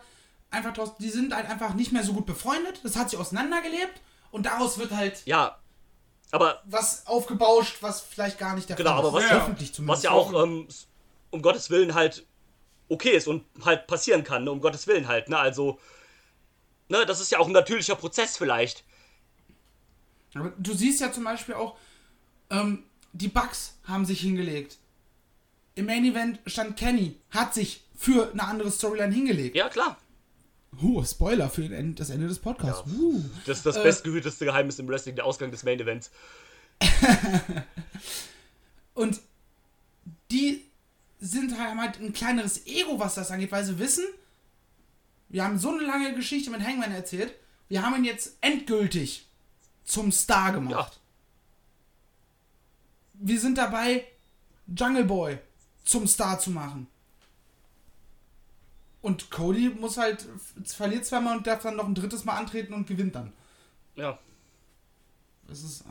einfach 0.51 0.73
draus, 0.73 0.95
die 0.97 1.09
sind 1.09 1.35
halt 1.35 1.49
einfach 1.49 1.73
nicht 1.73 1.91
mehr 1.91 2.03
so 2.03 2.13
gut 2.13 2.25
befreundet. 2.25 2.79
Das 2.83 2.95
hat 2.95 3.09
sich 3.09 3.19
auseinandergelebt 3.19 4.01
und 4.31 4.45
daraus 4.45 4.77
wird 4.77 4.91
halt 4.91 5.21
Ja. 5.25 5.57
Aber 6.31 6.61
was 6.65 7.07
aufgebauscht, 7.07 7.77
was 7.81 8.01
vielleicht 8.01 8.37
gar 8.37 8.55
nicht 8.55 8.69
der 8.69 8.75
Genau, 8.75 8.91
Fall 8.91 8.99
aber 8.99 9.13
was 9.13 9.23
ist. 9.23 9.29
ja- 9.31 9.37
öffentlich 9.37 9.73
zumindest. 9.73 9.97
was 9.99 10.03
ja 10.03 10.11
auch 10.11 10.31
ähm, 10.43 10.67
um 11.31 11.41
Gottes 11.41 11.69
Willen 11.71 11.95
halt 11.95 12.25
okay 12.87 13.11
ist 13.11 13.27
und 13.27 13.43
halt 13.65 13.87
passieren 13.87 14.23
kann, 14.23 14.43
ne? 14.43 14.51
um 14.51 14.61
Gottes 14.61 14.85
Willen 14.87 15.07
halt, 15.07 15.29
ne? 15.29 15.37
Also, 15.39 15.79
ne, 16.87 17.05
das 17.05 17.19
ist 17.21 17.31
ja 17.31 17.39
auch 17.39 17.47
ein 17.47 17.51
natürlicher 17.53 17.95
Prozess 17.95 18.37
vielleicht. 18.37 18.83
Aber 20.35 20.51
du 20.57 20.73
siehst 20.73 21.01
ja 21.01 21.11
zum 21.11 21.23
Beispiel 21.23 21.55
auch, 21.55 21.75
ähm, 22.51 22.83
die 23.13 23.27
Bugs 23.27 23.77
haben 23.85 24.05
sich 24.05 24.21
hingelegt. 24.21 24.77
Im 25.75 25.85
Main 25.87 26.05
Event 26.05 26.39
stand 26.45 26.77
Kenny, 26.77 27.15
hat 27.31 27.53
sich 27.55 27.83
für 27.95 28.31
eine 28.31 28.43
andere 28.43 28.69
Storyline 28.71 29.13
hingelegt. 29.13 29.55
Ja, 29.55 29.69
klar. 29.69 29.97
Huh, 30.81 31.03
Spoiler 31.03 31.49
für 31.49 31.63
End, 31.73 31.99
das 31.99 32.09
Ende 32.09 32.27
des 32.27 32.39
Podcasts. 32.39 32.89
Uh. 32.89 33.23
Das 33.45 33.57
ist 33.57 33.65
das 33.65 33.81
bestgehüteste 33.81 34.45
Geheimnis 34.45 34.79
im 34.79 34.87
Wrestling, 34.87 35.15
der 35.15 35.25
Ausgang 35.25 35.51
des 35.51 35.63
Main 35.63 35.79
Events. 35.79 36.11
Und 38.93 39.19
die 40.31 40.65
sind 41.19 41.57
halt, 41.57 41.69
haben 41.71 41.81
halt 41.81 41.99
ein 41.99 42.13
kleineres 42.13 42.65
Ego, 42.65 42.99
was 42.99 43.15
das 43.15 43.31
angeht, 43.31 43.51
weil 43.51 43.65
sie 43.65 43.79
wissen, 43.79 44.05
wir 45.27 45.43
haben 45.43 45.59
so 45.59 45.69
eine 45.69 45.83
lange 45.83 46.15
Geschichte 46.15 46.49
mit 46.49 46.61
Hangman 46.61 46.91
erzählt, 46.91 47.33
wir 47.67 47.83
haben 47.83 47.95
ihn 47.97 48.05
jetzt 48.05 48.37
endgültig 48.41 49.27
zum 49.83 50.11
Star 50.11 50.53
gemacht. 50.53 50.93
Ja. 50.93 50.99
Wir 53.21 53.39
sind 53.39 53.57
dabei, 53.57 54.05
Jungle 54.67 55.05
Boy 55.05 55.39
zum 55.83 56.07
Star 56.07 56.39
zu 56.39 56.51
machen. 56.51 56.87
Und 59.01 59.31
Cody 59.31 59.69
muss 59.69 59.97
halt, 59.97 60.25
verliert 60.65 61.05
zweimal 61.05 61.37
und 61.37 61.47
darf 61.47 61.61
dann 61.61 61.75
noch 61.77 61.87
ein 61.87 61.95
drittes 61.95 62.25
Mal 62.25 62.35
antreten 62.37 62.73
und 62.73 62.87
gewinnt 62.87 63.15
dann. 63.15 63.31
Ja. 63.95 64.17
Das 65.47 65.63
ist. 65.63 65.85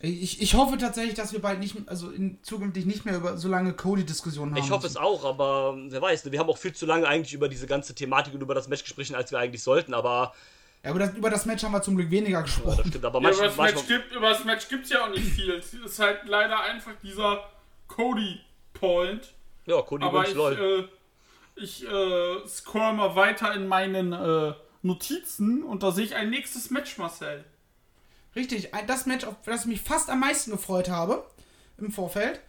Ich, 0.00 0.42
ich 0.42 0.54
hoffe 0.54 0.76
tatsächlich, 0.76 1.14
dass 1.14 1.32
wir 1.32 1.40
bald 1.40 1.60
nicht, 1.60 1.76
also 1.86 2.10
in 2.10 2.38
zukünftig 2.42 2.84
nicht 2.84 3.04
mehr 3.06 3.16
über 3.16 3.38
so 3.38 3.48
lange 3.48 3.72
Cody-Diskussionen 3.72 4.54
haben. 4.54 4.62
Ich 4.62 4.70
hoffe 4.70 4.86
es 4.86 4.94
müssen. 4.94 5.04
auch, 5.04 5.24
aber 5.24 5.76
wer 5.88 6.02
weiß, 6.02 6.30
wir 6.30 6.38
haben 6.38 6.50
auch 6.50 6.58
viel 6.58 6.74
zu 6.74 6.84
lange 6.84 7.06
eigentlich 7.08 7.32
über 7.32 7.48
diese 7.48 7.66
ganze 7.66 7.94
Thematik 7.94 8.34
und 8.34 8.42
über 8.42 8.54
das 8.54 8.68
Match 8.68 8.82
gesprochen, 8.84 9.14
als 9.14 9.30
wir 9.30 9.38
eigentlich 9.38 9.62
sollten, 9.62 9.94
aber 9.94 10.34
Ja, 10.82 10.90
über 10.90 10.98
das, 10.98 11.14
über 11.14 11.30
das 11.30 11.46
Match 11.46 11.64
haben 11.64 11.72
wir 11.72 11.80
zum 11.80 11.96
Glück 11.96 12.10
weniger 12.10 12.38
ja, 12.38 12.42
das 12.42 12.54
gesprochen. 12.54 12.84
stimmt. 12.88 13.04
Aber 13.04 13.20
Ja, 13.22 13.30
über, 13.30 13.38
manchmal, 13.46 13.48
das 13.48 13.56
Match 13.56 13.74
manchmal, 13.76 13.98
gibt, 13.98 14.12
über 14.14 14.28
das 14.28 14.44
Match 14.44 14.68
gibt's 14.68 14.90
ja 14.90 15.04
auch 15.06 15.10
nicht 15.10 15.26
viel. 15.26 15.50
Es 15.52 15.72
ist 15.72 15.98
halt 15.98 16.20
leider 16.26 16.60
einfach 16.60 16.92
dieser 17.02 17.42
Cody-Point. 17.88 19.32
ja, 19.64 19.80
Cody 19.82 20.04
Aber 20.04 20.28
ich, 20.28 20.34
lol. 20.34 20.52
äh, 20.52 20.88
ich 21.56 21.86
äh, 21.86 22.46
scroll 22.46 22.92
mal 22.94 23.16
weiter 23.16 23.54
in 23.54 23.66
meinen 23.66 24.12
äh, 24.12 24.54
Notizen 24.82 25.62
und 25.62 25.82
da 25.82 25.92
sehe 25.92 26.04
ich 26.04 26.14
ein 26.14 26.30
nächstes 26.30 26.70
Match, 26.70 26.98
Marcel. 26.98 27.44
Richtig, 28.36 28.70
das 28.86 29.06
Match, 29.06 29.24
auf 29.24 29.36
das 29.44 29.62
ich 29.62 29.66
mich 29.66 29.80
fast 29.80 30.10
am 30.10 30.20
meisten 30.20 30.50
gefreut 30.50 30.88
habe 30.90 31.24
im 31.78 31.92
Vorfeld, 31.92 32.40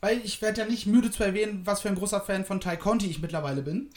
weil 0.00 0.18
ich 0.18 0.42
werde 0.42 0.60
ja 0.60 0.66
nicht 0.66 0.86
müde 0.86 1.10
zu 1.10 1.24
erwähnen, 1.24 1.62
was 1.64 1.80
für 1.80 1.88
ein 1.88 1.94
großer 1.94 2.20
Fan 2.20 2.44
von 2.44 2.60
Ty 2.60 2.76
Conti 2.76 3.06
ich 3.06 3.20
mittlerweile 3.20 3.62
bin. 3.62 3.90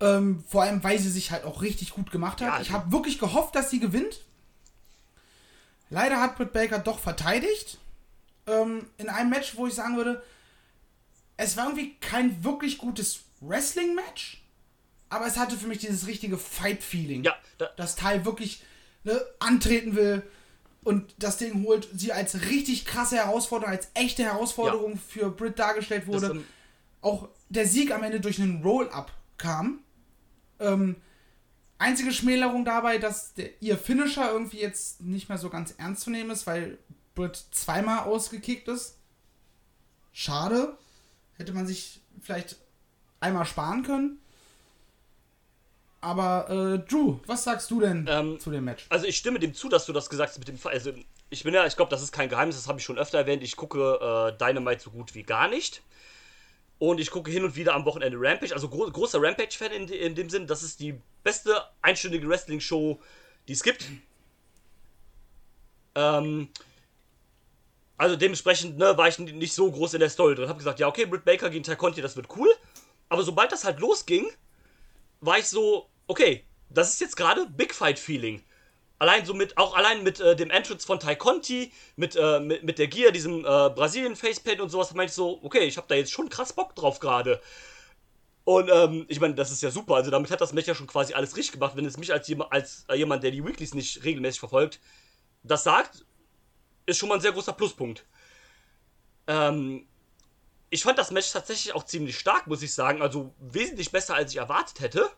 Ähm, 0.00 0.42
vor 0.48 0.62
allem, 0.62 0.82
weil 0.82 0.98
sie 0.98 1.10
sich 1.10 1.30
halt 1.30 1.44
auch 1.44 1.62
richtig 1.62 1.90
gut 1.90 2.10
gemacht 2.10 2.40
hat. 2.40 2.48
Ja, 2.48 2.60
ich 2.60 2.72
habe 2.72 2.90
wirklich 2.90 3.18
gehofft, 3.18 3.54
dass 3.54 3.70
sie 3.70 3.80
gewinnt. 3.80 4.22
Leider 5.90 6.20
hat 6.20 6.36
Britt 6.36 6.52
Baker 6.52 6.78
doch 6.78 6.98
verteidigt. 6.98 7.78
Ähm, 8.46 8.86
in 8.96 9.08
einem 9.08 9.30
Match, 9.30 9.56
wo 9.56 9.66
ich 9.66 9.74
sagen 9.74 9.96
würde, 9.96 10.22
es 11.40 11.56
war 11.56 11.64
irgendwie 11.64 11.94
kein 12.00 12.44
wirklich 12.44 12.78
gutes 12.78 13.20
Wrestling-Match, 13.40 14.42
aber 15.08 15.26
es 15.26 15.38
hatte 15.38 15.56
für 15.56 15.68
mich 15.68 15.78
dieses 15.78 16.06
richtige 16.06 16.36
Fight-Feeling 16.36 17.24
Ja, 17.24 17.34
da, 17.58 17.70
das 17.76 17.96
Teil 17.96 18.24
wirklich 18.26 18.62
ne, 19.04 19.18
antreten 19.38 19.96
will 19.96 20.22
und 20.84 21.14
das 21.18 21.38
Ding 21.38 21.64
holt, 21.64 21.88
sie 21.94 22.12
als 22.12 22.42
richtig 22.50 22.84
krasse 22.84 23.16
Herausforderung, 23.16 23.74
als 23.74 23.88
echte 23.94 24.22
Herausforderung 24.22 24.98
für 24.98 25.30
Britt 25.30 25.58
dargestellt 25.58 26.06
wurde. 26.06 26.28
das, 26.28 26.36
ähm, 26.36 26.44
auch 27.00 27.28
der 27.48 27.66
Sieg 27.66 27.90
am 27.92 28.02
Ende 28.02 28.20
durch 28.20 28.38
einen 28.38 28.62
Roll-Up 28.62 29.10
kam. 29.38 29.80
Ähm, 30.58 30.96
einzige 31.78 32.12
Schmälerung 32.12 32.66
dabei, 32.66 32.98
dass 32.98 33.32
der, 33.32 33.62
ihr 33.62 33.78
Finisher 33.78 34.30
irgendwie 34.30 34.60
jetzt 34.60 35.00
nicht 35.00 35.30
mehr 35.30 35.38
so 35.38 35.48
ganz 35.48 35.74
ernst 35.78 36.02
zu 36.02 36.10
nehmen 36.10 36.30
ist, 36.30 36.46
weil 36.46 36.76
Britt 37.14 37.42
zweimal 37.50 38.00
ausgekickt 38.00 38.68
ist. 38.68 38.98
Schade. 40.12 40.76
Hätte 41.40 41.54
man 41.54 41.66
sich 41.66 42.02
vielleicht 42.20 42.56
einmal 43.18 43.46
sparen 43.46 43.82
können. 43.82 44.18
Aber 46.02 46.50
äh, 46.50 46.78
Drew, 46.86 47.18
was 47.26 47.44
sagst 47.44 47.70
du 47.70 47.80
denn 47.80 48.06
Ähm, 48.10 48.38
zu 48.38 48.50
dem 48.50 48.64
Match? 48.64 48.84
Also 48.90 49.06
ich 49.06 49.16
stimme 49.16 49.38
dem 49.38 49.54
zu, 49.54 49.70
dass 49.70 49.86
du 49.86 49.94
das 49.94 50.10
gesagt 50.10 50.32
hast 50.32 50.38
mit 50.38 50.48
dem 50.48 50.58
Fall. 50.58 50.74
Also 50.74 50.92
ich 51.30 51.42
bin 51.42 51.54
ja, 51.54 51.64
ich 51.64 51.76
glaube, 51.76 51.90
das 51.90 52.02
ist 52.02 52.12
kein 52.12 52.28
Geheimnis, 52.28 52.56
das 52.56 52.68
habe 52.68 52.78
ich 52.78 52.84
schon 52.84 52.98
öfter 52.98 53.16
erwähnt. 53.16 53.42
Ich 53.42 53.56
gucke 53.56 53.78
äh, 53.78 54.36
Dynamite 54.36 54.82
so 54.82 54.90
gut 54.90 55.14
wie 55.14 55.22
gar 55.22 55.48
nicht. 55.48 55.82
Und 56.78 57.00
ich 57.00 57.10
gucke 57.10 57.30
hin 57.30 57.42
und 57.44 57.56
wieder 57.56 57.72
am 57.72 57.86
Wochenende 57.86 58.18
Rampage. 58.20 58.52
Also 58.52 58.68
gro 58.68 58.90
großer 58.90 59.22
Rampage-Fan 59.22 59.72
in, 59.72 59.88
in 59.88 60.14
dem 60.14 60.28
Sinn, 60.28 60.46
das 60.46 60.62
ist 60.62 60.78
die 60.80 61.00
beste 61.22 61.56
einstündige 61.80 62.28
Wrestling-Show, 62.28 63.00
die 63.48 63.52
es 63.54 63.62
gibt. 63.62 63.86
Ähm, 65.94 66.50
also 68.00 68.16
dementsprechend 68.16 68.78
ne, 68.78 68.96
war 68.96 69.08
ich 69.08 69.18
nicht 69.18 69.52
so 69.52 69.70
groß 69.70 69.92
in 69.92 70.00
der 70.00 70.08
Story 70.08 70.34
drin. 70.34 70.48
Hab 70.48 70.56
gesagt, 70.56 70.80
ja, 70.80 70.88
okay, 70.88 71.04
Britt 71.04 71.26
Baker 71.26 71.50
gegen 71.50 71.62
Ty 71.62 71.76
Conti, 71.76 72.00
das 72.00 72.16
wird 72.16 72.34
cool. 72.34 72.48
Aber 73.10 73.22
sobald 73.22 73.52
das 73.52 73.64
halt 73.64 73.78
losging, 73.78 74.26
war 75.20 75.38
ich 75.38 75.46
so, 75.46 75.90
okay, 76.06 76.46
das 76.70 76.94
ist 76.94 77.02
jetzt 77.02 77.14
gerade 77.14 77.44
Big 77.44 77.74
Fight 77.74 77.98
Feeling. 77.98 78.42
Allein 78.98 79.26
so 79.26 79.34
mit, 79.34 79.58
auch 79.58 79.76
allein 79.76 80.02
mit 80.02 80.18
äh, 80.18 80.34
dem 80.34 80.48
Entrance 80.48 80.86
von 80.86 80.98
Ty 80.98 81.16
Conti, 81.16 81.72
mit, 81.96 82.16
äh, 82.16 82.40
mit, 82.40 82.62
mit 82.62 82.78
der 82.78 82.86
Gear, 82.86 83.12
diesem 83.12 83.40
äh, 83.40 83.68
Brasilien 83.68 84.16
Facepaint 84.16 84.62
und 84.62 84.70
sowas, 84.70 84.94
meinte 84.94 85.10
ich 85.10 85.14
so, 85.14 85.38
okay, 85.42 85.64
ich 85.64 85.76
habe 85.76 85.86
da 85.86 85.94
jetzt 85.94 86.10
schon 86.10 86.30
krass 86.30 86.54
Bock 86.54 86.74
drauf 86.74 87.00
gerade. 87.00 87.38
Und 88.44 88.70
ähm, 88.72 89.04
ich 89.08 89.20
meine, 89.20 89.34
das 89.34 89.50
ist 89.50 89.62
ja 89.62 89.70
super. 89.70 89.96
Also 89.96 90.10
damit 90.10 90.30
hat 90.30 90.40
das 90.40 90.54
Match 90.54 90.68
ja 90.68 90.74
schon 90.74 90.86
quasi 90.86 91.12
alles 91.12 91.36
richtig 91.36 91.52
gemacht. 91.52 91.76
Wenn 91.76 91.84
es 91.84 91.98
mich 91.98 92.14
als, 92.14 92.32
als 92.48 92.86
äh, 92.88 92.94
jemand, 92.94 93.24
der 93.24 93.30
die 93.30 93.44
Weeklies 93.44 93.74
nicht 93.74 94.02
regelmäßig 94.04 94.40
verfolgt, 94.40 94.80
das 95.42 95.64
sagt, 95.64 96.06
ist 96.90 96.98
schon 96.98 97.08
mal 97.08 97.16
ein 97.16 97.20
sehr 97.20 97.32
großer 97.32 97.52
Pluspunkt. 97.52 98.04
Ähm, 99.26 99.86
ich 100.70 100.82
fand 100.82 100.98
das 100.98 101.10
Match 101.10 101.32
tatsächlich 101.32 101.74
auch 101.74 101.84
ziemlich 101.84 102.18
stark, 102.18 102.46
muss 102.46 102.62
ich 102.62 102.74
sagen. 102.74 103.02
Also 103.02 103.34
wesentlich 103.38 103.90
besser, 103.90 104.14
als 104.14 104.32
ich 104.32 104.38
erwartet 104.38 104.80
hätte. 104.80 105.10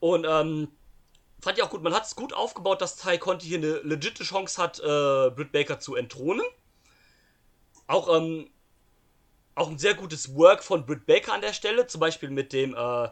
Und 0.00 0.26
ähm, 0.28 0.68
fand 1.40 1.58
ich 1.58 1.64
auch 1.64 1.70
gut. 1.70 1.82
Man 1.82 1.94
hat 1.94 2.06
es 2.06 2.16
gut 2.16 2.32
aufgebaut, 2.32 2.80
dass 2.80 2.96
Ty 2.96 3.18
Conti 3.18 3.46
hier 3.46 3.58
eine 3.58 3.78
legitime 3.80 4.26
Chance 4.26 4.62
hat, 4.62 4.78
äh, 4.80 5.30
Britt 5.30 5.52
Baker 5.52 5.78
zu 5.78 5.96
entthronen. 5.96 6.44
Auch, 7.86 8.16
ähm, 8.16 8.50
auch 9.54 9.68
ein 9.68 9.78
sehr 9.78 9.94
gutes 9.94 10.34
Work 10.34 10.64
von 10.64 10.86
Britt 10.86 11.04
Baker 11.06 11.34
an 11.34 11.42
der 11.42 11.52
Stelle. 11.52 11.86
Zum 11.86 12.00
Beispiel 12.00 12.30
mit 12.30 12.54
dem, 12.54 12.74
äh, 12.74 13.08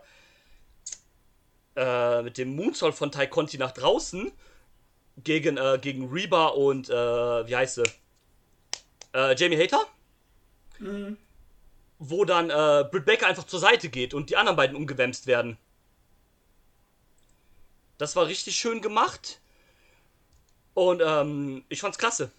äh, 1.76 2.22
mit 2.22 2.38
dem 2.38 2.56
Moonsault 2.56 2.94
von 2.94 3.12
Ty 3.12 3.28
Conti 3.28 3.58
nach 3.58 3.72
draußen. 3.72 4.32
Gegen, 5.24 5.56
äh, 5.56 5.78
gegen 5.80 6.10
Reba 6.10 6.48
und, 6.48 6.88
äh, 6.90 6.92
wie 6.92 7.56
heißt 7.56 7.76
sie? 7.76 7.84
Äh, 9.14 9.34
Jamie 9.36 9.58
Hater. 9.58 9.84
Wo 11.98 12.24
dann 12.24 12.50
äh, 12.50 12.88
Britt 12.90 13.04
Baker 13.06 13.26
einfach 13.26 13.44
zur 13.44 13.58
Seite 13.58 13.88
geht 13.88 14.14
und 14.14 14.30
die 14.30 14.36
anderen 14.36 14.56
beiden 14.56 14.76
umgewämst 14.76 15.26
werden. 15.26 15.58
Das 17.96 18.14
war 18.14 18.26
richtig 18.26 18.56
schön 18.56 18.80
gemacht. 18.80 19.40
Und 20.74 21.02
ähm, 21.04 21.64
ich 21.68 21.80
fand's 21.80 21.98
klasse. 21.98 22.30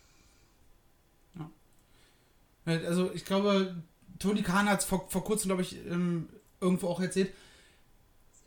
Also 2.66 3.12
ich 3.14 3.26
glaube, 3.26 3.76
Tony 4.20 4.44
Khan 4.44 4.70
hat 4.70 4.80
es 4.80 4.86
vor, 4.86 5.10
vor 5.10 5.24
kurzem, 5.24 5.50
glaube 5.50 5.64
ich, 5.64 5.76
ähm, 5.88 6.30
irgendwo 6.62 6.88
auch 6.88 7.02
erzählt, 7.02 7.34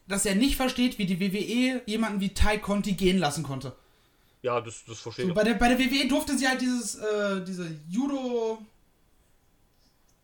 dass 0.07 0.26
er 0.26 0.35
nicht 0.35 0.57
versteht, 0.57 0.99
wie 0.99 1.07
die 1.07 1.20
WWE 1.20 1.83
jemanden 1.87 2.20
wie 2.20 2.33
Ty 2.33 2.59
Conti 2.59 2.93
gehen 2.93 3.18
lassen 3.18 3.43
konnte. 3.43 3.76
Ja, 4.43 4.61
das, 4.61 4.84
das 4.86 4.99
verstehe 5.01 5.24
So, 5.26 5.30
ich. 5.30 5.34
bei, 5.34 5.45
der, 5.45 5.55
bei 5.55 5.68
der 5.68 5.78
WWE 5.78 6.09
durfte 6.09 6.36
sie 6.36 6.47
halt 6.49 6.61
dieses, 6.61 6.97
äh, 6.97 7.43
diese 7.45 7.68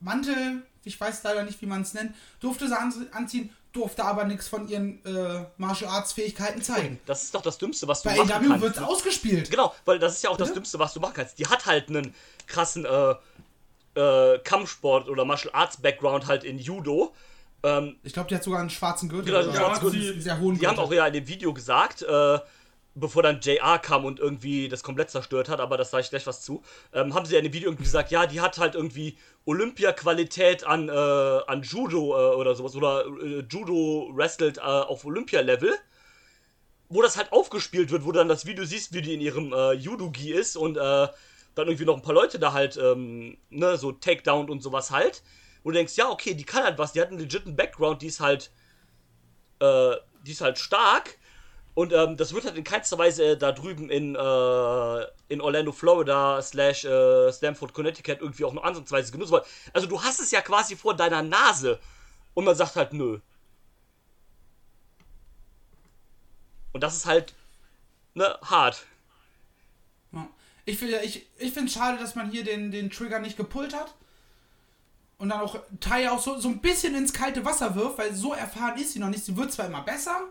Judo-Mantel, 0.00 0.62
ich 0.84 1.00
weiß 1.00 1.22
leider 1.22 1.42
nicht, 1.44 1.60
wie 1.62 1.66
man 1.66 1.82
es 1.82 1.94
nennt, 1.94 2.14
durfte 2.40 2.66
sie 2.68 2.76
an, 2.78 2.92
anziehen, 3.12 3.50
durfte 3.72 4.04
aber 4.04 4.24
nichts 4.24 4.48
von 4.48 4.68
ihren 4.68 5.04
äh, 5.04 5.44
Martial 5.58 5.90
Arts 5.90 6.12
Fähigkeiten 6.14 6.62
zeigen. 6.62 6.98
Das 7.06 7.22
ist 7.22 7.34
doch 7.34 7.42
das 7.42 7.58
Dümmste, 7.58 7.86
was 7.86 8.02
du 8.02 8.08
Bei 8.08 8.16
machen 8.16 8.32
AW 8.32 8.46
kannst. 8.48 8.60
wird 8.62 8.76
es 8.76 8.82
ausgespielt. 8.82 9.50
Genau, 9.50 9.74
weil 9.84 9.98
das 9.98 10.14
ist 10.14 10.24
ja 10.24 10.30
auch 10.30 10.36
das 10.36 10.48
Bitte? 10.48 10.60
Dümmste, 10.60 10.78
was 10.78 10.94
du 10.94 11.00
machen 11.00 11.14
kannst. 11.14 11.38
Die 11.38 11.46
hat 11.46 11.66
halt 11.66 11.88
einen 11.88 12.14
krassen 12.46 12.86
äh, 12.86 13.14
äh, 14.00 14.38
Kampfsport 14.40 15.08
oder 15.08 15.24
Martial 15.24 15.52
Arts 15.54 15.76
Background 15.76 16.26
halt 16.26 16.44
in 16.44 16.58
Judo. 16.58 17.14
Ähm, 17.62 17.96
Ich 18.02 18.12
glaube, 18.12 18.28
die 18.28 18.34
hat 18.36 18.42
sogar 18.44 18.60
einen 18.60 18.70
schwarzen 18.70 19.08
Gürtel. 19.08 19.26
Genau, 19.44 19.52
ja, 19.54 19.72
einen 19.78 19.90
sie- 19.90 20.20
sehr 20.20 20.38
hohen 20.40 20.58
die 20.58 20.66
haben 20.66 20.78
auch 20.78 20.92
ja 20.92 21.06
in 21.06 21.12
dem 21.12 21.28
Video 21.28 21.52
gesagt, 21.52 22.02
äh, 22.02 22.38
bevor 22.98 23.22
dann 23.22 23.40
JR 23.40 23.78
kam 23.78 24.04
und 24.04 24.20
irgendwie 24.20 24.68
das 24.68 24.82
komplett 24.82 25.10
zerstört 25.10 25.48
hat, 25.48 25.60
aber 25.60 25.76
das 25.76 25.90
sage 25.90 26.02
ich 26.02 26.10
gleich 26.10 26.26
was 26.26 26.42
zu, 26.42 26.62
ähm, 26.92 27.14
haben 27.14 27.26
sie 27.26 27.34
ja 27.34 27.38
in 27.38 27.44
dem 27.44 27.52
Video 27.52 27.68
irgendwie 27.68 27.84
gesagt, 27.84 28.10
ja, 28.10 28.26
die 28.26 28.40
hat 28.40 28.58
halt 28.58 28.74
irgendwie 28.74 29.16
Olympia-Qualität 29.44 30.64
an, 30.64 30.88
äh, 30.88 30.92
an 30.92 31.62
Judo 31.62 32.14
äh, 32.14 32.36
oder 32.36 32.54
sowas 32.54 32.74
oder 32.76 33.06
äh, 33.06 33.44
Judo 33.48 34.10
wrestelt 34.14 34.58
äh, 34.58 34.60
auf 34.60 35.04
Olympia-Level. 35.04 35.74
Wo 36.90 37.02
das 37.02 37.18
halt 37.18 37.32
aufgespielt 37.32 37.90
wird, 37.90 38.04
wo 38.04 38.12
du 38.12 38.18
dann 38.18 38.28
das 38.28 38.46
Video 38.46 38.64
siehst, 38.64 38.94
wie 38.94 39.02
die 39.02 39.14
in 39.14 39.20
ihrem 39.20 39.52
äh, 39.52 39.72
Judo-Gi 39.72 40.32
ist 40.32 40.56
und 40.56 40.76
äh, 40.76 40.80
dann 40.80 41.66
irgendwie 41.66 41.84
noch 41.84 41.96
ein 41.96 42.02
paar 42.02 42.14
Leute 42.14 42.38
da 42.38 42.52
halt, 42.52 42.78
ähm, 42.78 43.36
ne, 43.50 43.76
so 43.76 43.92
Takedown 43.92 44.48
und 44.48 44.62
sowas 44.62 44.90
halt. 44.90 45.22
Wo 45.62 45.70
du 45.70 45.76
denkst, 45.76 45.96
ja, 45.96 46.08
okay, 46.08 46.32
die 46.34 46.44
kann 46.44 46.64
halt 46.64 46.78
was, 46.78 46.92
die 46.92 47.00
hat 47.00 47.08
einen 47.08 47.18
legiten 47.18 47.56
Background, 47.56 48.00
die 48.00 48.06
ist 48.06 48.20
halt, 48.20 48.50
die 49.60 50.30
ist 50.30 50.40
halt 50.40 50.56
stark. 50.56 51.18
Und 51.78 51.92
ähm, 51.92 52.16
das 52.16 52.34
wird 52.34 52.44
halt 52.44 52.56
in 52.56 52.64
keinster 52.64 52.98
Weise 52.98 53.24
äh, 53.24 53.36
da 53.36 53.52
drüben 53.52 53.88
in, 53.88 54.16
äh, 54.16 55.06
in 55.28 55.40
Orlando, 55.40 55.70
Florida, 55.70 56.42
slash 56.42 56.84
äh, 56.84 57.32
Stamford, 57.32 57.72
Connecticut 57.72 58.20
irgendwie 58.20 58.44
auch 58.44 58.52
nur 58.52 58.64
ansatzweise 58.64 59.12
genutzt. 59.12 59.30
Weil, 59.30 59.44
also 59.72 59.86
du 59.86 60.02
hast 60.02 60.18
es 60.18 60.32
ja 60.32 60.40
quasi 60.40 60.74
vor 60.74 60.96
deiner 60.96 61.22
Nase 61.22 61.78
und 62.34 62.46
man 62.46 62.56
sagt 62.56 62.74
halt 62.74 62.94
nö. 62.94 63.20
Und 66.72 66.80
das 66.80 66.96
ist 66.96 67.06
halt, 67.06 67.32
ne, 68.14 68.36
hart. 68.42 68.84
Ich 70.64 70.78
finde 70.78 71.00
ich, 71.02 71.28
ich 71.38 71.56
es 71.56 71.72
schade, 71.72 71.96
dass 71.98 72.16
man 72.16 72.28
hier 72.28 72.42
den, 72.42 72.72
den 72.72 72.90
Trigger 72.90 73.20
nicht 73.20 73.36
gepullt 73.36 73.72
hat. 73.72 73.94
Und 75.18 75.28
dann 75.28 75.42
auch 75.42 75.60
Tai 75.78 76.10
auch 76.10 76.20
so, 76.20 76.40
so 76.40 76.48
ein 76.48 76.60
bisschen 76.60 76.96
ins 76.96 77.12
kalte 77.12 77.44
Wasser 77.44 77.76
wirft, 77.76 77.98
weil 77.98 78.12
so 78.12 78.34
erfahren 78.34 78.76
ist 78.80 78.94
sie 78.94 78.98
noch 78.98 79.10
nicht. 79.10 79.24
Sie 79.24 79.36
wird 79.36 79.52
zwar 79.52 79.66
immer 79.66 79.82
besser 79.82 80.26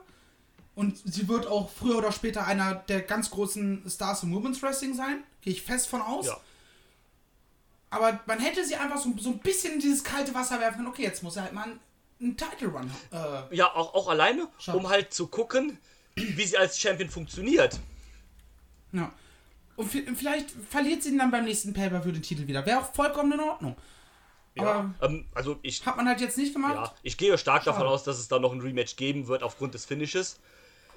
und 0.77 0.97
sie 1.11 1.27
wird 1.27 1.45
auch 1.47 1.69
früher 1.69 1.97
oder 1.97 2.11
später 2.13 2.45
einer 2.47 2.75
der 2.75 3.01
ganz 3.01 3.29
großen 3.31 3.83
Stars 3.89 4.23
im 4.23 4.33
Women's 4.33 4.61
Wrestling 4.63 4.93
sein. 4.93 5.23
Gehe 5.41 5.51
ich 5.53 5.61
fest 5.63 5.87
von 5.89 6.01
aus. 6.01 6.27
Ja. 6.27 6.37
Aber 7.89 8.19
man 8.25 8.39
hätte 8.39 8.65
sie 8.65 8.75
einfach 8.75 8.97
so, 8.99 9.13
so 9.17 9.29
ein 9.31 9.39
bisschen 9.39 9.73
in 9.75 9.79
dieses 9.79 10.03
kalte 10.03 10.33
Wasser 10.33 10.59
werfen 10.59 10.77
können. 10.77 10.87
Okay, 10.89 11.03
jetzt 11.03 11.23
muss 11.23 11.35
er 11.37 11.43
halt 11.43 11.53
mal 11.53 11.63
einen, 11.63 11.79
einen 12.21 12.37
Title 12.37 12.67
Run. 12.69 12.91
Äh, 13.11 13.55
Ja, 13.55 13.73
auch, 13.73 13.93
auch 13.93 14.07
alleine, 14.09 14.47
Schade. 14.59 14.77
um 14.77 14.89
halt 14.89 15.13
zu 15.13 15.27
gucken, 15.27 15.77
wie 16.15 16.43
sie 16.45 16.57
als 16.57 16.79
Champion 16.79 17.09
funktioniert. 17.09 17.79
ja. 18.91 19.11
Und 19.77 19.93
vi- 19.93 20.15
vielleicht 20.15 20.49
verliert 20.71 21.03
sie 21.03 21.09
ihn 21.09 21.19
dann 21.19 21.29
beim 21.29 21.45
nächsten 21.45 21.71
Pay-Per-View 21.71 22.11
den 22.11 22.23
Titel 22.23 22.47
wieder. 22.47 22.65
Wäre 22.65 22.79
auch 22.79 22.93
vollkommen 22.95 23.31
in 23.33 23.39
Ordnung. 23.41 23.75
Ja. 24.55 24.63
Aber 24.63 25.07
Ähm, 25.07 25.25
also 25.35 25.59
ich 25.61 25.85
hat 25.85 25.95
man 25.97 26.07
halt 26.07 26.19
jetzt 26.19 26.35
nicht 26.35 26.51
gemacht. 26.53 26.73
Ja, 26.73 26.95
ich 27.03 27.15
gehe 27.15 27.37
stark 27.37 27.63
davon 27.63 27.81
Schade. 27.83 27.93
aus, 27.93 28.03
dass 28.03 28.17
es 28.17 28.27
da 28.27 28.39
noch 28.39 28.51
ein 28.53 28.59
Rematch 28.61 28.95
geben 28.95 29.27
wird 29.27 29.43
aufgrund 29.43 29.75
des 29.75 29.85
Finishes. 29.85 30.39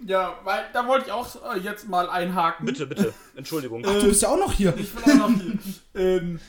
Ja, 0.06 0.38
weil 0.44 0.64
da 0.72 0.86
wollte 0.86 1.06
ich 1.06 1.12
auch 1.12 1.54
äh, 1.54 1.58
jetzt 1.58 1.88
mal 1.88 2.08
einhaken. 2.08 2.66
Bitte, 2.66 2.86
bitte, 2.86 3.14
Entschuldigung. 3.34 3.82
Du 3.82 3.92
bist 4.06 4.22
ja 4.22 4.28
auch 4.28 4.38
noch 4.38 4.52
hier. 4.52 4.74
Ich 4.76 4.92
bin 4.92 5.20
auch 5.20 5.28
noch 5.28 5.36
hier. 5.36 5.58
ähm, 5.94 6.40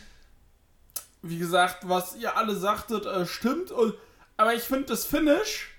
wie 1.21 1.37
gesagt, 1.37 1.87
was 1.87 2.15
ihr 2.15 2.37
alle 2.37 2.55
sagtet, 2.55 3.05
äh, 3.05 3.25
stimmt. 3.25 3.71
Und, 3.71 3.93
aber 4.37 4.53
ich 4.53 4.63
finde, 4.63 4.85
das 4.85 5.05
Finish 5.05 5.69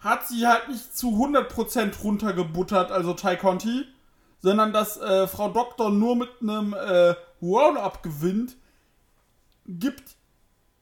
hat 0.00 0.28
sie 0.28 0.46
halt 0.46 0.68
nicht 0.68 0.96
zu 0.96 1.08
100% 1.08 2.02
runtergebuttert, 2.02 2.90
also 2.90 3.12
Tai 3.12 3.36
Conti, 3.36 3.86
sondern 4.40 4.72
dass 4.72 4.96
äh, 4.98 5.26
Frau 5.26 5.50
Doktor 5.50 5.90
nur 5.90 6.16
mit 6.16 6.30
einem 6.40 6.72
äh, 6.72 7.14
Roll-Up 7.42 8.02
gewinnt, 8.02 8.56
gibt 9.66 10.02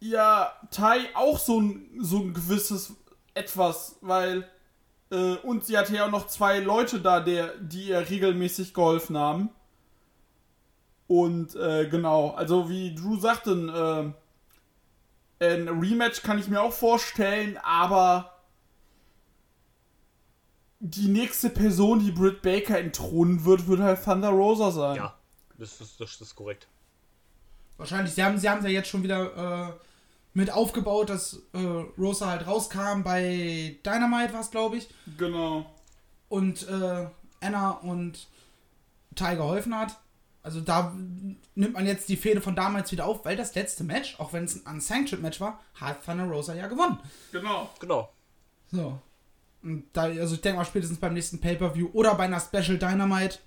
ja 0.01 0.53
Tai 0.71 1.01
auch 1.15 1.39
so 1.39 1.61
ein, 1.61 1.89
so 2.01 2.19
ein 2.19 2.35
gewisses 2.35 2.93
Etwas, 3.35 3.97
weil 4.01 4.49
äh, 5.11 5.37
und 5.37 5.65
sie 5.65 5.79
hatte 5.79 5.95
ja 5.95 6.07
auch 6.07 6.11
noch 6.11 6.27
zwei 6.27 6.59
Leute 6.61 7.01
da, 7.01 7.21
der, 7.21 7.57
die 7.59 7.89
ihr 7.89 8.09
regelmäßig 8.09 8.75
geholfen 8.75 9.17
haben. 9.17 9.51
Und 11.07 11.57
äh, 11.57 11.89
genau, 11.89 12.31
also 12.33 12.69
wie 12.69 12.95
Drew 12.95 13.19
sagte, 13.19 13.53
ein, 13.53 14.15
äh, 15.41 15.47
ein 15.47 15.69
Rematch 15.69 16.23
kann 16.23 16.39
ich 16.39 16.49
mir 16.49 16.61
auch 16.61 16.73
vorstellen, 16.73 17.57
aber 17.63 18.39
die 20.81 21.09
nächste 21.09 21.51
Person, 21.51 22.01
die 22.01 22.13
Britt 22.13 22.43
Baker 22.43 22.79
entthronen 22.79 23.45
wird, 23.45 23.67
wird 23.67 23.81
halt 23.81 24.05
Thunder 24.05 24.29
Rosa 24.29 24.71
sein. 24.71 24.97
Ja, 24.97 25.15
das 25.57 25.81
ist, 25.81 26.01
das 26.01 26.21
ist 26.21 26.37
korrekt. 26.37 26.69
Wahrscheinlich. 27.79 28.15
Sie 28.15 28.23
haben 28.23 28.39
sie 28.39 28.49
haben 28.49 28.63
ja 28.63 28.71
jetzt 28.71 28.89
schon 28.89 29.03
wieder 29.03 29.71
äh, 29.71 29.73
mit 30.39 30.53
aufgebaut, 30.53 31.11
dass 31.11 31.43
äh, 31.53 31.59
Rosa 31.99 32.29
halt 32.31 32.47
rauskam 32.47 33.03
bei 33.03 33.77
Dynamite, 33.85 34.33
was 34.33 34.53
glaube 34.53 34.77
ich. 34.77 34.89
Genau. 35.19 35.67
Und 36.29 36.69
äh, 36.69 37.07
Anna 37.41 37.71
und 37.73 38.29
Ty 39.17 39.35
geholfen 39.35 39.77
hat. 39.77 39.97
Also 40.45 40.61
da 40.61 40.95
nimmt 41.57 41.75
man 41.75 41.87
jetzt 41.87 42.09
die 42.09 42.17
Fehde 42.17 42.41
von 42.41 42.55
damals 42.55 42.93
wieder 42.93 43.07
auf, 43.07 43.25
weil 43.25 43.37
das 43.37 43.57
letzte 43.57 43.83
Match, 43.83 44.21
auch 44.21 44.33
wenn 44.33 44.45
es 44.45 44.55
ein 44.65 44.75
Unsanctioned 44.77 45.23
Match 45.23 45.41
war, 45.41 45.61
hat 45.75 46.05
Thunder 46.05 46.25
Rosa 46.27 46.55
ja 46.55 46.69
gewonnen. 46.69 47.01
Genau. 47.33 47.69
Genau. 47.81 48.09
So. 48.71 49.01
Und 49.65 49.87
da, 49.93 50.03
also 50.03 50.37
ich 50.37 50.41
denke 50.41 50.59
mal 50.59 50.65
spätestens 50.65 51.01
beim 51.01 51.15
nächsten 51.15 51.41
Pay-Per-View 51.41 51.91
oder 51.95 52.15
bei 52.15 52.27
einer 52.27 52.39
Special 52.39 52.79
Dynamite. 52.79 53.41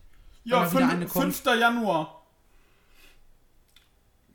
Ja, 0.44 0.64
Wenn 0.64 0.66
da 0.66 0.72
wieder 0.74 0.90
eine 0.90 1.08
fünf, 1.08 1.14
kommt. 1.14 1.36
5. 1.36 1.60
Januar. 1.62 2.22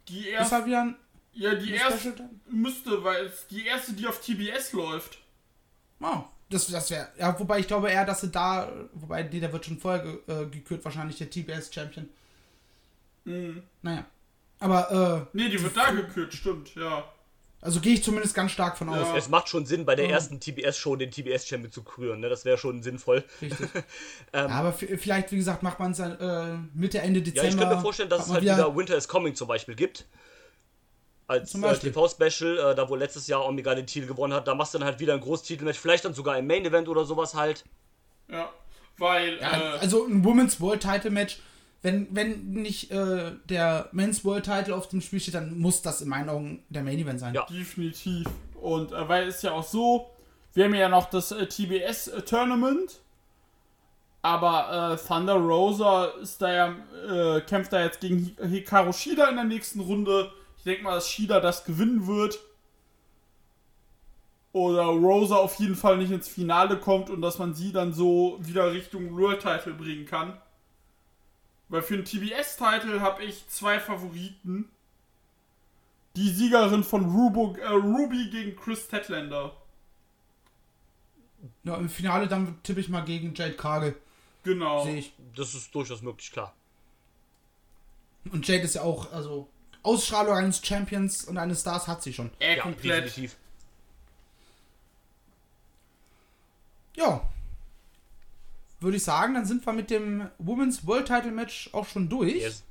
Die 0.08 0.20
Ist 0.20 0.26
erste, 0.28 0.54
halt 0.54 0.66
wieder 0.66 0.80
ein 0.80 0.96
ja, 1.36 1.54
die 1.54 1.72
erste 1.74 2.14
müsste, 2.50 3.02
weil 3.04 3.26
es 3.26 3.46
die 3.48 3.66
erste, 3.66 3.92
die 3.92 4.06
auf 4.06 4.20
TBS 4.20 4.72
läuft. 4.72 5.18
Oh, 6.00 6.24
das, 6.50 6.66
das 6.68 6.90
wäre. 6.90 7.08
Ja, 7.18 7.38
wobei 7.38 7.58
ich 7.60 7.66
glaube 7.66 7.90
eher, 7.90 8.04
dass 8.04 8.20
sie 8.20 8.30
da. 8.30 8.70
Wobei, 8.92 9.22
nee, 9.22 9.40
der 9.40 9.52
wird 9.52 9.64
schon 9.64 9.78
vorher 9.78 10.02
ge, 10.04 10.18
äh, 10.26 10.46
gekürt, 10.46 10.84
wahrscheinlich 10.84 11.18
der 11.18 11.30
TBS-Champion. 11.30 12.08
Mhm. 13.24 13.62
Naja. 13.82 14.04
Aber, 14.58 15.28
äh, 15.32 15.36
Nee, 15.36 15.48
die 15.48 15.62
wird 15.62 15.76
da 15.76 15.90
gekürt, 15.90 16.32
stimmt, 16.32 16.74
ja. 16.76 17.04
also 17.60 17.78
gehe 17.80 17.92
ich 17.94 18.02
zumindest 18.02 18.34
ganz 18.34 18.52
stark 18.52 18.78
von 18.78 18.88
aus. 18.88 19.08
Ja. 19.08 19.16
Es 19.16 19.28
macht 19.28 19.48
schon 19.50 19.66
Sinn, 19.66 19.84
bei 19.84 19.94
der 19.96 20.06
Oh. 20.06 20.10
ersten 20.10 20.40
TBS-Show 20.40 20.96
den 20.96 21.10
TBS-Champion 21.10 21.70
zu 21.72 21.82
krüren, 21.82 22.20
ne? 22.20 22.28
Das 22.30 22.44
wäre 22.46 22.56
schon 22.56 22.82
sinnvoll. 22.82 23.22
Richtig. 23.42 23.68
Ähm, 24.32 24.48
Ja, 24.48 24.56
aber 24.56 24.72
vielleicht, 24.72 25.30
wie 25.32 25.36
gesagt, 25.36 25.62
macht 25.62 25.78
man 25.78 25.92
es 25.92 25.98
äh, 25.98 26.56
Mitte, 26.74 27.00
Ende 27.00 27.20
Ja, 27.20 27.24
Dezember. 27.26 27.48
ich 27.50 27.56
könnte 27.58 27.74
mir 27.76 27.80
vorstellen, 27.82 28.08
dass 28.08 28.26
es 28.26 28.32
halt 28.32 28.42
wieder 28.42 28.74
Winter 28.74 28.96
is 28.96 29.08
Coming 29.08 29.34
zum 29.34 29.48
Beispiel 29.48 29.74
gibt. 29.74 30.06
Als 31.28 31.50
Zum 31.50 31.64
äh, 31.64 31.68
Beispiel. 31.68 31.92
TV-Special, 31.92 32.58
äh, 32.58 32.74
da 32.74 32.88
wo 32.88 32.94
letztes 32.94 33.26
Jahr 33.26 33.44
Omega 33.44 33.74
den 33.74 33.86
Titel 33.86 34.06
gewonnen 34.06 34.32
hat, 34.32 34.46
da 34.46 34.54
machst 34.54 34.74
du 34.74 34.78
dann 34.78 34.86
halt 34.86 35.00
wieder 35.00 35.14
ein 35.14 35.20
Großtitelmatch, 35.20 35.78
vielleicht 35.78 36.04
dann 36.04 36.14
sogar 36.14 36.38
im 36.38 36.46
Main-Event 36.46 36.88
oder 36.88 37.04
sowas 37.04 37.34
halt. 37.34 37.64
Ja. 38.28 38.48
Weil, 38.98 39.38
Ja, 39.40 39.74
äh, 39.74 39.78
also 39.78 40.06
ein 40.06 40.24
Women's 40.24 40.60
World 40.60 40.82
Title 40.82 41.10
Match 41.10 41.38
wenn, 41.82 42.08
wenn 42.10 42.46
nicht 42.50 42.90
äh, 42.90 43.32
der 43.48 43.88
Men's 43.92 44.24
World 44.24 44.44
Title 44.44 44.74
auf 44.74 44.88
dem 44.88 45.00
Spiel 45.00 45.20
steht, 45.20 45.34
dann 45.34 45.56
muss 45.58 45.82
das 45.82 46.00
in 46.00 46.08
meinen 46.08 46.28
Augen 46.28 46.64
der 46.68 46.82
Main 46.82 46.98
Event 46.98 47.20
sein. 47.20 47.32
Ja. 47.32 47.46
Definitiv. 47.48 48.26
Und 48.60 48.90
äh, 48.92 49.08
weil 49.08 49.28
es 49.28 49.42
ja 49.42 49.52
auch 49.52 49.62
so, 49.62 50.10
wir 50.54 50.64
haben 50.64 50.74
ja 50.74 50.88
noch 50.88 51.08
das 51.10 51.30
äh, 51.30 51.46
TBS 51.46 52.08
äh, 52.08 52.22
Tournament, 52.22 52.98
aber 54.22 54.98
äh, 55.00 55.06
Thunder 55.06 55.34
Rosa 55.34 56.06
ist 56.20 56.42
da 56.42 56.52
ja, 56.52 56.76
äh, 57.36 57.40
kämpft 57.42 57.72
da 57.72 57.84
jetzt 57.84 58.00
gegen 58.00 58.34
Hi- 58.40 58.48
Hikaru 58.48 58.92
Shida 58.92 59.28
in 59.28 59.36
der 59.36 59.44
nächsten 59.44 59.80
Runde. 59.80 60.32
Ich 60.66 60.72
denke 60.72 60.82
mal, 60.82 60.96
dass 60.96 61.08
Shida 61.08 61.38
das 61.38 61.64
gewinnen 61.64 62.08
wird. 62.08 62.40
Oder 64.50 64.82
Rosa 64.86 65.36
auf 65.36 65.60
jeden 65.60 65.76
Fall 65.76 65.96
nicht 65.96 66.10
ins 66.10 66.26
Finale 66.26 66.76
kommt 66.76 67.08
und 67.08 67.22
dass 67.22 67.38
man 67.38 67.54
sie 67.54 67.70
dann 67.70 67.92
so 67.92 68.36
wieder 68.40 68.72
Richtung 68.72 69.16
World 69.16 69.42
Title 69.42 69.74
bringen 69.74 70.06
kann. 70.06 70.36
Weil 71.68 71.82
für 71.82 71.96
den 71.96 72.04
TBS-Title 72.04 73.00
habe 73.00 73.22
ich 73.22 73.46
zwei 73.48 73.78
Favoriten. 73.78 74.68
Die 76.16 76.30
Siegerin 76.30 76.82
von 76.82 77.04
Rubo, 77.04 77.54
äh, 77.60 77.68
Ruby 77.68 78.28
gegen 78.30 78.56
Chris 78.56 78.88
Tetlander. 78.88 79.52
Ja, 81.62 81.76
Im 81.76 81.88
Finale 81.88 82.26
dann 82.26 82.60
tippe 82.64 82.80
ich 82.80 82.88
mal 82.88 83.04
gegen 83.04 83.34
Jade 83.36 83.54
Cargill. 83.54 83.94
Genau. 84.42 84.82
Sehe 84.82 84.96
ich. 84.96 85.12
Das 85.36 85.54
ist 85.54 85.72
durchaus 85.72 86.02
möglich, 86.02 86.32
klar. 86.32 86.52
Und 88.32 88.48
Jade 88.48 88.64
ist 88.64 88.74
ja 88.74 88.82
auch, 88.82 89.12
also 89.12 89.48
Ausstrahlung 89.86 90.34
eines 90.36 90.64
Champions 90.66 91.24
und 91.24 91.38
eines 91.38 91.60
Stars 91.60 91.86
hat 91.86 92.02
sie 92.02 92.12
schon. 92.12 92.30
Äh, 92.40 92.56
Ja, 92.56 92.62
komplett. 92.62 93.04
definitiv. 93.06 93.36
Ja. 96.96 97.22
Würde 98.80 98.96
ich 98.96 99.04
sagen, 99.04 99.34
dann 99.34 99.46
sind 99.46 99.64
wir 99.64 99.72
mit 99.72 99.90
dem 99.90 100.28
Women's 100.38 100.86
World 100.86 101.06
Title 101.06 101.30
Match 101.32 101.70
auch 101.72 101.86
schon 101.86 102.08
durch. 102.08 102.34
Yes. 102.36 102.62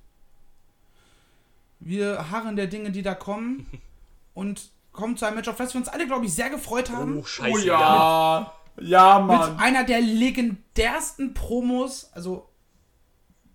Wir 1.79 2.29
harren 2.31 2.55
der 2.55 2.67
Dinge, 2.67 2.91
die 2.91 3.01
da 3.01 3.15
kommen. 3.15 3.81
und 4.33 4.69
kommen 4.91 5.17
zu 5.17 5.25
einem 5.25 5.35
Match, 5.35 5.47
auf 5.49 5.57
das 5.57 5.73
wir 5.73 5.79
uns 5.79 5.89
alle, 5.89 6.07
glaube 6.07 6.25
ich, 6.25 6.33
sehr 6.33 6.49
gefreut 6.49 6.89
haben. 6.89 7.17
Oh, 7.19 7.23
scheiße. 7.25 7.51
Oh 7.51 7.57
ja. 7.57 8.51
Ja, 8.77 9.19
Mit 9.19 9.27
Mann. 9.27 9.57
einer 9.57 9.83
der 9.85 10.01
legendärsten 10.01 11.33
Promos, 11.33 12.09
also 12.13 12.49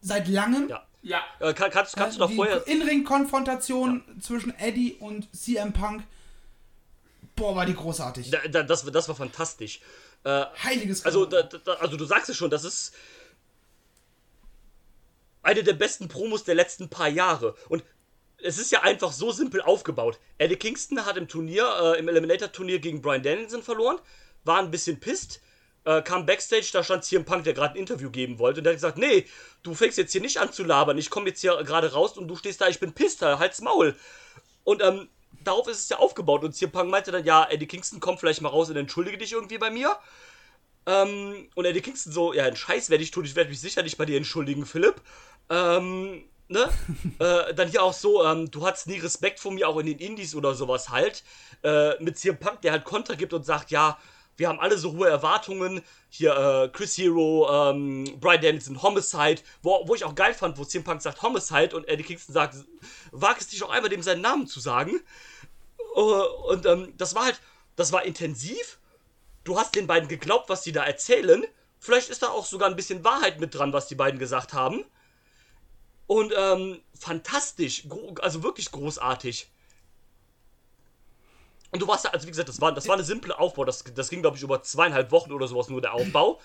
seit 0.00 0.28
langem. 0.28 0.68
Ja. 0.70 0.82
Ja. 1.02 1.22
Äh, 1.38 1.54
kann, 1.54 1.70
kannst, 1.70 1.96
kannst 1.96 2.18
du 2.18 2.24
Äh, 2.24 2.28
die 2.28 2.36
vorher. 2.36 2.66
In-Ring-Konfrontation 2.66 4.02
zwischen 4.20 4.56
Eddie 4.58 4.96
und 5.00 5.28
CM 5.34 5.72
Punk. 5.72 6.02
Boah, 7.36 7.56
war 7.56 7.66
die 7.66 7.74
großartig. 7.74 8.30
Da, 8.30 8.38
da, 8.48 8.62
das, 8.62 8.84
das 8.84 9.08
war 9.08 9.14
fantastisch. 9.14 9.80
Äh, 10.24 10.44
Heiliges 10.62 11.04
also, 11.06 11.24
da, 11.24 11.48
also 11.80 11.96
du 11.96 12.04
sagst 12.04 12.28
es 12.28 12.36
schon, 12.36 12.50
das 12.50 12.64
ist 12.64 12.94
eine 15.42 15.62
der 15.62 15.72
besten 15.72 16.08
Promos 16.08 16.44
der 16.44 16.54
letzten 16.54 16.90
paar 16.90 17.08
Jahre. 17.08 17.54
Und 17.68 17.82
es 18.42 18.58
ist 18.58 18.70
ja 18.70 18.82
einfach 18.82 19.12
so 19.12 19.32
simpel 19.32 19.62
aufgebaut. 19.62 20.18
Eddie 20.38 20.56
Kingston 20.56 21.04
hat 21.04 21.16
im 21.16 21.28
Turnier, 21.28 21.66
äh, 21.82 21.98
im 21.98 22.08
Eliminator-Turnier 22.08 22.78
gegen 22.78 23.00
Brian 23.00 23.22
Danielson 23.22 23.62
verloren, 23.62 23.98
war 24.44 24.58
ein 24.58 24.70
bisschen 24.70 25.00
pisst, 25.00 25.40
äh, 25.84 26.02
kam 26.02 26.26
Backstage, 26.26 26.70
da 26.72 26.84
stand 26.84 27.04
CM 27.04 27.24
Punk, 27.24 27.44
der 27.44 27.54
gerade 27.54 27.74
ein 27.74 27.80
Interview 27.80 28.10
geben 28.10 28.38
wollte, 28.38 28.60
und 28.60 28.64
der 28.64 28.72
hat 28.72 28.78
gesagt, 28.78 28.98
nee, 28.98 29.26
du 29.62 29.74
fängst 29.74 29.98
jetzt 29.98 30.12
hier 30.12 30.20
nicht 30.20 30.38
an 30.38 30.52
zu 30.52 30.64
labern, 30.64 30.98
ich 30.98 31.10
komme 31.10 31.28
jetzt 31.28 31.40
hier 31.40 31.56
gerade 31.64 31.92
raus 31.92 32.16
und 32.18 32.28
du 32.28 32.36
stehst 32.36 32.60
da, 32.60 32.68
ich 32.68 32.80
bin 32.80 32.92
pisst, 32.92 33.22
halt's 33.22 33.60
Maul. 33.60 33.96
Und 34.64 34.82
ähm, 34.82 35.08
darauf 35.44 35.68
ist 35.68 35.80
es 35.80 35.88
ja 35.88 35.98
aufgebaut. 35.98 36.44
Und 36.44 36.54
CM 36.54 36.70
Punk 36.70 36.90
meinte 36.90 37.12
dann, 37.12 37.24
ja, 37.24 37.46
Eddie 37.48 37.66
Kingston, 37.66 38.00
komm 38.00 38.18
vielleicht 38.18 38.40
mal 38.40 38.48
raus 38.48 38.70
und 38.70 38.76
entschuldige 38.76 39.18
dich 39.18 39.32
irgendwie 39.32 39.58
bei 39.58 39.70
mir. 39.70 39.96
Ähm, 40.86 41.48
und 41.54 41.64
Eddie 41.64 41.80
Kingston 41.80 42.12
so, 42.12 42.32
ja, 42.32 42.44
einen 42.44 42.56
Scheiß 42.56 42.90
werde 42.90 43.02
ich 43.02 43.10
tun, 43.10 43.24
ich 43.24 43.36
werde 43.36 43.50
mich 43.50 43.60
sicher 43.60 43.82
nicht 43.82 43.96
bei 43.96 44.06
dir 44.06 44.16
entschuldigen, 44.16 44.66
Philipp. 44.66 45.00
Ähm, 45.48 46.24
ne? 46.48 46.68
äh, 47.18 47.54
dann 47.54 47.68
hier 47.68 47.82
auch 47.82 47.92
so, 47.92 48.24
ähm, 48.24 48.50
du 48.50 48.66
hattest 48.66 48.86
nie 48.86 48.98
Respekt 48.98 49.40
vor 49.40 49.52
mir, 49.52 49.68
auch 49.68 49.78
in 49.78 49.86
den 49.86 49.98
Indies 49.98 50.34
oder 50.34 50.54
sowas 50.54 50.90
halt. 50.90 51.24
Äh, 51.62 52.02
mit 52.02 52.18
CM 52.18 52.38
Punk, 52.38 52.62
der 52.62 52.72
halt 52.72 52.84
Konter 52.84 53.16
gibt 53.16 53.32
und 53.32 53.44
sagt, 53.44 53.70
ja, 53.70 53.98
wir 54.40 54.48
haben 54.48 54.58
alle 54.58 54.78
so 54.78 54.92
hohe 54.92 55.06
Erwartungen. 55.06 55.82
Hier, 56.08 56.34
äh, 56.34 56.68
Chris 56.70 56.96
Hero, 56.96 57.46
ähm, 57.52 58.04
Brian 58.18 58.40
Danielson, 58.40 58.82
Homicide, 58.82 59.42
wo, 59.62 59.86
wo 59.86 59.94
ich 59.94 60.02
auch 60.02 60.14
geil 60.14 60.32
fand, 60.32 60.56
wo 60.56 60.64
CM 60.64 60.82
Punk 60.82 61.02
sagt 61.02 61.20
Homicide 61.20 61.76
und 61.76 61.86
Eddie 61.86 62.02
Kingston 62.02 62.32
sagt, 62.32 62.56
wag 63.12 63.36
es 63.38 63.48
dich 63.48 63.62
auch 63.62 63.68
einmal 63.68 63.90
dem 63.90 64.02
seinen 64.02 64.22
Namen 64.22 64.46
zu 64.46 64.58
sagen. 64.58 64.98
Äh, 65.94 66.00
und 66.00 66.64
ähm, 66.64 66.94
das 66.96 67.14
war 67.14 67.26
halt, 67.26 67.38
das 67.76 67.92
war 67.92 68.02
intensiv. 68.04 68.78
Du 69.44 69.58
hast 69.58 69.74
den 69.74 69.86
beiden 69.86 70.08
geglaubt, 70.08 70.48
was 70.48 70.62
die 70.62 70.72
da 70.72 70.84
erzählen. 70.84 71.44
Vielleicht 71.78 72.08
ist 72.08 72.22
da 72.22 72.28
auch 72.28 72.46
sogar 72.46 72.70
ein 72.70 72.76
bisschen 72.76 73.04
Wahrheit 73.04 73.40
mit 73.40 73.54
dran, 73.54 73.74
was 73.74 73.88
die 73.88 73.94
beiden 73.94 74.18
gesagt 74.18 74.54
haben. 74.54 74.84
Und 76.06 76.32
ähm, 76.34 76.80
fantastisch, 76.98 77.86
also 78.22 78.42
wirklich 78.42 78.72
großartig. 78.72 79.50
Und 81.70 81.80
du 81.80 81.86
warst 81.88 82.04
da, 82.04 82.10
also 82.10 82.26
wie 82.26 82.30
gesagt, 82.30 82.48
das 82.48 82.60
war, 82.60 82.72
das 82.72 82.88
war 82.88 82.94
eine 82.94 83.04
simple 83.04 83.38
Aufbau. 83.38 83.64
Das, 83.64 83.84
das 83.94 84.10
ging, 84.10 84.22
glaube 84.22 84.36
ich, 84.36 84.42
über 84.42 84.62
zweieinhalb 84.62 85.10
Wochen 85.12 85.32
oder 85.32 85.46
sowas 85.46 85.68
nur 85.68 85.80
der 85.80 85.94
Aufbau. 85.94 86.40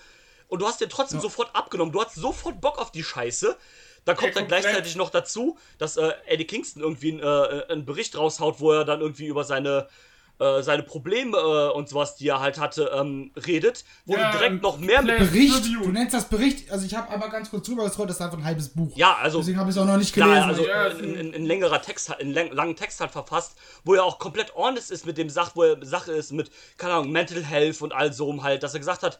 Und 0.48 0.62
du 0.62 0.66
hast 0.66 0.80
den 0.80 0.88
trotzdem 0.88 1.20
sofort 1.20 1.54
abgenommen. 1.54 1.92
Du 1.92 2.00
hattest 2.00 2.16
sofort 2.16 2.60
Bock 2.60 2.78
auf 2.78 2.92
die 2.92 3.02
Scheiße. 3.02 3.56
Da 4.04 4.14
kommt 4.14 4.34
Ja, 4.34 4.40
dann 4.40 4.46
gleichzeitig 4.46 4.94
noch 4.94 5.10
dazu, 5.10 5.58
dass 5.78 5.96
äh, 5.96 6.12
Eddie 6.26 6.46
Kingston 6.46 6.80
irgendwie 6.82 7.12
einen, 7.12 7.20
äh, 7.20 7.64
einen 7.68 7.84
Bericht 7.84 8.16
raushaut, 8.16 8.60
wo 8.60 8.70
er 8.70 8.84
dann 8.84 9.00
irgendwie 9.00 9.26
über 9.26 9.42
seine, 9.42 9.88
äh, 10.38 10.62
seine 10.62 10.82
Probleme 10.82 11.36
äh, 11.38 11.72
und 11.72 11.88
sowas, 11.88 12.16
die 12.16 12.28
er 12.28 12.40
halt 12.40 12.58
hatte, 12.58 12.90
ähm, 12.94 13.32
redet. 13.46 13.84
Wo 14.04 14.14
Ja, 14.14 14.30
direkt 14.32 14.62
noch 14.62 14.78
mehr 14.78 15.02
mit. 15.02 15.18
Bericht, 15.18 15.66
du 15.66 15.88
nennst 15.90 16.14
das 16.14 16.28
Bericht, 16.28 16.70
also 16.70 16.84
ich 16.84 16.94
habe 16.94 17.10
aber 17.10 17.28
ganz 17.30 17.48
kurz 17.50 17.66
drüber 17.66 17.84
gescrollt, 17.84 18.10
das 18.10 18.16
ist 18.16 18.22
einfach 18.22 18.36
ein 18.38 18.44
halbes 18.44 18.68
Buch. 18.68 18.92
Ja, 18.96 19.14
also. 19.16 19.38
Deswegen 19.38 19.58
habe 19.58 19.70
ich 19.70 19.76
es 19.76 19.82
auch 19.82 19.86
noch 19.86 19.96
nicht 19.96 20.14
gelesen. 20.14 20.32
Klar, 20.34 20.46
also 20.48 20.66
Ja, 20.66 20.86
ein, 20.88 21.18
ein, 21.18 21.34
ein 21.34 21.46
längerer 21.46 21.80
Text, 21.80 22.08
hat- 22.10 22.20
einen 22.20 22.32
lang- 22.32 22.52
langen 22.52 22.76
Text 22.76 23.00
halt 23.00 23.10
verfasst, 23.12 23.56
wo 23.84 23.94
er 23.94 24.04
auch 24.04 24.18
komplett 24.18 24.54
honest 24.54 24.90
ist 24.90 25.06
mit 25.06 25.16
dem 25.18 25.30
Sach, 25.30 25.52
wo 25.54 25.62
er 25.62 25.84
Sache 25.86 26.12
ist 26.12 26.32
mit, 26.32 26.50
keine 26.76 26.92
Ahnung, 26.94 27.12
Mental 27.12 27.42
Health 27.42 27.80
und 27.82 27.92
all 27.94 28.12
so 28.12 28.42
halt, 28.42 28.62
dass 28.62 28.74
er 28.74 28.80
gesagt 28.80 29.02
hat, 29.02 29.18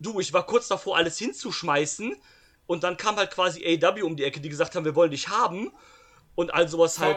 du, 0.00 0.20
ich 0.20 0.32
war 0.32 0.44
kurz 0.44 0.68
davor, 0.68 0.96
alles 0.96 1.16
hinzuschmeißen 1.18 2.14
und 2.66 2.82
dann 2.84 2.96
kam 2.96 3.16
halt 3.16 3.30
quasi 3.30 3.64
AW 3.82 4.02
um 4.02 4.16
die 4.16 4.24
Ecke, 4.24 4.40
die 4.40 4.48
gesagt 4.48 4.74
haben, 4.74 4.84
wir 4.84 4.94
wollen 4.94 5.10
dich 5.12 5.28
haben 5.28 5.70
und 6.34 6.52
all 6.52 6.68
sowas 6.68 6.98
halt. 6.98 7.16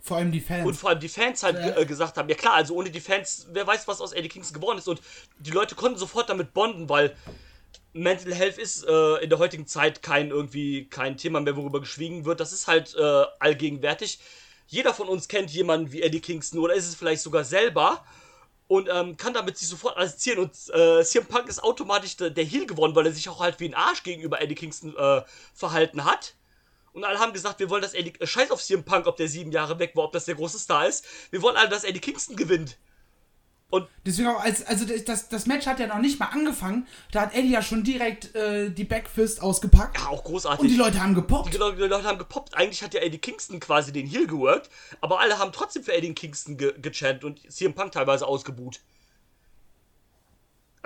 Vor 0.00 0.16
allem 0.16 0.30
die 0.30 0.40
Fans. 0.40 0.66
Und 0.66 0.74
vor 0.74 0.90
allem 0.90 1.00
die 1.00 1.08
Fans 1.08 1.42
halt 1.42 1.56
äh, 1.76 1.84
gesagt 1.84 2.16
haben, 2.16 2.28
ja 2.28 2.36
klar, 2.36 2.54
also 2.54 2.74
ohne 2.74 2.90
die 2.90 3.00
Fans, 3.00 3.48
wer 3.52 3.66
weiß, 3.66 3.88
was 3.88 4.00
aus 4.00 4.12
Eddie 4.12 4.28
Kingston 4.28 4.60
geworden 4.60 4.78
ist. 4.78 4.88
Und 4.88 5.00
die 5.38 5.50
Leute 5.50 5.74
konnten 5.74 5.98
sofort 5.98 6.30
damit 6.30 6.54
bonden, 6.54 6.88
weil 6.88 7.16
Mental 7.92 8.32
Health 8.34 8.58
ist 8.58 8.84
äh, 8.86 9.16
in 9.22 9.30
der 9.30 9.38
heutigen 9.38 9.66
Zeit 9.66 10.02
kein 10.02 10.30
irgendwie 10.30 10.88
kein 10.88 11.16
Thema 11.16 11.40
mehr, 11.40 11.56
worüber 11.56 11.80
geschwiegen 11.80 12.24
wird. 12.24 12.40
Das 12.40 12.52
ist 12.52 12.68
halt 12.68 12.94
äh, 12.94 13.24
allgegenwärtig. 13.38 14.20
Jeder 14.66 14.94
von 14.94 15.08
uns 15.08 15.28
kennt 15.28 15.50
jemanden 15.50 15.92
wie 15.92 16.02
Eddie 16.02 16.20
Kingston 16.20 16.60
oder 16.60 16.74
ist 16.74 16.86
es 16.86 16.94
vielleicht 16.94 17.22
sogar 17.22 17.44
selber 17.44 18.04
und 18.68 18.88
ähm, 18.92 19.16
kann 19.16 19.32
damit 19.32 19.56
sich 19.56 19.66
sofort 19.66 19.96
assoziieren. 19.96 20.44
Und 20.44 20.52
äh, 20.74 21.02
CM 21.02 21.26
Punk 21.26 21.48
ist 21.48 21.62
automatisch 21.62 22.16
der, 22.16 22.30
der 22.30 22.44
Heel 22.44 22.66
geworden, 22.66 22.94
weil 22.94 23.06
er 23.06 23.12
sich 23.12 23.28
auch 23.28 23.40
halt 23.40 23.58
wie 23.60 23.66
ein 23.66 23.74
Arsch 23.74 24.02
gegenüber 24.02 24.40
Eddie 24.40 24.54
Kingston 24.54 24.94
äh, 24.96 25.22
verhalten 25.54 26.04
hat. 26.04 26.34
Und 26.92 27.04
alle 27.04 27.18
haben 27.18 27.32
gesagt, 27.32 27.60
wir 27.60 27.70
wollen, 27.70 27.82
dass 27.82 27.94
Eddie, 27.94 28.12
äh, 28.18 28.26
scheiß 28.26 28.50
auf 28.50 28.62
CM 28.62 28.84
Punk, 28.84 29.06
ob 29.06 29.16
der 29.16 29.28
sieben 29.28 29.52
Jahre 29.52 29.78
weg 29.78 29.92
war, 29.94 30.04
ob 30.04 30.12
das 30.12 30.24
der 30.24 30.34
große 30.34 30.58
Star 30.58 30.86
ist. 30.86 31.04
Wir 31.30 31.42
wollen 31.42 31.56
alle, 31.56 31.68
dass 31.68 31.84
Eddie 31.84 32.00
Kingston 32.00 32.36
gewinnt. 32.36 32.78
Deswegen 34.06 34.28
auch, 34.28 34.40
als, 34.40 34.66
also 34.66 34.86
das, 34.86 35.28
das 35.28 35.44
Match 35.44 35.66
hat 35.66 35.78
ja 35.78 35.86
noch 35.86 35.98
nicht 35.98 36.18
mal 36.18 36.26
angefangen. 36.26 36.86
Da 37.12 37.20
hat 37.20 37.34
Eddie 37.34 37.50
ja 37.50 37.60
schon 37.60 37.84
direkt 37.84 38.34
äh, 38.34 38.70
die 38.70 38.84
Backfist 38.84 39.42
ausgepackt. 39.42 39.98
Ja, 39.98 40.08
auch 40.08 40.24
großartig. 40.24 40.60
Und 40.60 40.68
die 40.68 40.76
Leute 40.76 41.02
haben 41.02 41.14
gepoppt. 41.14 41.52
Die 41.52 41.58
Leute, 41.58 41.76
die 41.76 41.82
Leute 41.82 42.04
haben 42.04 42.16
gepoppt. 42.16 42.54
Eigentlich 42.56 42.82
hat 42.82 42.94
ja 42.94 43.00
Eddie 43.00 43.18
Kingston 43.18 43.60
quasi 43.60 43.92
den 43.92 44.06
Heel 44.06 44.26
geworkt, 44.26 44.70
aber 45.02 45.20
alle 45.20 45.38
haben 45.38 45.52
trotzdem 45.52 45.82
für 45.82 45.92
Eddie 45.92 46.14
Kingston 46.14 46.56
ge 46.56 46.72
gechannt 46.80 47.24
und 47.24 47.40
CM 47.52 47.74
Punk 47.74 47.92
teilweise 47.92 48.26
ausgebuht. 48.26 48.80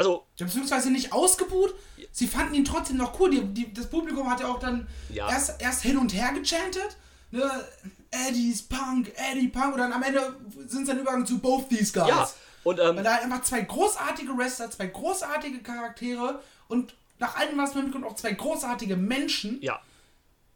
Also, 0.06 0.26
Ja, 0.36 0.46
beziehungsweise 0.46 0.90
nicht 0.90 1.12
ausgebuht. 1.12 1.74
Sie 2.12 2.26
fanden 2.26 2.54
ihn 2.54 2.64
trotzdem 2.64 2.96
noch 2.98 3.18
cool. 3.20 3.30
Die, 3.30 3.40
die, 3.42 3.72
das 3.72 3.88
Publikum 3.88 4.28
hat 4.30 4.40
ja 4.40 4.48
auch 4.48 4.58
dann 4.58 4.86
Ja. 5.10 5.30
erst, 5.30 5.60
erst 5.62 5.82
hin 5.82 5.96
und 5.98 6.12
her 6.14 6.32
gechantet. 6.32 6.96
Ne? 7.30 7.50
Eddie's 8.10 8.62
Punk, 8.62 9.12
Eddie 9.16 9.48
Punk. 9.48 9.74
Und 9.74 9.78
dann 9.78 9.92
am 9.92 10.02
Ende 10.02 10.36
sind 10.66 10.82
es 10.82 10.88
dann 10.88 10.98
übergegangen 10.98 11.26
zu 11.26 11.38
Both 11.38 11.68
These 11.70 11.92
Guys. 11.92 12.08
ja. 12.08 12.28
Und 12.64 12.78
ähm, 12.78 12.96
Weil 12.96 13.02
da 13.02 13.14
halt 13.14 13.24
einfach 13.24 13.42
zwei 13.42 13.62
großartige 13.62 14.36
Wrestler, 14.38 14.70
zwei 14.70 14.86
großartige 14.86 15.62
Charaktere 15.62 16.40
und 16.68 16.94
nach 17.18 17.36
allem, 17.36 17.58
was 17.58 17.74
man 17.74 17.84
mitbekommt, 17.84 18.10
auch 18.10 18.16
zwei 18.16 18.32
großartige 18.32 18.96
Menschen 18.96 19.60
ja. 19.62 19.80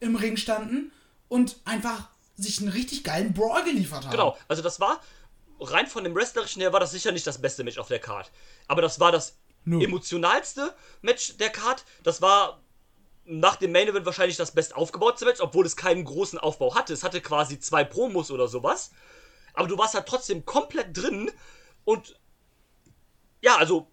im 0.01 0.15
Ring 0.15 0.37
standen 0.37 0.93
und 1.29 1.57
einfach 1.65 2.09
sich 2.37 2.61
einen 2.61 2.69
richtig 2.69 3.03
geilen 3.03 3.33
Brawl 3.33 3.65
geliefert 3.65 4.05
haben. 4.05 4.11
Genau, 4.13 4.37
also 4.47 4.63
das 4.63 4.79
war, 4.79 5.01
rein 5.61 5.87
von 5.87 6.05
dem 6.05 6.15
Wrestlerischen 6.15 6.61
her 6.63 6.73
war 6.73 6.81
das 6.81 6.91
sicher 6.91 7.13
nicht 7.13 7.27
das 7.27 7.41
beste 7.41 7.65
Match 7.65 7.79
auf 7.79 7.89
der 7.89 7.99
Card. 7.99 8.31
Aber 8.69 8.83
das 8.83 9.01
war 9.01 9.13
das 9.13 9.39
Nö. 9.65 9.83
emotionalste 9.83 10.75
Match 11.03 11.37
der 11.37 11.51
Card. 11.51 11.85
Das 12.03 12.23
war 12.23 12.63
nach 13.25 13.57
dem 13.57 13.73
Main 13.73 13.89
Event 13.89 14.07
wahrscheinlich 14.07 14.37
das 14.37 14.53
best 14.53 14.75
aufgebaute 14.77 15.25
Match, 15.25 15.41
obwohl 15.41 15.67
es 15.67 15.77
keinen 15.77 16.05
großen 16.05 16.39
Aufbau 16.39 16.75
hatte. 16.75 16.93
Es 16.93 17.03
hatte 17.03 17.21
quasi 17.21 17.59
zwei 17.59 17.85
Promos 17.85 18.31
oder 18.31 18.49
sowas. 18.49 18.91
Aber 19.55 19.69
du 19.69 19.77
warst 19.79 19.95
halt 19.95 20.07
trotzdem 20.07 20.45
komplett 20.45 20.97
drin 20.97 21.31
und 21.85 22.19
ja, 23.41 23.57
also 23.57 23.91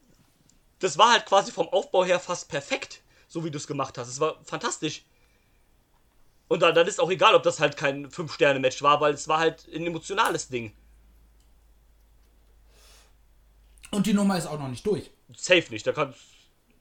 das 0.79 0.97
war 0.97 1.13
halt 1.13 1.25
quasi 1.25 1.51
vom 1.51 1.69
Aufbau 1.69 2.03
her 2.03 2.19
fast 2.19 2.49
perfekt, 2.49 3.01
so 3.27 3.45
wie 3.45 3.51
du 3.51 3.57
es 3.57 3.67
gemacht 3.67 3.97
hast. 3.97 4.09
Es 4.09 4.19
war 4.19 4.43
fantastisch. 4.43 5.05
Und 6.49 6.61
dann, 6.61 6.75
dann 6.75 6.87
ist 6.87 6.99
auch 6.99 7.09
egal, 7.09 7.33
ob 7.35 7.43
das 7.43 7.59
halt 7.59 7.77
kein 7.77 8.09
5-Sterne-Match 8.09 8.81
war, 8.81 8.99
weil 8.99 9.13
es 9.13 9.27
war 9.27 9.39
halt 9.39 9.67
ein 9.73 9.87
emotionales 9.87 10.49
Ding. 10.49 10.75
Und 13.93 14.05
die 14.07 14.13
Nummer 14.13 14.37
ist 14.37 14.47
auch 14.47 14.59
noch 14.59 14.67
nicht 14.69 14.85
durch. 14.85 15.09
Safe 15.35 15.65
nicht. 15.69 15.85
Da 15.87 15.91
kann. 15.93 16.13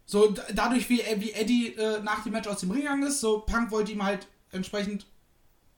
So, 0.05 0.35
dadurch, 0.53 0.89
wie, 0.89 1.03
wie 1.17 1.33
Eddie 1.33 1.75
äh, 1.77 2.01
nach 2.01 2.23
dem 2.25 2.33
Match 2.33 2.49
aus 2.49 2.61
dem 2.61 2.71
Ring 2.71 2.83
gegangen 2.83 3.05
ist, 3.05 3.21
so 3.21 3.41
Punk 3.41 3.71
wollte 3.71 3.93
ihm 3.93 4.03
halt 4.05 4.27
entsprechend 4.51 5.07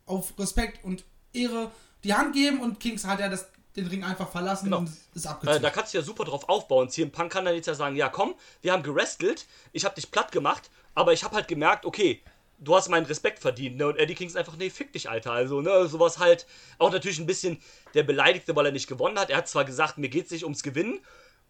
auf 0.06 0.32
Respekt 0.38 0.84
und 0.84 1.04
Ehre 1.32 1.70
die 2.04 2.14
Hand 2.14 2.34
geben 2.34 2.60
und 2.60 2.80
Kings 2.80 3.04
hat 3.04 3.20
ja 3.20 3.28
das, 3.28 3.46
den 3.76 3.86
Ring 3.86 4.04
einfach 4.04 4.30
verlassen 4.30 4.66
Genau. 4.66 4.78
und 4.78 4.90
ist 5.14 5.24
Äh, 5.24 5.28
abgezogen. 5.28 5.62
da 5.62 5.70
kannst 5.70 5.92
du 5.94 5.98
ja 5.98 6.04
super 6.04 6.24
drauf 6.24 6.48
aufbauen. 6.48 6.88
CM 6.88 7.10
Punk 7.10 7.32
kann 7.32 7.44
dann 7.44 7.54
jetzt 7.54 7.66
ja 7.66 7.74
sagen: 7.74 7.96
Ja, 7.96 8.08
komm, 8.08 8.34
wir 8.62 8.72
haben 8.72 8.82
gerestelt, 8.82 9.46
ich 9.72 9.84
habe 9.84 9.94
dich 9.94 10.10
platt 10.10 10.32
gemacht, 10.32 10.70
aber 10.94 11.12
ich 11.12 11.22
habe 11.24 11.34
halt 11.36 11.48
gemerkt, 11.48 11.84
okay, 11.84 12.20
du 12.58 12.74
hast 12.74 12.88
meinen 12.88 13.06
Respekt 13.06 13.38
verdient. 13.40 13.76
Ne? 13.76 13.86
Und 13.88 13.96
Eddie 13.96 14.14
Kingston 14.14 14.40
einfach: 14.40 14.56
Nee, 14.56 14.70
fick 14.70 14.92
dich, 14.92 15.08
Alter. 15.10 15.32
Also, 15.32 15.60
ne, 15.60 15.86
sowas 15.86 16.18
halt. 16.18 16.46
Auch 16.78 16.90
natürlich 16.92 17.18
ein 17.18 17.26
bisschen 17.26 17.60
der 17.94 18.02
Beleidigte, 18.04 18.54
weil 18.56 18.66
er 18.66 18.72
nicht 18.72 18.86
gewonnen 18.88 19.18
hat. 19.18 19.30
Er 19.30 19.36
hat 19.38 19.48
zwar 19.48 19.64
gesagt, 19.64 19.98
mir 19.98 20.08
geht's 20.08 20.30
nicht 20.30 20.44
ums 20.44 20.62
Gewinnen. 20.62 21.00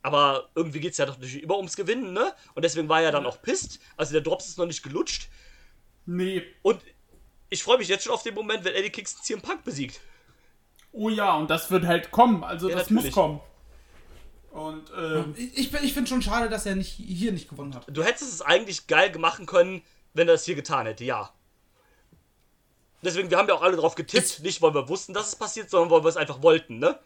Aber 0.04 0.50
irgendwie 0.54 0.80
geht's 0.80 0.98
ja 0.98 1.06
doch 1.06 1.16
natürlich 1.16 1.42
immer 1.42 1.56
ums 1.56 1.76
Gewinnen, 1.76 2.12
ne? 2.12 2.34
Und 2.54 2.62
deswegen 2.62 2.90
war 2.90 3.00
er 3.00 3.10
dann 3.10 3.24
auch 3.24 3.40
pisst. 3.40 3.80
Also 3.96 4.12
der 4.12 4.20
Drops 4.20 4.46
ist 4.46 4.58
noch 4.58 4.66
nicht 4.66 4.82
gelutscht. 4.82 5.30
Nee. 6.04 6.42
Und 6.60 6.78
ich 7.48 7.62
freue 7.62 7.78
mich 7.78 7.88
jetzt 7.88 8.04
schon 8.04 8.12
auf 8.12 8.22
den 8.22 8.34
Moment, 8.34 8.64
wenn 8.64 8.74
Eddie 8.74 8.90
Kingston 8.90 9.22
CM 9.24 9.40
Punk 9.40 9.64
besiegt. 9.64 9.98
Oh 10.92 11.08
ja, 11.08 11.34
und 11.36 11.48
das 11.48 11.70
wird 11.70 11.86
halt 11.86 12.10
kommen. 12.10 12.44
Also 12.44 12.68
Ja, 12.68 12.76
das 12.76 12.90
natürlich. 12.90 13.06
muss 13.06 13.14
kommen. 13.14 13.40
Und 14.50 14.92
ähm, 14.94 15.34
ich 15.38 15.72
ich, 15.72 15.72
ich 15.72 15.94
finde 15.94 16.10
schon 16.10 16.20
schade, 16.20 16.50
dass 16.50 16.66
er 16.66 16.76
nicht 16.76 16.92
hier 16.92 17.32
nicht 17.32 17.48
gewonnen 17.48 17.74
hat. 17.74 17.86
Du 17.88 18.04
hättest 18.04 18.30
es 18.30 18.42
eigentlich 18.42 18.86
geil 18.86 19.10
machen 19.18 19.46
können, 19.46 19.80
wenn 20.12 20.28
er 20.28 20.34
es 20.34 20.44
hier 20.44 20.54
getan 20.54 20.84
hätte, 20.84 21.04
ja. 21.04 21.32
Deswegen, 23.02 23.30
wir 23.30 23.38
haben 23.38 23.48
ja 23.48 23.54
auch 23.54 23.62
alle 23.62 23.78
drauf 23.78 23.94
getippt, 23.94 24.40
nicht 24.40 24.60
weil 24.60 24.74
wir 24.74 24.86
wussten, 24.90 25.14
dass 25.14 25.28
es 25.28 25.36
passiert, 25.36 25.70
sondern 25.70 25.90
weil 25.90 26.04
wir 26.04 26.08
es 26.10 26.18
einfach 26.18 26.42
wollten, 26.42 26.78
ne? 26.78 27.00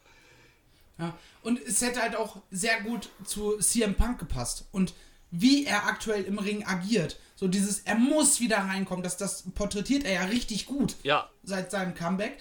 Ja. 0.98 1.16
Und 1.42 1.60
es 1.60 1.80
hätte 1.80 2.02
halt 2.02 2.16
auch 2.16 2.42
sehr 2.50 2.80
gut 2.82 3.10
zu 3.24 3.58
CM 3.58 3.94
Punk 3.94 4.18
gepasst. 4.18 4.66
Und 4.72 4.94
wie 5.30 5.66
er 5.66 5.86
aktuell 5.86 6.24
im 6.24 6.38
Ring 6.38 6.64
agiert. 6.64 7.18
So 7.36 7.48
dieses, 7.48 7.80
er 7.80 7.96
muss 7.96 8.40
wieder 8.40 8.58
reinkommen, 8.58 9.02
das, 9.02 9.16
das 9.16 9.44
porträtiert 9.54 10.04
er 10.04 10.12
ja 10.12 10.24
richtig 10.24 10.66
gut 10.66 10.96
Ja, 11.02 11.28
seit 11.42 11.70
seinem 11.70 11.94
Comeback. 11.94 12.38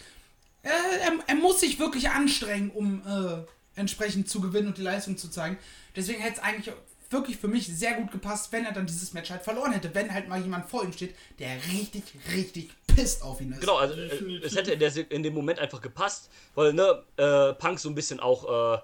Äh, 0.63 0.69
er, 0.69 1.13
er 1.27 1.35
muss 1.35 1.59
sich 1.59 1.79
wirklich 1.79 2.09
anstrengen, 2.09 2.71
um 2.71 3.01
äh, 3.05 3.45
entsprechend 3.75 4.29
zu 4.29 4.41
gewinnen 4.41 4.67
und 4.67 4.77
die 4.77 4.83
Leistung 4.83 5.17
zu 5.17 5.29
zeigen. 5.29 5.57
Deswegen 5.95 6.21
hätte 6.21 6.37
es 6.37 6.43
eigentlich 6.43 6.73
wirklich 7.09 7.37
für 7.37 7.47
mich 7.47 7.67
sehr 7.67 7.93
gut 7.93 8.11
gepasst, 8.11 8.51
wenn 8.51 8.65
er 8.65 8.73
dann 8.73 8.87
dieses 8.87 9.13
Match 9.13 9.29
halt 9.29 9.43
verloren 9.43 9.71
hätte. 9.71 9.93
Wenn 9.93 10.13
halt 10.13 10.27
mal 10.27 10.41
jemand 10.41 10.69
vor 10.69 10.83
ihm 10.83 10.91
steht, 10.91 11.15
der 11.39 11.55
richtig, 11.71 12.03
richtig 12.33 12.71
pisst 12.97 13.23
auf 13.23 13.39
ihn 13.41 13.51
ist. 13.51 13.61
genau, 13.61 13.77
also 13.77 13.93
äh, 13.93 14.39
es 14.43 14.55
hätte 14.55 14.73
in, 14.73 14.79
der, 14.79 15.11
in 15.11 15.23
dem 15.23 15.33
Moment 15.33 15.59
einfach 15.59 15.81
gepasst, 15.81 16.29
weil, 16.55 16.73
ne, 16.73 17.03
äh, 17.17 17.53
Punk 17.53 17.79
so 17.79 17.89
ein 17.89 17.95
bisschen 17.95 18.19
auch 18.19 18.75
äh, 18.75 18.79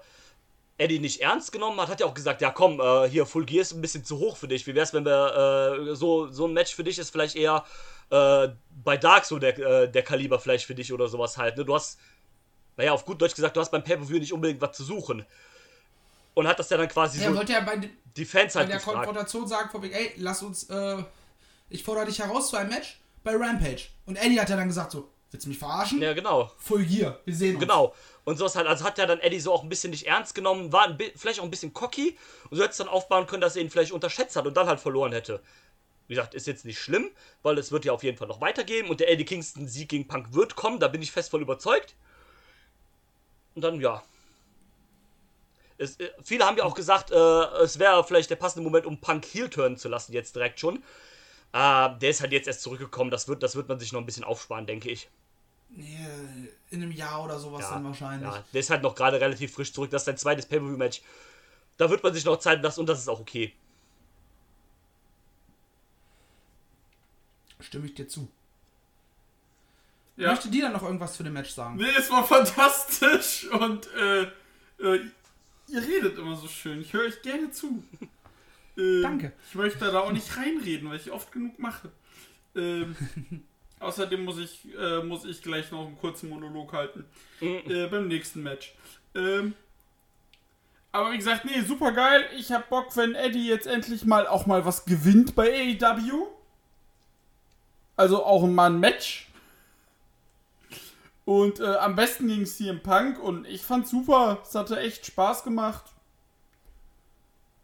Eddie 0.78 0.98
nicht 0.98 1.20
ernst 1.20 1.52
genommen 1.52 1.80
hat, 1.80 1.88
hat 1.88 2.00
ja 2.00 2.06
auch 2.06 2.14
gesagt, 2.14 2.40
ja 2.40 2.50
komm, 2.50 2.80
äh, 2.80 3.08
hier, 3.08 3.26
Full 3.26 3.44
Gear 3.44 3.62
ist 3.62 3.72
ein 3.72 3.80
bisschen 3.80 4.04
zu 4.04 4.18
hoch 4.18 4.36
für 4.36 4.48
dich. 4.48 4.66
Wie 4.66 4.74
wär's, 4.74 4.92
wenn 4.92 5.04
wir, 5.04 5.88
äh, 5.90 5.94
so, 5.94 6.28
so 6.28 6.46
ein 6.46 6.52
Match 6.52 6.74
für 6.74 6.84
dich 6.84 6.98
ist 6.98 7.10
vielleicht 7.10 7.36
eher 7.36 7.64
bei 8.10 8.96
Dark 8.96 9.24
so 9.24 9.40
der, 9.40 9.88
der 9.88 10.02
Kaliber 10.02 10.38
vielleicht 10.38 10.66
für 10.66 10.74
dich 10.74 10.92
oder 10.92 11.08
sowas 11.08 11.36
halt, 11.36 11.56
ne? 11.56 11.64
Du 11.64 11.74
hast, 11.74 11.98
naja, 12.76 12.92
auf 12.92 13.04
gut 13.04 13.20
Deutsch 13.20 13.34
gesagt, 13.34 13.56
du 13.56 13.60
hast 13.60 13.70
beim 13.70 13.82
Pay-Per-View 13.82 14.18
nicht 14.18 14.32
unbedingt 14.32 14.60
was 14.60 14.76
zu 14.76 14.84
suchen. 14.84 15.24
Und 16.34 16.46
hat 16.46 16.58
das 16.58 16.68
ja 16.68 16.76
dann 16.76 16.86
quasi 16.86 17.20
er 17.20 17.30
so 17.30 17.36
wollte 17.36 17.54
ja 17.54 17.60
bei, 17.60 17.90
die 18.16 18.24
Fans 18.24 18.52
bei 18.52 18.60
halt 18.60 18.68
der 18.68 18.76
gefragt. 18.76 18.96
Konfrontation 18.96 19.48
sagen, 19.48 19.70
von 19.70 19.82
wegen, 19.82 19.94
ey, 19.94 20.12
lass 20.18 20.42
uns, 20.42 20.64
äh, 20.64 21.02
ich 21.70 21.82
fordere 21.82 22.06
dich 22.06 22.20
heraus 22.20 22.50
zu 22.50 22.56
einem 22.56 22.70
Match 22.70 22.98
bei 23.24 23.34
Rampage. 23.34 23.88
Und 24.06 24.16
Eddie 24.16 24.38
hat 24.38 24.50
ja 24.50 24.56
dann 24.56 24.68
gesagt 24.68 24.92
so, 24.92 25.10
willst 25.30 25.46
du 25.46 25.48
mich 25.48 25.58
verarschen? 25.58 26.00
Ja, 26.00 26.12
genau. 26.12 26.52
Full 26.58 26.84
Gear, 26.84 27.18
wir 27.24 27.34
sehen 27.34 27.56
uns. 27.56 27.64
Genau. 27.64 27.94
Und 28.24 28.36
sowas 28.38 28.54
halt, 28.54 28.68
also 28.68 28.84
hat 28.84 28.98
ja 28.98 29.06
dann 29.06 29.18
Eddie 29.18 29.40
so 29.40 29.52
auch 29.52 29.62
ein 29.62 29.68
bisschen 29.68 29.90
nicht 29.90 30.06
ernst 30.06 30.34
genommen, 30.34 30.72
war 30.72 30.84
ein 30.84 30.98
vielleicht 31.16 31.40
auch 31.40 31.44
ein 31.44 31.50
bisschen 31.50 31.74
cocky 31.74 32.16
und 32.50 32.56
so 32.56 32.62
hätte 32.62 32.72
es 32.72 32.78
dann 32.78 32.88
aufbauen 32.88 33.26
können, 33.26 33.40
dass 33.40 33.56
er 33.56 33.62
ihn 33.62 33.70
vielleicht 33.70 33.92
unterschätzt 33.92 34.36
hat 34.36 34.46
und 34.46 34.56
dann 34.56 34.68
halt 34.68 34.80
verloren 34.80 35.12
hätte. 35.12 35.42
Wie 36.06 36.14
gesagt, 36.14 36.34
ist 36.34 36.46
jetzt 36.46 36.64
nicht 36.64 36.78
schlimm, 36.78 37.10
weil 37.42 37.58
es 37.58 37.72
wird 37.72 37.84
ja 37.84 37.92
auf 37.92 38.02
jeden 38.02 38.18
Fall 38.18 38.28
noch 38.28 38.40
weitergehen 38.40 38.88
und 38.88 39.00
der 39.00 39.10
Eddie 39.10 39.24
Kingston 39.24 39.66
Sieg 39.66 39.88
gegen 39.88 40.06
Punk 40.06 40.34
wird 40.34 40.54
kommen, 40.54 40.78
da 40.78 40.88
bin 40.88 41.02
ich 41.02 41.10
fest 41.10 41.30
voll 41.30 41.42
überzeugt. 41.42 41.94
Und 43.54 43.62
dann, 43.62 43.80
ja. 43.80 44.02
Es, 45.78 45.98
äh, 45.98 46.10
viele 46.22 46.44
haben 46.44 46.56
ja 46.56 46.64
auch 46.64 46.74
gesagt, 46.74 47.10
äh, 47.10 47.14
es 47.62 47.78
wäre 47.78 48.04
vielleicht 48.04 48.30
der 48.30 48.36
passende 48.36 48.64
Moment, 48.64 48.86
um 48.86 49.00
Punk 49.00 49.24
heel 49.24 49.48
turnen 49.48 49.76
zu 49.76 49.88
lassen, 49.88 50.12
jetzt 50.12 50.36
direkt 50.36 50.60
schon. 50.60 50.82
Äh, 51.54 51.98
der 52.00 52.10
ist 52.10 52.20
halt 52.20 52.32
jetzt 52.32 52.48
erst 52.48 52.62
zurückgekommen, 52.62 53.12
das 53.12 53.28
wird, 53.28 53.44
das 53.44 53.54
wird 53.54 53.68
man 53.68 53.78
sich 53.78 53.92
noch 53.92 54.00
ein 54.00 54.06
bisschen 54.06 54.24
aufsparen, 54.24 54.66
denke 54.66 54.90
ich. 54.90 55.08
Nee, 55.70 55.86
in 56.70 56.82
einem 56.82 56.90
Jahr 56.90 57.22
oder 57.22 57.38
sowas 57.38 57.68
dann 57.68 57.84
wahrscheinlich. 57.84 58.28
Ja, 58.28 58.44
der 58.52 58.60
ist 58.60 58.70
halt 58.70 58.82
noch 58.82 58.96
gerade 58.96 59.20
relativ 59.20 59.52
frisch 59.54 59.72
zurück. 59.72 59.90
Das 59.90 60.02
ist 60.02 60.06
sein 60.06 60.16
zweites 60.16 60.46
Pay-Per-View-Match. 60.46 61.02
Da 61.76 61.88
wird 61.90 62.02
man 62.02 62.12
sich 62.12 62.24
noch 62.24 62.38
Zeit 62.38 62.60
lassen 62.60 62.80
und 62.80 62.88
das 62.88 62.98
ist 62.98 63.08
auch 63.08 63.20
okay. 63.20 63.52
Stimme 67.60 67.86
ich 67.86 67.94
dir 67.94 68.08
zu. 68.08 68.28
ja. 70.16 70.30
Möchte 70.30 70.48
die 70.50 70.60
dann 70.60 70.72
noch 70.72 70.82
irgendwas 70.82 71.14
zu 71.14 71.22
dem 71.22 71.34
Match 71.34 71.50
sagen? 71.50 71.76
Nee, 71.76 71.94
es 71.96 72.10
war 72.10 72.24
fantastisch 72.26 73.48
und 73.50 73.88
äh, 73.94 74.22
äh, 74.80 75.00
ihr 75.68 75.82
redet 75.82 76.18
immer 76.18 76.36
so 76.36 76.48
schön. 76.48 76.80
Ich 76.80 76.92
höre 76.92 77.04
euch 77.06 77.22
gerne 77.22 77.50
zu. 77.52 77.82
Ähm, 78.76 79.02
Danke. 79.02 79.32
Ich 79.48 79.54
möchte 79.54 79.90
da 79.90 80.00
auch 80.00 80.12
nicht 80.12 80.36
reinreden, 80.36 80.88
weil 80.90 80.96
ich 80.96 81.10
oft 81.10 81.32
genug 81.32 81.58
mache. 81.58 81.90
Ähm, 82.56 82.96
außerdem 83.80 84.24
muss 84.24 84.38
ich, 84.38 84.66
äh, 84.76 85.02
muss 85.02 85.24
ich 85.24 85.42
gleich 85.42 85.70
noch 85.70 85.86
einen 85.86 85.98
kurzen 85.98 86.28
Monolog 86.28 86.72
halten. 86.72 87.04
äh, 87.40 87.86
beim 87.86 88.08
nächsten 88.08 88.42
Match. 88.42 88.74
Ähm, 89.14 89.54
aber 90.94 91.10
wie 91.10 91.18
gesagt, 91.18 91.44
nee, 91.44 91.60
super 91.62 91.90
geil. 91.90 92.24
Ich 92.36 92.52
hab 92.52 92.68
Bock, 92.68 92.96
wenn 92.96 93.16
Eddie 93.16 93.48
jetzt 93.48 93.66
endlich 93.66 94.04
mal 94.04 94.28
auch 94.28 94.46
mal 94.46 94.64
was 94.64 94.84
gewinnt 94.84 95.34
bei 95.34 95.76
AEW. 95.80 96.28
Also 97.96 98.24
auch 98.24 98.46
mal 98.46 98.70
ein 98.70 98.78
Match. 98.78 99.28
Und 101.24 101.58
äh, 101.58 101.76
am 101.76 101.96
besten 101.96 102.28
gegen 102.28 102.46
CM 102.46 102.80
Punk. 102.80 103.18
Und 103.18 103.44
ich 103.44 103.62
fand 103.62 103.88
super. 103.88 104.38
Es 104.44 104.54
hatte 104.54 104.78
echt 104.78 105.04
Spaß 105.06 105.42
gemacht. 105.42 105.84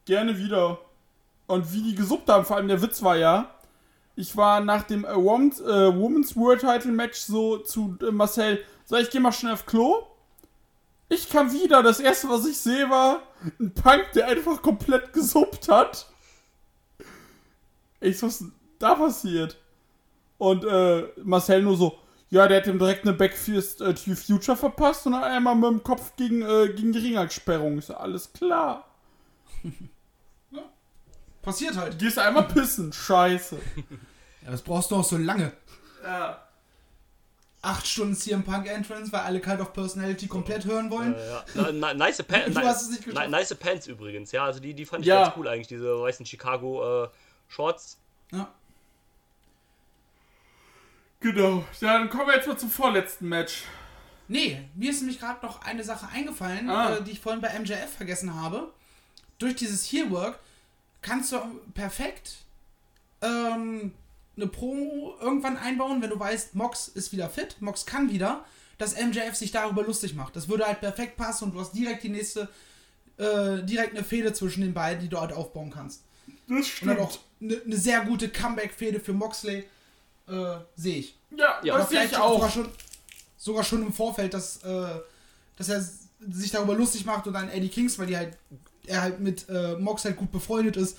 Gerne 0.07 0.37
wieder. 0.39 0.81
Und 1.51 1.73
wie 1.73 1.83
die 1.83 1.97
gesuppt 1.97 2.29
haben, 2.29 2.45
vor 2.45 2.57
allem 2.57 2.69
der 2.69 2.81
Witz 2.81 3.03
war 3.03 3.17
ja, 3.17 3.51
ich 4.15 4.37
war 4.37 4.61
nach 4.61 4.85
dem 4.85 5.05
äh, 5.05 5.17
Women's, 5.17 5.61
äh, 5.61 5.99
Women's 5.99 6.37
World 6.37 6.61
Title 6.61 6.93
Match 6.93 7.19
so 7.19 7.59
zu 7.59 7.99
äh, 8.03 8.13
Marcel, 8.13 8.63
so 8.85 8.97
ich 8.97 9.11
geh 9.11 9.19
mal 9.19 9.33
schnell 9.33 9.55
auf 9.55 9.67
Klo. 9.67 10.07
Ich 11.09 11.29
kam 11.29 11.53
wieder, 11.53 11.83
das 11.83 11.99
erste, 11.99 12.29
was 12.29 12.47
ich 12.47 12.57
sehe, 12.57 12.89
war 12.89 13.23
ein 13.59 13.75
Punk, 13.75 14.13
der 14.15 14.29
einfach 14.29 14.63
komplett 14.63 15.13
gesuppt 15.13 15.69
hat. 15.69 16.07
Ich 18.01 18.19
so, 18.19 18.29
was 18.29 18.41
ist 18.43 18.53
da 18.79 18.95
passiert? 18.95 19.57
Und 20.39 20.65
äh, 20.65 21.09
Marcel 21.25 21.63
nur 21.63 21.77
so, 21.77 21.99
ja, 22.29 22.47
der 22.47 22.59
hat 22.59 22.69
ihm 22.69 22.79
direkt 22.79 23.05
eine 23.05 23.17
Backfist 23.17 23.81
äh, 23.81 23.93
to 23.93 24.15
Future 24.15 24.57
verpasst 24.57 25.05
und 25.07 25.13
dann 25.13 25.25
einmal 25.25 25.57
mit 25.57 25.69
dem 25.69 25.83
Kopf 25.83 26.15
gegen, 26.15 26.43
äh, 26.43 26.69
gegen 26.69 26.93
die 26.93 27.01
Ringalsperrung. 27.01 27.79
Ich 27.79 27.87
so, 27.87 27.95
alles 27.95 28.33
klar. 28.33 28.85
Passiert 31.43 31.77
halt. 31.77 31.99
Gehst 31.99 32.19
einmal 32.19 32.47
pissen, 32.49 32.93
scheiße. 32.93 33.59
Ja, 34.45 34.51
das 34.51 34.63
brauchst 34.63 34.91
du 34.91 34.97
auch 34.97 35.05
so 35.05 35.17
lange. 35.17 35.53
Ja. 36.03 36.43
Acht 37.63 37.87
Stunden 37.87 38.15
CM 38.15 38.43
Punk 38.43 38.67
Entrance, 38.67 39.13
weil 39.13 39.21
alle 39.21 39.41
Cult 39.41 39.61
of 39.61 39.73
Personality 39.75 40.27
komplett 40.29 40.65
hören 40.65 40.91
wollen. 40.91 41.15
Äh, 41.15 41.29
ja. 41.31 41.45
Na, 41.55 41.73
na, 41.73 41.95
nice, 41.95 42.23
Pan 42.23 42.53
Du 42.53 42.59
hast 42.61 42.83
es 42.83 42.91
nicht 42.91 43.05
geschafft. 43.05 43.27
ni 43.27 43.31
nice 43.33 43.55
Pants 43.55 43.87
übrigens, 43.87 44.33
ja. 44.33 44.45
Also 44.45 44.61
die, 44.61 44.73
die 44.75 44.87
fand 44.87 45.03
ich 45.03 45.09
Ja. 45.09 45.25
ganz 45.25 45.37
cool 45.37 45.47
eigentlich, 45.49 45.69
diese 45.69 46.01
weißen 46.01 46.25
Chicago 46.25 47.05
äh, 47.05 47.09
Shorts. 47.49 47.99
Ja. 48.33 48.49
Genau. 51.21 51.65
Dann 51.81 52.09
kommen 52.09 52.27
wir 52.29 52.37
jetzt 52.37 52.49
mal 52.49 52.57
zum 52.57 52.71
vorletzten 52.71 53.29
Match. 53.29 53.65
Nee, 54.29 54.63
mir 54.75 54.91
ist 54.91 55.01
nämlich 55.01 55.19
gerade 55.21 55.45
noch 55.45 55.61
eine 55.63 55.85
Sache 55.85 56.07
eingefallen, 56.09 56.71
Ah. 56.71 56.97
äh, 56.97 57.03
die 57.03 57.11
ich 57.11 57.21
vorhin 57.21 57.41
bei 57.43 57.49
MJF 57.59 57.91
vergessen 57.97 58.41
habe. 58.41 58.73
Durch 59.39 59.55
dieses 59.57 59.85
Heelwork 59.85 60.39
kannst 61.03 61.33
du 61.33 61.39
perfekt 61.75 62.39
ähm, 63.23 63.93
eine 64.37 64.47
Promo 64.47 65.15
irgendwann 65.21 65.57
einbauen, 65.57 66.03
wenn 66.03 66.11
du 66.11 66.19
weißt, 66.19 66.55
Mox 66.55 66.89
ist 66.89 67.13
wieder 67.13 67.29
fit, 67.29 67.57
Mox 67.61 67.87
kann 67.87 68.11
wieder, 68.11 68.45
dass 68.79 68.97
MJF 68.99 69.35
sich 69.35 69.53
darüber 69.53 69.83
lustig 69.83 70.15
macht. 70.15 70.37
Das 70.37 70.49
würde 70.49 70.67
halt 70.67 70.81
perfekt 70.81 71.17
passen 71.17 71.45
und 71.45 71.55
du 71.55 71.61
hast 71.61 71.73
direkt 71.73 72.03
die 72.03 72.09
nächste, 72.09 72.49
äh, 73.19 73.63
direkt 73.63 73.95
eine 73.95 74.05
Fehde 74.05 74.33
zwischen 74.33 74.63
den 74.63 74.73
beiden, 74.73 75.01
die 75.03 75.09
du 75.09 75.21
halt 75.21 75.33
aufbauen 75.33 75.71
kannst. 75.71 76.03
Das 76.49 76.67
Und 76.81 76.89
dann 76.89 76.99
auch 77.01 77.19
eine, 77.41 77.61
eine 77.65 77.77
sehr 77.77 78.01
gute 78.05 78.29
Comeback-Fehde 78.29 79.01
für 79.01 79.13
Moxley 79.13 79.65
äh, 80.29 80.57
sehe 80.77 80.97
ich. 80.97 81.19
Ja, 81.37 81.61
Ja. 81.63 81.79
Das 81.79 81.91
sehe 81.91 82.05
ich 82.05 82.11
sogar 82.11 82.25
auch. 82.25 82.51
schon, 82.51 82.69
sogar 83.37 83.65
schon 83.65 83.83
im 83.83 83.93
Vorfeld, 83.93 84.35
dass, 84.35 84.63
äh, 84.63 85.01
dass 85.57 85.69
er 85.69 85.85
sich 86.29 86.51
darüber 86.51 86.75
lustig 86.75 87.05
macht 87.05 87.27
und 87.27 87.35
dann 87.35 87.49
Eddie 87.49 87.69
Kings, 87.69 87.99
weil 87.99 88.07
die 88.07 88.17
halt, 88.17 88.37
er 88.87 89.03
halt 89.03 89.21
mit 89.21 89.49
äh, 89.49 89.77
Mox 89.77 90.05
halt 90.05 90.17
gut 90.17 90.33
befreundet 90.33 90.77
ist, 90.77 90.99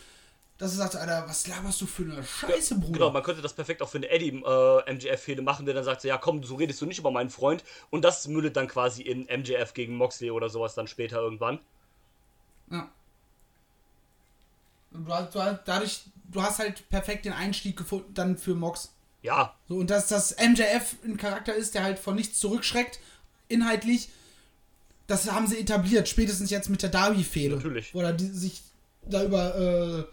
dass 0.58 0.72
du 0.72 0.78
sagst, 0.78 0.96
Alter, 0.96 1.24
was 1.28 1.48
laberst 1.48 1.82
du 1.82 1.88
für 1.88 2.04
eine 2.04 2.24
Scheiße, 2.24 2.76
Bruder? 2.76 2.94
Genau, 2.94 3.10
man 3.10 3.24
könnte 3.24 3.42
das 3.42 3.54
perfekt 3.54 3.82
auch 3.82 3.90
für 3.90 3.98
eine 3.98 4.10
Eddie 4.10 4.30
äh, 4.30 4.94
MJF-Fehde 4.94 5.42
machen, 5.42 5.66
der 5.66 5.74
dann 5.74 5.84
sagt, 5.84 6.04
ja 6.04 6.20
komm, 6.20 6.44
so 6.44 6.56
redest 6.56 6.80
du 6.82 6.86
nicht 6.86 7.00
über 7.00 7.10
meinen 7.10 7.32
Freund. 7.32 7.64
Und 7.90 8.06
das 8.06 8.28
mündet 8.28 8.56
dann 8.56 8.68
quasi 8.68 9.02
in 9.02 9.22
MJF 9.24 9.74
gegen 9.74 9.96
Moxley 9.96 10.30
oder 10.30 10.50
sowas 10.50 10.76
dann 10.76 10.88
später 10.88 11.18
irgendwann. 11.18 11.60
Ja. 12.70 12.92
Und 14.94 15.08
du 15.08 15.14
hast, 15.14 15.34
du 15.34 15.42
hast, 15.42 15.60
dadurch, 15.66 16.02
du 16.32 16.44
hast 16.44 16.60
halt 16.60 16.88
perfekt 16.90 17.26
den 17.26 17.34
Einstieg 17.34 17.76
gefunden 17.76 18.14
dann 18.14 18.38
für 18.38 18.54
Mox. 18.54 18.94
Ja, 19.24 19.56
So, 19.68 19.76
und 19.76 19.90
dass 19.90 20.08
das 20.08 20.36
MJF 20.38 20.96
ein 21.04 21.18
Charakter 21.18 21.54
ist, 21.54 21.76
der 21.76 21.84
halt 21.84 22.00
von 22.00 22.16
nichts 22.16 22.40
zurückschreckt, 22.40 23.00
inhaltlich, 23.48 24.10
das 25.08 25.32
haben 25.32 25.48
sie 25.48 25.60
etabliert, 25.60 26.08
spätestens 26.08 26.50
jetzt 26.50 26.70
mit 26.70 26.82
der 26.84 26.90
Darby-Fehde. 26.90 27.56
Natürlich. 27.56 27.94
Wo 27.94 28.02
er 28.02 28.14
die, 28.14 28.28
sich 28.28 28.62
da 29.04 29.24
über, 29.24 29.56
äh, 29.56 30.04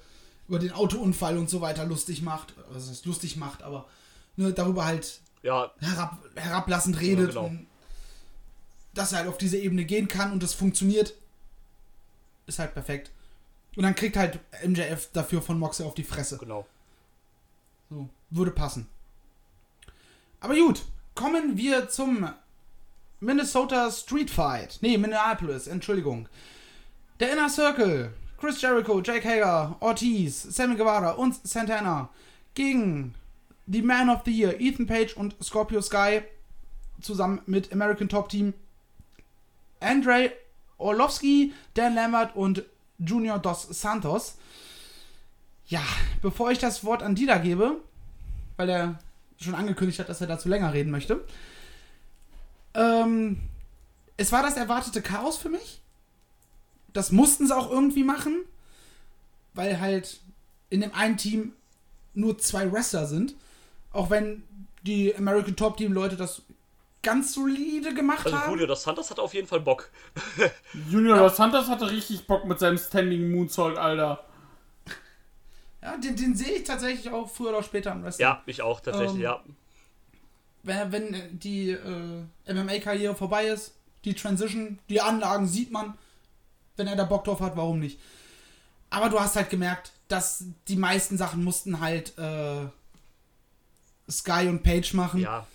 über 0.48 0.58
den 0.58 0.72
Autounfall 0.72 1.38
und 1.38 1.48
so 1.48 1.60
weiter 1.60 1.84
lustig 1.84 2.22
macht. 2.22 2.54
Was 2.70 2.88
heißt 2.88 3.06
lustig 3.06 3.36
macht, 3.36 3.62
aber 3.62 3.86
ne, 4.36 4.52
darüber 4.52 4.86
halt 4.86 5.20
ja, 5.42 5.72
herab, 5.78 6.18
herablassend 6.34 7.00
redet. 7.00 7.30
genau. 7.30 7.46
und 7.46 7.66
dass 8.94 9.12
er 9.12 9.18
halt 9.18 9.28
auf 9.28 9.38
diese 9.38 9.58
Ebene 9.58 9.84
gehen 9.84 10.08
kann 10.08 10.32
und 10.32 10.42
das 10.42 10.54
funktioniert, 10.54 11.14
ist 12.46 12.58
halt 12.58 12.74
perfekt. 12.74 13.10
Und 13.76 13.84
dann 13.84 13.94
kriegt 13.94 14.16
halt 14.16 14.40
MJF 14.66 15.10
dafür 15.12 15.40
von 15.40 15.58
Moxley 15.58 15.86
auf 15.86 15.94
die 15.94 16.04
Fresse. 16.04 16.38
genau. 16.38 16.66
So, 17.90 18.08
würde 18.30 18.50
passen. 18.50 18.88
Aber 20.40 20.54
gut, 20.54 20.82
kommen 21.14 21.56
wir 21.56 21.88
zum 21.88 22.28
Minnesota 23.20 23.90
Street 23.90 24.30
Fight. 24.30 24.78
Nee, 24.80 24.96
Minneapolis, 24.96 25.66
Entschuldigung. 25.66 26.28
Der 27.20 27.32
Inner 27.32 27.48
Circle, 27.48 28.12
Chris 28.38 28.60
Jericho, 28.60 29.00
Jake 29.02 29.28
Hager, 29.28 29.76
Ortiz, 29.80 30.42
Sammy 30.42 30.76
Guevara 30.76 31.12
und 31.12 31.34
Santana 31.46 32.08
gegen 32.54 33.14
die 33.66 33.82
Man 33.82 34.08
of 34.08 34.22
the 34.24 34.30
Year, 34.30 34.60
Ethan 34.60 34.86
Page 34.86 35.16
und 35.16 35.34
Scorpio 35.42 35.80
Sky 35.80 36.22
zusammen 37.00 37.40
mit 37.46 37.72
American 37.72 38.08
Top 38.08 38.28
Team 38.28 38.54
Andre 39.80 40.32
Orlovsky, 40.78 41.52
Dan 41.74 41.94
Lambert 41.94 42.36
und 42.36 42.62
Junior 42.98 43.38
Dos 43.38 43.62
Santos. 43.62 44.36
Ja, 45.66 45.82
bevor 46.22 46.50
ich 46.50 46.58
das 46.58 46.84
Wort 46.84 47.02
an 47.02 47.14
Dida 47.14 47.38
gebe, 47.38 47.76
weil 48.56 48.68
er 48.68 48.98
schon 49.40 49.54
angekündigt 49.54 49.98
hat, 49.98 50.08
dass 50.08 50.20
er 50.20 50.26
dazu 50.26 50.48
länger 50.48 50.72
reden 50.72 50.90
möchte. 50.90 51.24
Ähm, 52.74 53.40
es 54.16 54.32
war 54.32 54.42
das 54.42 54.56
erwartete 54.56 55.02
Chaos 55.02 55.36
für 55.38 55.48
mich. 55.48 55.80
Das 56.92 57.12
mussten 57.12 57.46
sie 57.46 57.56
auch 57.56 57.70
irgendwie 57.70 58.04
machen, 58.04 58.44
weil 59.54 59.80
halt 59.80 60.20
in 60.70 60.80
dem 60.80 60.94
einen 60.94 61.16
Team 61.16 61.52
nur 62.14 62.38
zwei 62.38 62.70
Wrestler 62.72 63.06
sind. 63.06 63.34
Auch 63.92 64.10
wenn 64.10 64.42
die 64.82 65.14
American 65.14 65.56
Top 65.56 65.76
Team 65.76 65.92
Leute 65.92 66.16
das 66.16 66.42
ganz 67.02 67.32
solide 67.32 67.94
gemacht 67.94 68.26
Also 68.26 68.38
haben. 68.38 68.50
Julio 68.50 68.66
dos 68.66 68.82
Santos 68.82 69.10
hat 69.10 69.18
auf 69.18 69.34
jeden 69.34 69.46
Fall 69.46 69.60
Bock. 69.60 69.90
Junior 70.90 71.18
Dos 71.18 71.36
Santos 71.36 71.68
hatte 71.68 71.90
richtig 71.90 72.26
Bock 72.26 72.44
mit 72.44 72.58
seinem 72.58 72.78
Standing 72.78 73.30
Moonsault, 73.30 73.78
Alter. 73.78 74.24
Ja, 75.80 75.96
den, 75.96 76.16
den 76.16 76.34
sehe 76.34 76.56
ich 76.56 76.64
tatsächlich 76.64 77.10
auch 77.12 77.30
früher 77.30 77.50
oder 77.50 77.62
später 77.62 77.92
am 77.92 78.02
Wrestling. 78.02 78.26
Ja, 78.26 78.42
ich 78.46 78.62
auch 78.62 78.80
tatsächlich, 78.80 79.16
Ähm, 79.16 79.22
ja. 79.22 79.40
Wenn, 80.62 80.92
wenn 80.92 81.38
die 81.38 81.70
äh, 81.70 82.52
MMA-Karriere 82.52 83.14
vorbei 83.14 83.46
ist, 83.46 83.72
die 84.04 84.14
Transition, 84.14 84.78
die 84.88 85.00
Anlagen 85.00 85.46
sieht 85.48 85.70
man, 85.70 85.94
wenn 86.76 86.86
er 86.86 86.96
da 86.96 87.04
Bock 87.04 87.24
drauf 87.24 87.40
hat, 87.40 87.56
warum 87.56 87.80
nicht? 87.80 87.98
Aber 88.90 89.08
du 89.08 89.20
hast 89.20 89.36
halt 89.36 89.50
gemerkt, 89.50 89.92
dass 90.08 90.44
die 90.68 90.76
meisten 90.76 91.18
Sachen 91.18 91.44
mussten 91.44 91.80
halt 91.80 92.16
äh, 92.18 92.66
Sky 94.10 94.48
und 94.48 94.62
Page 94.62 94.94
machen. 94.94 95.20
Ja, 95.20 95.46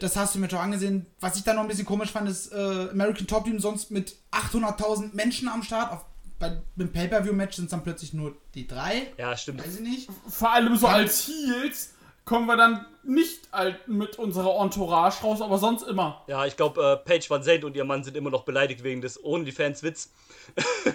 Das 0.00 0.16
hast 0.16 0.34
du 0.34 0.38
mir 0.38 0.48
schon 0.48 0.60
angesehen. 0.60 1.06
Was 1.20 1.36
ich 1.36 1.42
da 1.42 1.54
noch 1.54 1.62
ein 1.62 1.68
bisschen 1.68 1.86
komisch 1.86 2.10
fand, 2.12 2.28
ist 2.28 2.52
äh, 2.52 2.88
American 2.90 3.26
Top 3.26 3.44
Team 3.44 3.58
sonst 3.58 3.90
mit 3.90 4.16
800.000 4.30 5.14
Menschen 5.14 5.48
am 5.48 5.62
Start. 5.62 5.92
Auf, 5.92 6.04
bei, 6.38 6.60
beim 6.76 6.92
Pay-Per-View-Match 6.92 7.56
sind 7.56 7.64
es 7.66 7.70
dann 7.72 7.82
plötzlich 7.82 8.12
nur 8.12 8.36
die 8.54 8.66
drei. 8.68 9.12
ja, 9.18 9.36
stimmt. 9.36 9.64
Weiß 9.64 9.76
ich 9.76 9.80
nicht. 9.80 10.08
Vor 10.28 10.52
allem 10.52 10.76
so 10.76 10.86
als 10.86 11.26
Heels 11.26 11.90
kommen 12.24 12.46
wir 12.46 12.56
dann 12.56 12.86
nicht 13.02 13.48
halt 13.52 13.86
mit 13.86 14.18
unserer 14.18 14.60
Entourage 14.62 15.22
raus, 15.22 15.40
aber 15.42 15.58
sonst 15.58 15.82
immer. 15.82 16.22
Ja, 16.26 16.46
ich 16.46 16.56
glaube, 16.56 16.82
äh, 16.82 16.96
Paige 17.08 17.26
Van 17.28 17.42
Zandt 17.42 17.64
und 17.64 17.76
ihr 17.76 17.84
Mann 17.84 18.02
sind 18.02 18.16
immer 18.16 18.30
noch 18.30 18.44
beleidigt 18.44 18.82
wegen 18.82 19.00
des 19.02 19.22
OnlyFans-Witz. 19.22 20.10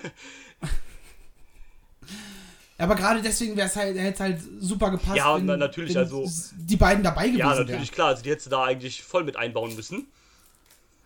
Ja, 2.77 2.85
aber 2.85 2.95
gerade 2.95 3.21
deswegen 3.21 3.57
wäre 3.57 3.67
es 3.67 3.75
halt, 3.75 3.97
hätte 3.97 4.13
es 4.13 4.19
halt 4.21 4.39
super 4.61 4.89
gepasst. 4.89 5.17
Ja, 5.17 5.37
na, 5.37 5.57
natürlich, 5.57 5.97
also- 5.97 6.23
s- 6.23 6.53
Die 6.57 6.77
beiden 6.77 7.03
dabei 7.03 7.23
gewesen 7.27 7.39
Ja, 7.39 7.53
natürlich, 7.55 7.91
klar. 7.91 8.07
Also 8.07 8.23
die 8.23 8.29
hättest 8.29 8.45
du 8.47 8.51
da 8.51 8.63
eigentlich 8.63 9.03
voll 9.03 9.25
mit 9.25 9.35
einbauen 9.35 9.75
müssen. 9.75 10.07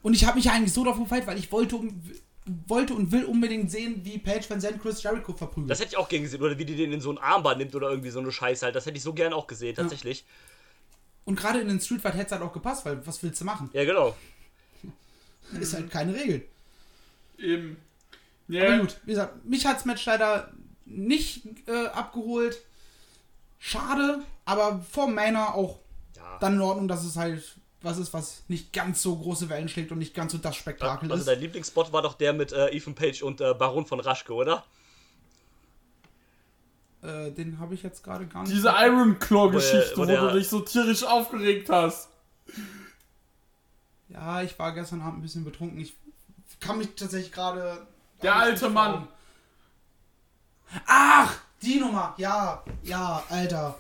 Und 0.04 0.14
ich 0.14 0.26
habe 0.26 0.36
mich 0.36 0.46
ja 0.46 0.52
eigentlich 0.54 0.72
so 0.74 0.84
darauf 0.84 1.00
gefreut, 1.00 1.26
weil 1.26 1.40
ich 1.40 1.52
wollte, 1.52 1.78
um, 1.78 2.00
wollte 2.68 2.94
und 2.94 3.12
will 3.12 3.24
unbedingt 3.26 3.72
sehen, 3.72 4.02
wie 4.04 4.18
Page 4.18 4.50
Van 4.50 4.60
Zandt 4.60 4.82
Chris 4.82 5.02
Jericho 5.02 5.34
verprügelt. 5.34 5.72
Das 5.72 5.80
hätte 5.80 5.90
ich 5.92 5.98
auch 5.98 6.10
gern 6.10 6.24
gesehen. 6.24 6.42
Oder 6.42 6.58
wie 6.58 6.66
die 6.66 6.76
den 6.76 6.92
in 6.92 7.02
so 7.02 7.12
ein 7.12 7.18
Armband 7.18 7.58
nimmt 7.60 7.74
oder 7.76 7.90
irgendwie 7.90 8.10
so 8.10 8.20
eine 8.20 8.32
Scheiße 8.32 8.66
halt. 8.66 8.76
Das 8.76 8.86
hätte 8.86 8.98
ich 8.98 9.04
so 9.04 9.14
gern 9.14 9.32
auch 9.34 9.48
gesehen, 9.48 9.76
tatsächlich. 9.76 10.26
und 11.26 11.36
gerade 11.40 11.60
in 11.62 11.68
den 11.70 11.80
Street 11.80 12.02
Fight 12.02 12.16
hätte 12.16 12.26
es 12.28 12.32
halt 12.34 12.42
auch 12.42 12.52
gepasst, 12.54 12.86
weil 12.86 13.06
was 13.08 13.24
willst 13.24 13.40
du 13.42 13.46
machen? 13.46 13.70
Ja, 13.74 13.86
genau. 13.86 14.16
Ist 15.60 15.74
halt 15.74 15.90
keine 15.92 16.14
Regel. 16.16 16.46
Eben. 17.38 17.78
Aber 18.50 18.58
Ja, 18.58 18.78
gut, 18.80 19.00
wie 19.06 19.12
gesagt, 19.12 19.46
mich 19.46 19.66
hat's 19.66 19.86
Match 19.86 20.06
leider 20.06 20.52
nicht 20.86 21.46
äh, 21.68 21.88
abgeholt. 21.88 22.58
Schade, 23.60 24.22
aber 24.46 24.82
vom 24.92 25.14
Manor 25.16 25.56
auch 25.56 25.80
Ja. 26.18 26.38
dann 26.40 26.56
in 26.56 26.62
Ordnung, 26.62 26.88
dass 26.90 27.06
es 27.06 27.16
halt 27.16 27.56
was 27.84 27.98
ist, 27.98 28.14
was 28.14 28.44
nicht 28.48 28.72
ganz 28.74 29.02
so 29.02 29.16
große 29.16 29.50
Wellen 29.50 29.68
schlägt 29.70 29.92
und 29.92 30.00
nicht 30.00 30.14
ganz 30.14 30.32
so 30.32 30.38
das 30.38 30.56
Spektakel 30.56 31.12
Also 31.12 31.22
ist. 31.22 31.28
dein 31.28 31.40
Lieblingsspot 31.40 31.92
war 31.94 32.02
doch 32.02 32.14
der 32.16 32.34
mit 32.34 32.52
äh, 32.52 32.68
Ethan 32.70 32.96
Page 32.96 33.22
und 33.24 33.42
äh, 33.42 33.54
Baron 33.54 33.86
von 33.86 34.00
Raschke, 34.00 34.34
oder? 34.34 34.64
Äh, 37.02 37.32
den 37.32 37.60
habe 37.60 37.74
ich 37.74 37.84
jetzt 37.84 38.04
gerade 38.04 38.26
gar 38.28 38.44
nicht. 38.44 38.54
diese 38.54 38.70
Iron 38.78 39.20
Claw-Geschichte, 39.20 39.92
Wo 39.98 40.02
wo, 40.02 40.06
der- 40.06 40.22
wo 40.22 40.26
der- 40.26 40.34
du 40.34 40.40
dich 40.40 40.48
so 40.48 40.62
tierisch 40.62 41.04
aufgeregt 41.04 41.70
hast. 41.70 42.08
Ja, 44.10 44.42
ich 44.42 44.58
war 44.60 44.74
gestern 44.74 45.02
Abend 45.02 45.20
ein 45.20 45.22
bisschen 45.22 45.44
betrunken. 45.44 45.80
Ich 45.80 45.96
kann 46.60 46.78
mich 46.78 46.96
tatsächlich 46.96 47.32
gerade. 47.32 47.86
Der 48.22 48.36
alte 48.36 48.70
Mann. 48.70 49.08
Ach, 50.86 51.36
die 51.62 51.80
Nummer. 51.80 52.14
Ja, 52.18 52.64
ja, 52.84 53.24
Alter. 53.30 53.78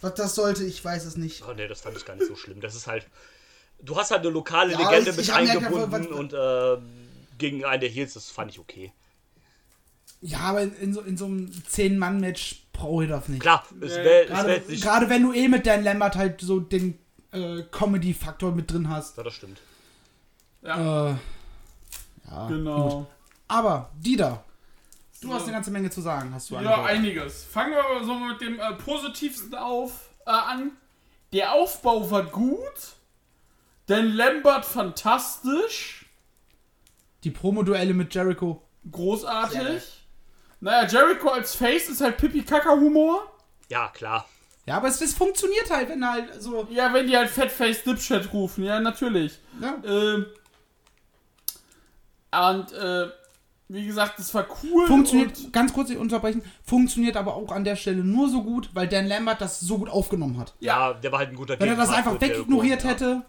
Was 0.00 0.14
das 0.14 0.34
sollte, 0.34 0.64
ich 0.64 0.82
weiß 0.84 1.04
es 1.04 1.16
nicht. 1.16 1.42
Oh 1.46 1.52
nee, 1.52 1.68
das 1.68 1.80
fand 1.82 1.96
ich 1.96 2.04
gar 2.04 2.16
nicht 2.16 2.26
so 2.26 2.36
schlimm. 2.36 2.60
Das 2.60 2.74
ist 2.74 2.86
halt. 2.86 3.06
Du 3.82 3.96
hast 3.96 4.10
halt 4.10 4.20
eine 4.20 4.30
lokale 4.30 4.72
Ja, 4.72 4.78
Legende 4.78 5.10
ich- 5.10 5.16
mit 5.16 5.24
ich 5.26 5.32
eingebunden 5.32 5.94
einfach, 5.94 6.16
und 6.18 6.32
äh, 6.32 6.76
gegen 7.38 7.64
einen 7.64 7.80
der 7.80 7.90
Heels, 7.90 8.14
das 8.14 8.30
fand 8.30 8.50
ich 8.52 8.58
okay. 8.58 8.92
Ja, 10.20 10.38
aber 10.38 10.62
in, 10.62 10.74
in 10.76 10.94
so, 10.94 11.00
in 11.00 11.16
so 11.16 11.24
einem 11.24 11.50
10-Mann-Match 11.70 12.62
brauche 12.72 13.04
ich 13.04 13.10
das 13.10 13.26
nicht. 13.28 13.40
Klar, 13.42 13.66
es 13.80 13.96
wär 13.96 14.26
Gerade, 14.26 14.52
jetzt 14.54 14.68
nicht. 14.68 14.82
gerade 14.84 15.10
wenn 15.10 15.22
du 15.24 15.32
eh 15.32 15.48
mit 15.48 15.66
Dan 15.66 15.82
Lambert 15.82 16.14
halt 16.14 16.40
so 16.40 16.60
den 16.60 16.96
äh, 17.32 17.62
Comedy-Faktor 17.72 18.52
mit 18.52 18.70
drin 18.70 18.88
hast. 18.88 19.16
Ja, 19.16 19.24
das 19.24 19.34
stimmt. 19.34 19.58
Ja, 20.62 21.10
Äh, 21.10 21.16
ja, 22.30 22.48
genau. 22.48 22.98
Gut. 23.00 23.06
Aber, 23.48 23.90
Dieter, 23.98 24.44
du 25.20 25.26
So. 25.28 25.34
hast 25.34 25.42
eine 25.44 25.52
ganze 25.52 25.72
Menge 25.72 25.90
zu 25.90 26.00
sagen, 26.00 26.32
hast 26.32 26.50
du 26.50 26.54
Ja, 26.54 26.84
einiges. 26.84 27.42
Fangen 27.44 27.72
wir 27.72 27.84
aber 27.84 28.04
so 28.04 28.14
mit 28.14 28.40
dem 28.40 28.60
äh, 28.60 28.72
Positivsten 28.74 29.54
auf, 29.56 30.08
äh, 30.24 30.30
an. 30.30 30.70
Der 31.32 31.52
Aufbau 31.52 32.08
war 32.10 32.22
gut. 32.24 32.60
Denn 33.88 34.12
Lambert 34.12 34.64
fantastisch. 34.64 36.06
Die 37.24 37.30
Promo-Duelle 37.30 37.94
mit 37.94 38.14
Jericho. 38.14 38.62
Großartig. 38.90 39.60
Sehr. 39.60 39.82
Naja, 40.60 40.86
Jericho 40.88 41.28
als 41.28 41.54
Face 41.54 41.88
ist 41.88 42.00
halt 42.00 42.16
Pipi-Kaka-Humor. 42.16 43.32
Ja, 43.68 43.88
klar. 43.88 44.26
Ja, 44.66 44.76
aber 44.76 44.88
es 44.88 44.98
das 44.98 45.14
funktioniert 45.14 45.70
halt, 45.70 45.88
wenn 45.88 46.02
er 46.02 46.12
halt 46.12 46.42
so. 46.42 46.68
Ja, 46.70 46.92
wenn 46.94 47.06
die 47.06 47.16
halt 47.16 47.30
Fatface 47.30 47.82
Dipchat 47.82 48.32
rufen, 48.32 48.64
ja, 48.64 48.78
natürlich. 48.78 49.40
Ja, 49.60 49.76
Ähm, 49.84 50.26
und, 52.30 52.72
äh, 52.72 53.08
wie 53.68 53.86
gesagt, 53.86 54.18
das 54.18 54.32
war 54.34 54.46
cool. 54.62 54.86
funktioniert, 54.86 55.52
ganz 55.52 55.72
kurz 55.72 55.90
unterbrechen, 55.90 56.42
funktioniert 56.64 57.16
aber 57.16 57.34
auch 57.34 57.50
an 57.50 57.64
der 57.64 57.76
Stelle 57.76 58.04
nur 58.04 58.28
so 58.28 58.42
gut, 58.42 58.70
weil 58.74 58.86
Dan 58.86 59.06
Lambert 59.06 59.40
das 59.40 59.60
so 59.60 59.78
gut 59.78 59.88
aufgenommen 59.88 60.38
hat. 60.38 60.54
Ja, 60.60 60.92
der 60.94 61.10
war 61.10 61.18
halt 61.20 61.30
ein 61.30 61.36
guter 61.36 61.58
Wenn 61.58 61.68
er 61.68 61.76
das 61.76 61.90
einfach 61.90 62.20
wegignoriert 62.20 62.84
ja. 62.84 62.90
hätte, 62.90 63.22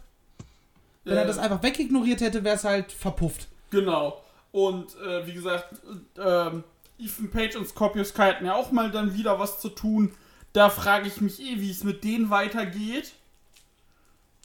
wenn 1.04 1.18
äh, 1.18 1.22
er 1.22 1.26
das 1.26 1.38
einfach 1.38 1.64
wegignoriert 1.64 2.22
hätte, 2.22 2.44
wäre 2.44 2.56
es 2.56 2.64
halt 2.64 2.92
verpufft. 2.92 3.48
Genau. 3.72 4.22
Und 4.52 4.96
äh, 5.00 5.26
wie 5.26 5.34
gesagt, 5.34 5.82
ähm, 6.18 6.64
Ethan 7.00 7.32
Page 7.32 7.56
und 7.56 7.68
Scorpio 7.68 8.04
Sky 8.04 8.22
hatten 8.22 8.46
ja 8.46 8.56
auch 8.56 8.72
mal 8.72 8.92
dann 8.92 9.14
wieder 9.16 9.40
was 9.40 9.60
zu 9.60 9.70
tun. 9.70 10.14
Da 10.54 10.70
frage 10.70 11.08
ich 11.08 11.20
mich 11.22 11.42
eh, 11.42 11.60
wie 11.60 11.72
es 11.72 11.84
mit 11.84 12.04
denen 12.04 12.30
weitergeht. 12.30 13.14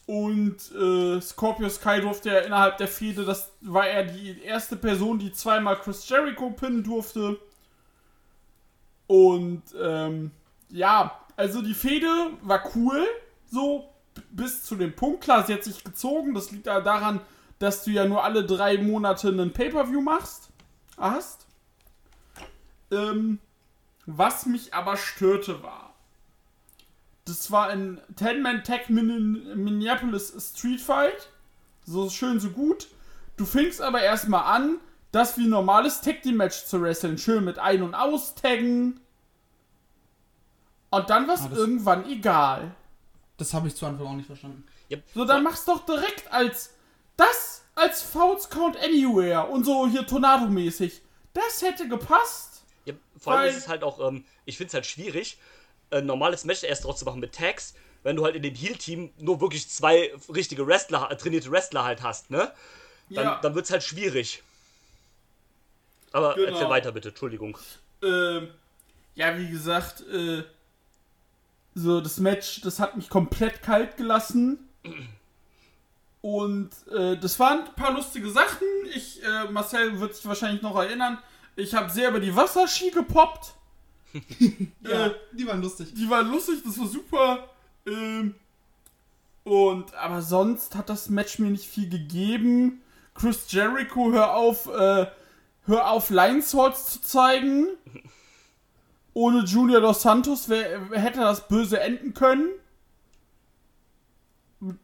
Und 0.06 0.56
äh, 0.72 1.20
Scorpio 1.20 1.68
Sky 1.68 2.00
durfte 2.00 2.30
ja 2.30 2.38
innerhalb 2.38 2.78
der 2.78 2.88
Fehde, 2.88 3.26
das 3.26 3.52
war 3.60 3.86
er 3.86 4.04
die 4.04 4.40
erste 4.42 4.76
Person, 4.76 5.18
die 5.18 5.32
zweimal 5.32 5.76
Chris 5.76 6.08
Jericho 6.08 6.48
pinnen 6.48 6.82
durfte. 6.82 7.38
Und 9.06 9.62
ähm, 9.78 10.30
ja, 10.70 11.20
also 11.36 11.60
die 11.60 11.74
Fehde 11.74 12.08
war 12.40 12.62
cool, 12.74 13.06
so 13.50 13.90
bis 14.30 14.64
zu 14.64 14.76
dem 14.76 14.94
Punkt. 14.94 15.22
Klar, 15.22 15.46
sie 15.46 15.54
hat 15.54 15.64
sich 15.64 15.84
gezogen. 15.84 16.34
Das 16.34 16.50
liegt 16.50 16.66
ja 16.66 16.80
daran, 16.80 17.20
dass 17.58 17.84
du 17.84 17.90
ja 17.90 18.04
nur 18.06 18.24
alle 18.24 18.44
drei 18.44 18.78
Monate 18.78 19.28
einen 19.28 19.52
Pay-Per-View 19.52 20.00
machst. 20.00 20.50
Hast. 20.96 21.46
Ähm, 22.90 23.38
was 24.06 24.46
mich 24.46 24.74
aber 24.74 24.96
störte 24.96 25.62
war, 25.62 25.94
das 27.24 27.50
war 27.50 27.68
ein 27.68 28.00
10-Man-Tag 28.16 28.88
Min 28.88 29.62
Minneapolis 29.62 30.32
Street 30.56 30.80
Fight. 30.80 31.28
So 31.84 32.08
schön, 32.08 32.40
so 32.40 32.50
gut. 32.50 32.88
Du 33.36 33.44
fingst 33.44 33.80
aber 33.82 34.00
erstmal 34.00 34.44
an, 34.56 34.78
das 35.12 35.36
wie 35.38 35.44
ein 35.44 35.50
normales 35.50 36.00
Tag 36.00 36.22
Team 36.22 36.36
Match 36.36 36.64
zu 36.64 36.80
wresteln. 36.82 37.18
Schön 37.18 37.44
mit 37.44 37.58
Ein- 37.58 37.82
und 37.82 37.94
Austaggen. 37.94 39.00
Und 40.90 41.10
dann 41.10 41.28
war 41.28 41.34
es 41.34 41.42
Ah, 41.42 41.50
irgendwann 41.54 42.08
egal. 42.08 42.74
Das 43.38 43.54
habe 43.54 43.68
ich 43.68 43.74
zu 43.76 43.86
Anfang 43.86 44.06
auch 44.06 44.12
nicht 44.14 44.26
verstanden. 44.26 44.66
Ja, 44.88 44.98
So, 45.14 45.24
dann 45.24 45.42
mach's 45.42 45.64
doch 45.64 45.86
direkt 45.86 46.30
als 46.32 46.74
das 47.16 47.62
als 47.74 48.02
Fouls 48.02 48.50
Count 48.50 48.76
Anywhere 48.76 49.46
und 49.48 49.64
so 49.64 49.86
hier 49.88 50.06
Tornado-mäßig. 50.06 51.00
Das 51.32 51.62
hätte 51.62 51.88
gepasst. 51.88 52.62
Ja, 52.84 52.94
vor 53.18 53.34
allem 53.34 53.50
ist 53.50 53.56
es 53.58 53.68
halt 53.68 53.84
auch, 53.84 54.00
ähm, 54.06 54.24
ich 54.44 54.56
finde 54.56 54.68
es 54.68 54.74
halt 54.74 54.86
schwierig, 54.86 55.38
ein 55.90 56.04
normales 56.06 56.44
Match 56.44 56.64
erst 56.64 56.84
draus 56.84 56.98
zu 56.98 57.04
machen 57.04 57.20
mit 57.20 57.32
Tags, 57.34 57.74
wenn 58.02 58.16
du 58.16 58.24
halt 58.24 58.34
in 58.34 58.42
dem 58.42 58.54
Heal-Team 58.54 59.10
nur 59.18 59.40
wirklich 59.40 59.68
zwei 59.70 60.12
richtige 60.34 60.66
Wrestler, 60.66 61.08
äh, 61.10 61.16
trainierte 61.16 61.50
Wrestler 61.52 61.84
halt 61.84 62.02
hast, 62.02 62.30
ne? 62.30 62.52
Dann, 63.10 63.24
Ja. 63.24 63.40
dann 63.40 63.54
wird 63.54 63.64
es 63.66 63.70
halt 63.70 63.82
schwierig. 63.84 64.42
Aber 66.12 66.34
Genau. 66.34 66.48
erzähl 66.48 66.68
weiter 66.68 66.92
bitte, 66.92 67.10
Entschuldigung. 67.10 67.56
Ähm, 68.02 68.48
ja, 69.14 69.36
wie 69.38 69.48
gesagt, 69.48 70.00
äh, 70.08 70.42
so 71.78 72.00
das 72.00 72.18
Match, 72.18 72.60
das 72.62 72.80
hat 72.80 72.96
mich 72.96 73.08
komplett 73.08 73.62
kalt 73.62 73.96
gelassen. 73.96 74.68
Und 76.20 76.70
äh, 76.88 77.16
das 77.16 77.38
waren 77.38 77.60
ein 77.60 77.74
paar 77.74 77.92
lustige 77.92 78.30
Sachen. 78.30 78.66
Ich, 78.94 79.22
äh, 79.22 79.50
Marcel 79.50 80.00
wird 80.00 80.14
sich 80.14 80.26
wahrscheinlich 80.26 80.62
noch 80.62 80.76
erinnern. 80.76 81.18
Ich 81.56 81.74
habe 81.74 81.90
sehr 81.90 82.10
über 82.10 82.20
die 82.20 82.34
Wasserski 82.34 82.90
gepoppt. 82.90 83.54
äh, 84.14 85.10
die 85.32 85.46
waren 85.46 85.62
lustig. 85.62 85.94
die 85.94 86.08
war 86.08 86.22
lustig, 86.22 86.62
das 86.64 86.78
war 86.78 86.86
super. 86.86 87.48
Ähm, 87.86 88.34
und 89.44 89.94
aber 89.94 90.22
sonst 90.22 90.74
hat 90.74 90.88
das 90.88 91.08
Match 91.08 91.38
mir 91.38 91.50
nicht 91.50 91.66
viel 91.66 91.88
gegeben. 91.88 92.82
Chris 93.14 93.50
Jericho, 93.50 94.12
hör 94.12 94.34
auf, 94.34 94.66
äh, 94.66 95.06
hör 95.66 95.90
auf, 95.90 96.10
Line 96.10 96.42
Swords 96.42 96.92
zu 96.92 97.02
zeigen. 97.02 97.68
Ohne 99.18 99.40
Junior 99.40 99.80
Dos 99.80 100.00
Santos 100.02 100.48
wär, 100.48 100.80
hätte 100.92 101.18
das 101.18 101.48
böse 101.48 101.80
enden 101.80 102.14
können. 102.14 102.50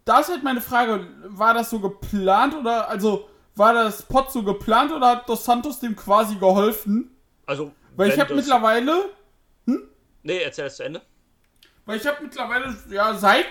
Da 0.04 0.18
ist 0.18 0.28
halt 0.28 0.42
meine 0.42 0.60
Frage, 0.60 1.06
war 1.28 1.54
das 1.54 1.70
so 1.70 1.78
geplant 1.78 2.52
oder, 2.56 2.88
also, 2.88 3.28
war 3.54 3.72
das 3.74 4.02
Pot 4.02 4.32
so 4.32 4.42
geplant 4.42 4.90
oder 4.90 5.06
hat 5.10 5.28
Dos 5.28 5.44
Santos 5.44 5.78
dem 5.78 5.94
quasi 5.94 6.34
geholfen? 6.34 7.16
Also, 7.46 7.70
Weil 7.94 8.08
ich 8.10 8.18
habe 8.18 8.34
das- 8.34 8.44
mittlerweile, 8.44 9.10
Nee, 10.26 10.38
erzähl 10.42 10.66
es 10.66 10.76
zu 10.76 10.82
Ende. 10.84 11.00
Weil 11.84 11.98
ich 11.98 12.06
habe 12.06 12.20
mittlerweile, 12.22 12.74
ja, 12.90 13.14
seit 13.14 13.46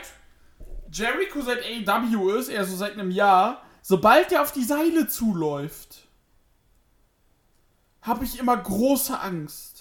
Jericho 0.92 1.40
seit 1.42 1.60
AEW 1.64 2.32
ist, 2.40 2.50
eher 2.50 2.66
so 2.66 2.76
seit 2.76 2.94
einem 2.94 3.10
Jahr, 3.12 3.62
sobald 3.82 4.34
er 4.34 4.42
auf 4.42 4.52
die 4.52 4.64
Seile 4.64 5.08
zuläuft, 5.08 6.10
habe 8.02 8.26
ich 8.26 8.38
immer 8.38 8.58
große 8.58 9.18
Angst. 9.18 9.73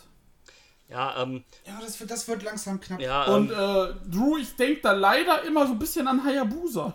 Ja, 0.93 1.23
ähm, 1.23 1.45
Ja, 1.67 1.79
das 1.81 1.99
wird, 1.99 2.11
das 2.11 2.29
wird 2.29 2.43
langsam 2.43 2.81
knapp. 2.81 3.01
ja, 3.01 3.25
Und 3.25 3.51
ähm, 3.51 3.57
äh, 3.59 4.11
Drew, 4.11 4.37
ich 4.37 4.55
denke 4.57 4.81
da 4.83 4.93
leider 4.93 5.43
immer 5.43 5.67
so 5.67 5.73
ein 5.73 5.79
bisschen 5.79 6.07
an 6.07 6.23
Hayabusa. 6.25 6.95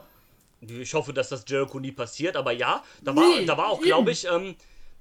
ich 0.61 0.93
hoffe, 0.93 1.13
dass 1.13 1.29
das 1.29 1.43
Jericho 1.47 1.79
nie 1.79 1.91
passiert, 1.91 2.35
aber 2.35 2.51
ja, 2.51 2.83
da 3.01 3.13
Nee, 3.13 3.19
war, 3.21 3.41
da 3.45 3.57
war 3.57 3.67
auch, 3.69 3.81
glaube 3.81 4.11
ich, 4.11 4.25
ähm, 4.27 4.55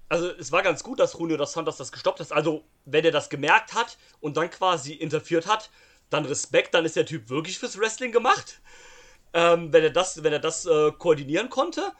also 0.09 0.31
es 0.31 0.52
war 0.52 0.62
ganz 0.62 0.82
gut, 0.82 1.01
dass 1.01 1.14
Julio 1.14 1.36
dos 1.36 1.52
Santos 1.52 1.77
das 1.77 1.90
gestoppt 1.93 2.20
hat. 2.20 2.32
Also, 2.32 2.64
wenn 2.85 3.05
er 3.05 3.10
das 3.10 3.28
gemerkt 3.28 3.74
hat 3.74 3.97
und 4.20 4.36
dann 4.36 4.51
quasi 4.51 4.93
interferiert 4.93 5.47
hat, 5.47 5.70
dann 6.10 6.24
Respekt, 6.24 6.74
dann 6.74 6.85
ist 6.85 6.94
der 6.97 7.06
Typ 7.06 7.28
wirklich 7.28 7.59
fürs 7.59 7.78
Wrestling 7.78 8.12
gemacht. 8.12 8.60
Ähm, 9.32 9.73
wenn 9.73 9.82
er 9.82 9.90
das, 9.90 10.23
wenn 10.23 10.32
er 10.32 10.39
das 10.39 10.64
äh, 10.66 10.93
koordinieren 10.93 11.51
konnte. 11.51 11.93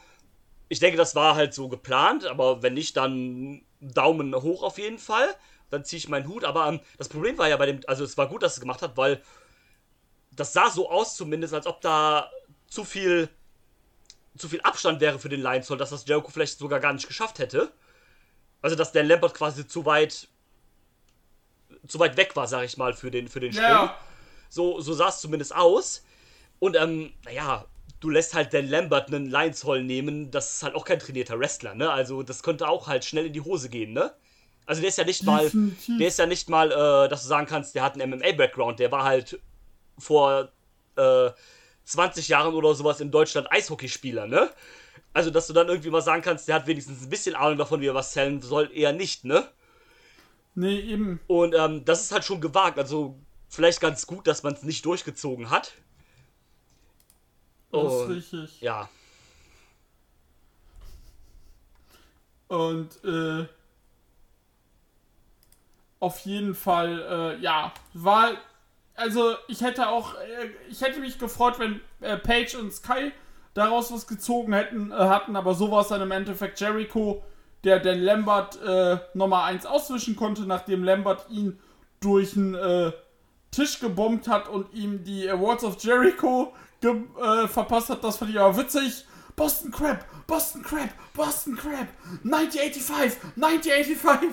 Ich 0.69 0.79
denke, 0.81 0.97
das 0.97 1.15
war 1.15 1.35
halt 1.35 1.55
so 1.55 1.69
geplant, 1.69 2.27
aber 2.27 2.63
wenn 2.63 2.75
nicht, 2.75 2.97
dann 2.97 3.63
Daumen 3.81 4.35
hoch 4.35 4.63
auf 4.63 4.79
jeden 4.79 4.99
Fall. 4.99 5.29
Dann 5.71 5.85
ziehe 5.85 5.99
ich 5.99 6.09
meinen 6.09 6.29
Hut. 6.29 6.45
Aber 6.45 6.67
ähm, 6.69 6.81
das 6.99 7.09
Problem 7.09 7.39
war 7.39 7.49
ja 7.49 7.57
bei 7.57 7.67
dem, 7.67 7.81
also 7.87 8.05
es 8.05 8.17
war 8.17 8.29
gut, 8.29 8.43
dass 8.43 8.55
es 8.55 8.61
gemacht 8.61 8.83
hat, 8.83 8.97
weil 8.97 9.23
das 10.33 10.53
sah 10.53 10.71
so 10.71 10.91
aus 10.91 11.17
zumindest, 11.17 11.55
als 11.55 11.67
ob 11.67 11.81
da 11.81 12.31
zu 12.69 12.85
viel 12.85 13.29
zu 14.37 14.49
viel 14.49 14.61
Abstand 14.61 15.01
wäre 15.01 15.19
für 15.19 15.31
den 15.31 15.41
Lionsoul, 15.41 15.79
dass 15.79 15.91
das 15.91 16.07
Jericho 16.07 16.29
vielleicht 16.29 16.59
sogar 16.59 16.79
gar 16.79 16.93
nicht 16.93 17.09
geschafft 17.09 17.39
hätte. 17.39 17.73
Also 18.61 18.77
dass 18.77 18.93
der 18.93 19.03
Lambert 19.03 19.35
quasi 19.35 19.67
zu 19.67 19.87
weit 19.87 20.29
zu 21.87 21.99
weit 21.99 22.17
weg 22.17 22.37
war, 22.37 22.47
sag 22.47 22.65
ich 22.65 22.77
mal, 22.77 22.93
für 22.95 23.11
den 23.11 23.29
für 23.29 23.41
den 23.41 23.53
Sprung. 23.53 23.67
Ja, 23.67 23.99
So, 24.49 24.81
so 24.81 24.93
sah 24.93 25.09
es 25.09 25.21
zumindest 25.21 25.55
aus. 25.55 26.05
Und 26.59 26.77
ähm, 26.77 27.13
naja, 27.25 27.65
du 28.01 28.11
lässt 28.11 28.35
halt 28.35 28.53
den 28.53 28.69
Lambert 28.69 29.09
einen 29.09 29.27
Lionsoul 29.27 29.83
nehmen, 29.83 30.31
das 30.31 30.53
ist 30.57 30.63
halt 30.63 30.75
auch 30.75 30.85
kein 30.85 30.99
trainierter 30.99 31.39
Wrestler, 31.39 31.75
ne? 31.75 31.91
Also 31.91 32.23
das 32.23 32.43
könnte 32.43 32.69
auch 32.69 32.87
halt 32.89 33.05
schnell 33.05 33.27
in 33.27 33.33
die 33.33 33.41
Hose 33.41 33.69
gehen, 33.69 33.93
ne? 33.93 34.15
Also 34.67 34.81
der 34.81 34.89
ist 34.89 34.99
ja 34.99 35.05
nicht 35.05 35.23
mal, 35.23 35.51
der 35.99 36.09
ist 36.09 36.19
ja 36.19 36.27
nicht 36.27 36.49
mal, 36.49 36.71
äh, 36.73 37.09
dass 37.09 37.23
du 37.23 37.29
sagen 37.29 37.47
kannst, 37.47 37.75
der 37.75 37.83
hat 37.83 37.95
einen 37.95 38.11
MMA-Background, 38.11 38.79
der 38.81 38.91
war 38.91 39.05
halt 39.05 39.41
vor 39.99 40.51
äh, 40.97 41.31
20 41.85 42.29
Jahren 42.29 42.55
oder 42.55 42.75
sowas 42.75 43.01
in 43.01 43.11
Deutschland 43.11 43.51
Eishockeyspieler, 43.51 44.27
ne? 44.27 44.51
Also, 45.13 45.31
dass 45.31 45.47
du 45.47 45.53
dann 45.53 45.69
irgendwie 45.69 45.91
mal 45.91 46.03
sagen 46.03 46.21
kannst, 46.23 46.49
der 46.49 46.57
hat 46.57 46.67
wenigstens 46.67 47.03
ein 47.03 47.09
bisschen 47.09 47.35
Ahnung 47.37 47.59
davon, 47.59 47.81
wie 47.81 47.87
er 47.87 47.95
was 47.95 48.13
zählen 48.13 48.43
soll, 48.43 48.71
eher 48.73 48.93
nicht, 48.93 49.25
ne? 49.25 49.49
nee, 50.57 50.81
eben. 50.81 51.21
Und 51.29 51.55
ähm, 51.55 51.85
das 51.85 52.03
ist 52.03 52.13
halt 52.13 52.25
schon 52.25 52.41
gewagt. 52.41 52.79
Also 52.79 53.17
vielleicht 53.49 53.81
ganz 53.81 54.07
gut, 54.07 54.27
dass 54.27 54.43
man 54.43 54.55
es 54.55 54.63
nicht 54.63 54.85
durchgezogen 54.85 55.51
hat. 55.51 55.73
Das 57.71 57.85
ist 57.85 58.01
Und, 58.01 58.11
richtig. 58.11 58.61
ja. 58.61 58.89
Und 62.49 63.05
äh, 63.05 63.47
auf 66.01 66.19
jeden 66.21 66.55
Fall, 66.55 67.37
äh, 67.39 67.43
ja, 67.43 67.73
war. 67.95 68.31
Also 68.95 69.35
ich 69.49 69.61
hätte 69.63 69.89
auch, 69.89 70.15
äh, 70.15 70.51
ich 70.71 70.81
hätte 70.81 71.01
mich 71.01 71.19
gefreut, 71.19 71.59
wenn 71.59 71.81
äh, 72.01 72.17
Paige 72.17 72.59
und 72.59 72.73
Sky 72.73 73.13
daraus 73.55 73.93
was 73.93 74.07
gezogen 74.07 74.53
hätten, 74.53 74.91
äh, 74.91 74.95
hatten, 74.95 75.37
aber 75.37 75.55
so 75.55 75.71
war 75.71 75.83
es 75.83 75.89
dann 75.89 76.03
im 76.03 76.11
Endeffekt 76.11 76.61
Jericho, 76.61 77.23
der 77.65 77.81
den 77.81 78.01
Lambert 78.01 78.61
äh, 78.63 78.99
Nummer 79.15 79.45
1 79.45 79.67
auswischen 79.67 80.17
konnte, 80.17 80.43
nachdem 80.43 80.85
Lambert 80.85 81.27
ihn 81.31 81.59
durch 82.01 82.37
einen 82.37 82.55
äh, 82.55 82.93
Tisch 83.51 83.81
gebombt 83.81 84.29
hat 84.29 84.49
und 84.49 84.73
ihm 84.75 85.03
die 85.05 85.29
Awards 85.29 85.65
of 85.65 85.83
Jericho 85.83 86.53
verpasst 87.47 87.89
hat. 87.89 88.05
Das 88.05 88.19
fand 88.19 88.31
ich 88.31 88.39
aber 88.39 88.57
witzig. 88.59 89.07
Boston 89.35 89.71
Crab, 89.71 90.05
Boston 90.27 90.63
Crab, 90.63 90.91
Boston 91.15 91.57
Crab, 91.57 91.89
1985, 92.25 93.19
1985. 93.37 94.29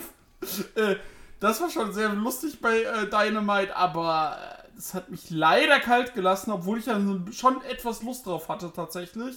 äh, 1.43 1.47
das 1.47 1.61
war 1.61 1.69
schon 1.69 1.93
sehr 1.93 2.09
lustig 2.13 2.59
bei 2.61 2.81
äh, 2.81 3.09
Dynamite, 3.09 3.75
aber 3.75 4.37
äh, 4.37 4.67
das 4.75 4.93
hat 4.93 5.11
mich 5.11 5.29
leider 5.29 5.79
kalt 5.79 6.13
gelassen, 6.13 6.51
obwohl 6.51 6.79
ich 6.79 6.85
ja 6.85 6.99
schon 7.31 7.61
etwas 7.63 8.01
Lust 8.01 8.25
drauf 8.25 8.49
hatte 8.49 8.71
tatsächlich. 8.73 9.35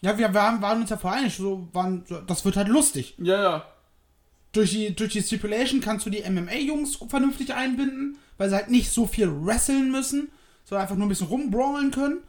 Ja, 0.00 0.18
wir 0.18 0.32
waren, 0.34 0.60
waren 0.60 0.80
uns 0.82 0.90
ja 0.90 0.96
vorher 0.96 1.20
einig, 1.20 1.36
so 1.36 1.68
waren, 1.72 2.04
das 2.26 2.44
wird 2.44 2.56
halt 2.56 2.68
lustig. 2.68 3.14
Ja, 3.18 3.42
ja. 3.42 3.66
Durch 4.52 4.70
die, 4.70 4.94
durch 4.94 5.12
die 5.12 5.22
Stipulation 5.22 5.80
kannst 5.80 6.06
du 6.06 6.10
die 6.10 6.22
MMA-Jungs 6.28 6.98
vernünftig 7.08 7.54
einbinden, 7.54 8.18
weil 8.38 8.50
sie 8.50 8.54
halt 8.54 8.70
nicht 8.70 8.90
so 8.90 9.06
viel 9.06 9.28
wresteln 9.28 9.90
müssen, 9.90 10.30
sondern 10.64 10.82
einfach 10.82 10.96
nur 10.96 11.06
ein 11.06 11.08
bisschen 11.08 11.26
rumbrawlen 11.26 11.90
können. 11.90 12.22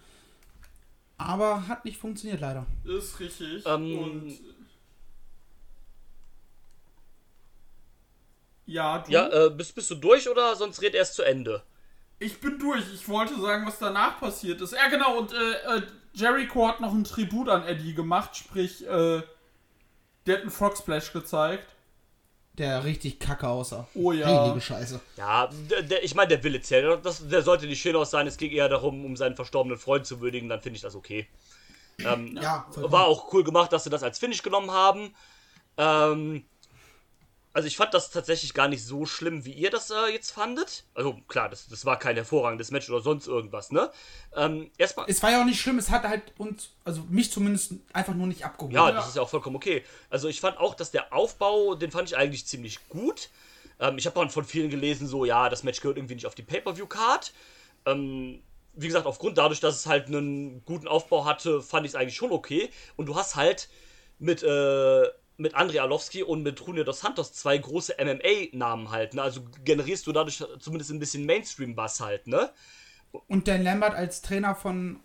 Aber 1.17 1.67
hat 1.67 1.85
nicht 1.85 1.97
funktioniert 1.97 2.41
leider. 2.41 2.65
Ist 2.83 3.19
richtig. 3.19 3.63
Ähm, 3.65 3.97
Und 3.97 4.39
ja, 8.65 8.99
du? 8.99 9.11
Ja, 9.11 9.27
äh, 9.45 9.49
bist, 9.49 9.75
bist 9.75 9.89
du 9.91 9.95
durch 9.95 10.29
oder 10.29 10.55
sonst 10.55 10.81
red 10.81 10.93
erst 10.95 11.15
zu 11.15 11.23
Ende? 11.23 11.63
Ich 12.19 12.39
bin 12.39 12.57
durch. 12.59 12.83
Ich 12.93 13.07
wollte 13.09 13.39
sagen, 13.39 13.65
was 13.67 13.77
danach 13.79 14.19
passiert 14.19 14.61
ist. 14.61 14.73
Ja, 14.73 14.87
genau. 14.87 15.17
Und 15.17 15.33
äh, 15.33 15.77
äh, 15.77 15.81
Jericho 16.13 16.67
hat 16.67 16.79
noch 16.79 16.93
ein 16.93 17.03
Tribut 17.03 17.49
an 17.49 17.63
Eddie 17.67 17.93
gemacht. 17.93 18.35
Sprich, 18.37 18.85
äh, 18.87 19.21
der 20.25 20.35
hat 20.35 20.41
einen 20.41 20.49
Frog 20.51 20.77
Splash 20.77 21.11
gezeigt. 21.11 21.67
Der 22.53 22.85
richtig 22.85 23.19
kacke 23.19 23.49
aussah. 23.49 23.85
Oh 23.95 24.13
ja. 24.13 24.27
Heilige 24.27 24.61
Scheiße. 24.61 25.01
Ja, 25.17 25.49
der, 25.69 25.81
der, 25.81 26.03
ich 26.05 26.15
meine, 26.15 26.29
der 26.29 26.43
Wille 26.43 26.61
zählt. 26.61 27.05
Das, 27.05 27.27
der 27.27 27.41
sollte 27.41 27.67
nicht 27.67 27.81
schön 27.81 27.97
aus 27.97 28.11
sein. 28.11 28.27
Es 28.27 28.37
ging 28.37 28.51
eher 28.51 28.69
darum, 28.69 29.03
um 29.03 29.17
seinen 29.17 29.35
verstorbenen 29.35 29.77
Freund 29.77 30.05
zu 30.05 30.21
würdigen. 30.21 30.47
Dann 30.47 30.61
finde 30.61 30.77
ich 30.77 30.81
das 30.81 30.95
okay. 30.95 31.27
Ähm, 31.99 32.39
Ja, 32.41 32.65
vollkommen. 32.71 32.93
war 32.93 33.05
auch 33.07 33.33
cool 33.33 33.43
gemacht, 33.43 33.73
dass 33.73 33.83
sie 33.83 33.89
das 33.89 34.03
als 34.03 34.19
Finish 34.19 34.41
genommen 34.41 34.71
haben. 34.71 35.13
Ähm, 35.77 36.45
Also 37.55 37.69
ich 37.69 37.77
fand 37.77 37.93
das 37.93 38.09
tatsächlich 38.09 38.53
gar 38.53 38.67
nicht 38.67 38.83
so 38.83 39.05
schlimm, 39.05 39.45
wie 39.45 39.53
ihr 39.53 39.69
das 39.69 39.89
äh, 39.89 40.11
jetzt 40.11 40.31
fandet. 40.31 40.83
Also 40.93 41.13
klar, 41.29 41.47
das, 41.47 41.69
das 41.69 41.85
war 41.85 41.97
kein 41.97 42.17
hervorragendes 42.17 42.69
Match 42.69 42.89
oder 42.89 42.99
sonst 42.99 43.27
irgendwas, 43.27 43.71
ne? 43.71 43.89
Ähm, 44.35 44.71
erstmal. 44.77 45.05
Es 45.07 45.23
war 45.23 45.31
ja 45.31 45.39
auch 45.39 45.45
nicht 45.45 45.61
schlimm, 45.61 45.77
es 45.77 45.89
hat 45.89 46.03
halt 46.03 46.33
uns, 46.37 46.71
also 46.83 47.03
mich 47.09 47.31
zumindest, 47.31 47.75
einfach 47.93 48.13
nur 48.13 48.27
nicht 48.27 48.43
abgeholt. 48.43 48.73
Ja, 48.73 48.91
das 48.91 49.07
ist 49.07 49.15
ja 49.15 49.21
auch 49.21 49.29
vollkommen 49.29 49.55
okay. 49.55 49.85
Also 50.09 50.27
ich 50.27 50.41
fand 50.41 50.57
auch, 50.57 50.75
dass 50.75 50.91
der 50.91 51.13
Aufbau, 51.13 51.75
den 51.75 51.91
fand 51.91 52.09
ich 52.09 52.17
eigentlich 52.17 52.45
ziemlich 52.45 52.89
gut. 52.89 53.29
Ähm, 53.79 53.97
ich 53.97 54.05
habe 54.05 54.19
auch 54.19 54.29
von 54.29 54.43
vielen 54.43 54.69
gelesen, 54.69 55.07
so, 55.07 55.23
ja, 55.23 55.47
das 55.47 55.63
Match 55.63 55.79
gehört 55.79 55.95
irgendwie 55.95 56.15
nicht 56.15 56.25
auf 56.25 56.35
die 56.35 56.43
Pay-Per-View-Card. 56.43 57.31
Ähm, 57.85 58.43
wie 58.73 58.87
gesagt, 58.87 59.05
aufgrund 59.05 59.37
dadurch, 59.37 59.61
dass 59.61 59.77
es 59.77 59.85
halt 59.85 60.07
einen 60.07 60.65
guten 60.65 60.89
Aufbau 60.89 61.23
hatte, 61.23 61.61
fand 61.61 61.85
ich 61.85 61.93
es 61.93 61.95
eigentlich 61.95 62.17
schon 62.17 62.33
okay. 62.33 62.69
Und 62.97 63.05
du 63.05 63.15
hast 63.15 63.37
halt 63.37 63.69
mit, 64.19 64.43
äh, 64.43 65.05
mit 65.37 65.55
Andrei 65.55 65.81
Arlovski 65.81 66.23
und 66.23 66.43
mit 66.43 66.59
Junio 66.59 66.83
dos 66.83 67.01
Santos 67.01 67.33
zwei 67.33 67.57
große 67.57 67.95
MMA-Namen 67.99 68.91
halt, 68.91 69.13
ne? 69.13 69.21
Also 69.21 69.41
generierst 69.63 70.07
du 70.07 70.11
dadurch 70.11 70.43
zumindest 70.59 70.91
ein 70.91 70.99
bisschen 70.99 71.25
Mainstream-Bass 71.25 71.99
halt, 71.99 72.27
ne? 72.27 72.51
Und 73.27 73.47
Dan 73.47 73.63
Lambert 73.63 73.95
als 73.95 74.21
Trainer 74.21 74.55
von 74.55 74.99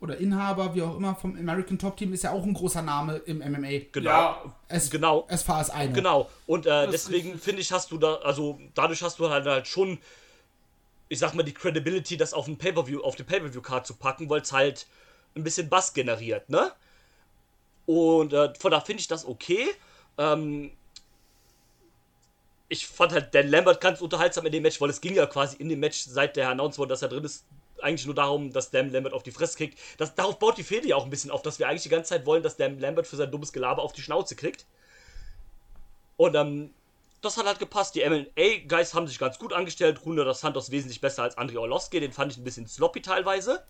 oder 0.00 0.18
Inhaber, 0.18 0.74
wie 0.74 0.82
auch 0.82 0.96
immer, 0.96 1.14
vom 1.14 1.36
American 1.36 1.78
Top 1.78 1.96
Team 1.96 2.12
ist 2.12 2.22
ja 2.22 2.30
auch 2.30 2.44
ein 2.44 2.52
großer 2.52 2.82
Name 2.82 3.16
im 3.16 3.38
MMA. 3.38 3.86
Genau. 3.92 4.10
Ja, 4.10 4.54
Es, 4.68 4.90
Genau. 4.90 5.26
Es 5.28 5.42
far 5.42 5.58
as 5.58 5.70
eine. 5.70 5.92
Genau. 5.92 6.30
Und 6.46 6.66
äh, 6.66 6.84
ist 6.84 6.92
deswegen 6.92 7.38
finde 7.38 7.62
ich, 7.62 7.72
hast 7.72 7.90
du 7.90 7.98
da, 7.98 8.16
also 8.16 8.60
dadurch 8.74 9.02
hast 9.02 9.18
du 9.18 9.30
halt, 9.30 9.46
halt 9.46 9.66
schon, 9.66 9.98
ich 11.08 11.18
sag 11.18 11.34
mal, 11.34 11.44
die 11.44 11.54
Credibility, 11.54 12.16
das 12.16 12.34
auf 12.34 12.46
ein 12.46 12.58
Pay-Per-View, 12.58 13.00
auf 13.00 13.16
die 13.16 13.22
Pay-Per-View-Card 13.22 13.86
zu 13.86 13.94
packen, 13.94 14.28
weil 14.28 14.42
es 14.42 14.52
halt 14.52 14.86
ein 15.34 15.44
bisschen 15.44 15.68
Bass 15.68 15.94
generiert, 15.94 16.50
ne? 16.50 16.72
Und 17.86 18.32
äh, 18.32 18.52
von 18.58 18.70
da 18.70 18.80
finde 18.80 19.00
ich 19.00 19.08
das 19.08 19.24
okay. 19.24 19.66
Ähm, 20.18 20.72
ich 22.68 22.86
fand 22.86 23.12
halt 23.12 23.34
Dan 23.34 23.48
Lambert 23.48 23.80
ganz 23.80 24.00
unterhaltsam 24.00 24.44
in 24.46 24.52
dem 24.52 24.62
Match, 24.62 24.80
weil 24.80 24.90
es 24.90 25.00
ging 25.00 25.14
ja 25.14 25.26
quasi 25.26 25.56
in 25.56 25.68
dem 25.68 25.80
Match, 25.80 26.00
seit 26.00 26.36
der 26.36 26.50
announced 26.50 26.78
wurde, 26.78 26.90
dass 26.90 27.02
er 27.02 27.08
drin 27.08 27.24
ist, 27.24 27.44
eigentlich 27.80 28.06
nur 28.06 28.14
darum, 28.14 28.52
dass 28.52 28.70
Dan 28.70 28.90
Lambert 28.90 29.12
auf 29.12 29.22
die 29.22 29.30
Fresse 29.30 29.56
kriegt. 29.56 29.78
Das, 29.98 30.14
darauf 30.14 30.38
baut 30.38 30.58
die 30.58 30.64
Fehde 30.64 30.88
ja 30.88 30.96
auch 30.96 31.04
ein 31.04 31.10
bisschen 31.10 31.30
auf, 31.30 31.42
dass 31.42 31.58
wir 31.58 31.68
eigentlich 31.68 31.82
die 31.82 31.88
ganze 31.88 32.10
Zeit 32.10 32.26
wollen, 32.26 32.42
dass 32.42 32.56
Dan 32.56 32.80
Lambert 32.80 33.06
für 33.06 33.16
sein 33.16 33.30
dummes 33.30 33.52
Gelaber 33.52 33.82
auf 33.82 33.92
die 33.92 34.02
Schnauze 34.02 34.34
kriegt. 34.34 34.66
Und 36.16 36.34
ähm, 36.34 36.74
das 37.20 37.36
hat 37.36 37.46
halt 37.46 37.58
gepasst. 37.58 37.94
Die 37.94 38.08
MLA-Guys 38.08 38.94
haben 38.94 39.06
sich 39.06 39.18
ganz 39.18 39.38
gut 39.38 39.52
angestellt. 39.52 40.04
Runde 40.04 40.24
das 40.24 40.40
Santos 40.40 40.70
wesentlich 40.70 41.00
besser 41.00 41.22
als 41.22 41.36
Andrei 41.36 41.58
Orlovski. 41.58 42.00
Den 42.00 42.12
fand 42.12 42.32
ich 42.32 42.38
ein 42.38 42.44
bisschen 42.44 42.66
sloppy 42.66 43.02
teilweise. 43.02 43.64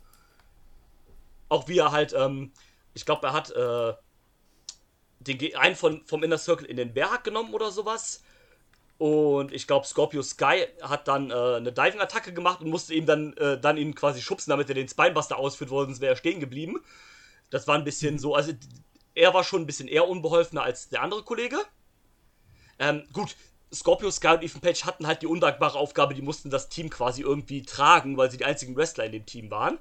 Auch 1.49 1.69
wie 1.69 1.79
er 1.79 1.93
halt, 1.93 2.13
ähm, 2.13 2.53
ich 2.95 3.05
glaube, 3.05 3.27
er 3.27 3.33
hat 3.33 3.51
äh, 3.51 3.95
den 5.27 5.57
einen 5.57 5.77
von, 5.77 6.05
vom 6.07 6.23
Inner 6.23 6.39
Circle 6.39 6.67
in 6.67 6.77
den 6.77 6.95
Berg 6.95 7.25
genommen 7.25 7.55
oder 7.55 7.71
sowas. 7.71 8.23
Und 8.99 9.53
ich 9.53 9.67
glaube, 9.67 9.87
Scorpio 9.87 10.23
Sky 10.23 10.67
hat 10.81 11.07
dann 11.07 11.31
äh, 11.31 11.35
eine 11.35 11.73
Diving-Attacke 11.73 12.33
gemacht 12.33 12.63
und 12.63 12.71
musste 12.71 12.95
ihm 12.95 13.05
dann, 13.05 13.35
äh, 13.35 13.61
dann 13.61 13.77
ihn 13.77 13.95
quasi 13.95 14.23
schubsen, 14.23 14.51
damit 14.51 14.69
er 14.71 14.75
den 14.75 14.89
Spinebuster 14.89 15.37
ausführt, 15.37 15.71
weil 15.71 15.85
sonst 15.85 16.01
wäre 16.01 16.15
er 16.15 16.17
stehen 16.17 16.41
geblieben. 16.41 16.81
Das 17.51 17.67
war 17.67 17.75
ein 17.75 17.85
bisschen 17.85 18.19
so, 18.19 18.35
also 18.35 18.53
er 19.15 19.35
war 19.35 19.45
schon 19.45 19.63
ein 19.63 19.67
bisschen 19.67 19.89
eher 19.89 20.09
unbeholfener 20.09 20.63
als 20.63 20.89
der 20.89 21.03
andere 21.03 21.23
Kollege. 21.25 21.59
Ähm, 22.79 23.07
gut, 23.13 23.37
Scorpio 23.73 24.11
Sky 24.11 24.29
und 24.29 24.43
Ethan 24.43 24.61
Page 24.61 24.85
hatten 24.85 25.07
halt 25.07 25.23
die 25.23 25.27
undankbare 25.27 25.79
Aufgabe, 25.79 26.15
die 26.15 26.23
mussten 26.23 26.51
das 26.51 26.69
Team 26.69 26.89
quasi 26.89 27.23
irgendwie 27.23 27.63
tragen, 27.63 28.17
weil 28.17 28.31
sie 28.31 28.39
die 28.39 28.45
einzigen 28.45 28.77
Wrestler 28.77 29.05
in 29.05 29.13
dem 29.13 29.27
Team 29.27 29.51
waren. 29.51 29.79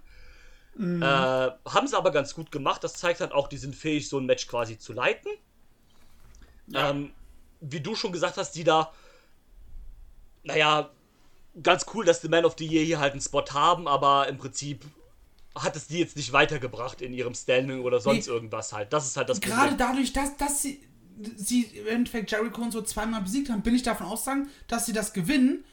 Äh, 0.77 0.81
haben 1.03 1.87
sie 1.87 1.97
aber 1.97 2.11
ganz 2.11 2.33
gut 2.35 2.51
gemacht. 2.51 2.83
Das 2.83 2.93
zeigt 2.93 3.21
halt 3.21 3.31
auch, 3.31 3.47
die 3.47 3.57
sind 3.57 3.75
fähig, 3.75 4.09
so 4.09 4.17
ein 4.17 4.25
Match 4.25 4.47
quasi 4.47 4.77
zu 4.77 4.93
leiten. 4.93 5.31
Ja. 6.67 6.89
Ähm, 6.89 7.11
wie 7.61 7.79
du 7.79 7.95
schon 7.95 8.11
gesagt 8.11 8.37
hast, 8.37 8.51
die 8.53 8.63
da, 8.63 8.91
naja, 10.43 10.89
ganz 11.61 11.85
cool, 11.93 12.03
dass 12.05 12.21
die 12.21 12.27
Man 12.27 12.45
of 12.45 12.55
the 12.57 12.67
Year 12.67 12.83
hier 12.83 12.99
halt 12.99 13.13
einen 13.13 13.21
Spot 13.21 13.45
haben, 13.53 13.87
aber 13.87 14.27
im 14.27 14.37
Prinzip 14.37 14.85
hat 15.55 15.75
es 15.77 15.87
die 15.87 15.99
jetzt 15.99 16.17
nicht 16.17 16.33
weitergebracht 16.33 17.01
in 17.01 17.13
ihrem 17.13 17.33
Standing 17.33 17.81
oder 17.81 18.01
sonst 18.01 18.27
Nee. 18.27 18.33
irgendwas 18.33 18.73
halt. 18.73 18.91
Das 18.91 19.05
ist 19.05 19.15
halt 19.15 19.29
das 19.29 19.39
Gerade 19.39 19.75
dadurch, 19.77 20.11
dass, 20.11 20.35
dass 20.35 20.61
sie, 20.61 20.81
sie 21.37 21.63
im 21.63 21.87
Endeffekt 21.87 22.31
Jericho 22.31 22.61
und 22.61 22.71
so 22.71 22.81
zweimal 22.81 23.21
besiegt 23.21 23.49
haben, 23.49 23.61
bin 23.61 23.73
ich 23.73 23.83
davon 23.83 24.07
ausgegangen, 24.07 24.49
dass 24.67 24.85
sie 24.85 24.91
das 24.93 25.13
gewinnen 25.13 25.63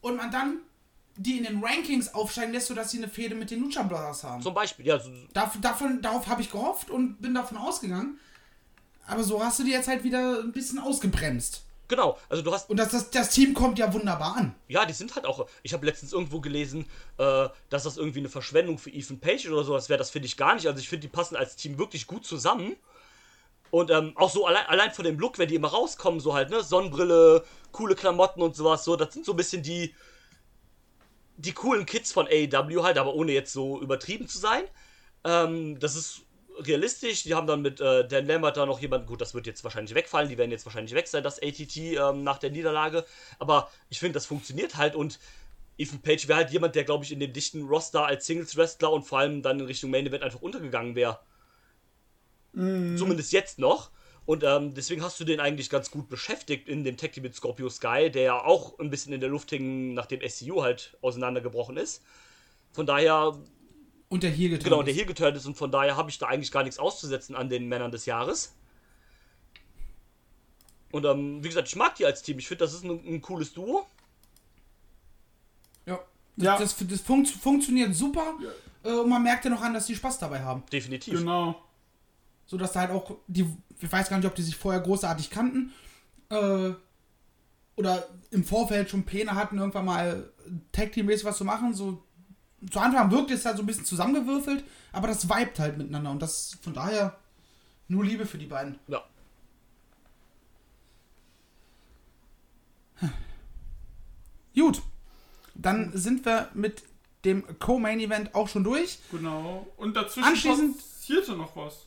und 0.00 0.16
man 0.16 0.30
dann 0.30 0.60
die 1.16 1.38
in 1.38 1.44
den 1.44 1.64
Rankings 1.64 2.12
aufsteigen 2.14 2.52
lässt, 2.52 2.66
sodass 2.68 2.90
sie 2.90 2.98
eine 2.98 3.08
Fehde 3.08 3.34
mit 3.34 3.50
den 3.50 3.60
Lucha 3.60 3.82
Brothers 3.82 4.24
haben. 4.24 4.42
Zum 4.42 4.54
Beispiel, 4.54 4.86
ja, 4.86 5.00
Dav 5.32 5.56
davon, 5.60 6.02
darauf 6.02 6.26
habe 6.26 6.42
ich 6.42 6.50
gehofft 6.50 6.90
und 6.90 7.20
bin 7.22 7.34
davon 7.34 7.56
ausgegangen. 7.58 8.18
Aber 9.06 9.22
so 9.22 9.42
hast 9.42 9.58
du 9.58 9.64
die 9.64 9.70
jetzt 9.70 9.88
halt 9.88 10.02
wieder 10.04 10.40
ein 10.40 10.52
bisschen 10.52 10.78
ausgebremst. 10.78 11.62
genau. 11.88 12.18
Also 12.28 12.42
du 12.42 12.52
hast 12.52 12.68
Und 12.68 12.76
das, 12.76 12.90
das, 12.90 13.10
das 13.10 13.30
Team 13.30 13.54
kommt 13.54 13.78
ja 13.78 13.92
wunderbar 13.92 14.36
an. 14.36 14.54
Ja, 14.68 14.84
die 14.84 14.92
sind 14.92 15.14
halt 15.14 15.26
auch. 15.26 15.46
Ich 15.62 15.72
habe 15.72 15.86
letztens 15.86 16.12
irgendwo 16.12 16.40
gelesen, 16.40 16.86
äh, 17.18 17.48
dass 17.70 17.84
das 17.84 17.96
irgendwie 17.96 18.18
eine 18.18 18.28
Verschwendung 18.28 18.78
für 18.78 18.90
Ethan 18.90 19.20
Page 19.20 19.46
oder 19.48 19.62
sowas 19.62 19.88
wäre. 19.88 19.98
Das 19.98 20.10
finde 20.10 20.26
ich 20.26 20.36
gar 20.36 20.54
nicht. 20.56 20.66
Also 20.66 20.80
ich 20.80 20.88
finde, 20.88 21.02
die 21.06 21.12
passen 21.12 21.36
als 21.36 21.54
Team 21.56 21.78
wirklich 21.78 22.06
gut 22.08 22.26
zusammen. 22.26 22.74
Und 23.70 23.90
ähm, 23.90 24.12
auch 24.16 24.30
so 24.30 24.46
allein, 24.46 24.66
allein 24.66 24.92
von 24.92 25.04
dem 25.04 25.18
Look, 25.18 25.38
wenn 25.38 25.48
die 25.48 25.56
immer 25.56 25.68
rauskommen, 25.68 26.20
so 26.20 26.34
halt, 26.34 26.50
ne? 26.50 26.62
Sonnenbrille, 26.62 27.44
coole 27.72 27.94
Klamotten 27.94 28.40
und 28.42 28.56
sowas, 28.56 28.84
so, 28.84 28.96
das 28.96 29.12
sind 29.12 29.24
so 29.24 29.32
ein 29.32 29.36
bisschen 29.36 29.62
die. 29.62 29.94
Die 31.36 31.52
coolen 31.52 31.86
Kids 31.86 32.12
von 32.12 32.26
AEW 32.26 32.82
halt, 32.82 32.98
aber 32.98 33.14
ohne 33.14 33.32
jetzt 33.32 33.52
so 33.52 33.80
übertrieben 33.80 34.28
zu 34.28 34.38
sein. 34.38 34.64
Ähm, 35.24 35.78
das 35.78 35.96
ist 35.96 36.22
realistisch. 36.58 37.24
Die 37.24 37.34
haben 37.34 37.46
dann 37.46 37.62
mit 37.62 37.80
äh, 37.80 38.06
Dan 38.06 38.26
Lambert 38.26 38.56
da 38.56 38.66
noch 38.66 38.80
jemanden, 38.80 39.06
gut, 39.06 39.20
das 39.20 39.34
wird 39.34 39.46
jetzt 39.46 39.64
wahrscheinlich 39.64 39.94
wegfallen, 39.94 40.28
die 40.28 40.38
werden 40.38 40.50
jetzt 40.50 40.64
wahrscheinlich 40.64 40.94
weg 40.94 41.08
sein, 41.08 41.22
das 41.22 41.42
ATT 41.42 41.76
ähm, 41.76 42.22
nach 42.22 42.38
der 42.38 42.50
Niederlage. 42.50 43.04
Aber 43.38 43.70
ich 43.90 43.98
finde, 43.98 44.14
das 44.14 44.26
funktioniert 44.26 44.76
halt 44.76 44.94
und 44.94 45.18
Ethan 45.78 46.00
Page 46.00 46.26
wäre 46.26 46.38
halt 46.38 46.50
jemand, 46.50 46.74
der, 46.74 46.84
glaube 46.84 47.04
ich, 47.04 47.12
in 47.12 47.20
dem 47.20 47.32
dichten 47.32 47.66
Roster 47.66 48.06
als 48.06 48.26
Singles-Wrestler 48.26 48.90
und 48.90 49.02
vor 49.02 49.18
allem 49.18 49.42
dann 49.42 49.60
in 49.60 49.66
Richtung 49.66 49.90
Main 49.90 50.06
Event 50.06 50.22
einfach 50.22 50.40
untergegangen 50.40 50.94
wäre. 50.94 51.18
Zumindest 52.54 53.32
jetzt 53.32 53.58
noch. 53.58 53.90
Und 54.26 54.42
ähm, 54.42 54.74
deswegen 54.74 55.02
hast 55.02 55.20
du 55.20 55.24
den 55.24 55.38
eigentlich 55.38 55.70
ganz 55.70 55.90
gut 55.90 56.08
beschäftigt 56.08 56.68
in 56.68 56.82
dem 56.82 56.96
Tag 56.96 57.12
Team 57.12 57.22
mit 57.22 57.34
Scorpio 57.36 57.68
Sky, 57.68 58.10
der 58.10 58.22
ja 58.22 58.44
auch 58.44 58.78
ein 58.80 58.90
bisschen 58.90 59.12
in 59.12 59.20
der 59.20 59.30
Luft 59.30 59.50
hing, 59.50 59.94
nachdem 59.94 60.20
SCU 60.28 60.62
halt 60.62 60.96
auseinandergebrochen 61.00 61.76
ist. 61.76 62.02
Von 62.72 62.86
daher 62.86 63.38
Und 64.08 64.22
der 64.24 64.30
hier 64.30 64.48
getan 64.50 64.64
Genau, 64.64 64.82
der 64.82 64.90
ist. 64.92 64.96
hier 64.96 65.06
geturnt 65.06 65.36
ist 65.36 65.46
und 65.46 65.56
von 65.56 65.70
daher 65.70 65.96
habe 65.96 66.10
ich 66.10 66.18
da 66.18 66.26
eigentlich 66.26 66.50
gar 66.50 66.64
nichts 66.64 66.78
auszusetzen 66.80 67.36
an 67.36 67.48
den 67.48 67.68
Männern 67.68 67.92
des 67.92 68.04
Jahres. 68.04 68.52
Und 70.90 71.04
ähm, 71.04 71.44
wie 71.44 71.48
gesagt, 71.48 71.68
ich 71.68 71.76
mag 71.76 71.94
die 71.94 72.04
als 72.06 72.22
Team. 72.22 72.38
Ich 72.38 72.48
finde, 72.48 72.64
das 72.64 72.74
ist 72.74 72.84
ein, 72.84 72.90
ein 73.06 73.20
cooles 73.20 73.52
Duo. 73.54 73.86
Ja. 75.86 76.00
Ja. 76.36 76.58
Das, 76.58 76.76
das 76.76 77.00
funkt, 77.00 77.28
funktioniert 77.28 77.94
super. 77.94 78.34
Äh, 78.82 78.92
und 78.92 79.08
man 79.08 79.22
merkt 79.22 79.44
ja 79.44 79.50
noch 79.50 79.62
an, 79.62 79.74
dass 79.74 79.86
die 79.86 79.94
Spaß 79.94 80.18
dabei 80.18 80.40
haben. 80.42 80.64
Definitiv. 80.72 81.18
Genau. 81.20 81.62
So 82.46 82.56
dass 82.56 82.72
da 82.72 82.80
halt 82.80 82.90
auch, 82.90 83.16
die, 83.26 83.46
ich 83.80 83.90
weiß 83.92 84.08
gar 84.08 84.16
nicht, 84.18 84.26
ob 84.26 84.34
die 84.34 84.42
sich 84.42 84.56
vorher 84.56 84.80
großartig 84.80 85.30
kannten. 85.30 85.72
Äh, 86.30 86.70
oder 87.76 88.08
im 88.30 88.44
Vorfeld 88.44 88.88
schon 88.90 89.04
Pläne 89.04 89.34
hatten, 89.34 89.58
irgendwann 89.58 89.84
mal 89.84 90.30
Tag 90.72 90.92
Team-mäßig 90.92 91.24
was 91.24 91.36
zu 91.38 91.44
machen. 91.44 91.74
So 91.74 92.02
zu 92.70 92.78
Anfang 92.80 93.10
wirkt 93.10 93.30
es 93.30 93.44
halt 93.44 93.56
so 93.56 93.62
ein 93.62 93.66
bisschen 93.66 93.84
zusammengewürfelt, 93.84 94.64
aber 94.92 95.08
das 95.08 95.28
vibet 95.28 95.58
halt 95.58 95.76
miteinander. 95.76 96.10
Und 96.10 96.22
das 96.22 96.56
von 96.62 96.72
daher 96.72 97.18
nur 97.88 98.04
Liebe 98.04 98.24
für 98.26 98.38
die 98.38 98.46
beiden. 98.46 98.78
Ja. 98.88 99.04
Gut. 104.54 104.82
Dann 105.54 105.90
sind 105.96 106.24
wir 106.24 106.48
mit 106.54 106.82
dem 107.24 107.44
Co-Main-Event 107.58 108.34
auch 108.34 108.48
schon 108.48 108.64
durch. 108.64 108.98
Genau. 109.10 109.66
Und 109.76 109.96
dazwischen 109.96 110.34
Anschließend- 110.34 110.76
passierte 110.76 111.32
noch 111.36 111.56
was. 111.56 111.86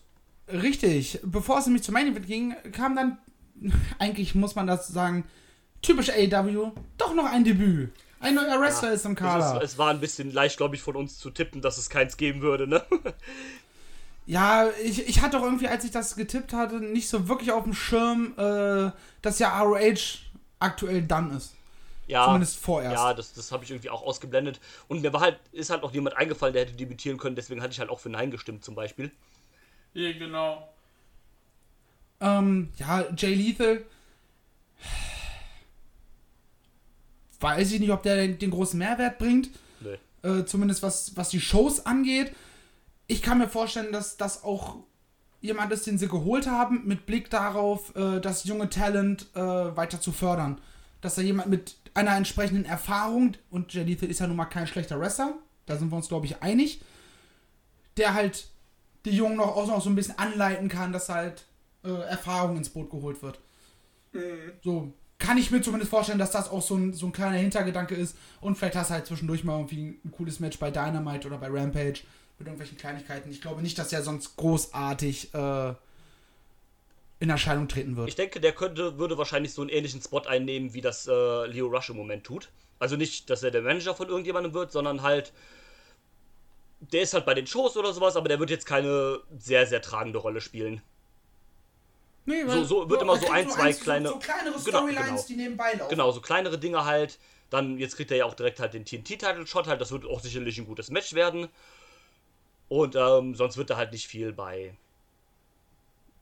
Richtig. 0.51 1.19
Bevor 1.23 1.59
es 1.59 1.65
nämlich 1.65 1.84
zum 1.84 1.93
Main 1.93 2.07
Event 2.07 2.27
ging, 2.27 2.55
kam 2.71 2.95
dann, 2.95 3.17
eigentlich 3.99 4.35
muss 4.35 4.55
man 4.55 4.67
das 4.67 4.88
sagen, 4.88 5.26
typisch 5.81 6.09
AEW, 6.09 6.71
doch 6.97 7.13
noch 7.13 7.26
ein 7.26 7.43
Debüt. 7.43 7.91
Ein 8.21 8.35
neuer 8.35 8.59
Wrestler 8.59 8.91
ist 8.91 9.05
im 9.05 9.15
Kader. 9.15 9.57
ist, 9.57 9.71
es 9.71 9.77
war 9.77 9.91
ein 9.91 10.01
bisschen 10.01 10.34
leicht, 10.34 10.57
glaube 10.57 10.76
ich, 10.76 10.81
von 10.81 10.95
uns 10.95 11.17
zu 11.17 11.30
tippen, 11.30 11.61
dass 11.61 11.77
es 11.77 11.89
keins 11.89 12.17
geben 12.17 12.41
würde, 12.41 12.67
ne? 12.67 12.84
ja, 14.26 14.69
ich, 14.84 15.07
ich 15.07 15.21
hatte 15.21 15.39
auch 15.39 15.43
irgendwie, 15.43 15.69
als 15.69 15.85
ich 15.85 15.91
das 15.91 16.15
getippt 16.15 16.51
hatte, 16.51 16.81
nicht 16.81 17.07
so 17.07 17.30
wirklich 17.30 17.51
auf 17.53 17.63
dem 17.63 17.73
Schirm, 17.73 18.34
äh, 18.38 18.91
dass 19.21 19.39
ja 19.39 19.57
ROH 19.61 20.19
aktuell 20.59 21.01
done 21.01 21.38
ist. 21.38 21.53
Ja, 22.07 22.26
Zumindest 22.26 22.57
vorerst. 22.57 22.95
Ja, 22.95 23.13
das, 23.13 23.34
das 23.34 23.51
habe 23.51 23.63
ich 23.63 23.69
irgendwie 23.69 23.91
auch 23.91 24.01
ausgeblendet. 24.01 24.59
Und 24.88 25.01
mir 25.01 25.13
war 25.13 25.21
halt, 25.21 25.39
ist 25.51 25.69
halt 25.69 25.84
noch 25.84 25.93
jemand 25.93 26.17
eingefallen, 26.17 26.53
der 26.53 26.63
hätte 26.63 26.73
debütieren 26.73 27.17
können, 27.17 27.35
deswegen 27.35 27.61
hatte 27.61 27.71
ich 27.71 27.80
halt 27.80 27.89
auch 27.89 27.99
für 27.99 28.09
Nein 28.09 28.31
gestimmt, 28.31 28.65
zum 28.65 28.76
Beispiel. 28.76 29.11
Ja, 29.94 30.11
genau. 30.14 30.68
Ähm, 32.20 32.70
ja, 32.78 33.06
Jay 33.16 33.34
Lethal. 33.34 33.86
Weiß 37.40 37.72
ich 37.72 37.80
nicht, 37.80 37.91
ob 37.91 38.03
der 38.03 38.18
den, 38.18 38.38
den 38.38 38.52
großen 38.52 38.78
Mehrwert 38.78 39.18
bringt. 39.18 39.49
Nö. 39.80 39.98
Äh, 40.24 40.45
zumindest 40.45 40.84
was, 40.84 41.16
was 41.16 41.30
die 41.30 41.40
Shows 41.40 41.86
angeht. 41.86 42.36
Ich 43.07 43.22
kann 43.22 43.38
mir 43.38 43.48
vorstellen, 43.48 43.91
dass 43.91 44.18
das 44.18 44.44
auch 44.44 44.78
jemand 45.41 45.72
ist, 45.72 45.88
den 45.88 45.98
sie 45.98 46.10
geholt 46.10 46.48
haben, 46.48 46.86
mit 46.86 47.06
Blick 47.06 47.30
darauf, 47.30 47.95
äh, 47.95 48.20
das 48.20 48.44
junge 48.44 48.70
Talent 48.70 49.28
äh, 49.36 49.40
weiter 49.40 50.02
zu 50.02 50.11
fördern. 50.11 50.60
Dass 51.02 51.16
da 51.16 51.22
jemand 51.22 51.49
mit 51.49 51.78
einer 51.94 52.16
entsprechenden 52.16 52.66
Erfahrung, 52.66 53.36
und 53.49 53.74
Jay 53.74 53.84
Lethal 53.84 54.10
ist 54.10 54.20
ja 54.20 54.28
nun 54.28 54.36
mal 54.36 54.45
kein 54.45 54.68
schlechter 54.68 54.99
Wrestler, 54.99 55.34
da 55.66 55.78
sind 55.78 55.91
wir 55.91 55.95
uns, 55.95 56.10
glaube 56.10 56.26
ich, 56.26 56.44
einig, 56.44 56.82
der 57.95 58.14
halt 58.14 58.49
die 59.05 59.11
Jungen 59.11 59.38
noch, 59.38 59.55
auch 59.55 59.67
noch 59.67 59.81
so 59.81 59.89
ein 59.89 59.95
bisschen 59.95 60.17
anleiten 60.17 60.67
kann, 60.67 60.91
dass 60.91 61.09
halt 61.09 61.45
äh, 61.84 61.89
Erfahrung 61.89 62.57
ins 62.57 62.69
Boot 62.69 62.89
geholt 62.89 63.21
wird. 63.21 63.39
So 64.63 64.93
kann 65.19 65.38
ich 65.38 65.51
mir 65.51 65.61
zumindest 65.61 65.91
vorstellen, 65.91 66.17
dass 66.17 66.31
das 66.31 66.49
auch 66.49 66.61
so 66.61 66.76
ein, 66.76 66.93
so 66.93 67.05
ein 67.05 67.11
kleiner 67.11 67.38
Hintergedanke 67.38 67.93
ist. 67.93 68.15
Und 68.41 68.57
vielleicht 68.57 68.76
hast 68.76 68.89
du 68.89 68.95
halt 68.95 69.05
zwischendurch 69.05 69.43
mal 69.43 69.57
irgendwie 69.57 69.99
ein 70.03 70.11
cooles 70.11 70.39
Match 70.39 70.57
bei 70.57 70.71
Dynamite 70.71 71.27
oder 71.27 71.38
bei 71.38 71.47
Rampage 71.47 72.01
mit 72.39 72.47
irgendwelchen 72.47 72.77
Kleinigkeiten. 72.77 73.30
Ich 73.30 73.41
glaube 73.41 73.61
nicht, 73.61 73.77
dass 73.77 73.93
er 73.93 74.01
sonst 74.01 74.35
großartig 74.38 75.34
äh, 75.34 75.73
in 77.19 77.30
Erscheinung 77.30 77.67
treten 77.67 77.97
wird. 77.97 78.07
Ich 78.07 78.15
denke, 78.15 78.39
der 78.39 78.53
könnte, 78.53 78.97
würde 78.97 79.17
wahrscheinlich 79.17 79.53
so 79.53 79.61
einen 79.61 79.69
ähnlichen 79.69 80.01
Spot 80.01 80.21
einnehmen, 80.21 80.73
wie 80.73 80.81
das 80.81 81.05
äh, 81.07 81.45
Leo 81.45 81.67
Rush 81.67 81.89
im 81.89 81.97
Moment 81.97 82.23
tut. 82.23 82.49
Also 82.80 82.95
nicht, 82.95 83.30
dass 83.30 83.43
er 83.43 83.51
der 83.51 83.61
Manager 83.61 83.93
von 83.93 84.07
irgendjemandem 84.07 84.53
wird, 84.53 84.71
sondern 84.71 85.03
halt. 85.03 85.34
Der 86.81 87.01
ist 87.01 87.14
halt 87.14 87.26
bei 87.26 87.34
den 87.34 87.45
Shows 87.47 87.76
oder 87.77 87.91
sowas, 87.93 88.15
aber 88.15 88.30
der 88.30 88.39
wird 88.39 88.49
jetzt 88.49 88.65
keine 88.65 89.19
sehr, 89.38 89.68
sehr 89.68 89.81
tragende 89.81 90.19
Rolle 90.19 90.39
spielen. 90.41 90.81
nee, 92.26 92.45
so- 92.47 92.64
so 92.64 92.89
wird 92.89 93.01
immer 93.01 93.14
er 93.14 93.19
so 93.19 93.30
ein, 93.30 93.49
zwei 93.49 93.72
so, 93.73 93.84
kleine- 93.84 94.07
So, 94.10 94.14
so 94.14 94.19
kleinere 94.19 94.51
Genau, 94.53 94.60
Storylines, 94.60 95.06
genau. 95.07 95.23
die 95.27 95.35
nebenbei 95.35 95.73
laufen. 95.73 95.89
Genau, 95.89 96.11
so 96.11 96.22
kleinere 96.22 96.57
Dinge 96.57 96.85
halt. 96.85 97.18
Dann, 97.49 97.80
jetzt 97.80 97.95
kriegt 97.95 98.11
er 98.11 98.18
ja 98.18 98.26
auch 98.26 98.35
direkt 98.35 98.60
halt 98.60 98.73
den 98.76 98.85
TNT-Title-Shot 98.85 99.65
halt. 99.68 99.81
Das 99.81 99.91
wird 99.91 100.06
auch 100.06 100.19
sicherlich 100.19 100.57
ein 100.60 100.68
gutes 100.68 100.89
Match 100.91 101.14
werden. 101.14 101.47
Und 102.68 102.95
ähm, 102.95 103.34
sonst 103.34 103.57
wird 103.57 103.72
er 103.72 103.77
halt 103.77 103.91
nicht 103.91 104.06
viel 104.07 104.31
bei. 104.31 104.77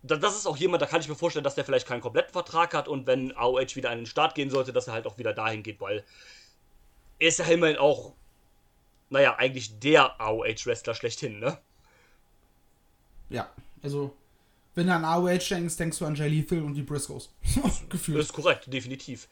Da- 0.04 0.16
Das 0.16 0.36
ist 0.38 0.48
auch 0.48 0.56
jemand, 0.58 0.82
da 0.82 0.86
kann 0.86 1.02
ich 1.02 1.10
mir 1.10 1.16
vorstellen, 1.16 1.44
dass 1.44 1.56
der 1.56 1.66
vielleicht 1.66 1.88
keinen 1.88 2.00
kompletten 2.02 2.32
Vertrag 2.32 2.74
hat 2.74 2.88
und 2.88 3.06
wenn 3.06 3.36
AOH 3.36 3.76
wieder 3.76 3.90
an 3.90 3.98
den 3.98 4.06
Start 4.06 4.34
gehen 4.34 4.50
sollte, 4.50 4.72
dass 4.72 4.88
er 4.88 4.94
halt 4.94 5.06
auch 5.06 5.18
wieder 5.18 5.34
dahin 5.34 5.62
geht, 5.64 5.82
weil 5.82 6.06
er 7.20 7.28
ist 7.28 7.40
ja 7.40 7.46
immerhin 7.46 7.78
auch, 7.78 8.14
naja, 9.10 9.36
eigentlich 9.36 9.80
der 9.80 10.20
AOH-Wrestler 10.20 10.96
schlechthin, 10.96 11.40
ne? 11.40 11.58
Ja, 13.30 13.50
also, 13.84 14.16
wenn 14.76 14.88
du 14.88 14.94
an 14.94 15.06
AOH 15.06 15.50
denkst, 15.50 15.78
denkst 15.78 16.00
du 16.00 16.06
an 16.06 16.16
Jay 16.16 16.28
Lethal 16.28 16.62
und 16.62 16.74
die 16.74 16.84
Briscoes. 16.84 17.30
Gefühlt. 17.90 18.20
Das 18.20 18.28
ist 18.28 18.34
korrekt, 18.34 18.72
definitiv. 18.72 19.28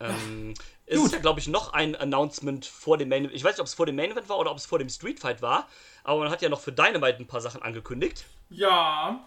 Ähm, 0.00 0.54
es 0.86 1.00
ist 1.00 1.12
ja, 1.12 1.20
glaube 1.20 1.40
ich, 1.40 1.48
noch 1.48 1.72
ein 1.72 1.94
Announcement 1.94 2.66
vor 2.66 2.98
dem 2.98 3.08
Main 3.08 3.24
Event. 3.24 3.36
Ich 3.36 3.44
weiß 3.44 3.52
nicht, 3.52 3.60
ob 3.60 3.66
es 3.66 3.74
vor 3.74 3.86
dem 3.86 3.96
Main 3.96 4.10
Event 4.10 4.28
war 4.28 4.38
oder 4.38 4.50
ob 4.50 4.58
es 4.58 4.66
vor 4.66 4.78
dem 4.78 4.88
Street 4.88 5.20
Fight 5.20 5.42
war, 5.42 5.68
aber 6.04 6.20
man 6.20 6.30
hat 6.30 6.42
ja 6.42 6.48
noch 6.48 6.60
für 6.60 6.72
Dynamite 6.72 7.18
ein 7.18 7.26
paar 7.26 7.40
Sachen 7.40 7.62
angekündigt. 7.62 8.24
Ja. 8.50 9.24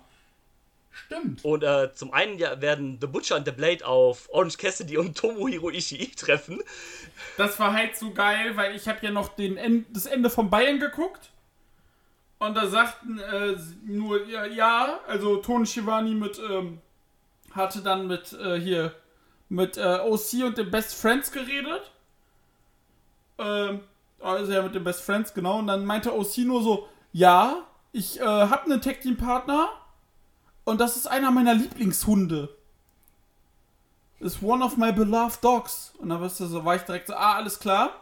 Stimmt. 0.95 1.43
Und 1.43 1.63
äh, 1.63 1.93
zum 1.93 2.13
einen 2.13 2.37
ja, 2.37 2.61
werden 2.61 2.97
The 3.01 3.07
Butcher 3.07 3.35
und 3.35 3.45
The 3.45 3.51
Blade 3.51 3.85
auf 3.85 4.29
Orange 4.31 4.57
Cassidy 4.57 4.97
und 4.97 5.17
Tomohiro 5.17 5.69
Ishii 5.69 6.11
treffen. 6.15 6.61
Das 7.37 7.59
war 7.59 7.73
halt 7.73 7.97
so 7.97 8.11
geil, 8.11 8.55
weil 8.55 8.75
ich 8.75 8.87
habe 8.87 8.99
ja 9.01 9.11
noch 9.11 9.27
den 9.35 9.57
End, 9.57 9.87
das 9.91 10.05
Ende 10.05 10.29
von 10.29 10.49
Bayern 10.49 10.79
geguckt. 10.79 11.31
Und 12.39 12.55
da 12.55 12.67
sagten 12.67 13.19
äh, 13.19 13.57
nur, 13.85 14.25
ja, 14.25 14.45
ja, 14.45 14.99
also 15.05 15.37
Tony 15.37 15.65
Schiavone 15.65 16.11
mit, 16.11 16.39
ähm, 16.39 16.79
hatte 17.51 17.81
dann 17.81 18.07
mit, 18.07 18.31
äh, 18.33 18.57
hier, 18.57 18.93
mit 19.49 19.77
äh, 19.77 19.99
OC 20.01 20.45
und 20.45 20.57
den 20.57 20.71
Best 20.71 20.95
Friends 20.95 21.31
geredet. 21.31 21.91
Ähm, 23.37 23.81
also 24.21 24.51
ja, 24.51 24.61
mit 24.61 24.75
den 24.75 24.83
Best 24.83 25.01
Friends, 25.01 25.33
genau. 25.33 25.59
Und 25.59 25.67
dann 25.67 25.85
meinte 25.85 26.13
OC 26.13 26.37
nur 26.39 26.63
so, 26.63 26.87
ja, 27.11 27.67
ich 27.91 28.19
äh, 28.19 28.23
habe 28.23 28.63
einen 28.63 28.81
Tag 28.81 29.01
Team 29.01 29.17
Partner 29.17 29.69
und 30.65 30.81
das 30.81 30.97
ist 30.97 31.07
einer 31.07 31.31
meiner 31.31 31.53
Lieblingshunde. 31.53 32.49
Ist 34.19 34.41
one 34.41 34.63
of 34.63 34.77
my 34.77 34.91
beloved 34.91 35.43
dogs. 35.43 35.93
Und 35.99 36.09
dann 36.09 36.21
weißt 36.21 36.39
du, 36.39 36.45
so 36.47 36.65
war 36.65 36.75
ich 36.75 36.81
direkt 36.83 37.07
so, 37.07 37.13
ah, 37.13 37.35
alles 37.35 37.59
klar. 37.59 38.01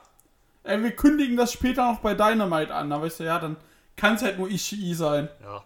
Ey, 0.64 0.82
wir 0.82 0.96
kündigen 0.96 1.36
das 1.38 1.52
später 1.52 1.92
noch 1.92 2.00
bei 2.00 2.14
Dynamite 2.14 2.74
an. 2.74 2.90
Da 2.90 3.02
weißt 3.02 3.20
du, 3.20 3.24
ja, 3.26 3.40
dann 3.40 3.58
kann 3.96 4.16
es 4.16 4.22
halt 4.22 4.38
nur 4.38 4.50
Ishii 4.50 4.94
sein. 4.94 5.28
Ja. 5.42 5.64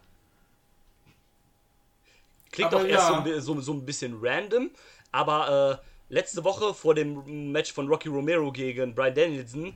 Klingt 2.52 2.74
Aber 2.74 2.84
auch 2.84 2.88
erst 2.88 3.08
ja. 3.10 3.14
so, 3.14 3.14
ein 3.16 3.24
bi- 3.24 3.40
so, 3.40 3.62
so 3.62 3.74
ein 3.74 3.86
bisschen 3.86 4.18
random, 4.22 4.72
aber 5.12 5.82
äh, 6.10 6.14
letzte 6.14 6.44
Woche 6.44 6.74
vor 6.74 6.96
dem 6.96 7.52
Match 7.52 7.74
von 7.74 7.88
Rocky 7.88 8.10
Romero 8.10 8.52
gegen 8.52 8.96
Brian 8.96 9.14
Danielson 9.14 9.74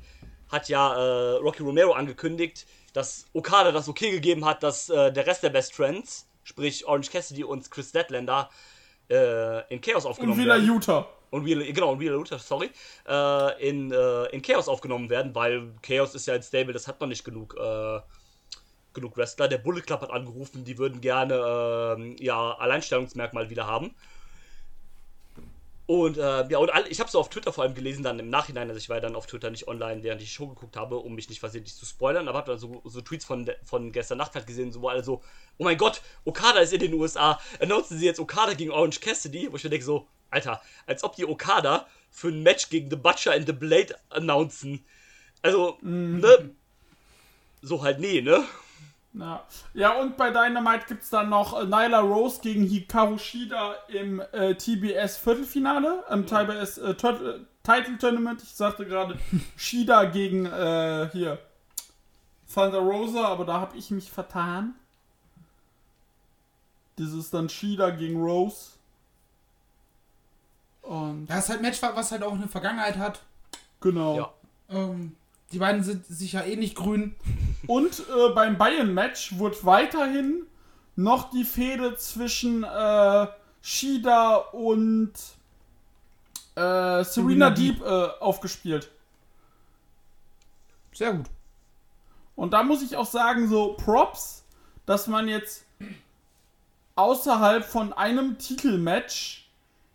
hat 0.50 0.70
ja 0.70 0.96
äh, 0.96 1.36
Rocky 1.38 1.64
Romero 1.64 1.92
angekündigt, 1.94 2.66
dass 2.94 3.26
Okada 3.34 3.72
das 3.72 3.88
okay 3.88 4.10
gegeben 4.10 4.46
hat, 4.46 4.64
dass 4.64 4.90
äh, 4.90 5.12
der 5.12 5.28
Rest 5.28 5.44
der 5.44 5.50
Best 5.50 5.74
Friends, 5.76 6.28
sprich 6.44 6.86
Orange 6.88 7.12
Cassidy 7.12 7.44
und 7.44 7.70
Chris 7.72 7.90
Statlander, 7.90 8.50
äh, 9.10 9.74
in 9.74 9.82
Chaos 9.82 10.06
Und 10.06 10.12
aufgenommen 10.12 10.46
werden 10.46 10.66
Utah. 10.66 11.08
und 11.30 11.46
Wheeler, 11.46 11.66
genau, 11.66 11.92
und 11.92 12.00
Wheeler 12.00 12.16
Luther, 12.16 12.40
sorry, 12.40 12.70
äh, 13.08 13.70
in, 13.70 13.92
äh, 13.92 14.26
in 14.28 14.42
Chaos 14.42 14.68
aufgenommen 14.68 15.10
werden, 15.10 15.36
weil 15.36 15.74
Chaos 15.82 16.16
ist 16.16 16.28
ja 16.28 16.34
ein 16.34 16.44
Stable, 16.44 16.74
das 16.74 16.88
hat 16.88 17.02
noch 17.02 17.08
nicht 17.08 17.24
genug, 17.24 17.56
äh, 17.60 18.00
genug 18.94 19.18
Wrestler. 19.18 19.48
Der 19.48 19.58
Bullet 19.58 19.82
Club 19.82 20.02
hat 20.02 20.12
angerufen, 20.12 20.64
die 20.64 20.78
würden 20.78 21.02
gerne, 21.02 21.96
ähm, 21.98 22.16
ja, 22.20 22.54
Alleinstellungsmerkmal 22.54 23.50
wieder 23.50 23.68
haben. 23.68 23.96
Und, 25.92 26.18
äh, 26.18 26.48
ja, 26.48 26.58
und 26.58 26.70
all, 26.70 26.88
ich 26.88 27.02
habe 27.02 27.12
so 27.12 27.20
auf 27.20 27.28
Twitter 27.28 27.52
vor 27.52 27.66
allem 27.66 27.76
gelesen, 27.76 28.02
dann 28.02 28.18
im 28.18 28.30
Nachhinein, 28.30 28.70
also 28.70 28.78
ich 28.78 28.88
war 28.88 29.02
dann 29.02 29.14
auf 29.14 29.28
Twitter 29.28 29.50
nicht 29.50 29.68
online, 29.68 30.04
während 30.04 30.22
ich 30.22 30.30
die 30.30 30.34
Show 30.34 30.48
geguckt 30.48 30.78
habe, 30.78 30.96
um 30.96 31.16
mich 31.16 31.28
nicht 31.28 31.42
versehentlich 31.42 31.76
zu 31.76 31.86
spoilern, 31.86 32.30
aber 32.30 32.38
habe 32.38 32.52
dann 32.52 32.60
so, 32.60 32.82
so 32.86 33.02
Tweets 33.02 33.26
von, 33.26 33.52
von 33.66 33.92
gestern 33.92 34.18
Nacht 34.18 34.34
halt 34.34 34.48
gesehen, 34.48 34.72
so, 34.72 34.82
wo 34.82 34.88
alle 34.88 35.04
so, 35.04 35.22
oh 35.58 35.66
mein 35.66 35.78
Gott, 35.78 36.02
Okada 36.24 36.62
ist 36.62 36.72
in 36.72 36.80
den 36.80 36.94
USA, 36.94 37.42
announcen 37.60 37.98
sie 37.98 38.06
jetzt 38.06 38.22
Okada 38.22 38.54
gegen 38.54 38.72
Orange 38.72 39.02
Cassidy, 39.02 39.52
wo 39.52 39.58
ich 39.58 39.66
mir 39.66 39.70
denke 39.70 39.86
so, 39.86 40.08
Alter, 40.30 40.62
als 40.86 41.04
ob 41.04 41.18
die 41.18 41.26
Okada 41.26 41.86
für 42.10 42.30
ein 42.30 42.42
Match 42.42 42.70
gegen 42.70 42.90
The 42.90 42.96
Butcher 42.96 43.34
and 43.34 43.46
The 43.46 43.52
Blade 43.52 43.94
announcen. 44.12 44.86
Also, 45.42 45.78
ne? 45.82 46.52
So 47.62 47.84
halt, 47.84 48.00
nee, 48.00 48.22
ne? 48.22 48.46
Ja. 49.14 49.44
ja, 49.74 50.00
und 50.00 50.16
bei 50.16 50.30
Dynamite 50.30 50.86
gibt 50.88 51.04
es 51.04 51.10
dann 51.10 51.30
noch 51.30 51.60
äh, 51.60 51.66
Nyla 51.66 52.00
Rose 52.00 52.40
gegen 52.42 52.64
Hikaru 52.64 53.18
Shida 53.18 53.76
im 53.90 54.22
äh, 54.32 54.56
TBS 54.56 55.18
Viertelfinale, 55.18 56.06
im 56.10 56.26
TBS 56.26 56.78
äh, 56.78 56.92
äh, 56.92 56.94
Title 56.96 57.98
Tournament. 58.00 58.42
Ich 58.42 58.56
sagte 58.56 58.86
gerade 58.86 59.20
Shida 59.58 60.06
gegen 60.06 60.46
äh, 60.46 61.10
hier 61.12 61.40
Thunder 62.54 62.80
Rosa, 62.80 63.26
aber 63.26 63.44
da 63.46 63.60
habe 63.60 63.78
ich 63.78 63.92
mich 63.92 64.10
vertan. 64.12 64.76
Das 66.96 67.12
ist 67.12 67.34
dann 67.34 67.50
Shida 67.50 67.90
gegen 67.90 68.22
Rose. 68.22 68.72
Und 70.84 71.28
Das 71.28 71.46
ist 71.46 71.50
halt 71.50 71.60
ein 71.60 71.64
Match, 71.64 71.82
was 71.82 72.12
halt 72.12 72.24
auch 72.24 72.34
eine 72.34 72.48
Vergangenheit 72.48 72.98
hat. 72.98 73.22
genau. 73.82 74.18
Ja. 74.18 74.34
Ähm, 74.70 75.16
die 75.52 75.60
beiden 75.60 75.84
sind 75.84 76.06
sich 76.06 76.34
ja 76.34 76.42
eh 76.44 76.56
nicht 76.56 76.76
grün. 76.76 77.16
Und 77.68 78.00
äh, 78.00 78.30
beim 78.34 78.58
Bayern-Match 78.58 79.38
wird 79.38 79.66
weiterhin 79.66 80.46
noch 80.96 81.30
die 81.30 81.44
Fehde 81.44 81.96
zwischen 81.96 82.64
äh, 82.64 83.28
Shida 83.62 84.36
und 84.36 85.14
äh, 86.56 87.04
Serena 87.04 87.04
Serena 87.04 87.50
Deep 87.52 87.82
äh, 87.82 88.08
aufgespielt. 88.20 88.90
Sehr 90.94 91.14
gut. 91.14 91.28
Und 92.36 92.54
da 92.54 92.64
muss 92.64 92.82
ich 92.82 92.96
auch 92.96 93.06
sagen, 93.06 93.48
so 93.48 93.74
Props, 93.74 94.44
dass 94.86 95.08
man 95.08 95.28
jetzt 95.28 95.66
außerhalb 96.96 97.64
von 97.64 97.94
einem 97.94 98.38
Titelmatch 98.38 99.50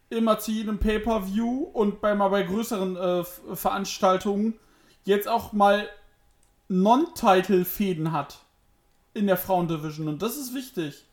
immer 0.09 0.39
zu 0.39 0.53
jedem 0.53 0.79
Pay-Per-View 0.79 1.71
und 1.73 2.01
bei 2.01 2.15
mal 2.15 2.29
bei 2.29 2.43
größeren 2.43 2.97
äh, 2.97 3.25
Veranstaltungen 3.55 4.55
jetzt 5.05 5.29
auch 5.29 5.53
mal 5.53 5.89
Non-Title-Fäden 6.69 8.13
hat 8.13 8.41
in 9.15 9.27
der 9.27 9.37
Frauendivision. 9.37 10.09
Und 10.09 10.23
das 10.23 10.37
ist 10.37 10.55
wichtig. 10.55 11.05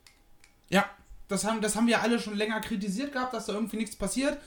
Ja, 0.69 0.85
das 1.27 1.45
haben, 1.45 1.61
das 1.61 1.75
haben 1.75 1.87
wir 1.87 2.01
alle 2.01 2.19
schon 2.19 2.35
länger 2.35 2.59
kritisiert 2.61 3.13
gehabt, 3.13 3.33
dass 3.33 3.45
da 3.45 3.53
irgendwie 3.53 3.77
nichts 3.77 3.95
passiert. 3.95 4.37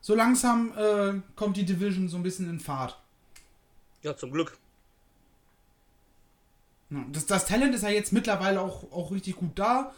So 0.00 0.14
langsam 0.14 0.72
äh, 0.76 1.20
kommt 1.34 1.56
die 1.56 1.64
Division 1.64 2.08
so 2.08 2.16
ein 2.16 2.22
bisschen 2.22 2.48
in 2.48 2.60
Fahrt. 2.60 2.98
Ja, 4.02 4.16
zum 4.16 4.30
Glück. 4.30 4.56
Das, 6.88 7.26
das 7.26 7.46
Talent 7.46 7.74
ist 7.74 7.82
ja 7.82 7.88
jetzt 7.88 8.12
mittlerweile 8.12 8.60
auch, 8.60 8.92
auch 8.92 9.10
richtig 9.10 9.36
gut 9.36 9.58
da. 9.58 9.92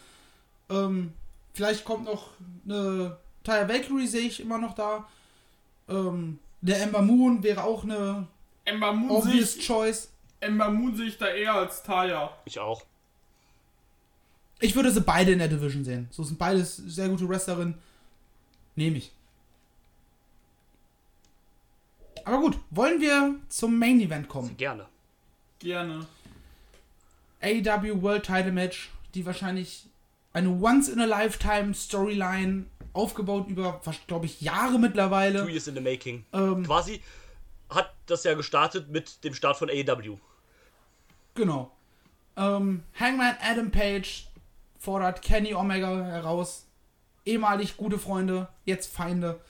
Ähm, 0.70 1.12
vielleicht 1.52 1.84
kommt 1.84 2.04
noch 2.04 2.30
eine 2.64 3.18
Taya 3.44 3.68
Valkyrie, 3.68 4.06
sehe 4.06 4.26
ich 4.26 4.40
immer 4.40 4.58
noch 4.58 4.74
da. 4.74 5.06
Ähm, 5.88 6.38
der 6.62 6.82
Ember 6.82 7.02
Moon 7.02 7.42
wäre 7.42 7.64
auch 7.64 7.84
eine 7.84 8.26
Ember 8.68 8.92
Moon 8.92 9.22
sehe 9.22 9.32
obvious 9.32 9.56
ich, 9.56 9.66
choice. 9.66 10.10
Ember 10.40 10.70
Moon 10.70 10.94
sehe 10.94 11.06
ich 11.06 11.18
da 11.18 11.28
eher 11.28 11.54
als 11.54 11.82
Taya. 11.82 12.30
Ich 12.44 12.58
auch. 12.58 12.82
Ich 14.60 14.74
würde 14.74 14.90
sie 14.90 15.00
beide 15.00 15.32
in 15.32 15.38
der 15.38 15.48
Division 15.48 15.84
sehen. 15.84 16.08
So 16.10 16.24
sind 16.24 16.38
beides 16.38 16.76
sehr 16.76 17.08
gute 17.08 17.28
Wrestlerinnen. 17.28 17.74
Nehme 18.76 18.98
ich. 18.98 19.12
Aber 22.24 22.40
gut, 22.40 22.58
wollen 22.70 23.00
wir 23.00 23.36
zum 23.48 23.78
Main 23.78 24.00
Event 24.00 24.28
kommen? 24.28 24.56
Gerne. 24.56 24.86
Gerne. 25.60 26.06
AEW 27.40 28.02
World 28.02 28.26
Title 28.26 28.52
Match, 28.52 28.90
die 29.14 29.24
wahrscheinlich 29.24 29.86
eine 30.32 30.50
Once-in-a-Lifetime-Storyline 30.50 32.66
aufgebaut 32.92 33.48
über, 33.48 33.80
glaube 34.06 34.26
ich, 34.26 34.40
Jahre 34.40 34.78
mittlerweile. 34.78 35.42
Two 35.42 35.48
years 35.48 35.66
in 35.68 35.74
the 35.74 35.80
making. 35.80 36.24
Ähm, 36.32 36.64
Quasi 36.64 37.00
hat 37.70 37.94
das 38.06 38.24
ja 38.24 38.34
gestartet 38.34 38.88
mit 38.88 39.24
dem 39.24 39.34
Start 39.34 39.56
von 39.56 39.68
AEW. 39.68 40.18
Genau. 41.34 41.70
Ähm, 42.36 42.82
Hangman 42.98 43.36
Adam 43.40 43.70
Page 43.70 44.28
fordert 44.78 45.22
Kenny 45.22 45.54
Omega 45.54 46.04
heraus. 46.04 46.66
Ehemalig 47.24 47.76
gute 47.76 47.98
Freunde, 47.98 48.48
jetzt 48.64 48.92
Feinde. 48.94 49.40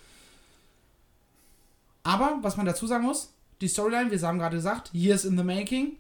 Aber, 2.03 2.39
was 2.43 2.57
man 2.57 2.67
dazu 2.67 2.87
sagen 2.87 3.05
muss, 3.05 3.33
die 3.61 3.69
Storyline, 3.69 4.11
wir 4.11 4.21
haben 4.21 4.39
gerade 4.39 4.57
gesagt, 4.57 4.91
Years 4.93 5.25
in 5.25 5.37
the 5.37 5.45
Making, 5.45 5.97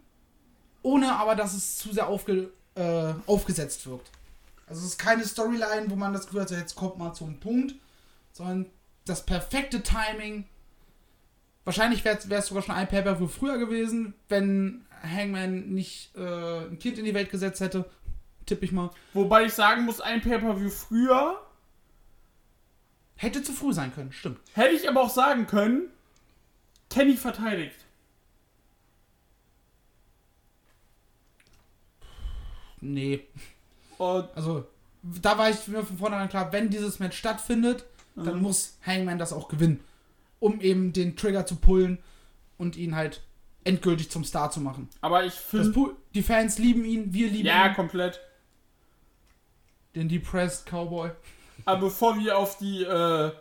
ohne 0.82 1.14
aber, 1.16 1.34
dass 1.34 1.54
es 1.54 1.78
zu 1.78 1.92
sehr 1.92 2.08
aufge, 2.08 2.50
äh, 2.74 3.12
aufgesetzt 3.26 3.86
wirkt. 3.86 4.10
Also 4.66 4.80
es 4.80 4.92
ist 4.92 4.98
keine 4.98 5.24
Storyline, 5.24 5.88
wo 5.88 5.96
man 5.96 6.12
das 6.12 6.26
Gefühl 6.26 6.42
hat, 6.42 6.50
jetzt 6.50 6.74
kommt 6.74 6.98
mal 6.98 7.12
zum 7.12 7.38
Punkt, 7.40 7.74
sondern 8.32 8.66
das 9.04 9.24
perfekte 9.24 9.82
Timing. 9.82 10.46
Wahrscheinlich 11.68 12.02
wäre 12.02 12.16
es 12.16 12.46
sogar 12.46 12.62
schon 12.62 12.74
ein 12.74 12.88
Pay-Per-View 12.88 13.28
früher 13.28 13.58
gewesen, 13.58 14.14
wenn 14.30 14.86
Hangman 15.02 15.68
nicht 15.68 16.16
äh, 16.16 16.60
ein 16.60 16.78
Kind 16.78 16.96
in 16.96 17.04
die 17.04 17.12
Welt 17.12 17.30
gesetzt 17.30 17.60
hätte. 17.60 17.84
Tipp 18.46 18.62
ich 18.62 18.72
mal. 18.72 18.88
Wobei 19.12 19.44
ich 19.44 19.52
sagen 19.52 19.84
muss, 19.84 20.00
ein 20.00 20.22
Pay-Per-View 20.22 20.70
früher 20.70 21.38
Hätte 23.16 23.42
zu 23.42 23.52
früh 23.52 23.74
sein 23.74 23.92
können, 23.92 24.12
stimmt. 24.12 24.38
hätte 24.54 24.74
ich 24.74 24.88
aber 24.88 25.02
auch 25.02 25.10
sagen 25.10 25.46
können, 25.46 25.90
Kenny 26.88 27.18
verteidigt. 27.18 27.76
Nee. 32.80 33.26
Und 33.98 34.26
Also, 34.34 34.66
da 35.02 35.36
war 35.36 35.50
ich 35.50 35.68
mir 35.68 35.84
von 35.84 35.98
vornherein 35.98 36.30
klar, 36.30 36.50
wenn 36.50 36.70
dieses 36.70 36.98
Match 36.98 37.18
stattfindet, 37.18 37.84
dann 38.16 38.40
muss 38.40 38.78
Hangman 38.86 39.18
das 39.18 39.34
auch 39.34 39.48
gewinnen. 39.48 39.84
Um 40.40 40.60
eben 40.60 40.92
den 40.92 41.16
Trigger 41.16 41.46
zu 41.46 41.56
pullen 41.56 41.98
und 42.58 42.76
ihn 42.76 42.94
halt 42.94 43.22
endgültig 43.64 44.10
zum 44.10 44.24
Star 44.24 44.50
zu 44.50 44.60
machen. 44.60 44.88
aber 45.00 45.24
ich 45.24 45.34
Das 45.34 45.42
finde. 45.42 45.70
Pu 45.70 45.90
die 46.14 46.22
Fans 46.22 46.58
lieben 46.58 46.84
ihn, 46.84 47.12
wir 47.12 47.28
lieben 47.28 47.46
Ja, 47.46 47.66
ihn. 47.68 47.74
komplett. 47.74 48.20
Den 49.94 50.08
Depressed 50.08 50.66
Cowboy. 50.66 51.10
Aber 51.64 51.80
bevor 51.80 52.18
wir 52.18 52.38
auf 52.38 52.56
die, 52.58 52.82
äh, 52.84 53.32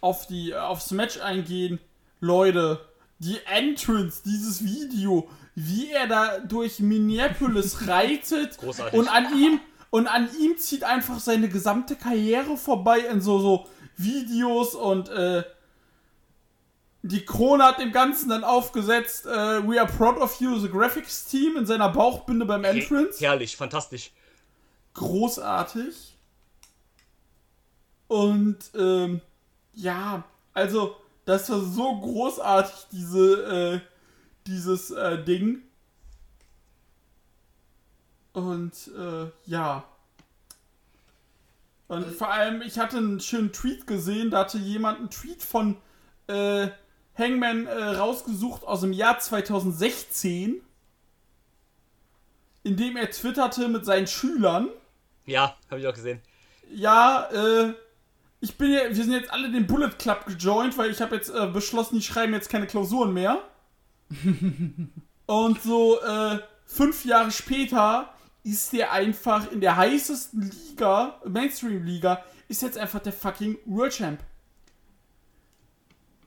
auf 0.00 0.26
die, 0.26 0.54
aufs 0.54 0.90
Match 0.90 1.18
eingehen, 1.20 1.78
Leute, 2.20 2.80
die 3.18 3.38
Entrance, 3.46 4.22
dieses 4.24 4.64
Video, 4.64 5.28
wie 5.54 5.90
er 5.90 6.06
da 6.08 6.38
durch 6.40 6.80
Minneapolis 6.80 7.86
reitet 7.86 8.58
Großartig. 8.58 8.98
und 8.98 9.08
an 9.08 9.26
ihm, 9.38 9.60
und 9.90 10.06
an 10.08 10.28
ihm 10.40 10.56
zieht 10.58 10.84
einfach 10.84 11.20
seine 11.20 11.48
gesamte 11.48 11.94
Karriere 11.96 12.56
vorbei 12.56 13.00
in 13.00 13.20
so, 13.20 13.38
so 13.38 13.66
Videos 13.96 14.74
und, 14.74 15.08
äh, 15.10 15.44
die 17.02 17.24
Krone 17.24 17.64
hat 17.64 17.80
dem 17.80 17.90
Ganzen 17.90 18.28
dann 18.28 18.44
aufgesetzt, 18.44 19.26
äh, 19.26 19.66
We 19.66 19.80
are 19.80 19.90
proud 19.90 20.16
of 20.18 20.40
you, 20.40 20.56
the 20.58 20.68
Graphics 20.68 21.26
Team 21.26 21.56
in 21.56 21.66
seiner 21.66 21.88
Bauchbinde 21.88 22.46
beim 22.46 22.64
Entrance 22.64 23.18
Herrlich, 23.18 23.56
fantastisch. 23.56 24.12
großartig. 24.94 26.16
Und 28.06 28.58
ähm, 28.74 29.20
ja, 29.74 30.22
also 30.52 30.96
das 31.24 31.50
war 31.50 31.60
so 31.60 32.00
großartig, 32.00 32.86
diese, 32.92 33.42
äh, 33.74 33.80
dieses 34.46 34.90
äh, 34.90 35.22
Ding. 35.24 35.62
Und 38.32 38.72
äh, 38.96 39.26
ja. 39.46 39.84
Und 41.88 42.06
vor 42.06 42.30
allem, 42.30 42.62
ich 42.62 42.78
hatte 42.78 42.98
einen 42.98 43.20
schönen 43.20 43.52
Tweet 43.52 43.86
gesehen, 43.86 44.30
da 44.30 44.40
hatte 44.40 44.58
jemand 44.58 44.98
einen 44.98 45.10
Tweet 45.10 45.42
von 45.42 45.76
äh, 46.26 46.68
Hangman 47.16 47.66
äh, 47.66 47.72
rausgesucht 47.72 48.64
aus 48.64 48.80
dem 48.80 48.92
Jahr 48.92 49.18
2016, 49.18 50.60
in 52.64 52.76
dem 52.76 52.96
er 52.96 53.10
twitterte 53.10 53.68
mit 53.68 53.84
seinen 53.84 54.06
Schülern. 54.06 54.68
Ja, 55.26 55.56
habe 55.70 55.80
ich 55.80 55.86
auch 55.86 55.94
gesehen. 55.94 56.20
Ja, 56.70 57.28
äh, 57.30 57.74
ich 58.40 58.56
bin 58.56 58.72
ja, 58.72 58.88
wir 58.88 58.94
sind 58.94 59.12
jetzt 59.12 59.30
alle 59.30 59.50
den 59.50 59.66
Bullet 59.66 59.90
Club 59.98 60.26
gejoint, 60.26 60.76
weil 60.78 60.90
ich 60.90 61.00
habe 61.00 61.14
jetzt 61.14 61.28
äh, 61.30 61.46
beschlossen, 61.46 61.96
die 61.96 62.02
schreiben 62.02 62.32
jetzt 62.32 62.48
keine 62.48 62.66
Klausuren 62.66 63.12
mehr. 63.12 63.42
Und 65.26 65.62
so 65.62 66.00
äh, 66.00 66.38
fünf 66.66 67.04
Jahre 67.04 67.30
später 67.30 68.12
ist 68.42 68.72
der 68.72 68.92
einfach 68.92 69.50
in 69.52 69.60
der 69.60 69.76
heißesten 69.76 70.50
Liga, 70.50 71.20
Mainstream-Liga, 71.24 72.24
ist 72.48 72.62
jetzt 72.62 72.76
einfach 72.76 73.00
der 73.00 73.12
fucking 73.12 73.58
World 73.66 73.92
Champ. 73.92 74.20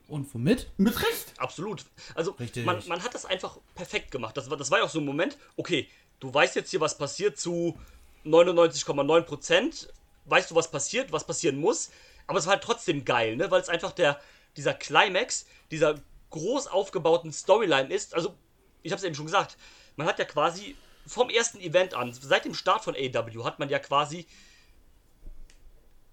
Und 0.08 0.32
womit? 0.34 0.70
Mit 0.76 0.96
Recht. 1.02 1.32
Absolut. 1.38 1.84
Also 2.14 2.32
Richtig. 2.32 2.64
man, 2.64 2.80
man 2.86 3.02
hat 3.02 3.14
das 3.14 3.24
einfach 3.24 3.58
perfekt 3.74 4.10
gemacht. 4.10 4.36
Das 4.36 4.48
war, 4.50 4.56
das 4.56 4.70
war 4.70 4.78
ja 4.78 4.84
auch 4.84 4.90
so 4.90 5.00
ein 5.00 5.04
Moment, 5.04 5.36
okay, 5.56 5.88
du 6.20 6.32
weißt 6.32 6.54
jetzt 6.54 6.70
hier, 6.70 6.80
was 6.80 6.96
passiert 6.96 7.38
zu 7.38 7.76
99,9%. 8.24 9.88
Weißt 10.26 10.50
du, 10.50 10.54
was 10.54 10.70
passiert, 10.70 11.12
was 11.12 11.24
passieren 11.24 11.58
muss. 11.58 11.90
Aber 12.26 12.38
es 12.38 12.46
war 12.46 12.54
halt 12.54 12.64
trotzdem 12.64 13.04
geil, 13.04 13.36
ne? 13.36 13.50
Weil 13.50 13.60
es 13.60 13.68
einfach 13.68 13.92
der, 13.92 14.20
dieser 14.56 14.74
Climax, 14.74 15.46
dieser 15.70 16.00
groß 16.30 16.66
aufgebauten 16.66 17.32
Storyline 17.32 17.92
ist. 17.94 18.14
Also, 18.14 18.34
ich 18.82 18.90
habe 18.92 18.98
es 18.98 19.04
eben 19.04 19.14
schon 19.14 19.26
gesagt, 19.26 19.56
man 19.96 20.06
hat 20.06 20.18
ja 20.18 20.24
quasi 20.24 20.76
vom 21.06 21.30
ersten 21.30 21.60
Event 21.60 21.94
an, 21.94 22.12
seit 22.12 22.44
dem 22.44 22.54
Start 22.54 22.82
von 22.82 22.96
AW, 22.96 23.44
hat 23.44 23.60
man 23.60 23.68
ja 23.68 23.78
quasi 23.78 24.26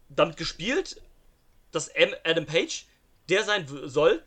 damit 0.09 0.37
gespielt, 0.37 1.01
dass 1.71 1.87
M- 1.87 2.13
Adam 2.23 2.45
Page 2.45 2.85
der 3.29 3.43
sein 3.43 3.67
soll 3.67 4.23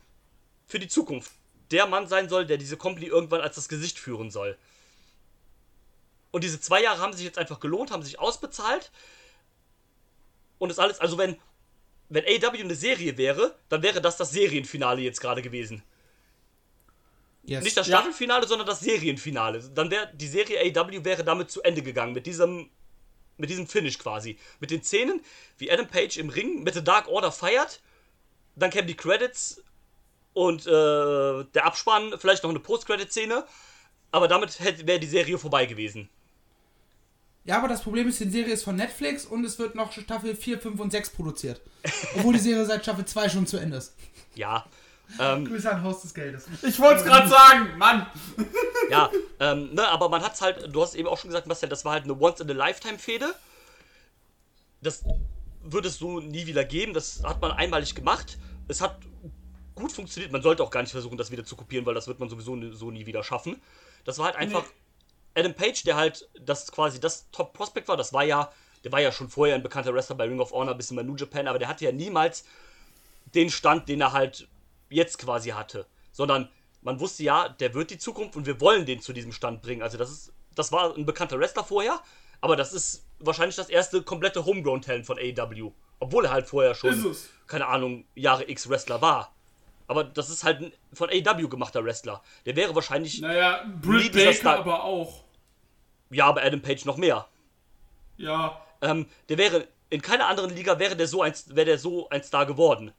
für 0.66 0.78
die 0.78 0.88
Zukunft. 0.88 1.30
Der 1.70 1.86
Mann 1.86 2.06
sein 2.06 2.28
soll, 2.28 2.46
der 2.46 2.58
diese 2.58 2.76
Company 2.76 3.06
irgendwann 3.06 3.40
als 3.40 3.56
das 3.56 3.68
Gesicht 3.68 3.98
führen 3.98 4.30
soll. 4.30 4.56
Und 6.30 6.44
diese 6.44 6.60
zwei 6.60 6.82
Jahre 6.82 7.00
haben 7.00 7.12
sich 7.12 7.24
jetzt 7.24 7.38
einfach 7.38 7.60
gelohnt, 7.60 7.90
haben 7.90 8.02
sich 8.02 8.18
ausbezahlt. 8.18 8.90
Und 10.58 10.70
ist 10.70 10.78
alles, 10.78 11.00
also 11.00 11.18
wenn, 11.18 11.36
wenn 12.08 12.24
AW 12.24 12.60
eine 12.60 12.74
Serie 12.74 13.16
wäre, 13.18 13.56
dann 13.68 13.82
wäre 13.82 14.00
das 14.00 14.16
das 14.16 14.30
Serienfinale 14.30 15.00
jetzt 15.00 15.20
gerade 15.20 15.42
gewesen. 15.42 15.82
Yes. 17.42 17.62
Nicht 17.62 17.76
das 17.76 17.86
Ja. 17.86 17.98
Staffelfinale, 17.98 18.46
sondern 18.46 18.66
das 18.66 18.80
Serienfinale. 18.80 19.62
Dann 19.74 19.90
wäre 19.90 20.10
die 20.14 20.26
Serie 20.26 20.60
AW 20.60 21.04
wäre 21.04 21.24
damit 21.24 21.50
zu 21.50 21.62
Ende 21.62 21.82
gegangen 21.82 22.12
mit 22.12 22.26
diesem 22.26 22.70
mit 23.38 23.50
diesem 23.50 23.66
Finish 23.66 23.98
quasi, 23.98 24.38
mit 24.60 24.70
den 24.70 24.82
Szenen, 24.82 25.20
wie 25.58 25.70
Adam 25.70 25.86
Page 25.86 26.16
im 26.16 26.30
Ring 26.30 26.62
mit 26.62 26.72
The 26.72 26.82
Dark 26.82 27.06
Order 27.08 27.30
feiert, 27.30 27.82
dann 28.56 28.70
kämen 28.70 28.88
die 28.88 28.96
Credits 28.96 29.62
und 30.32 30.66
äh, 30.66 30.70
der 30.70 31.64
Abspann, 31.64 32.14
vielleicht 32.18 32.42
noch 32.42 32.50
eine 32.50 32.60
Post-Credit-Szene, 32.60 33.44
aber 34.10 34.28
damit 34.28 34.58
wäre 34.86 34.98
die 34.98 35.06
Serie 35.06 35.38
vorbei 35.38 35.66
gewesen. 35.66 36.08
Ja, 37.44 37.58
aber 37.58 37.68
das 37.68 37.82
Problem 37.82 38.08
ist, 38.08 38.18
die 38.18 38.28
Serie 38.28 38.52
ist 38.52 38.64
von 38.64 38.74
Netflix 38.74 39.24
und 39.24 39.44
es 39.44 39.58
wird 39.58 39.76
noch 39.76 39.92
Staffel 39.92 40.34
4, 40.34 40.58
5 40.58 40.80
und 40.80 40.90
6 40.90 41.10
produziert. 41.10 41.60
Obwohl 42.16 42.34
die 42.34 42.40
Serie 42.40 42.64
seit 42.64 42.82
Staffel 42.82 43.04
2 43.04 43.28
schon 43.28 43.46
zu 43.46 43.56
Ende 43.56 43.76
ist. 43.76 43.94
Ja. 44.34 44.66
Ähm, 45.20 45.44
Grüße 45.44 45.70
an 45.70 45.84
Haus 45.84 46.02
des 46.02 46.12
Geldes. 46.12 46.46
Ich 46.62 46.80
wollte 46.80 47.00
es 47.00 47.06
gerade 47.06 47.28
sagen, 47.28 47.78
Mann. 47.78 48.06
Ja, 48.90 49.10
ähm, 49.38 49.72
ne, 49.74 49.86
aber 49.88 50.08
man 50.08 50.22
hat's 50.22 50.40
halt, 50.42 50.74
du 50.74 50.82
hast 50.82 50.94
eben 50.96 51.08
auch 51.08 51.18
schon 51.18 51.30
gesagt, 51.30 51.46
Marcel, 51.46 51.68
das 51.68 51.84
war 51.84 51.92
halt 51.92 52.04
eine 52.04 52.20
Once-in-a-Lifetime-Fehde. 52.20 53.32
Das 54.80 55.04
wird 55.62 55.86
es 55.86 55.98
so 55.98 56.20
nie 56.20 56.46
wieder 56.46 56.64
geben, 56.64 56.94
das 56.94 57.22
hat 57.24 57.40
man 57.40 57.52
einmalig 57.52 57.94
gemacht. 57.94 58.38
Es 58.68 58.80
hat 58.80 58.98
gut 59.74 59.92
funktioniert, 59.92 60.32
man 60.32 60.42
sollte 60.42 60.62
auch 60.62 60.70
gar 60.70 60.82
nicht 60.82 60.90
versuchen, 60.90 61.16
das 61.18 61.30
wieder 61.30 61.44
zu 61.44 61.54
kopieren, 61.54 61.86
weil 61.86 61.94
das 61.94 62.08
wird 62.08 62.18
man 62.18 62.28
sowieso 62.28 62.72
so 62.72 62.90
nie 62.90 63.06
wieder 63.06 63.22
schaffen. 63.22 63.60
Das 64.04 64.18
war 64.18 64.26
halt 64.26 64.36
einfach 64.36 64.64
Adam 65.34 65.54
Page, 65.54 65.82
der 65.84 65.96
halt 65.96 66.28
das 66.40 66.72
quasi 66.72 66.98
das 66.98 67.30
Top-Prospect 67.30 67.88
war, 67.88 67.96
das 67.96 68.12
war 68.12 68.24
ja, 68.24 68.50
der 68.84 68.92
war 68.92 69.00
ja 69.00 69.12
schon 69.12 69.28
vorher 69.28 69.54
ein 69.54 69.62
bekannter 69.62 69.92
Wrestler 69.92 70.16
bei 70.16 70.24
Ring 70.24 70.40
of 70.40 70.52
Honor, 70.52 70.74
bisschen 70.74 70.96
bei 70.96 71.02
New 71.02 71.14
Japan, 71.14 71.46
aber 71.46 71.58
der 71.58 71.68
hatte 71.68 71.84
ja 71.84 71.92
niemals 71.92 72.44
den 73.34 73.50
Stand, 73.50 73.88
den 73.88 74.00
er 74.00 74.12
halt 74.12 74.48
jetzt 74.88 75.18
quasi 75.18 75.50
hatte. 75.50 75.86
Sondern 76.12 76.48
man 76.80 77.00
wusste 77.00 77.22
ja, 77.22 77.48
der 77.48 77.74
wird 77.74 77.90
die 77.90 77.98
Zukunft 77.98 78.36
und 78.36 78.46
wir 78.46 78.60
wollen 78.60 78.86
den 78.86 79.00
zu 79.00 79.12
diesem 79.12 79.32
Stand 79.32 79.60
bringen. 79.60 79.82
Also 79.82 79.98
das 79.98 80.10
ist, 80.10 80.32
das 80.54 80.72
war 80.72 80.96
ein 80.96 81.04
bekannter 81.04 81.38
Wrestler 81.38 81.64
vorher, 81.64 82.00
aber 82.40 82.56
das 82.56 82.72
ist 82.72 83.04
wahrscheinlich 83.18 83.56
das 83.56 83.68
erste 83.68 84.02
komplette 84.02 84.46
Homegrown-Talent 84.46 85.04
von 85.04 85.18
AEW. 85.18 85.72
Obwohl 85.98 86.24
er 86.26 86.30
halt 86.32 86.46
vorher 86.46 86.74
schon, 86.74 87.16
keine 87.46 87.66
Ahnung, 87.66 88.04
Jahre 88.14 88.48
X 88.48 88.68
Wrestler 88.68 89.00
war. 89.00 89.32
Aber 89.88 90.04
das 90.04 90.30
ist 90.30 90.44
halt 90.44 90.60
ein 90.60 90.72
von 90.92 91.08
AEW 91.10 91.48
gemachter 91.48 91.84
Wrestler. 91.84 92.22
Der 92.44 92.56
wäre 92.56 92.74
wahrscheinlich, 92.74 93.20
Naja, 93.20 93.64
Britt 93.80 94.12
Baker 94.12 94.32
Star- 94.34 94.58
aber 94.58 94.82
auch. 94.84 95.22
ja, 96.10 96.26
aber 96.26 96.42
Adam 96.42 96.60
Page 96.60 96.84
noch 96.84 96.96
mehr. 96.96 97.26
Ja. 98.16 98.60
Ähm, 98.82 99.06
der 99.28 99.38
wäre, 99.38 99.68
in 99.90 100.02
keiner 100.02 100.26
anderen 100.26 100.50
Liga 100.54 100.78
wäre 100.78 100.96
der 100.96 101.06
so 101.06 101.22
ein, 101.22 101.32
wäre 101.46 101.66
der 101.66 101.78
so 101.78 102.08
ein 102.10 102.22
Star 102.22 102.46
geworden. 102.46 102.92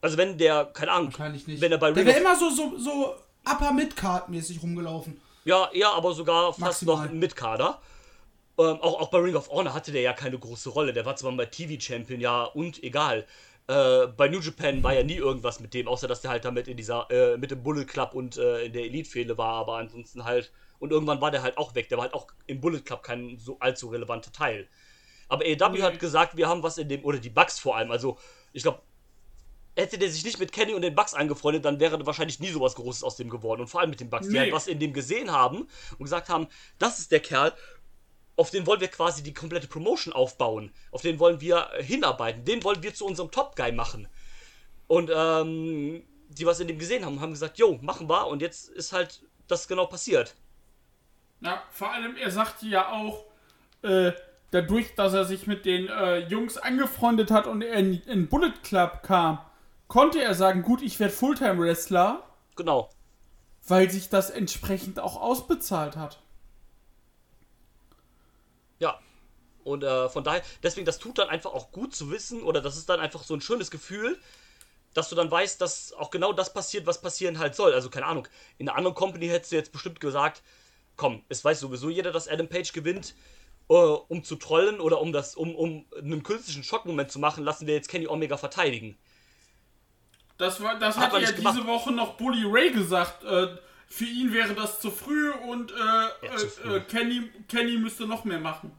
Also 0.00 0.16
wenn 0.16 0.36
der, 0.38 0.66
keine 0.66 0.92
Ahnung, 0.92 1.06
Wahrscheinlich 1.08 1.46
nicht. 1.46 1.60
wenn 1.60 1.72
er 1.72 1.78
bei 1.78 1.88
der 1.92 1.96
Ring 1.98 2.06
wäre 2.06 2.16
of 2.16 2.22
immer 2.24 2.36
so, 2.36 2.50
so, 2.50 2.78
so 2.78 3.14
Upper 3.46 3.72
Mid-Card 3.72 4.28
mäßig 4.28 4.62
rumgelaufen. 4.62 5.20
Ja, 5.44 5.68
ja, 5.74 5.92
aber 5.92 6.14
sogar 6.14 6.48
fast 6.54 6.60
Maximal. 6.60 7.06
noch 7.06 7.12
mit 7.12 7.36
Kader. 7.36 7.80
Ähm, 8.58 8.80
auch, 8.80 9.00
auch 9.00 9.10
bei 9.10 9.18
Ring 9.18 9.34
of 9.34 9.50
Honor 9.50 9.74
hatte 9.74 9.90
der 9.92 10.02
ja 10.02 10.12
keine 10.12 10.38
große 10.38 10.70
Rolle. 10.70 10.92
Der 10.92 11.04
war 11.04 11.16
zwar 11.16 11.32
mal 11.32 11.46
TV-Champion, 11.46 12.20
ja, 12.20 12.44
und 12.44 12.82
egal. 12.82 13.26
Äh, 13.66 14.06
bei 14.08 14.28
New 14.28 14.40
Japan 14.40 14.82
war 14.82 14.92
ja 14.92 15.02
nie 15.02 15.16
irgendwas 15.16 15.58
mit 15.58 15.72
dem, 15.74 15.88
außer 15.88 16.06
dass 16.06 16.20
der 16.20 16.30
halt 16.30 16.44
damit 16.44 16.68
in 16.68 16.76
dieser, 16.76 17.10
äh, 17.10 17.36
mit 17.36 17.50
dem 17.50 17.62
Bullet 17.62 17.86
Club 17.86 18.14
und 18.14 18.36
äh, 18.36 18.66
in 18.66 18.72
der 18.72 18.82
Elite-Fehde 18.84 19.38
war, 19.38 19.54
aber 19.54 19.76
ansonsten 19.78 20.24
halt. 20.24 20.52
Und 20.78 20.90
irgendwann 20.92 21.20
war 21.20 21.30
der 21.30 21.42
halt 21.42 21.56
auch 21.56 21.74
weg. 21.74 21.88
Der 21.88 21.98
war 21.98 22.04
halt 22.04 22.14
auch 22.14 22.26
im 22.46 22.60
Bullet 22.60 22.80
Club 22.80 23.02
kein 23.02 23.38
so 23.38 23.56
allzu 23.60 23.88
relevanter 23.88 24.32
Teil. 24.32 24.68
Aber 25.28 25.44
AEW 25.44 25.82
hat 25.82 25.98
gesagt, 25.98 26.36
wir 26.36 26.46
haben 26.48 26.62
was 26.62 26.76
in 26.78 26.88
dem, 26.88 27.04
oder 27.04 27.18
die 27.18 27.30
Bugs 27.30 27.58
vor 27.58 27.76
allem. 27.76 27.90
Also, 27.90 28.18
ich 28.52 28.62
glaube, 28.62 28.82
hätte 29.76 29.98
der 29.98 30.10
sich 30.10 30.24
nicht 30.24 30.38
mit 30.38 30.52
Kenny 30.52 30.74
und 30.74 30.82
den 30.82 30.94
Bugs 30.94 31.14
angefreundet, 31.14 31.64
dann 31.64 31.80
wäre 31.80 32.04
wahrscheinlich 32.06 32.40
nie 32.40 32.50
sowas 32.50 32.74
Großes 32.74 33.02
aus 33.02 33.16
dem 33.16 33.30
geworden. 33.30 33.62
Und 33.62 33.68
vor 33.68 33.80
allem 33.80 33.90
mit 33.90 34.00
den 34.00 34.10
Bugs, 34.10 34.26
die 34.26 34.34
Nee. 34.34 34.40
halt 34.40 34.52
was 34.52 34.66
in 34.66 34.78
dem 34.78 34.92
gesehen 34.92 35.32
haben 35.32 35.66
und 35.98 36.04
gesagt 36.04 36.28
haben, 36.28 36.48
das 36.78 36.98
ist 36.98 37.10
der 37.10 37.20
Kerl, 37.20 37.52
auf 38.36 38.50
den 38.50 38.66
wollen 38.66 38.80
wir 38.80 38.88
quasi 38.88 39.22
die 39.22 39.34
komplette 39.34 39.68
Promotion 39.68 40.12
aufbauen. 40.12 40.72
Auf 40.90 41.02
den 41.02 41.18
wollen 41.18 41.40
wir 41.40 41.68
äh, 41.74 41.82
hinarbeiten. 41.82 42.44
Den 42.44 42.64
wollen 42.64 42.82
wir 42.82 42.94
zu 42.94 43.06
unserem 43.06 43.30
Top-Guy 43.30 43.72
machen. 43.72 44.08
Und 44.86 45.10
ähm, 45.14 46.02
die 46.28 46.46
was 46.46 46.60
in 46.60 46.68
dem 46.68 46.78
gesehen 46.78 47.04
haben, 47.04 47.20
haben 47.20 47.32
gesagt, 47.32 47.58
jo, 47.58 47.78
machen 47.80 48.08
wir. 48.08 48.26
Und 48.26 48.42
jetzt 48.42 48.68
ist 48.68 48.92
halt 48.92 49.22
das 49.46 49.68
genau 49.68 49.86
passiert. 49.86 50.34
Ja, 51.40 51.62
vor 51.70 51.92
allem, 51.92 52.16
er 52.16 52.30
sagte 52.30 52.66
ja 52.66 52.90
auch, 52.90 53.24
äh, 53.82 54.12
dadurch, 54.50 54.94
dass 54.94 55.14
er 55.14 55.24
sich 55.24 55.46
mit 55.46 55.64
den 55.66 55.88
äh, 55.88 56.18
Jungs 56.28 56.56
angefreundet 56.56 57.30
hat 57.30 57.46
und 57.46 57.62
er 57.62 57.74
in, 57.74 58.00
in 58.02 58.28
Bullet 58.28 58.52
Club 58.62 59.02
kam, 59.02 59.38
konnte 59.88 60.22
er 60.22 60.34
sagen, 60.34 60.62
gut, 60.62 60.82
ich 60.82 60.98
werde 60.98 61.12
Fulltime-Wrestler, 61.12 62.22
Genau. 62.56 62.88
weil 63.66 63.90
sich 63.90 64.08
das 64.08 64.30
entsprechend 64.30 64.98
auch 65.00 65.20
ausbezahlt 65.20 65.96
hat. 65.96 66.20
Ja. 68.78 68.98
Und 69.64 69.82
äh, 69.82 70.08
von 70.10 70.24
daher, 70.24 70.42
deswegen, 70.62 70.84
das 70.84 70.98
tut 70.98 71.18
dann 71.18 71.28
einfach 71.28 71.52
auch 71.52 71.72
gut 71.72 71.94
zu 71.94 72.10
wissen, 72.10 72.42
oder 72.42 72.60
das 72.60 72.76
ist 72.76 72.88
dann 72.88 73.00
einfach 73.00 73.22
so 73.22 73.34
ein 73.34 73.40
schönes 73.40 73.70
Gefühl, 73.70 74.18
dass 74.92 75.08
du 75.08 75.16
dann 75.16 75.30
weißt, 75.30 75.60
dass 75.60 75.92
auch 75.92 76.10
genau 76.10 76.32
das 76.32 76.52
passiert, 76.52 76.86
was 76.86 77.00
passieren 77.00 77.38
halt 77.38 77.54
soll. 77.54 77.72
Also, 77.72 77.90
keine 77.90 78.06
Ahnung, 78.06 78.28
in 78.58 78.68
einer 78.68 78.76
anderen 78.76 78.94
Company 78.94 79.28
hättest 79.28 79.52
du 79.52 79.56
jetzt 79.56 79.72
bestimmt 79.72 80.00
gesagt, 80.00 80.42
komm, 80.96 81.24
es 81.28 81.44
weiß 81.44 81.60
sowieso 81.60 81.90
jeder, 81.90 82.12
dass 82.12 82.28
Adam 82.28 82.48
Page 82.48 82.72
gewinnt, 82.72 83.14
äh, 83.68 83.74
um 83.74 84.22
zu 84.22 84.36
trollen 84.36 84.80
oder 84.80 85.00
um 85.00 85.12
das, 85.12 85.34
um, 85.34 85.54
um 85.54 85.86
einen 85.96 86.22
künstlichen 86.22 86.62
Schockmoment 86.62 87.10
zu 87.10 87.18
machen, 87.18 87.44
lassen 87.44 87.66
wir 87.66 87.74
jetzt 87.74 87.88
Kenny 87.88 88.06
Omega 88.06 88.36
verteidigen. 88.36 88.96
Das, 90.36 90.60
war, 90.60 90.78
das 90.78 90.96
Hat 90.96 91.12
hat 91.12 91.22
ja 91.22 91.32
diese. 91.32 91.66
Woche 91.66 91.92
noch 91.92 92.16
Bully 92.16 92.44
Ray 92.44 92.70
gesagt. 92.70 93.24
Äh, 93.24 93.56
für 93.96 94.04
ihn 94.06 94.32
wäre 94.32 94.54
das 94.54 94.80
zu 94.80 94.90
früh 94.90 95.30
und 95.30 95.70
äh, 95.70 96.36
zu 96.36 96.46
äh, 96.46 96.48
früh. 96.48 96.76
äh, 96.76 96.80
Kenny, 96.80 97.30
Kenny 97.48 97.76
müsste 97.78 98.06
noch 98.06 98.24
mehr 98.24 98.40
machen. 98.40 98.72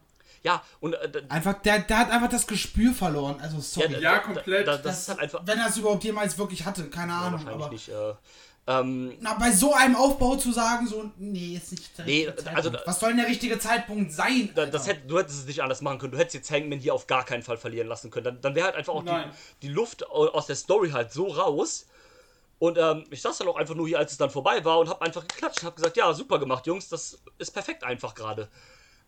Ja, 0.43 0.61
und 0.79 0.93
äh, 0.93 1.23
Einfach, 1.29 1.53
der, 1.63 1.79
der 1.79 1.97
hat 1.99 2.11
einfach 2.11 2.29
das 2.29 2.45
Gespür 2.45 2.93
verloren. 2.93 3.37
Also, 3.41 3.59
sorry. 3.61 3.93
Ja, 3.99 4.13
da- 4.15 4.19
komplett. 4.19 4.67
Da, 4.67 4.77
das, 4.77 4.99
ist 5.01 5.09
halt 5.09 5.19
einfach. 5.19 5.41
Wenn 5.45 5.57
er 5.59 5.67
es 5.69 5.77
überhaupt 5.77 6.03
jemals 6.03 6.37
wirklich 6.37 6.65
hatte, 6.65 6.83
keine 6.89 7.13
Ahnung. 7.13 7.45
wahrscheinlich 7.45 7.63
Aber 7.65 7.73
nicht. 7.73 7.89
Äh, 7.89 8.13
ähm, 8.67 9.13
na, 9.21 9.35
bei 9.35 9.51
so 9.51 9.73
einem 9.73 9.95
Aufbau 9.95 10.35
zu 10.37 10.51
sagen, 10.51 10.87
so, 10.87 11.11
nee, 11.17 11.55
ist 11.55 11.71
nicht 11.71 11.97
der 11.97 12.05
Nee, 12.05 12.31
also 12.55 12.71
Was 12.85 12.99
soll 12.99 13.09
denn 13.09 13.19
der 13.19 13.27
richtige 13.27 13.57
Zeitpunkt 13.59 14.11
sein? 14.11 14.49
Da, 14.55 14.65
das 14.65 14.87
hätt, 14.87 15.09
du 15.09 15.19
hättest 15.19 15.39
es 15.41 15.45
nicht 15.45 15.61
anders 15.61 15.81
machen 15.81 15.99
können. 15.99 16.11
Du 16.13 16.17
hättest 16.17 16.33
jetzt 16.35 16.51
Hangman 16.51 16.79
hier 16.79 16.93
auf 16.95 17.05
gar 17.07 17.23
keinen 17.25 17.43
Fall 17.43 17.57
verlieren 17.57 17.87
lassen 17.87 18.09
können. 18.11 18.23
Dann, 18.25 18.41
dann 18.41 18.55
wäre 18.55 18.65
halt 18.67 18.75
einfach 18.75 18.93
auch 18.93 19.03
die, 19.03 19.09
die 19.61 19.67
Luft 19.69 20.07
au- 20.09 20.29
aus 20.29 20.47
der 20.47 20.55
Story 20.55 20.89
halt 20.91 21.11
so 21.13 21.27
raus. 21.27 21.85
Und 22.57 22.77
ähm, 22.77 23.03
ich 23.09 23.21
saß 23.21 23.37
dann 23.39 23.47
auch 23.49 23.57
einfach 23.57 23.75
nur 23.75 23.87
hier, 23.87 23.99
als 23.99 24.13
es 24.13 24.17
dann 24.17 24.29
vorbei 24.29 24.63
war 24.63 24.79
und 24.79 24.89
hab 24.89 25.01
einfach 25.01 25.27
geklatscht 25.27 25.61
und 25.61 25.67
hab 25.67 25.75
gesagt, 25.75 25.97
ja, 25.97 26.11
super 26.13 26.39
gemacht, 26.39 26.65
Jungs, 26.67 26.87
das 26.87 27.21
ist 27.37 27.51
perfekt 27.51 27.83
einfach 27.83 28.15
gerade. 28.15 28.49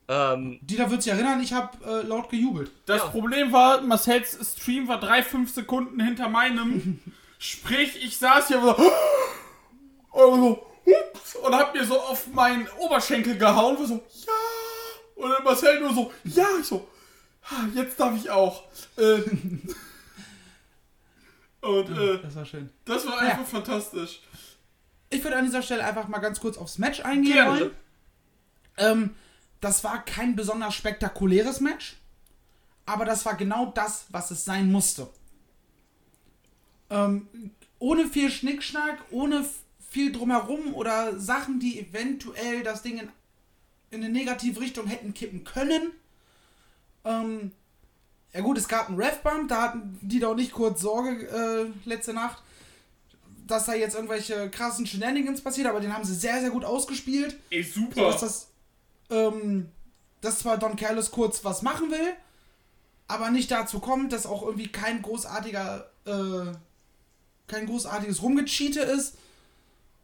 Ähm, 0.10 0.60
Dieter 0.62 0.90
wird 0.90 1.04
sich 1.04 1.12
erinnern, 1.12 1.42
ich 1.42 1.54
habe 1.54 1.78
äh, 1.86 2.06
laut 2.08 2.30
gejubelt. 2.30 2.72
Das 2.86 3.02
Ja. 3.02 3.08
Problem 3.10 3.52
war, 3.52 3.82
Marcells 3.82 4.38
Stream 4.58 4.88
war 4.88 5.00
drei, 5.00 5.22
fünf 5.24 5.54
Sekunden 5.54 6.00
hinter 6.00 6.30
meinem. 6.30 7.00
Sprich, 7.40 8.04
ich 8.04 8.18
saß 8.18 8.48
hier 8.48 8.62
so, 8.62 8.76
und 10.12 10.42
so 10.42 10.68
ups, 10.86 11.36
und 11.36 11.54
hab 11.56 11.74
mir 11.74 11.86
so 11.86 12.00
auf 12.00 12.28
meinen 12.28 12.68
Oberschenkel 12.80 13.38
gehauen. 13.38 13.76
Und 13.78 13.88
so, 13.88 13.94
ja. 13.96 15.24
Und 15.24 15.30
dann 15.32 15.44
Marcel 15.44 15.80
nur 15.82 15.94
so, 15.94 16.12
ja. 16.24 16.48
Ich 16.60 16.66
so, 16.68 16.88
"Ah, 17.50 17.66
jetzt 17.74 18.00
darf 18.00 18.16
ich 18.16 18.30
auch. 18.30 18.64
Äh, 18.98 19.20
und 21.62 21.90
äh, 21.98 22.20
Das 22.22 22.36
war 22.36 22.46
schön. 22.46 22.70
das 22.86 23.06
war 23.06 23.24
Ja. 23.24 23.32
einfach 23.32 23.48
fantastisch. 23.48 24.22
Ich 25.10 25.24
würde 25.24 25.38
an 25.38 25.46
dieser 25.46 25.62
Stelle 25.62 25.86
einfach 25.86 26.08
mal 26.08 26.20
ganz 26.20 26.40
kurz 26.40 26.58
aufs 26.58 26.78
Match 26.78 27.00
eingehen 27.02 27.34
Gerne. 27.34 27.60
wollen. 27.60 27.72
Ähm, 28.78 29.16
das 29.62 29.84
war 29.84 30.04
kein 30.06 30.36
besonders 30.36 30.76
spektakuläres 30.76 31.62
Match, 31.62 31.98
aber 32.86 33.06
das 33.06 33.26
war 33.26 33.36
genau 33.36 33.68
das, 33.74 34.06
was 34.10 34.32
es 34.32 34.46
sein 34.46 34.72
musste. 34.72 35.08
Ähm, 36.90 37.28
ohne 37.80 38.08
viel 38.08 38.32
Schnickschnack, 38.32 39.00
ohne 39.12 39.46
viel 39.90 40.12
drumherum 40.12 40.74
oder 40.74 41.20
Sachen, 41.20 41.60
die 41.60 41.80
eventuell 41.80 42.64
das 42.64 42.82
Ding 42.82 42.98
in, 43.00 43.10
in 43.92 44.04
eine 44.04 44.10
negative 44.14 44.60
Richtung 44.60 44.88
hätten 44.88 45.14
kippen 45.14 45.44
können. 45.44 45.92
Ähm, 47.06 47.52
ja 48.38 48.44
gut, 48.44 48.60
es 48.60 48.68
gab 48.68 48.88
einen 48.88 49.02
Ref-Bump, 49.02 49.50
da 49.50 49.64
hatten 49.64 49.98
die 50.02 50.20
doch 50.20 50.36
nicht 50.36 50.52
kurz 50.52 50.82
Sorge 50.82 51.28
äh, 51.28 51.90
letzte 51.90 52.14
Nacht, 52.14 52.44
dass 53.48 53.66
da 53.66 53.74
jetzt 53.74 53.96
irgendwelche 53.96 54.52
krassen 54.52 54.86
Shenanigans 54.86 55.42
passiert, 55.42 55.66
aber 55.68 55.80
den 55.80 55.92
haben 55.92 56.04
sie 56.04 56.14
sehr, 56.14 56.40
sehr 56.40 56.52
gut 56.52 56.64
ausgespielt. 56.64 57.36
Ey, 57.50 57.64
So 57.64 57.82
super. 57.82 58.12
dass 58.12 58.22
das, 58.22 58.48
ähm, 59.10 59.70
dass 60.22 60.38
zwar 60.38 60.60
Don 60.60 60.76
Carlos 60.76 61.10
kurz 61.10 61.44
was 61.44 61.64
machen 61.64 61.90
will, 61.90 62.14
aber 63.08 63.32
nicht 63.32 63.50
dazu 63.50 63.80
kommt, 63.80 64.14
dass 64.14 64.28
auch 64.28 64.44
irgendwie 64.44 64.68
kein 64.68 65.02
großartiger, 65.02 65.90
äh, 66.06 66.52
kein 67.48 67.66
großartiges 67.66 68.22
Rumgecheate 68.22 68.82
ist. 68.82 69.16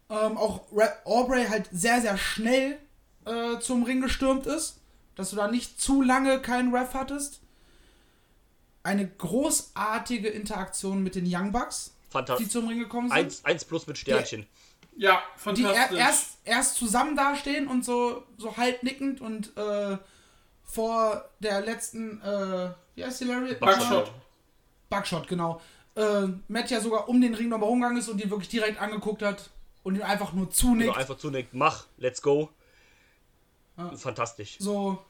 Ähm, 0.10 0.38
auch 0.38 0.61
Ra 0.72 0.89
Aubrey 1.05 1.45
halt 1.45 1.69
sehr, 1.72 2.01
sehr 2.01 2.18
schnell 2.18 2.80
äh, 3.26 3.60
zum 3.60 3.84
Ring 3.84 4.01
gestürmt 4.01 4.47
ist, 4.47 4.80
dass 5.15 5.30
du 5.30 5.35
da 5.35 5.47
nicht 5.51 5.80
zu 5.80 6.01
lange 6.01 6.41
keinen 6.41 6.73
Ref 6.73 6.95
hattest. 6.95 7.41
Eine 8.84 9.07
großartige 9.07 10.27
Interaktion 10.27 11.01
mit 11.03 11.15
den 11.15 11.26
Young 11.26 11.51
Bucks, 11.53 11.93
die 12.07 12.11
fantastisch. 12.11 12.49
zum 12.49 12.68
Ring 12.68 12.80
gekommen 12.80 13.10
sind. 13.10 13.18
Eins, 13.18 13.45
eins 13.45 13.64
plus 13.65 13.88
mit 13.88 13.97
Sternchen. 13.97 14.45
ja, 14.97 15.22
die 15.55 15.64
er, 15.64 15.73
fantastisch. 15.73 15.97
erst, 15.99 16.38
erst 16.43 16.76
zusammen 16.76 17.15
dastehen 17.15 17.68
und 17.68 17.85
so, 17.85 18.23
so 18.38 18.57
halb 18.57 18.84
nickend 18.84 19.22
und 19.22 19.55
äh, 19.57 19.97
vor 20.64 21.30
der 21.39 21.61
letzten, 21.61 22.22
äh, 22.22 22.72
wie 22.95 23.05
heißt 23.05 23.22
die 23.22 23.26
Larry? 23.26 23.55
Buckshot. 23.55 24.11
Buckshot, 24.89 25.27
genau. 25.27 25.61
Äh, 25.95 26.27
Matt 26.47 26.69
ja 26.72 26.81
sogar 26.81 27.07
um 27.07 27.22
den 27.22 27.35
Ring 27.35 27.49
nochmal 27.49 27.69
rumgegangen 27.69 27.97
ist 27.99 28.10
und 28.10 28.22
ihn 28.22 28.30
wirklich 28.30 28.49
direkt 28.49 28.81
angeguckt 28.81 29.22
hat 29.22 29.49
und 29.84 29.95
ihn 29.95 30.01
einfach 30.01 30.34
nur 30.34 30.47
Oder 30.47 30.53
zunickt. 30.53 30.97
einfach 30.97 31.18
zunickt, 31.18 31.53
mach, 31.53 31.85
let's 31.97 32.22
go. 32.22 32.49
Ja. 33.77 33.95
Fantastisch. 33.95 34.57
So. 34.60 35.03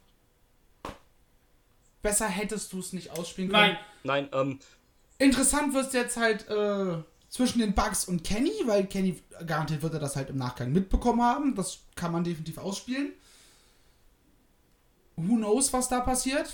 Besser 2.03 2.27
hättest 2.27 2.71
du 2.73 2.79
es 2.79 2.93
nicht 2.93 3.09
ausspielen 3.09 3.49
Nein, 3.49 3.71
können. 3.71 3.79
Nein, 4.03 4.29
ähm, 4.33 4.59
Interessant 5.17 5.73
wird 5.73 5.87
es 5.87 5.93
jetzt 5.93 6.17
halt 6.17 6.47
äh, 6.49 7.01
zwischen 7.29 7.59
den 7.59 7.73
Bugs 7.73 8.05
und 8.05 8.23
Kenny, 8.23 8.53
weil 8.65 8.85
Kenny 8.85 9.21
garantiert 9.47 9.81
wird 9.81 9.93
er 9.93 9.99
das 9.99 10.15
halt 10.15 10.29
im 10.29 10.37
Nachgang 10.37 10.71
mitbekommen 10.71 11.21
haben. 11.21 11.55
Das 11.55 11.79
kann 11.95 12.11
man 12.11 12.23
definitiv 12.23 12.57
ausspielen. 12.57 13.13
Who 15.15 15.37
knows, 15.37 15.71
was 15.71 15.89
da 15.89 16.01
passiert? 16.01 16.51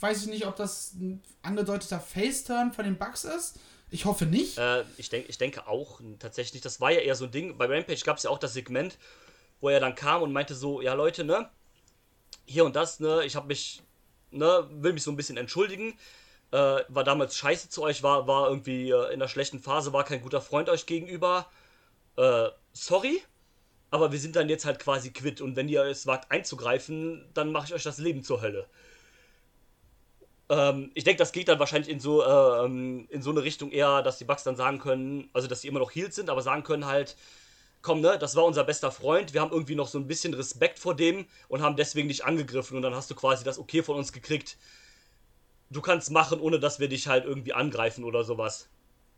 Weiß 0.00 0.22
ich 0.22 0.28
nicht, 0.28 0.46
ob 0.46 0.56
das 0.56 0.94
ein 0.94 1.22
angedeuteter 1.42 2.00
Face-Turn 2.00 2.72
von 2.72 2.84
den 2.84 2.96
Bugs 2.96 3.24
ist. 3.24 3.58
Ich 3.90 4.04
hoffe 4.04 4.26
nicht. 4.26 4.58
Äh, 4.58 4.84
ich, 4.96 5.10
denk, 5.10 5.28
ich 5.28 5.38
denke 5.38 5.66
auch 5.66 6.00
tatsächlich, 6.18 6.62
das 6.62 6.80
war 6.80 6.90
ja 6.90 7.00
eher 7.00 7.14
so 7.14 7.26
ein 7.26 7.30
Ding. 7.30 7.56
Bei 7.58 7.66
Rampage 7.66 8.02
gab 8.04 8.16
es 8.16 8.24
ja 8.24 8.30
auch 8.30 8.38
das 8.38 8.54
Segment, 8.54 8.98
wo 9.60 9.68
er 9.68 9.80
dann 9.80 9.94
kam 9.94 10.22
und 10.22 10.32
meinte 10.32 10.54
so, 10.54 10.80
ja 10.80 10.94
Leute, 10.94 11.24
ne, 11.24 11.50
hier 12.46 12.64
und 12.64 12.76
das, 12.76 13.00
ne, 13.00 13.24
ich 13.24 13.36
habe 13.36 13.48
mich, 13.48 13.82
ne, 14.30 14.68
will 14.70 14.92
mich 14.92 15.02
so 15.02 15.10
ein 15.10 15.16
bisschen 15.16 15.36
entschuldigen. 15.36 15.98
Äh, 16.52 16.82
war 16.88 17.04
damals 17.04 17.36
scheiße 17.36 17.68
zu 17.68 17.82
euch, 17.82 18.02
war, 18.02 18.26
war 18.28 18.48
irgendwie 18.48 18.90
äh, 18.90 19.06
in 19.06 19.14
einer 19.14 19.28
schlechten 19.28 19.58
Phase, 19.58 19.92
war 19.92 20.04
kein 20.04 20.22
guter 20.22 20.40
Freund 20.40 20.68
euch 20.68 20.86
gegenüber. 20.86 21.46
Äh, 22.16 22.48
sorry, 22.72 23.20
aber 23.90 24.12
wir 24.12 24.18
sind 24.18 24.36
dann 24.36 24.48
jetzt 24.48 24.64
halt 24.64 24.78
quasi 24.78 25.10
quitt 25.12 25.40
und 25.40 25.56
wenn 25.56 25.68
ihr 25.68 25.82
es 25.84 26.06
wagt 26.06 26.30
einzugreifen, 26.30 27.28
dann 27.34 27.52
mache 27.52 27.66
ich 27.66 27.74
euch 27.74 27.82
das 27.82 27.98
Leben 27.98 28.22
zur 28.22 28.42
Hölle. 28.42 28.68
Ähm, 30.48 30.90
ich 30.94 31.04
denke, 31.04 31.18
das 31.18 31.32
geht 31.32 31.48
dann 31.48 31.58
wahrscheinlich 31.58 31.90
in 31.90 32.00
so, 32.00 32.22
äh, 32.22 32.64
ähm, 32.64 33.06
in 33.10 33.22
so 33.22 33.30
eine 33.30 33.42
Richtung 33.42 33.72
eher, 33.72 34.02
dass 34.02 34.18
die 34.18 34.24
Bugs 34.24 34.44
dann 34.44 34.56
sagen 34.56 34.78
können, 34.78 35.28
also 35.32 35.48
dass 35.48 35.60
sie 35.62 35.68
immer 35.68 35.80
noch 35.80 35.94
Heels 35.94 36.14
sind, 36.14 36.30
aber 36.30 36.42
sagen 36.42 36.62
können 36.62 36.86
halt, 36.86 37.16
komm, 37.86 38.00
ne, 38.00 38.18
das 38.18 38.34
war 38.34 38.44
unser 38.44 38.64
bester 38.64 38.90
Freund, 38.90 39.32
wir 39.32 39.40
haben 39.40 39.52
irgendwie 39.52 39.76
noch 39.76 39.86
so 39.86 39.96
ein 39.96 40.08
bisschen 40.08 40.34
Respekt 40.34 40.80
vor 40.80 40.96
dem 40.96 41.24
und 41.46 41.62
haben 41.62 41.76
deswegen 41.76 42.08
dich 42.08 42.24
angegriffen 42.24 42.76
und 42.76 42.82
dann 42.82 42.96
hast 42.96 43.08
du 43.12 43.14
quasi 43.14 43.44
das 43.44 43.60
Okay 43.60 43.80
von 43.84 43.94
uns 43.96 44.12
gekriegt. 44.12 44.58
Du 45.70 45.80
kannst 45.80 46.10
machen, 46.10 46.40
ohne 46.40 46.58
dass 46.58 46.80
wir 46.80 46.88
dich 46.88 47.06
halt 47.06 47.24
irgendwie 47.24 47.52
angreifen 47.52 48.02
oder 48.02 48.24
sowas. 48.24 48.68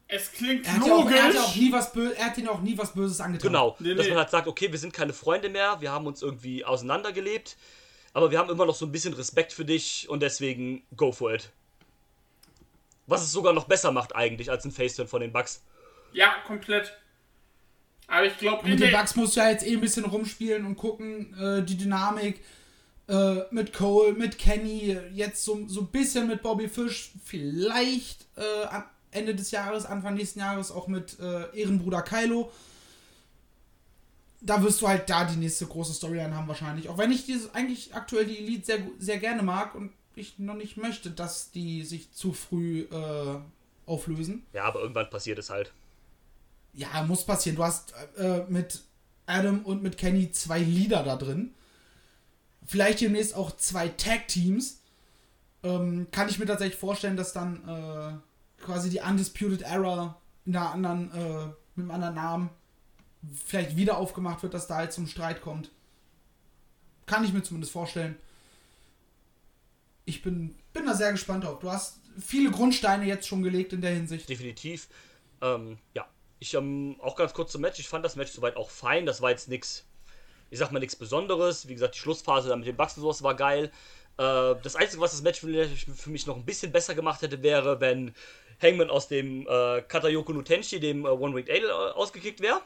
Es 0.07 0.33
klingt 0.33 0.67
Er 0.67 0.75
hat, 0.75 0.87
ja 0.87 0.93
auch, 0.95 1.05
logisch. 1.05 1.17
er, 1.17 1.25
hat 1.25 1.37
auch 1.39 1.57
nie 1.57 1.73
was 1.73 1.93
Bö 1.95 2.13
er 2.13 2.27
hat 2.27 2.37
ihnen 2.37 2.49
auch 2.49 2.61
nie 2.61 2.77
was 2.77 2.93
Böses 2.93 3.21
angetan. 3.23 3.49
Genau, 3.51 3.75
Nee, 3.79 3.95
dass 3.95 4.05
nee. 4.05 4.11
man 4.11 4.19
halt 4.19 4.31
sagt, 4.31 4.47
okay, 4.49 4.71
wir 4.71 4.79
sind 4.79 4.93
keine 4.93 5.15
Freunde 5.15 5.49
mehr, 5.49 5.81
wir 5.81 5.91
haben 5.91 6.07
uns 6.07 6.21
irgendwie 6.21 6.63
auseinandergelebt, 6.67 7.57
aber 8.13 8.31
wir 8.31 8.39
haben 8.39 8.51
immer 8.51 8.67
noch 8.67 8.75
so 8.75 8.85
ein 8.85 8.93
bisschen 8.93 9.15
Respekt 9.15 9.55
für 9.55 9.65
dich 9.65 10.11
und 10.11 10.21
deswegen 10.21 10.83
go 10.95 11.11
for 11.11 11.33
it. 11.33 11.51
Was 13.07 13.23
es 13.23 13.33
sogar 13.33 13.55
noch 13.55 13.65
besser 13.65 13.93
macht 13.93 14.15
eigentlich 14.15 14.51
als 14.51 14.67
ein 14.67 14.73
Faceturn 14.73 15.09
von 15.09 15.23
den 15.23 15.33
Bugs. 15.33 15.63
ja, 16.13 16.35
komplett. 16.47 16.93
Aber 18.09 18.25
ich 18.27 18.39
glaube, 18.39 18.63
Und 18.63 18.71
mit 18.71 18.81
den 18.81 18.91
Bugs 18.91 19.15
musst 19.17 19.37
du 19.37 19.41
ja 19.41 19.51
jetzt 19.51 19.67
eh 19.67 19.75
ein 19.75 19.81
bisschen 19.81 20.07
rumspielen 20.07 20.65
und 20.65 20.77
gucken, 20.77 21.35
äh, 21.39 21.63
die 21.63 21.77
Dynamik 21.77 22.41
äh, 23.07 23.43
mit 23.51 23.73
Cole, 23.73 24.15
mit 24.15 24.39
Kenny, 24.39 24.97
jetzt 25.13 25.45
so, 25.45 25.69
so 25.69 25.83
ein 25.83 25.89
bisschen 25.89 26.27
mit 26.27 26.43
Bobby 26.43 26.69
Fish, 26.69 27.13
vielleicht 27.23 28.27
äh, 28.37 28.67
am 28.71 28.85
Ende 29.11 29.35
des 29.35 29.51
Jahres, 29.51 29.85
Anfang 29.85 30.15
nächsten 30.15 30.41
Jahres 30.41 30.71
auch 30.71 30.89
mit 30.89 31.19
äh, 31.21 31.55
Ehrenbruder 31.55 32.03
Kylo. 32.03 32.51
Da 34.41 34.63
wirst 34.63 34.81
du 34.81 34.89
halt 34.89 35.11
da 35.11 35.25
die 35.25 35.37
nächste 35.37 35.67
große 35.67 35.93
Storyline 35.93 36.35
haben 36.35 36.49
wahrscheinlich. 36.49 36.89
Auch 36.89 36.97
wenn 36.97 37.11
ich 37.11 37.27
dieses 37.27 37.55
eigentlich 37.55 37.95
aktuell 37.95 38.25
die 38.25 38.39
Elite 38.39 38.65
sehr, 38.65 38.79
sehr 38.99 39.19
gerne 39.19 39.43
mag 39.43 39.75
und 39.75 39.93
ich 40.15 40.39
noch 40.39 40.55
nicht 40.55 40.77
möchte, 40.77 41.11
dass 41.11 41.51
die 41.51 41.85
sich 41.85 42.13
zu 42.13 42.33
früh 42.33 42.87
äh, 42.91 43.39
auflösen. 43.87 44.47
Ja, 44.53 44.65
aber 44.65 44.81
irgendwann 44.81 45.11
passiert 45.11 45.39
es 45.39 45.51
halt. 45.51 45.73
Ja, 46.73 47.03
muss 47.03 47.25
passieren. 47.25 47.57
Du 47.57 47.65
hast 47.65 47.95
äh, 48.17 48.45
mit 48.49 48.83
Adam 49.27 49.65
und 49.65 49.83
mit 49.83 49.99
Kenny 49.99 50.31
zwei 50.33 50.61
Leader 50.61 51.03
da 51.03 51.17
drin. 51.17 51.55
Vielleicht 52.65 53.01
demnächst 53.01 53.35
auch 53.35 53.57
zwei 53.57 53.89
Tag-Teams. 53.89 54.81
Ähm, 55.63 56.07
kann 56.11 56.29
ich 56.29 56.39
mir 56.39 56.47
tatsächlich 56.47 56.79
vorstellen, 56.79 57.17
dass 57.17 57.33
dann 57.33 57.69
äh, 57.69 58.63
quasi 58.63 58.91
die 58.91 59.01
Undisputed 59.01 59.63
Era 59.63 60.21
in 60.45 60.57
einer 60.57 60.73
anderen, 60.73 61.13
äh, 61.13 61.47
mit 61.75 61.85
einem 61.85 61.91
anderen 61.91 62.15
Namen 62.15 62.51
vielleicht 63.45 63.77
wieder 63.77 63.99
aufgemacht 63.99 64.43
wird, 64.43 64.55
dass 64.55 64.67
da 64.67 64.77
halt 64.77 64.93
zum 64.93 65.07
Streit 65.07 65.41
kommt. 65.41 65.71
Kann 67.07 67.25
ich 67.25 67.33
mir 67.33 67.43
zumindest 67.43 67.73
vorstellen. 67.73 68.17
Ich 70.05 70.23
bin, 70.23 70.55
bin 70.73 70.87
da 70.87 70.95
sehr 70.95 71.13
gespannt 71.13 71.45
drauf. 71.45 71.59
Du 71.59 71.71
hast 71.71 72.01
viele 72.19 72.51
Grundsteine 72.51 73.05
jetzt 73.05 73.27
schon 73.27 73.43
gelegt 73.43 73.73
in 73.73 73.81
der 73.81 73.93
Hinsicht. 73.93 74.29
Definitiv. 74.29 74.89
Ähm, 75.41 75.79
ja. 75.95 76.07
Ich 76.41 76.55
ähm, 76.55 76.97
auch 77.01 77.17
ganz 77.17 77.35
kurz 77.35 77.53
zum 77.53 77.61
Match. 77.63 77.79
Ich 77.81 77.89
fand 77.89 78.05
das 78.05 78.17
Match 78.17 78.31
soweit 78.33 78.57
auch 78.57 78.71
fein. 78.71 79.07
Das 79.07 79.21
war 79.23 79.31
jetzt 79.31 79.49
nichts, 79.49 79.85
ich 80.51 80.59
sag 80.59 80.71
mal 80.73 80.79
nichts 80.79 80.97
Besonderes. 80.97 81.67
Wie 81.69 81.75
gesagt, 81.75 81.95
die 81.95 81.99
Schlussphase 81.99 82.49
da 82.49 82.57
mit 82.57 82.67
den 82.67 82.77
Bugs 82.77 82.97
und 82.97 83.03
sowas 83.03 83.23
war 83.23 83.35
geil. 83.35 83.71
Äh, 84.19 84.55
das 84.63 84.77
Einzige, 84.77 85.01
was 85.03 85.13
das 85.13 85.23
Match 85.23 85.41
für 85.41 86.11
mich 86.11 86.27
noch 86.27 86.37
ein 86.37 86.45
bisschen 86.45 86.71
besser 86.73 86.95
gemacht 86.95 87.23
hätte, 87.23 87.43
wäre, 87.43 87.81
wenn 87.81 88.15
Hangman 88.63 88.91
aus 88.91 89.09
dem 89.09 89.47
äh, 89.49 89.83
Katayoko 89.83 90.33
Nutenshi, 90.33 90.81
dem 90.81 91.05
äh, 91.05 91.09
One-Winged 91.09 91.51
Ale, 91.51 91.69
äh, 91.69 91.93
ausgekickt 91.95 92.41
wäre. 92.41 92.61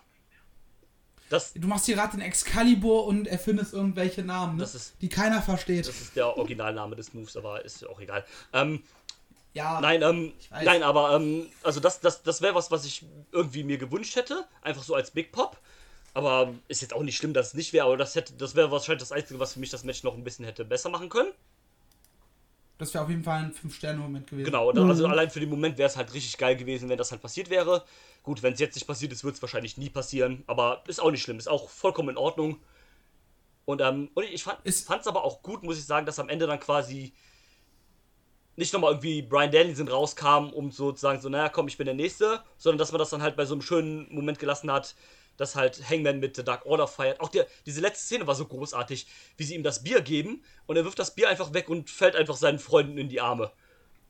Das, 1.29 1.55
Du 1.55 1.67
machst 1.67 1.87
hier 1.87 1.95
gerade 1.95 2.13
den 2.13 2.21
Excalibur 2.21 3.07
und 3.07 3.27
erfindest 3.27 3.73
irgendwelche 3.73 4.23
Namen, 4.23 4.57
ne? 4.57 4.63
Das 4.65 4.75
ist- 4.75 4.95
die 5.01 5.09
keiner 5.09 5.41
versteht. 5.41 5.89
das 5.89 5.99
ist 6.01 6.15
der 6.15 6.37
Originalname 6.37 6.95
des 6.95 7.15
Moves, 7.15 7.37
aber 7.39 7.65
ist 7.65 7.81
ja 7.81 7.89
auch 7.89 8.01
egal. 8.01 8.25
Ähm, 8.53 8.83
ja, 9.55 9.81
Nein, 9.81 10.03
ähm, 10.03 10.33
weiß. 10.51 10.65
nein, 10.65 10.83
aber 10.83 11.15
ähm, 11.17 11.47
also 11.63 11.81
das, 11.81 12.01
das, 12.01 12.23
das 12.23 12.41
wäre 12.43 12.55
was, 12.55 12.71
was 12.71 12.85
ich 12.85 13.05
irgendwie 13.33 13.65
mir 13.65 13.79
gewünscht 13.79 14.17
hätte, 14.17 14.47
einfach 14.63 14.83
so 14.83 14.95
als 14.95 15.11
Big 15.11 15.33
Pop. 15.33 15.59
Aber 16.15 16.53
ist 16.69 16.83
jetzt 16.83 16.93
auch 16.95 17.03
nicht 17.03 17.17
schlimm, 17.17 17.33
dass 17.33 17.49
es 17.49 17.55
nicht 17.55 17.73
wäre, 17.73 17.87
aber 17.87 17.97
das 17.97 18.15
hätte, 18.15 18.35
das 18.35 18.55
wäre 18.55 18.71
wahrscheinlich 18.71 19.01
das 19.01 19.13
Einzige, 19.13 19.41
was 19.41 19.55
für 19.55 19.61
mich 19.61 19.71
das 19.71 19.83
Match 19.85 20.03
noch 20.03 20.15
ein 20.15 20.25
bisschen 20.25 20.45
hätte 20.45 20.65
besser 20.65 20.91
machen 20.91 21.09
können. 21.09 21.33
das 22.79 22.93
wäre 22.95 23.05
auf 23.05 23.11
jeden 23.11 23.23
Fall 23.23 23.45
ein 23.45 23.53
5-Sterne-Moment 23.53 24.27
gewesen. 24.27 24.47
Genau, 24.47 24.73
da- 24.73 24.87
also 24.87 25.07
allein 25.07 25.31
für 25.31 25.41
den 25.41 25.49
Moment 25.51 25.79
wäre 25.79 25.89
es 25.89 25.97
halt 25.97 26.13
richtig 26.15 26.37
geil 26.37 26.57
gewesen, 26.57 26.89
wenn 26.89 26.99
das 26.99 27.13
halt 27.13 27.23
passiert 27.23 27.49
wäre. 27.49 27.85
Gut, 28.25 28.43
wenn 28.43 28.55
es 28.55 28.61
jetzt 28.61 28.75
nicht 28.75 28.87
passiert 28.87 29.13
ist, 29.13 29.23
wird 29.25 29.37
es 29.37 29.43
wahrscheinlich 29.43 29.77
nie 29.79 29.89
passieren, 29.89 30.43
aber 30.47 30.83
ist 30.89 31.01
auch 31.01 31.11
nicht 31.11 31.23
schlimm, 31.23 31.39
ist 31.39 31.49
auch 31.49 31.69
vollkommen 31.71 32.11
in 32.11 32.17
Ordnung. 32.17 32.61
Und, 33.65 33.81
ähm, 33.81 34.11
und 34.15 34.25
ich 34.25 34.43
fand 34.43 34.61
es 34.65 35.07
aber 35.07 35.25
auch 35.25 35.43
gut, 35.43 35.63
muss 35.63 35.79
ich 35.79 35.85
sagen, 35.87 36.05
dass 36.07 36.19
am 36.19 36.29
Ende 36.29 36.47
dann 36.47 36.59
quasi 36.59 37.13
nicht 38.57 38.73
nochmal 38.73 38.93
irgendwie 38.93 39.23
Brian 39.23 39.51
Danielson 39.51 39.89
rauskam, 39.89 40.51
um 40.53 40.71
sozusagen 40.71 41.21
so, 41.21 41.29
naja, 41.29 41.49
komm, 41.49 41.69
ich 41.69 41.79
bin 41.79 41.87
der 41.87 41.95
Nächste, 41.95 42.43
sondern 42.59 42.79
dass 42.79 42.93
man 42.93 42.99
das 42.99 43.11
dann 43.11 43.23
halt 43.23 43.37
bei 43.37 43.45
so 43.47 43.55
einem 43.55 43.63
schönen 43.63 44.07
Moment 44.15 44.39
gelassen 44.39 44.71
hat, 44.71 44.95
dass 45.39 45.57
halt 45.57 45.89
Hangman 45.89 46.21
mit 46.21 46.37
The 46.37 46.45
Dark 46.45 46.67
Order 46.67 46.87
feiert. 46.87 47.21
Auch 47.21 47.31
der, 47.31 47.47
diese 47.65 47.81
letzte 47.81 48.05
Szene 48.05 48.27
war 48.27 48.35
so 48.35 48.45
großartig, 48.45 49.07
wie 49.39 49.45
sie 49.45 49.55
ihm 49.55 49.63
das 49.63 49.83
Bier 49.83 50.03
geben 50.03 50.43
und 50.67 50.77
er 50.77 50.85
wirft 50.85 50.99
das 50.99 51.15
Bier 51.15 51.29
einfach 51.29 51.55
weg 51.55 51.71
und 51.71 51.89
fällt 51.89 52.15
einfach 52.17 52.37
seinen 52.37 52.59
Freunden 52.59 52.99
in 52.99 53.09
die 53.09 53.21
Arme. 53.21 53.51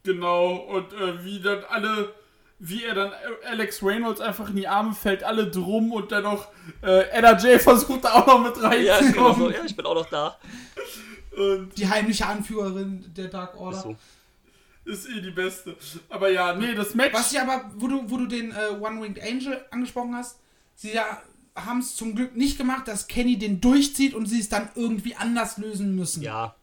Genau, 0.03 0.57
und 0.57 0.93
äh, 0.95 1.25
wie 1.25 1.41
dann 1.41 1.63
alle, 1.69 2.13
wie 2.59 2.85
er 2.85 2.95
dann 2.97 3.13
Alex 3.49 3.83
Reynolds 3.85 4.21
einfach 4.21 4.49
in 4.51 4.57
die 4.57 4.67
Arme 4.67 4.95
fällt, 4.95 5.23
alle 5.23 5.49
drum 5.49 5.93
und 5.93 6.11
dann 6.11 6.25
noch 6.25 6.49
äh, 6.83 7.03
NRJ 7.21 7.59
versucht 7.61 8.05
da 8.05 8.15
auch 8.15 8.27
noch 8.27 8.43
mit 8.43 8.57
Ja, 8.85 8.97
ist 8.97 9.13
genau 9.13 9.33
so. 9.33 9.45
reinzukommen. 9.45 9.53
Ja, 9.55 9.65
ich 9.65 9.77
bin 9.77 9.87
auch 9.87 9.95
noch 9.95 10.11
da. 10.11 10.39
Und 11.37 11.71
Die 11.79 11.89
heimliche 11.89 12.27
Anführerin 12.27 13.05
der 13.17 13.29
Dark 13.29 13.59
Order. 13.59 13.77
Ist 13.77 13.83
so. 13.85 13.97
Ist 14.85 15.09
eh 15.09 15.21
die 15.21 15.31
beste. 15.31 15.77
Aber 16.09 16.31
ja, 16.31 16.55
nee, 16.55 16.75
das 16.75 16.95
Match. 16.95 17.15
Was 17.15 17.33
ich 17.33 17.41
aber, 17.41 17.71
wo 17.77 17.87
du, 17.87 18.11
wo 18.11 18.17
du 18.17 18.27
den 18.27 18.53
äh, 18.53 18.71
One-Winged 18.81 19.23
Angel 19.23 19.65
angesprochen 19.71 20.15
hast, 20.15 20.39
sie 20.75 20.93
ja, 20.93 21.23
haben 21.55 21.81
es 21.81 21.95
zum 21.95 22.15
Glück 22.15 22.37
nicht 22.37 22.59
gemacht, 22.59 22.89
dass 22.89 23.07
Kenny 23.07 23.39
den 23.39 23.61
durchzieht 23.61 24.15
und 24.15 24.27
sie 24.27 24.41
es 24.41 24.49
dann 24.49 24.71
irgendwie 24.75 25.15
anders 25.15 25.59
lösen 25.59 25.95
müssen. 25.95 26.23
Ja. 26.23 26.57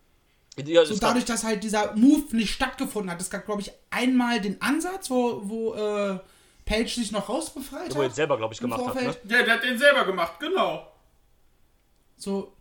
ja 0.57 0.85
So 0.85 0.97
dadurch, 0.97 1.25
dass 1.25 1.43
halt 1.43 1.63
dieser 1.63 1.95
Move 1.95 2.35
nicht 2.35 2.53
stattgefunden 2.53 3.11
hat. 3.11 3.21
Es 3.21 3.29
gab, 3.29 3.45
glaube 3.45 3.61
ich, 3.61 3.71
einmal 3.89 4.41
den 4.41 4.61
Ansatz, 4.61 5.09
wo, 5.09 5.41
wo 5.43 5.73
äh, 5.75 6.19
Page 6.65 6.93
sich 6.95 7.11
noch 7.11 7.29
rausbefreit 7.29 7.95
wo 7.95 7.99
er 7.99 8.03
hat. 8.03 8.05
jetzt 8.07 8.15
selber, 8.15 8.37
glaube 8.37 8.53
ich, 8.53 8.59
gemacht 8.59 8.85
hat. 8.85 8.95
Ne? 8.95 9.01
Vorfeld. 9.01 9.31
ja, 9.31 9.43
der 9.43 9.53
hat 9.55 9.63
den 9.63 9.77
selber 9.77 10.05
gemacht, 10.05 10.39
genau. 10.39 10.91
So. 12.17 12.53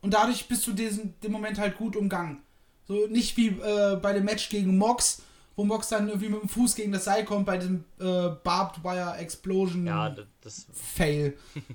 Und 0.00 0.14
dadurch 0.14 0.46
bist 0.48 0.66
du 0.66 0.72
diesen, 0.72 1.18
den 1.20 1.32
Moment 1.32 1.58
halt 1.58 1.76
gut 1.76 1.96
umgangen. 1.96 2.42
So 2.88 3.06
nicht 3.06 3.36
wie 3.36 3.48
äh, 3.48 3.96
bei 3.96 4.12
dem 4.12 4.24
Match 4.24 4.48
gegen 4.48 4.76
Mox, 4.78 5.22
wo 5.56 5.64
Mox 5.64 5.88
dann 5.88 6.08
irgendwie 6.08 6.28
mit 6.28 6.42
dem 6.42 6.48
Fuß 6.48 6.74
gegen 6.74 6.92
das 6.92 7.04
Seil 7.04 7.24
kommt 7.24 7.46
bei 7.46 7.58
diesem 7.58 7.84
äh, 8.00 8.30
Barbed 8.42 8.82
Wire 8.82 9.16
Explosion 9.18 9.86
Ja, 9.86 10.10
d- 10.10 10.26
das. 10.40 10.66
Fail. 10.72 11.36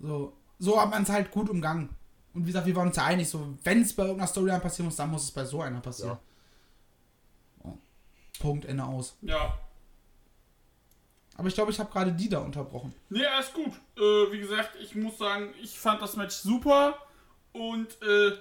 so. 0.00 0.32
So 0.58 0.80
hat 0.80 0.90
man 0.90 1.02
es 1.02 1.08
halt 1.08 1.30
gut 1.32 1.50
umgangen. 1.50 1.88
Und 2.34 2.42
wie 2.44 2.46
gesagt, 2.46 2.66
wir 2.66 2.76
waren 2.76 2.86
uns 2.88 2.96
ja 2.96 3.04
einig, 3.04 3.28
so, 3.28 3.58
wenn 3.64 3.82
es 3.82 3.92
bei 3.94 4.04
irgendeiner 4.04 4.28
Storyline 4.28 4.60
passieren 4.60 4.86
muss, 4.86 4.96
dann 4.96 5.10
muss 5.10 5.24
es 5.24 5.30
bei 5.32 5.44
so 5.44 5.60
einer 5.60 5.80
passieren. 5.80 6.16
Oh. 7.64 7.76
Punkt, 8.38 8.64
Ende 8.64 8.84
aus. 8.84 9.16
Ja. 9.22 9.58
Aber 11.36 11.48
ich 11.48 11.54
glaube, 11.54 11.72
ich 11.72 11.80
habe 11.80 11.90
gerade 11.90 12.12
die 12.12 12.28
da 12.28 12.38
unterbrochen. 12.38 12.94
Nee, 13.10 13.26
alles 13.26 13.52
gut. 13.52 13.72
Äh, 13.96 14.32
wie 14.32 14.38
gesagt, 14.38 14.76
ich 14.80 14.94
muss 14.94 15.18
sagen, 15.18 15.52
ich 15.60 15.76
fand 15.78 16.00
das 16.00 16.14
Match 16.16 16.36
super 16.36 16.94
und 17.52 18.00
äh, 18.02 18.32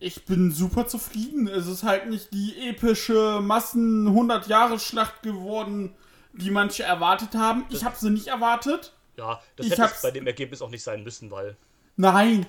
ich 0.00 0.24
bin 0.24 0.52
super 0.52 0.86
zufrieden. 0.86 1.48
Es 1.48 1.66
ist 1.66 1.82
halt 1.82 2.08
nicht 2.08 2.32
die 2.32 2.68
epische 2.68 3.40
Massen-100-Jahre-Schlacht 3.42 5.22
geworden, 5.22 5.94
die 6.32 6.50
manche 6.50 6.84
erwartet 6.84 7.34
haben. 7.34 7.64
Ich 7.70 7.84
habe 7.84 7.96
sie 7.98 8.10
nicht 8.10 8.28
erwartet. 8.28 8.92
Ja, 9.16 9.40
das 9.56 9.66
Ich 9.66 9.72
hätte 9.72 9.92
bei 10.02 10.12
dem 10.12 10.26
Ergebnis 10.26 10.62
auch 10.62 10.70
nicht 10.70 10.84
sein 10.84 11.02
müssen, 11.02 11.30
weil. 11.30 11.56
Nein. 11.96 12.46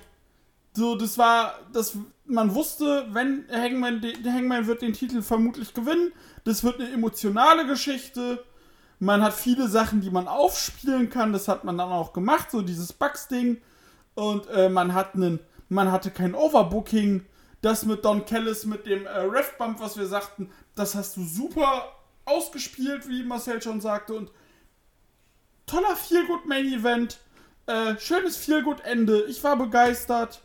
So, 0.72 0.94
das 0.94 1.18
war, 1.18 1.58
das, 1.72 1.96
man 2.26 2.54
wusste, 2.54 3.08
wenn 3.10 3.44
Hangman, 3.50 4.00
Hangman 4.24 4.68
wird 4.68 4.82
den 4.82 4.92
Titel 4.92 5.20
vermutlich 5.20 5.74
gewinnen. 5.74 6.12
Das 6.44 6.62
wird 6.62 6.78
eine 6.80 6.92
emotionale 6.92 7.66
Geschichte. 7.66 8.44
Man 9.00 9.22
hat 9.22 9.34
viele 9.34 9.66
Sachen, 9.66 10.00
die 10.00 10.10
man 10.10 10.28
aufspielen 10.28 11.10
kann. 11.10 11.32
Das 11.32 11.48
hat 11.48 11.64
man 11.64 11.76
dann 11.76 11.90
auch 11.90 12.12
gemacht, 12.12 12.52
so 12.52 12.62
dieses 12.62 12.92
Bugs-Ding. 12.92 13.60
Und 14.20 14.48
äh, 14.48 14.68
man 14.68 14.92
hat 14.92 15.14
einen, 15.14 15.40
man 15.70 15.90
hatte 15.90 16.10
kein 16.10 16.34
Overbooking. 16.34 17.24
Das 17.62 17.86
mit 17.86 18.04
Don 18.04 18.26
Callis, 18.26 18.66
mit 18.66 18.84
dem 18.84 19.06
äh, 19.06 19.08
Ref-Bump, 19.08 19.80
was 19.80 19.96
wir 19.96 20.04
sagten, 20.04 20.50
das 20.74 20.94
hast 20.94 21.16
du 21.16 21.24
super 21.24 21.96
ausgespielt, 22.26 23.08
wie 23.08 23.22
Marcel 23.22 23.62
schon 23.62 23.80
sagte. 23.80 24.12
Und 24.12 24.30
toller 25.64 25.96
Feelgood 25.96 26.44
Main 26.44 26.66
Event. 26.66 27.18
Äh, 27.64 27.98
schönes 27.98 28.36
Feelgood 28.36 28.80
Ende. 28.80 29.22
Ich 29.22 29.42
war 29.42 29.56
begeistert. 29.56 30.42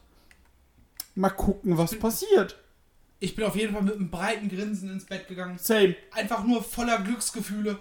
Mal 1.14 1.31
gucken, 1.31 1.77
was 1.77 1.99
passiert. 1.99 2.57
Ich 3.19 3.35
bin 3.35 3.43
auf 3.43 3.57
jeden 3.57 3.73
Fall 3.73 3.84
mit 3.84 3.95
einem 3.95 4.10
breiten 4.10 4.47
Grinsen 4.47 4.89
ins 4.89 5.06
Bett 5.06 5.27
gegangen. 5.27 5.57
Same. 5.57 5.97
Einfach 6.14 6.45
nur 6.45 6.64
voller 6.64 6.99
Glücksgefühle. 6.99 7.77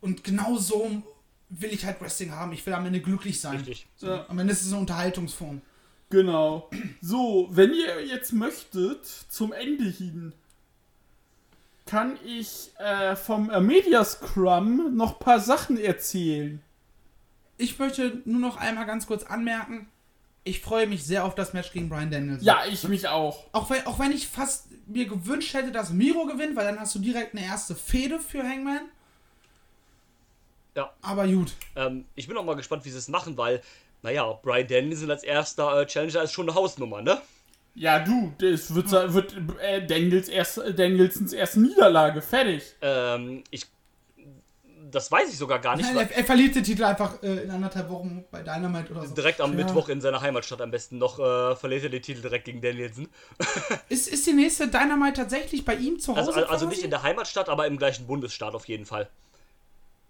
Und 0.00 0.24
genau 0.24 0.56
so 0.56 1.04
will 1.50 1.70
ich 1.72 1.84
halt 1.84 2.00
Wrestling 2.00 2.32
haben. 2.32 2.52
Ich 2.52 2.64
will 2.64 2.72
am 2.74 2.86
Ende 2.86 3.00
glücklich 3.00 3.40
sein. 3.40 3.56
Richtig. 3.56 3.86
Ja, 3.98 4.24
Am 4.28 4.38
Ende 4.38 4.52
ist 4.52 4.62
es 4.62 4.72
eine 4.72 4.80
Unterhaltungsform. 4.80 5.60
genau. 6.08 6.70
So, 7.00 7.48
wenn 7.50 7.72
ihr 7.74 8.06
jetzt 8.06 8.32
möchtet, 8.32 9.04
zum 9.28 9.52
Ende 9.52 9.84
hin, 9.84 10.32
kann 11.86 12.16
ich 12.24 12.70
äh, 12.78 13.16
vom 13.16 13.50
äh, 13.50 13.60
Media 13.60 14.04
Scrum 14.04 14.96
noch 14.96 15.14
ein 15.14 15.18
paar 15.18 15.40
Sachen 15.40 15.76
erzählen. 15.78 16.62
Ich 17.58 17.78
möchte 17.78 18.22
nur 18.24 18.40
noch 18.40 18.56
einmal 18.56 18.86
ganz 18.86 19.06
kurz 19.06 19.24
anmerken, 19.24 19.88
ich 20.44 20.60
freue 20.60 20.86
mich 20.86 21.04
sehr 21.04 21.24
auf 21.24 21.34
das 21.34 21.52
Match 21.52 21.72
gegen 21.72 21.88
Brian 21.90 22.10
Danielson. 22.10 22.42
Ja, 22.44 22.60
ich 22.70 22.88
mich 22.88 23.08
auch. 23.08 23.44
Auch 23.52 23.68
wenn, 23.68 23.84
auch 23.86 23.98
wenn 23.98 24.12
ich 24.12 24.26
fast 24.28 24.68
mir 24.86 25.06
gewünscht 25.06 25.52
hätte, 25.52 25.70
dass 25.70 25.90
Miro 25.90 26.24
gewinnt, 26.24 26.56
weil 26.56 26.64
dann 26.64 26.80
hast 26.80 26.94
du 26.94 26.98
direkt 27.00 27.34
eine 27.34 27.44
erste 27.44 27.74
Fehde 27.74 28.18
für 28.20 28.42
Hangman. 28.42 28.80
Ja. 30.80 30.90
Aber 31.02 31.26
gut. 31.28 31.52
Ähm, 31.76 32.06
ich 32.14 32.26
bin 32.26 32.36
auch 32.38 32.44
mal 32.44 32.56
gespannt, 32.56 32.84
wie 32.86 32.90
sie 32.90 32.96
es 32.98 33.08
machen, 33.08 33.36
weil, 33.36 33.60
naja, 34.02 34.32
Brian 34.42 34.66
Danielson 34.66 35.10
als 35.10 35.22
erster 35.22 35.80
äh, 35.82 35.86
Challenger 35.86 36.22
ist 36.22 36.32
schon 36.32 36.48
eine 36.48 36.54
Hausnummer, 36.54 37.02
ne? 37.02 37.20
Ja, 37.74 37.98
du, 37.98 38.32
das 38.38 38.74
wird, 38.74 38.90
wird 38.90 39.34
äh, 39.62 39.86
Daniels 39.86 40.28
erste, 40.28 40.72
Danielsons 40.74 41.32
erste 41.34 41.60
Niederlage. 41.60 42.22
Fertig. 42.22 42.62
Ähm, 42.80 43.44
ich. 43.50 43.66
Das 44.90 45.12
weiß 45.12 45.30
ich 45.30 45.38
sogar 45.38 45.60
gar 45.60 45.76
nicht. 45.76 45.86
Nein, 45.94 46.08
er, 46.08 46.16
er 46.16 46.24
verliert 46.24 46.54
den 46.56 46.64
Titel 46.64 46.82
einfach 46.82 47.22
äh, 47.22 47.44
in 47.44 47.50
anderthalb 47.50 47.90
Wochen 47.90 48.24
bei 48.32 48.42
Dynamite 48.42 48.92
oder 48.92 49.06
so. 49.06 49.14
direkt 49.14 49.40
am 49.40 49.50
Ja. 49.56 49.64
Mittwoch 49.64 49.88
in 49.88 50.00
seiner 50.00 50.20
Heimatstadt 50.20 50.60
am 50.62 50.70
besten 50.72 50.98
noch 50.98 51.20
äh, 51.20 51.54
verliert 51.54 51.84
er 51.84 51.90
den 51.90 52.02
Titel 52.02 52.22
direkt 52.22 52.46
gegen 52.46 52.60
Danielson. 52.60 53.06
Ist, 53.88 54.08
ist 54.08 54.26
die 54.26 54.32
nächste 54.32 54.66
Dynamite 54.66 55.20
tatsächlich 55.20 55.64
bei 55.64 55.74
ihm 55.76 56.00
zu 56.00 56.16
Hause? 56.16 56.34
Also, 56.34 56.46
also 56.48 56.66
nicht 56.66 56.82
in 56.82 56.90
der 56.90 57.02
Heimatstadt, 57.04 57.48
aber 57.48 57.66
im 57.68 57.76
gleichen 57.76 58.06
Bundesstaat 58.08 58.54
auf 58.54 58.66
jeden 58.66 58.86
Fall. 58.86 59.08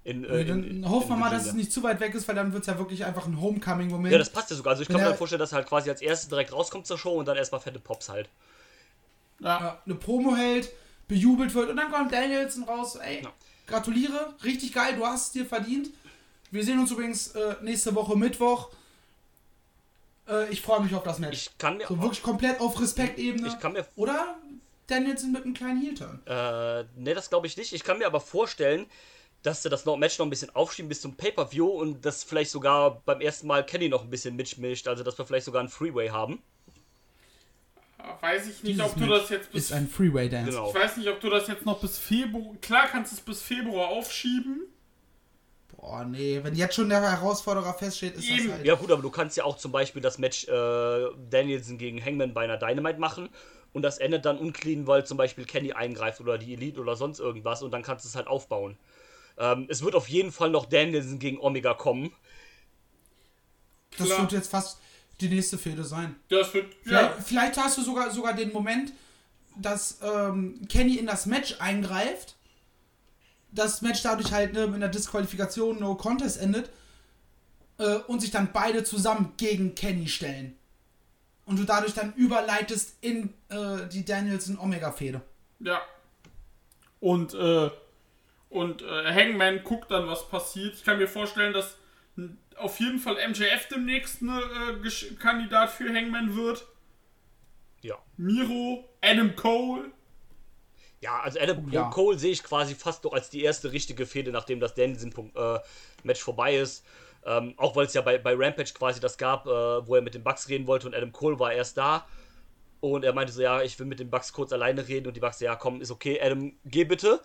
In, 0.03 0.25
äh, 0.25 0.45
Dann 0.47 0.65
in, 0.65 0.71
in, 0.79 0.89
hoffen 0.89 1.09
wir 1.11 1.15
in 1.15 1.21
mal, 1.21 1.31
dass 1.31 1.47
es 1.47 1.53
nicht 1.53 1.73
zu 1.73 1.83
weit 1.83 2.01
weg 2.01 2.15
ist, 2.15 2.27
weil 2.27 2.35
dann 2.35 2.53
wird 2.53 2.63
es 2.63 2.67
ja 2.69 2.79
wirklich 2.79 3.05
einfach 3.05 3.27
ein 3.27 3.41
Homecoming-Moment. 3.41 4.13
Ja, 4.13 4.19
das 4.19 4.31
passt 4.31 4.51
ja 4.51 4.57
sogar. 4.57 4.71
Also 4.73 4.83
ich 4.83 4.89
kann 4.89 5.01
mir 5.01 5.15
vorstellen, 5.15 5.41
dass 5.41 5.53
er 5.53 5.57
halt 5.57 5.69
quasi 5.69 5.91
als 5.91 6.01
erstes 6.01 6.29
direkt 6.29 6.53
rauskommt 6.53 6.87
zur 6.87 6.99
Show 6.99 7.13
und 7.19 7.27
dann 7.27 7.37
erstmal 7.37 7.61
fette 7.61 7.79
Pops 7.79 8.09
halt. 8.09 8.29
Ja. 9.41 9.61
ja, 9.61 9.83
eine 9.85 9.95
Promo 9.95 10.35
hält, 10.37 10.71
bejubelt 11.09 11.55
wird 11.55 11.71
und 11.71 11.77
dann 11.77 11.91
kommt 11.91 12.13
Danielson 12.13 12.65
raus. 12.65 12.97
Ey, 12.97 13.23
Ja. 13.23 13.33
gratuliere, 13.67 14.35
richtig 14.45 14.73
geil, 14.73 14.97
du 14.97 15.05
hast 15.07 15.29
es 15.29 15.33
dir 15.33 15.47
verdient. 15.47 15.91
Wir 16.51 16.65
sehen 16.65 16.79
uns 16.79 16.91
übrigens 16.91 17.29
äh, 17.29 17.57
nächste 17.63 17.95
Woche 17.95 18.17
Mittwoch. 18.17 18.71
Äh, 20.29 20.51
ich 20.51 20.63
freue 20.63 20.81
mich 20.81 20.95
auf 20.95 21.03
das 21.03 21.19
Match. 21.19 21.47
Ich 21.47 21.59
kann 21.59 21.77
mir 21.77 21.87
so 21.87 22.01
wirklich 22.01 22.23
komplett 22.23 22.61
auf 22.61 22.81
Respektebene. 22.81 23.49
ich 23.49 23.59
kann 23.61 23.73
mir 23.73 23.87
Oder 23.97 24.37
Danielson 24.87 25.33
mit 25.33 25.45
einem 25.45 25.55
kleinen 25.55 25.81
Heel-Turn. 25.81 26.21
Äh, 26.27 26.85
ne, 26.97 27.15
das 27.15 27.31
glaube 27.31 27.47
ich 27.47 27.57
nicht. 27.57 27.73
Ich 27.73 27.85
kann 27.85 27.99
mir 27.99 28.07
aber 28.07 28.21
vorstellen, 28.21 28.87
dass 29.43 29.63
sie 29.63 29.71
das 29.71 29.85
noch 29.85 29.97
Match 29.97 30.19
noch 30.19 30.27
ein 30.27 30.31
bisschen 30.31 30.55
aufschieben 30.55 30.89
bis 30.89 31.01
zum 31.01 31.17
Pay-Per-View 31.17 31.67
und 31.67 32.05
dass 32.05 32.25
vielleicht 32.25 32.51
sogar 32.51 33.01
beim 33.05 33.21
ersten 33.21 33.47
Mal 33.47 33.65
Kenny 33.65 33.89
noch 33.89 34.03
ein 34.03 34.11
bisschen 34.11 34.37
mitmischt, 34.37 34.87
also 34.89 35.03
dass 35.03 35.17
wir 35.19 35.25
vielleicht 35.25 35.47
sogar 35.47 35.61
einen 35.61 35.69
Freeway 35.69 36.09
haben. 36.09 36.43
Weiß 38.21 38.47
ich 38.49 38.63
nicht, 38.63 38.79
Dieses 38.79 38.93
ob 38.93 38.95
du 38.95 39.07
Match 39.07 39.21
das 39.21 39.31
jetzt 39.31 39.53
bis. 39.53 39.65
Ist 39.65 39.73
ein 39.73 39.89
Freeway-Dance. 39.89 40.51
Genau. 40.51 40.69
Ich 40.69 40.75
weiß 40.75 40.97
nicht, 40.97 41.09
ob 41.09 41.21
du 41.21 41.31
das 41.31 41.49
jetzt 41.49 41.67
noch 41.67 41.81
bis 41.81 41.99
Februar. 41.99 42.55
Klar 42.61 42.89
kannst 42.91 43.13
du 43.13 43.17
es 43.17 43.23
bis 43.23 43.43
Februar 43.43 43.89
aufschieben. 43.89 44.63
Boah, 45.77 46.05
nee, 46.05 46.41
wenn 46.43 46.55
jetzt 46.55 46.75
schon 46.75 46.89
der 46.91 47.01
Herausforderer 47.01 47.73
feststeht, 47.73 48.17
ist 48.17 48.29
Eben. 48.29 48.49
das 48.49 48.57
halt. 48.57 48.67
Ja 48.67 48.75
gut, 48.75 48.91
aber 48.91 49.01
du 49.01 49.11
kannst 49.11 49.37
ja 49.37 49.45
auch 49.45 49.57
zum 49.57 49.73
Beispiel 49.73 50.03
das 50.03 50.19
Match 50.19 50.47
äh, 50.47 51.09
Danielson 51.31 51.79
gegen 51.79 52.05
Hangman 52.05 52.35
bei 52.35 52.43
einer 52.45 52.59
Dynamite 52.59 52.99
machen 52.99 53.31
und 53.73 53.83
das 53.83 53.99
endet 53.99 54.27
dann 54.27 54.39
unclean, 54.39 54.87
weil 54.87 55.07
zum 55.07 55.17
Beispiel 55.17 55.45
Kenny 55.47 55.73
eingreift 55.73 56.21
oder 56.21 56.37
die 56.37 56.53
Elite 56.53 56.81
oder 56.81 56.97
sonst 56.97 57.19
irgendwas 57.19 57.63
und 57.63 57.71
dann 57.71 57.83
kannst 57.83 58.05
du 58.05 58.09
es 58.09 58.15
halt 58.15 58.27
aufbauen. 58.27 58.77
Ähm, 59.41 59.67
es 59.69 59.83
wird 59.83 59.95
auf 59.95 60.09
jeden 60.09 60.31
Fall 60.31 60.51
noch 60.51 60.67
Danielson 60.67 61.19
gegen 61.19 61.41
Omega 61.41 61.75
kommen. 61.75 62.13
Das 63.99 64.07
Klar. 64.07 64.21
wird 64.21 64.33
jetzt 64.33 64.51
fast 64.51 64.79
die 65.21 65.29
nächste 65.29 65.59
Fehde 65.59 65.83
sein. 65.85 66.15
Das 66.29 66.53
wird. 66.55 66.75
Vielleicht, 66.83 67.17
Ja. 67.17 67.23
vielleicht 67.25 67.57
hast 67.57 67.79
du 67.79 67.83
sogar, 67.83 68.11
sogar 68.11 68.35
den 68.35 68.53
Moment, 68.53 68.93
dass 69.57 69.99
ähm, 70.03 70.61
Kenny 70.69 70.97
in 70.97 71.07
das 71.07 71.27
Match 71.27 71.57
eingreift. 71.59 72.37
Das 73.51 73.83
Match 73.83 74.03
dadurch 74.03 74.31
halt 74.33 74.53
ne, 74.53 74.67
mit 74.67 74.77
einer 74.77 74.89
Disqualifikation 74.89 75.81
No 75.81 75.95
Contest 75.97 76.39
endet. 76.41 76.71
Äh, 77.79 77.97
und 78.07 78.21
sich 78.21 78.31
dann 78.31 78.53
beide 78.53 78.85
zusammen 78.85 79.33
gegen 79.39 79.75
Kenny 79.75 80.07
stellen. 80.07 80.55
Und 81.47 81.59
du 81.59 81.65
dadurch 81.65 81.95
dann 81.95 82.13
überleitest 82.15 82.95
in 83.01 83.33
äh, 83.49 83.89
die 83.91 84.05
Danielson-Omega-Fehde. 84.05 85.23
Ja. 85.61 85.81
Und, 87.01 87.33
äh, 87.35 87.71
und 88.51 88.83
äh, 88.83 89.13
Hangman 89.15 89.65
guckt 89.65 89.91
dann, 89.91 90.07
was 90.09 90.29
passiert. 90.29 90.75
Ich 90.75 90.85
kann 90.85 90.99
mir 90.99 91.09
vorstellen, 91.09 91.53
dass 91.53 91.77
auf 92.57 92.79
jeden 92.81 92.99
Fall 92.99 93.17
MJF 93.29 93.69
demnächst 93.69 94.21
ein 94.21 94.29
äh, 94.29 94.87
Gesch- 94.87 95.17
Kandidat 95.17 95.71
für 95.71 95.89
Hangman 95.89 96.37
wird. 96.37 96.67
Ja. 97.81 97.97
Miro, 98.19 98.89
Adam 99.01 99.35
Cole. 99.37 99.93
Ja, 101.01 101.21
also 101.21 101.41
Adam 101.41 101.71
ja. 101.71 101.89
Cole 101.89 102.19
sehe 102.19 102.33
ich 102.33 102.43
quasi 102.43 102.75
fast 102.75 103.05
noch 103.05 103.15
als 103.15 103.31
die 103.31 103.43
erste 103.43 103.73
richtige 103.73 104.05
Fehde, 104.05 104.33
nachdem 104.33 104.61
das 104.61 104.75
Danielson-Match 104.75 106.21
vorbei 106.21 106.57
ist. 106.57 106.85
Ähm, 107.25 107.55
auch 107.57 107.77
weil 107.77 107.87
es 107.87 107.95
ja 107.95 108.03
bei, 108.03 108.19
bei 108.19 108.35
Rampage 108.35 108.73
quasi 108.75 109.01
das 109.01 109.17
gab, 109.17 109.47
äh, 109.47 109.51
wo 109.51 109.95
er 109.95 110.03
mit 110.03 110.15
den 110.15 110.25
Bucks 110.25 110.49
reden 110.49 110.67
wollte 110.67 110.87
und 110.87 110.95
Adam 110.95 111.13
Cole 111.13 111.39
war 111.39 111.53
erst 111.53 111.79
da. 111.79 112.07
Und 112.81 113.05
er 113.05 113.13
meinte 113.13 113.33
so, 113.33 113.43
ja, 113.43 113.63
ich 113.63 113.79
will 113.79 113.87
mit 113.87 114.01
den 114.01 114.11
Bucks 114.11 114.33
kurz 114.33 114.53
alleine 114.53 114.89
reden. 114.89 115.07
Und 115.07 115.15
die 115.17 115.21
Bucks, 115.21 115.41
ja, 115.41 115.55
komm, 115.55 115.81
ist 115.81 115.91
okay, 115.91 116.21
Adam, 116.21 116.53
geh 116.65 116.85
bitte. 116.85 117.21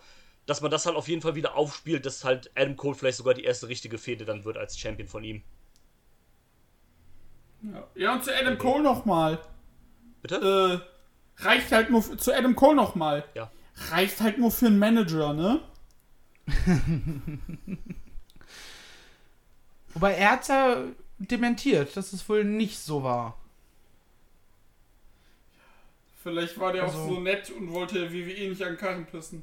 Dass 0.46 0.60
man 0.60 0.70
das 0.70 0.86
halt 0.86 0.96
auf 0.96 1.08
jeden 1.08 1.22
Fall 1.22 1.34
wieder 1.34 1.56
aufspielt, 1.56 2.06
dass 2.06 2.24
halt 2.24 2.50
Adam 2.54 2.76
Cole 2.76 2.94
vielleicht 2.94 3.18
sogar 3.18 3.34
die 3.34 3.44
erste 3.44 3.68
richtige 3.68 3.98
Fehde 3.98 4.24
dann 4.24 4.44
wird 4.44 4.56
als 4.56 4.78
Champion 4.78 5.08
von 5.08 5.24
ihm. 5.24 5.42
Ja, 7.94 8.14
und 8.14 8.24
zu 8.24 8.32
Adam 8.34 8.56
Cole 8.58 8.82
nochmal. 8.82 9.40
Bitte? 10.22 10.82
Äh, 11.38 11.42
reicht 11.44 11.72
halt 11.72 11.90
nur 11.90 12.02
für, 12.02 12.16
zu 12.16 12.32
Adam 12.32 12.54
Cole 12.54 12.76
nochmal. 12.76 13.24
Ja. 13.34 13.50
Reicht 13.90 14.20
halt 14.20 14.38
nur 14.38 14.50
für 14.52 14.66
einen 14.66 14.78
Manager, 14.78 15.32
ne? 15.34 15.60
Wobei 19.94 20.14
er 20.14 20.30
hat 20.32 20.48
ja 20.48 20.84
dementiert, 21.18 21.96
dass 21.96 22.12
es 22.12 22.28
wohl 22.28 22.44
nicht 22.44 22.78
so 22.78 23.02
war. 23.02 23.36
Vielleicht 26.22 26.58
war 26.58 26.72
der 26.72 26.84
Also- 26.84 26.98
auch 26.98 27.08
so 27.08 27.20
nett 27.20 27.50
und 27.50 27.72
wollte 27.72 28.12
WWE 28.12 28.48
nicht 28.48 28.62
an 28.62 28.68
den 28.74 28.76
Karren 28.78 29.06
pissen. 29.06 29.42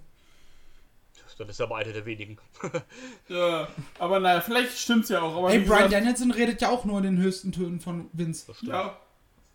Das 1.37 1.49
ist 1.49 1.61
aber 1.61 1.77
einer 1.77 1.91
der 1.93 2.05
wenigen. 2.05 2.37
Ja, 3.27 3.67
aber 3.99 4.19
naja, 4.19 4.41
vielleicht 4.41 4.77
stimmt's 4.77 5.09
ja 5.09 5.21
auch. 5.21 5.37
Aber 5.37 5.51
Ey, 5.51 5.59
Brian 5.59 5.85
gesagt, 5.85 5.93
Danielson 5.93 6.31
redet 6.31 6.61
ja 6.61 6.69
auch 6.69 6.85
nur 6.85 6.97
in 6.99 7.03
den 7.03 7.17
höchsten 7.17 7.51
Tönen 7.51 7.79
von 7.79 8.09
Vince. 8.13 8.53
Ja, 8.61 8.97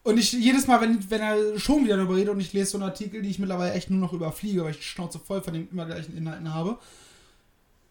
Und 0.02 0.18
ich 0.18 0.32
jedes 0.32 0.66
Mal, 0.66 0.80
wenn, 0.80 1.10
wenn 1.10 1.20
er 1.20 1.58
schon 1.58 1.84
wieder 1.84 1.96
darüber 1.96 2.16
redet 2.16 2.30
und 2.30 2.40
ich 2.40 2.52
lese 2.52 2.72
so 2.72 2.78
einen 2.78 2.88
Artikel, 2.88 3.22
die 3.22 3.30
ich 3.30 3.38
mittlerweile 3.38 3.74
echt 3.74 3.90
nur 3.90 4.00
noch 4.00 4.12
überfliege, 4.12 4.64
weil 4.64 4.72
ich 4.72 4.78
die 4.78 4.84
Schnauze 4.84 5.18
voll 5.18 5.42
von 5.42 5.52
den 5.54 5.68
immer 5.70 5.86
gleichen 5.86 6.16
Inhalten 6.16 6.52
habe, 6.52 6.78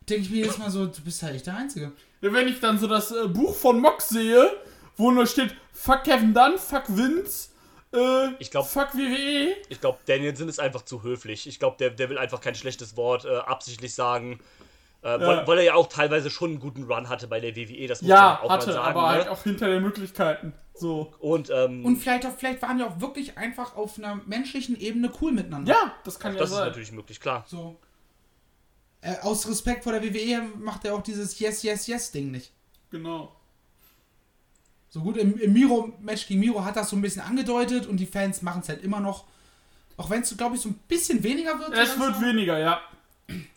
denke 0.10 0.24
ich 0.24 0.30
mir 0.30 0.38
jedes 0.38 0.58
Mal 0.58 0.72
so, 0.72 0.86
du 0.86 1.02
bist 1.02 1.22
ja 1.22 1.30
echt 1.30 1.48
der 1.48 1.58
Einzige. 1.58 1.92
Ja, 2.22 2.34
wenn 2.34 2.48
ich 2.48 2.60
dann 2.60 2.80
so 2.80 2.88
das 2.88 3.12
äh, 3.12 3.28
Buch 3.28 3.56
von 3.56 3.80
Mox 3.80 4.10
sehe, 4.10 4.50
wo 4.96 5.12
nur 5.12 5.28
steht, 5.28 5.56
fuck 5.72 6.04
Kevin 6.04 6.34
Dunn, 6.34 6.58
fuck 6.58 6.84
Vince, 6.88 7.50
äh, 7.94 8.30
Ich 8.40 8.52
glaub- 8.52 8.68
fuck 8.68 8.94
WWE. 8.96 9.56
Ich 9.70 9.80
glaube, 9.82 10.00
Danielson 10.06 10.50
ist 10.50 10.60
einfach 10.60 10.84
zu 10.84 11.04
höflich. 11.04 11.48
Ich 11.48 11.60
glaube, 11.60 11.78
der, 11.80 11.90
der 11.92 12.10
will 12.10 12.18
einfach 12.18 12.42
kein 12.42 12.56
schlechtes 12.56 12.96
Wort 12.98 13.26
äh, 13.26 13.36
absichtlich 13.38 13.94
sagen. 13.94 14.40
Äh, 15.04 15.20
weil, 15.20 15.48
weil 15.48 15.58
er 15.60 15.64
ja 15.64 15.74
auch 15.76 15.88
teilweise 15.88 16.30
schon 16.30 16.50
einen 16.52 16.60
guten 16.60 16.84
Run 16.84 17.08
hatte 17.08 17.28
bei 17.28 17.40
der 17.40 17.56
WWE, 17.56 17.88
das 17.88 18.02
muss 18.02 18.10
man 18.10 18.18
Ja, 18.18 18.40
auch 18.42 18.50
hatte, 18.50 18.68
mal 18.68 18.74
sagen. 18.74 18.88
aber 18.98 19.02
ne? 19.04 19.08
halt 19.10 19.28
auch 19.30 19.44
hinter 19.44 19.68
den 19.70 19.84
Möglichkeiten. 19.84 20.54
So. 20.74 21.14
Und, 21.20 21.50
ähm, 21.52 21.86
Und 21.86 21.98
vielleicht, 21.98 22.26
auch, 22.26 22.36
vielleicht 22.36 22.62
waren 22.64 22.78
die 22.80 22.84
auch 22.84 23.00
wirklich 23.00 23.38
einfach 23.38 23.76
auf 23.76 23.98
einer 23.98 24.16
menschlichen 24.26 24.80
Ebene 24.80 25.12
cool 25.22 25.32
miteinander. 25.32 25.72
Ja, 25.72 25.94
das 26.04 26.20
kann 26.20 26.34
ja 26.34 26.40
das 26.40 26.50
ist 26.50 26.56
sein. 26.58 26.68
natürlich 26.68 26.92
möglich, 26.92 27.20
klar. 27.20 27.46
So. 27.48 27.78
Äh, 29.02 29.18
aus 29.22 29.48
Respekt 29.48 29.84
vor 29.84 29.94
der 29.94 30.04
WWE 30.04 30.42
macht 30.58 30.84
er 30.84 30.96
auch 30.96 31.04
dieses 31.04 31.40
Yes, 31.40 31.62
Yes, 31.64 31.86
Yes-Ding 31.88 32.32
nicht. 32.32 32.52
Genau. 32.90 33.36
So 34.90 35.02
gut, 35.02 35.18
im, 35.18 35.38
im 35.38 35.54
Miro-Match 35.54 36.28
gegen 36.28 36.40
Miro 36.40 36.64
hat 36.64 36.76
das 36.76 36.90
so 36.90 36.96
ein 36.96 37.02
bisschen 37.02 37.22
angedeutet 37.22 37.88
und 37.88 37.98
die 37.98 38.06
Fans 38.06 38.42
machen 38.42 38.62
es 38.62 38.70
halt 38.70 38.84
immer 38.84 39.00
noch. 39.00 39.26
Auch 39.98 40.10
wenn 40.10 40.22
es, 40.22 40.36
glaube 40.38 40.56
ich, 40.56 40.62
so 40.62 40.70
ein 40.70 40.80
bisschen 40.88 41.24
weniger 41.24 41.60
wird. 41.60 41.74
Es 41.74 41.94
so 41.94 42.00
wird 42.00 42.12
langsam. 42.12 42.30
weniger, 42.30 42.60
ja. 42.60 42.82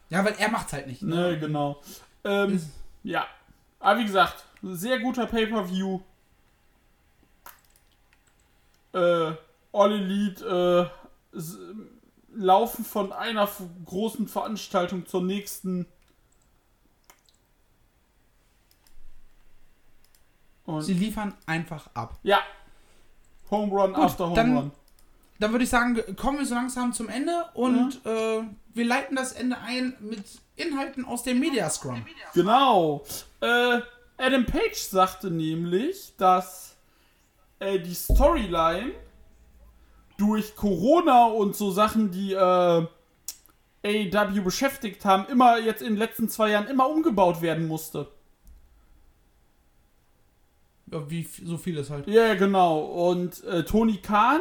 Ja, 0.09 0.25
weil 0.25 0.35
er 0.39 0.51
macht 0.51 0.67
es 0.69 0.73
halt 0.73 0.87
nicht. 0.87 1.03
Ne? 1.03 1.15
Ne, 1.15 1.39
genau. 1.39 1.81
Ähm, 2.25 2.61
ja. 3.05 3.27
Aber 3.79 4.01
wie 4.01 4.05
gesagt, 4.05 4.45
sehr 4.63 4.99
guter 4.99 5.27
Pay-Per-View. 5.27 6.01
Äh, 8.93 9.33
All 9.73 9.93
Elite 9.93 10.91
äh, 11.33 11.39
laufen 12.35 12.85
von 12.85 13.13
einer 13.13 13.49
großen 13.85 14.27
Veranstaltung 14.27 15.07
zur 15.07 15.23
nächsten. 15.23 15.87
Und 20.67 20.83
Sie 20.83 20.95
liefern 20.95 21.35
einfach 21.47 21.89
ab. 21.95 22.19
ja. 22.23 22.41
Home 23.51 23.73
Run 23.73 23.93
Gut, 23.95 24.05
after 24.05 24.27
Home 24.27 24.37
dann- 24.37 24.57
Run. 24.57 24.71
Dann 25.41 25.53
würde 25.53 25.65
ich 25.65 25.71
sagen, 25.71 25.99
kommen 26.17 26.39
wir 26.39 26.45
so 26.47 26.55
langsam 26.55 26.93
zum 26.93 27.09
Ende 27.09 27.47
und 27.55 28.05
äh, 28.05 28.43
wir 28.75 28.85
leiten 28.85 29.17
das 29.17 29.33
Ende 29.33 29.57
ein 29.59 29.95
mit 30.01 30.23
Inhalten 30.55 31.05
aus 31.07 31.23
dem 31.23 31.41
Media 31.41 31.69
Scrum. 31.71 32.05
Genau. 32.35 33.03
Äh, 33.41 33.81
Adam 34.19 34.45
Page 34.45 34.77
sagte 34.77 35.31
nämlich, 35.31 36.13
dass 36.19 36.77
äh, 37.59 37.79
die 37.81 37.95
Storyline 37.95 38.93
durch 40.19 40.55
Corona 40.57 41.25
und 41.25 41.57
so 41.57 41.71
Sachen, 41.71 42.11
die 42.11 42.35
äh, 42.35 42.87
AEW 43.83 44.43
beschäftigt 44.43 45.05
haben, 45.07 45.25
immer 45.31 45.59
jetzt 45.59 45.81
in 45.81 45.89
den 45.95 45.97
letzten 45.97 46.29
zwei 46.29 46.51
Jahren 46.51 46.67
immer 46.69 46.87
umgebaut 46.89 47.41
werden 47.41 47.67
musste. 47.67 48.09
Ja, 50.93 51.09
wie 51.09 51.23
so 51.23 51.57
vieles 51.57 51.91
halt. 51.91 52.07
Ja, 52.09 52.35
genau. 52.35 52.81
Und 52.81 53.45
äh, 53.45 53.65
Tony 53.65 53.99
Khan 53.99 54.41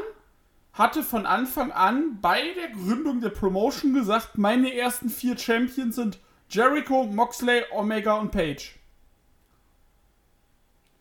hatte 0.74 1.04
von 1.04 1.26
Anfang 1.26 1.72
an 1.72 2.20
bei 2.22 2.42
der 2.54 2.70
Gründung 2.70 3.22
der 3.22 3.30
Promotion 3.30 3.94
gesagt, 3.94 4.38
meine 4.38 4.74
ersten 4.74 5.10
vier 5.10 5.38
Champions 5.38 5.96
sind 5.96 6.20
Jericho, 6.50 7.04
Moxley, 7.04 7.64
Omega 7.72 8.14
und 8.14 8.32
Page. 8.32 8.80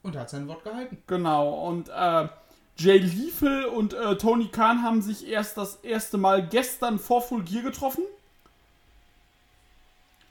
Und 0.02 0.14
er 0.14 0.22
hat 0.22 0.30
sein 0.30 0.48
Wort 0.48 0.64
gehalten. 0.64 0.98
Genau. 1.06 1.66
Und 1.66 1.88
äh, 1.88 2.28
Jay 2.76 2.98
Lethal 2.98 3.64
und 3.66 3.94
äh, 3.94 4.16
Tony 4.16 4.48
Khan 4.48 4.82
haben 4.82 5.02
sich 5.02 5.26
erst 5.26 5.56
das 5.56 5.76
erste 5.76 6.18
Mal 6.18 6.46
gestern 6.46 6.98
vor 6.98 7.22
Full 7.22 7.42
Gear 7.42 7.62
getroffen. 7.62 8.04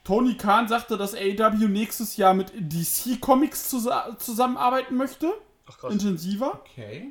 Tony 0.08 0.36
Khan 0.38 0.70
sagte, 0.70 0.96
dass 0.96 1.14
AEW 1.14 1.68
nächstes 1.68 2.16
Jahr 2.16 2.34
mit 2.34 2.54
DC 2.56 3.20
Comics 3.20 3.70
zusa 3.70 4.16
zusammenarbeiten 4.18 4.96
möchte. 4.96 5.34
Ach 5.70 5.78
krass. 5.78 5.92
Intensiver. 5.92 6.62
Okay. 6.62 7.10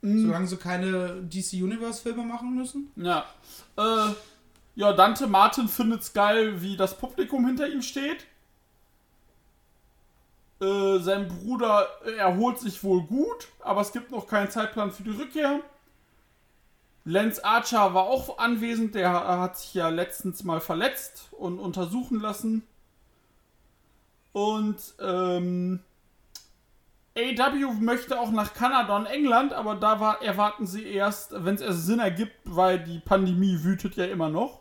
Mhm. 0.00 0.26
Solange 0.26 0.46
sie 0.46 0.56
keine 0.56 1.22
DC 1.22 1.52
Universe 1.62 2.00
Filme 2.00 2.24
machen 2.24 2.54
müssen. 2.54 2.90
Ja. 2.96 3.26
Äh, 3.76 4.14
ja, 4.74 4.94
Dante 4.94 5.26
Martin 5.26 5.68
findet's 5.68 6.14
geil, 6.14 6.62
wie 6.62 6.78
das 6.78 6.96
Publikum 6.96 7.44
hinter 7.44 7.68
ihm 7.68 7.82
steht. 7.82 8.24
Äh, 10.62 10.98
sein 10.98 11.28
Bruder 11.28 11.88
erholt 12.16 12.58
sich 12.58 12.82
wohl 12.82 13.02
gut, 13.02 13.48
aber 13.60 13.82
es 13.82 13.92
gibt 13.92 14.10
noch 14.10 14.26
keinen 14.26 14.50
Zeitplan 14.50 14.92
für 14.92 15.02
die 15.02 15.10
Rückkehr. 15.10 15.60
Lance 17.04 17.44
Archer 17.44 17.94
war 17.94 18.04
auch 18.04 18.38
anwesend, 18.38 18.94
der 18.94 19.12
hat 19.12 19.58
sich 19.58 19.74
ja 19.74 19.88
letztens 19.88 20.44
mal 20.44 20.60
verletzt 20.60 21.28
und 21.32 21.58
untersuchen 21.58 22.20
lassen. 22.20 22.62
Und 24.32 24.78
ähm, 25.00 25.80
AW 27.16 27.72
möchte 27.80 28.18
auch 28.18 28.30
nach 28.30 28.54
Kanada 28.54 28.96
und 28.96 29.06
England, 29.06 29.52
aber 29.52 29.74
da 29.74 30.00
war, 30.00 30.22
erwarten 30.22 30.66
sie 30.66 30.86
erst, 30.86 31.32
wenn 31.44 31.56
es 31.56 31.60
erst 31.60 31.86
Sinn 31.86 31.98
ergibt, 31.98 32.34
weil 32.44 32.82
die 32.82 33.00
Pandemie 33.00 33.62
wütet 33.62 33.96
ja 33.96 34.06
immer 34.06 34.28
noch. 34.30 34.60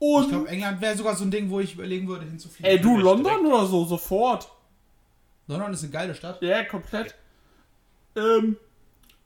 Und 0.00 0.22
Ich 0.24 0.28
glaube, 0.30 0.48
England 0.48 0.80
wäre 0.80 0.96
sogar 0.96 1.14
so 1.16 1.24
ein 1.24 1.30
Ding, 1.30 1.50
wo 1.50 1.60
ich 1.60 1.74
überlegen 1.74 2.08
würde, 2.08 2.24
hinzufliegen. 2.24 2.70
ey, 2.70 2.80
du 2.80 2.96
direkt. 2.96 3.04
London 3.04 3.46
oder 3.46 3.66
so, 3.66 3.84
sofort. 3.84 4.50
London 5.46 5.72
ist 5.72 5.82
eine 5.82 5.92
geile 5.92 6.14
Stadt. 6.14 6.40
Ja, 6.42 6.64
komplett. 6.64 7.14
Ähm, 8.16 8.56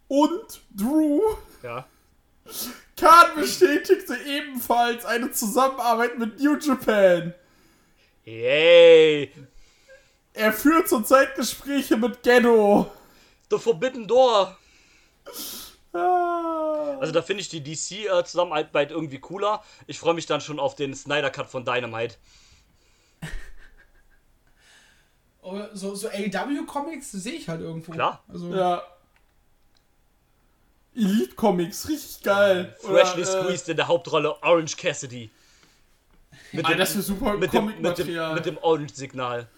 und 0.09 0.60
Drew 0.74 1.20
Ja. 1.62 1.86
Khan 2.97 3.34
bestätigte 3.36 4.16
ebenfalls 4.26 5.05
eine 5.05 5.30
Zusammenarbeit 5.30 6.18
mit 6.18 6.40
New 6.40 6.56
Japan. 6.59 7.34
Yay! 8.24 9.32
Er 10.34 10.52
führt 10.52 10.89
zurzeit 10.89 11.34
Gespräche 11.34 11.97
mit 11.97 12.22
Ghetto. 12.22 12.90
The 13.51 13.59
Forbidden 13.59 14.06
Door! 14.06 14.56
Ah. 15.93 16.97
Also 17.01 17.12
da 17.12 17.20
finde 17.20 17.43
ich 17.43 17.48
die 17.48 17.62
DC-Zusammenarbeit 17.62 18.90
irgendwie 18.90 19.18
cooler. 19.18 19.62
Ich 19.86 19.98
freue 19.98 20.14
mich 20.14 20.26
dann 20.26 20.40
schon 20.40 20.59
auf 20.59 20.74
den 20.74 20.94
Snyder 20.94 21.30
Cut 21.30 21.48
von 21.48 21.64
Dynamite. 21.64 22.16
So, 25.74 25.94
so 25.94 26.09
AW-Comics 26.09 27.10
sehe 27.12 27.34
ich 27.34 27.48
halt 27.48 27.60
irgendwo. 27.60 27.93
Klar. 27.93 28.22
Also, 28.28 28.55
Ja. 28.55 28.82
Elite 30.94 31.35
Comics, 31.35 31.89
richtig 31.89 32.23
geil. 32.23 32.77
Freshly 32.81 33.23
Oder, 33.23 33.40
äh, 33.40 33.44
squeezed 33.44 33.69
in 33.70 33.77
der 33.77 33.89
Hauptrolle 33.89 34.43
Orange 34.43 34.77
Cassidy. 34.77 35.31
Mit 36.52 36.66
Ah, 36.66 36.74
das 36.74 36.93
wäre 36.94 37.02
super 37.02 37.36
mit 37.36 37.52
dem, 37.52 37.64
mit 37.66 37.74
dem, 37.77 37.81
Comic-Material. 37.81 38.35
mit 38.35 38.44
dem 38.47 38.59
Orange-Signal. 38.59 39.48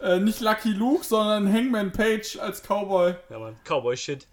Äh, 0.00 0.18
nicht 0.20 0.40
Lucky 0.40 0.70
Luke, 0.70 1.04
sondern 1.04 1.52
Hangman 1.52 1.92
Page 1.92 2.36
als 2.38 2.62
Cowboy 2.62 3.14
Ja, 3.30 3.38
man. 3.38 3.56
Cowboy-Shit. 3.64 4.26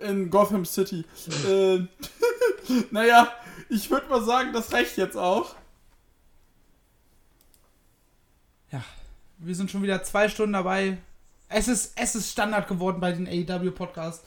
in 0.00 0.30
Gotham 0.30 0.64
City. 0.64 1.04
äh, 1.46 1.80
naja, 2.90 3.32
ich 3.68 3.90
würde 3.90 4.08
mal 4.08 4.22
sagen, 4.22 4.52
das 4.52 4.72
reicht 4.72 4.96
jetzt 4.96 5.16
auch. 5.16 5.54
ja. 8.70 8.82
Wir 9.38 9.54
sind 9.54 9.70
schon 9.70 9.82
wieder 9.82 10.02
zwei 10.02 10.28
Stunden 10.28 10.52
dabei. 10.54 10.98
Es 11.48 11.68
ist, 11.68 11.92
es 11.96 12.14
ist 12.14 12.30
Standard 12.30 12.68
geworden 12.68 13.00
bei 13.00 13.12
den 13.12 13.26
AEW-Podcasts. 13.26 14.24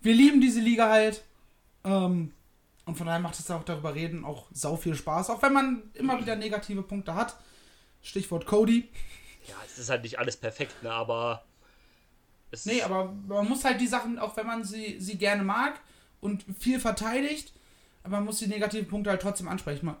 Wir 0.00 0.14
lieben 0.14 0.40
diese 0.40 0.60
Liga 0.60 0.88
halt. 0.90 1.22
Ähm, 1.84 2.32
und 2.84 2.96
von 2.96 3.06
daher 3.06 3.20
macht 3.20 3.38
es 3.38 3.50
auch 3.50 3.64
darüber 3.64 3.94
reden 3.94 4.24
auch 4.24 4.46
sau 4.52 4.76
viel 4.76 4.94
Spaß. 4.94 5.30
Auch 5.30 5.42
wenn 5.42 5.52
man 5.52 5.82
immer 5.94 6.20
wieder 6.20 6.36
negative 6.36 6.82
Punkte 6.82 7.14
hat. 7.14 7.36
Stichwort 8.02 8.46
Cody. 8.46 8.88
Ja, 9.48 9.54
es 9.66 9.78
ist 9.78 9.90
halt 9.90 10.02
nicht 10.02 10.18
alles 10.18 10.36
perfekt, 10.36 10.82
ne, 10.82 10.90
aber. 10.92 11.44
Es 12.52 12.64
Nee, 12.64 12.82
aber 12.82 13.12
man 13.26 13.48
muss 13.48 13.64
halt 13.64 13.80
die 13.80 13.86
Sachen, 13.88 14.18
auch 14.20 14.36
wenn 14.36 14.46
man 14.46 14.64
sie, 14.64 15.00
sie 15.00 15.18
gerne 15.18 15.42
mag 15.42 15.80
und 16.20 16.44
viel 16.60 16.78
verteidigt, 16.78 17.52
aber 18.04 18.16
man 18.18 18.26
muss 18.26 18.38
die 18.38 18.46
negativen 18.46 18.86
Punkte 18.88 19.10
halt 19.10 19.20
trotzdem 19.22 19.48
ansprechen. 19.48 19.86
Man- 19.86 19.96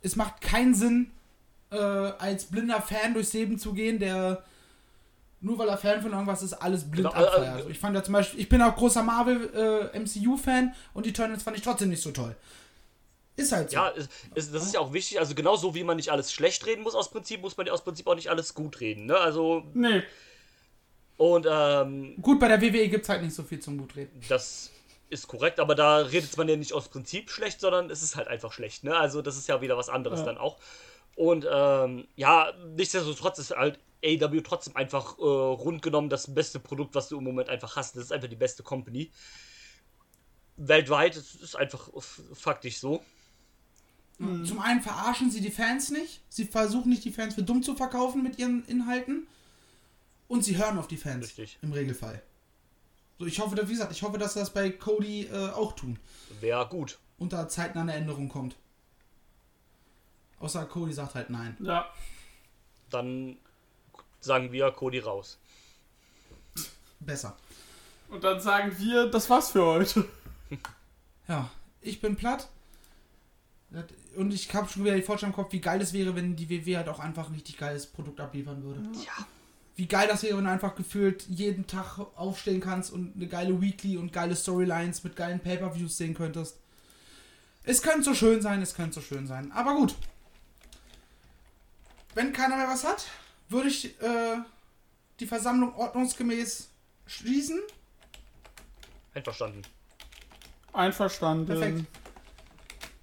Es 0.00 0.16
macht 0.16 0.40
keinen 0.40 0.74
Sinn, 0.74 1.10
äh, 1.70 1.76
als 1.76 2.46
blinder 2.46 2.80
Fan 2.80 3.12
durchs 3.12 3.34
Leben 3.34 3.58
zu 3.58 3.74
gehen, 3.74 3.98
der 3.98 4.42
nur 5.40 5.58
weil 5.58 5.68
er 5.68 5.78
Fan 5.78 6.02
von 6.02 6.12
irgendwas 6.12 6.42
ist, 6.42 6.52
alles 6.54 6.90
blind 6.90 7.08
Genau, 7.10 7.24
abfeiert. 7.26 7.54
Also 7.56 7.68
ich 7.70 7.78
fand 7.78 7.94
ja 7.96 8.02
zum 8.02 8.12
Beispiel, 8.12 8.40
ich 8.40 8.48
bin 8.48 8.60
auch 8.62 8.74
großer 8.76 9.02
Marvel 9.02 9.90
äh, 9.92 9.98
MCU-Fan 9.98 10.74
und 10.94 11.06
die 11.06 11.10
Eternals 11.10 11.42
fand 11.42 11.56
ich 11.56 11.62
trotzdem 11.62 11.88
nicht 11.88 12.02
so 12.02 12.10
toll. 12.10 12.36
Ist 13.36 13.52
halt 13.52 13.70
so. 13.70 13.76
Ja, 13.76 13.90
es, 13.96 14.08
es, 14.34 14.52
das 14.52 14.64
ist 14.64 14.74
ja 14.74 14.80
auch 14.80 14.92
wichtig. 14.92 15.18
Also, 15.18 15.34
genauso 15.34 15.74
wie 15.74 15.82
man 15.84 15.96
nicht 15.96 16.10
alles 16.10 16.30
schlecht 16.32 16.66
reden 16.66 16.82
muss 16.82 16.94
aus 16.94 17.10
Prinzip, 17.10 17.40
muss 17.40 17.56
man 17.56 17.66
ja 17.66 17.72
aus 17.72 17.82
Prinzip 17.84 18.06
auch 18.06 18.14
nicht 18.14 18.28
alles 18.28 18.54
gut 18.54 18.80
reden, 18.80 19.06
ne? 19.06 19.16
Also, 19.16 19.64
Nee, 19.72 20.02
und, 21.16 21.46
ähm, 21.50 22.16
Gut, 22.22 22.40
bei 22.40 22.48
der 22.48 22.60
WWE 22.62 22.88
gibt 22.88 23.02
es 23.04 23.08
halt 23.10 23.22
nicht 23.22 23.34
so 23.34 23.42
viel 23.42 23.60
zum 23.60 23.76
Gutreden. 23.78 24.20
das 24.28 24.70
ist 25.10 25.26
korrekt, 25.28 25.58
aber 25.60 25.74
da 25.74 25.98
redet 25.98 26.36
man 26.36 26.48
ja 26.48 26.56
nicht 26.56 26.72
aus 26.72 26.88
Prinzip 26.88 27.30
schlecht, 27.30 27.60
sondern 27.60 27.90
es 27.90 28.02
ist 28.02 28.16
halt 28.16 28.28
einfach 28.28 28.52
schlecht, 28.52 28.84
ne? 28.84 28.96
Also, 28.96 29.20
das 29.22 29.36
ist 29.36 29.48
ja 29.48 29.60
wieder 29.60 29.76
was 29.76 29.88
anderes 29.88 30.20
Ja. 30.20 30.26
dann 30.26 30.38
auch. 30.38 30.56
Und, 31.16 31.46
ähm, 31.50 32.06
ja, 32.16 32.52
nichtsdestotrotz 32.76 33.38
ist 33.38 33.50
halt 33.50 33.78
AW 34.04 34.40
trotzdem 34.40 34.76
einfach 34.76 35.18
äh, 35.18 35.22
rund 35.22 35.82
genommen 35.82 36.08
das 36.08 36.34
beste 36.34 36.58
Produkt, 36.58 36.94
was 36.94 37.08
du 37.08 37.18
im 37.18 37.24
Moment 37.24 37.48
einfach 37.48 37.76
hast. 37.76 37.96
Das 37.96 38.04
ist 38.04 38.12
einfach 38.12 38.28
die 38.28 38.36
beste 38.36 38.62
Company. 38.62 39.10
Weltweit, 40.56 41.16
es 41.16 41.34
ist 41.34 41.56
einfach 41.56 41.88
faktisch 42.32 42.78
so. 42.78 43.02
Zum 44.18 44.60
einen 44.60 44.82
verarschen 44.82 45.30
sie 45.30 45.40
die 45.40 45.50
Fans 45.50 45.90
nicht. 45.90 46.20
Sie 46.28 46.44
versuchen 46.44 46.90
nicht, 46.90 47.06
die 47.06 47.10
Fans 47.10 47.34
für 47.34 47.42
dumm 47.42 47.62
zu 47.62 47.74
verkaufen 47.74 48.22
mit 48.22 48.38
ihren 48.38 48.66
Inhalten. 48.66 49.26
Und 50.28 50.44
sie 50.44 50.58
hören 50.58 50.78
auf 50.78 50.88
die 50.88 50.98
Fans. 50.98 51.24
Richtig. 51.26 51.58
Im 51.62 51.72
Regelfall. 51.72 52.22
So, 53.18 53.24
ich 53.24 53.40
hoffe, 53.40 53.56
wie 53.66 53.72
gesagt, 53.72 53.92
ich 53.92 54.02
hoffe, 54.02 54.18
dass 54.18 54.34
sie 54.34 54.40
das 54.40 54.50
bei 54.50 54.70
Cody 54.70 55.26
äh, 55.26 55.50
auch 55.50 55.72
tun. 55.72 55.98
Wäre 56.40 56.68
gut. 56.68 56.98
Und 57.18 57.32
da 57.32 57.48
zeitnah 57.48 57.80
eine 57.80 57.94
Änderung 57.94 58.28
kommt. 58.28 58.56
Außer 60.40 60.64
Cody 60.66 60.92
sagt 60.92 61.14
halt 61.14 61.30
nein. 61.30 61.56
ja. 61.60 61.86
Dann 62.90 63.36
sagen 64.20 64.50
wir 64.50 64.70
Cody 64.72 64.98
raus. 64.98 65.38
Besser. 66.98 67.36
Und 68.08 68.24
dann 68.24 68.40
sagen 68.40 68.76
wir, 68.78 69.06
das 69.06 69.30
war's 69.30 69.50
für 69.50 69.64
heute. 69.64 70.04
Ja, 71.28 71.48
ich 71.80 72.00
bin 72.00 72.16
platt. 72.16 72.48
Und 74.16 74.34
ich 74.34 74.52
habe 74.52 74.68
schon 74.68 74.82
wieder 74.84 74.96
die 74.96 75.02
Vorstellung 75.02 75.32
im 75.32 75.36
Kopf, 75.36 75.52
wie 75.52 75.60
geil 75.60 75.80
es 75.80 75.92
wäre, 75.92 76.16
wenn 76.16 76.34
die 76.34 76.48
WW 76.50 76.76
halt 76.76 76.88
auch 76.88 76.98
einfach 76.98 77.28
ein 77.28 77.34
richtig 77.34 77.56
geiles 77.56 77.86
Produkt 77.86 78.18
abliefern 78.18 78.60
würde. 78.64 78.80
Ja. 78.98 79.26
Wie 79.76 79.86
geil 79.86 80.08
das 80.08 80.24
wäre, 80.24 80.36
wenn 80.36 80.44
du 80.46 80.50
einfach 80.50 80.74
gefühlt 80.74 81.22
jeden 81.28 81.68
Tag 81.68 81.98
aufstehen 82.16 82.60
kannst 82.60 82.90
und 82.92 83.14
eine 83.14 83.28
geile 83.28 83.60
Weekly 83.60 83.96
und 83.96 84.12
geile 84.12 84.34
Storylines 84.34 85.04
mit 85.04 85.14
geilen 85.14 85.38
Pay-Per-Views 85.38 85.96
sehen 85.96 86.14
könntest. 86.14 86.58
Es 87.62 87.80
könnte 87.80 88.02
so 88.02 88.14
schön 88.14 88.42
sein, 88.42 88.60
es 88.60 88.74
könnte 88.74 88.94
so 88.94 89.00
schön 89.00 89.28
sein. 89.28 89.52
Aber 89.52 89.76
gut. 89.76 89.94
Wenn 92.14 92.32
keiner 92.32 92.56
mehr 92.56 92.68
was 92.68 92.84
hat, 92.84 93.06
würde 93.48 93.68
ich 93.68 94.00
äh, 94.02 94.38
die 95.20 95.26
Versammlung 95.26 95.74
ordnungsgemäß 95.74 96.70
schließen. 97.06 97.60
Einverstanden. 99.14 99.62
Einverstanden. 100.72 101.46
Perfekt. 101.46 101.84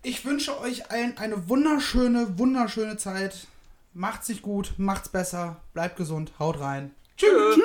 Ich 0.04 0.24
wünsche 0.26 0.60
euch 0.60 0.90
allen 0.92 1.18
eine 1.18 1.50
wunderschöne, 1.50 2.38
wunderschöne 2.38 2.98
Zeit. 2.98 3.48
Macht's 3.94 4.28
sich 4.28 4.42
gut, 4.42 4.74
macht's 4.78 5.10
besser, 5.10 5.62
bleibt 5.74 5.98
gesund, 5.98 6.32
haut 6.40 6.60
rein. 6.60 6.94
Tschüss. 7.18 7.58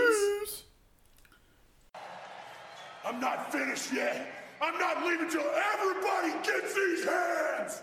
I'm 3.04 3.20
not 3.20 3.52
finished 3.52 3.92
yet. 3.92 4.26
I'm 4.60 4.78
not 4.78 5.04
leaving 5.04 5.28
till 5.28 5.44
everybody 5.74 6.32
gets 6.42 6.74
these 6.74 7.04
hands. 7.04 7.82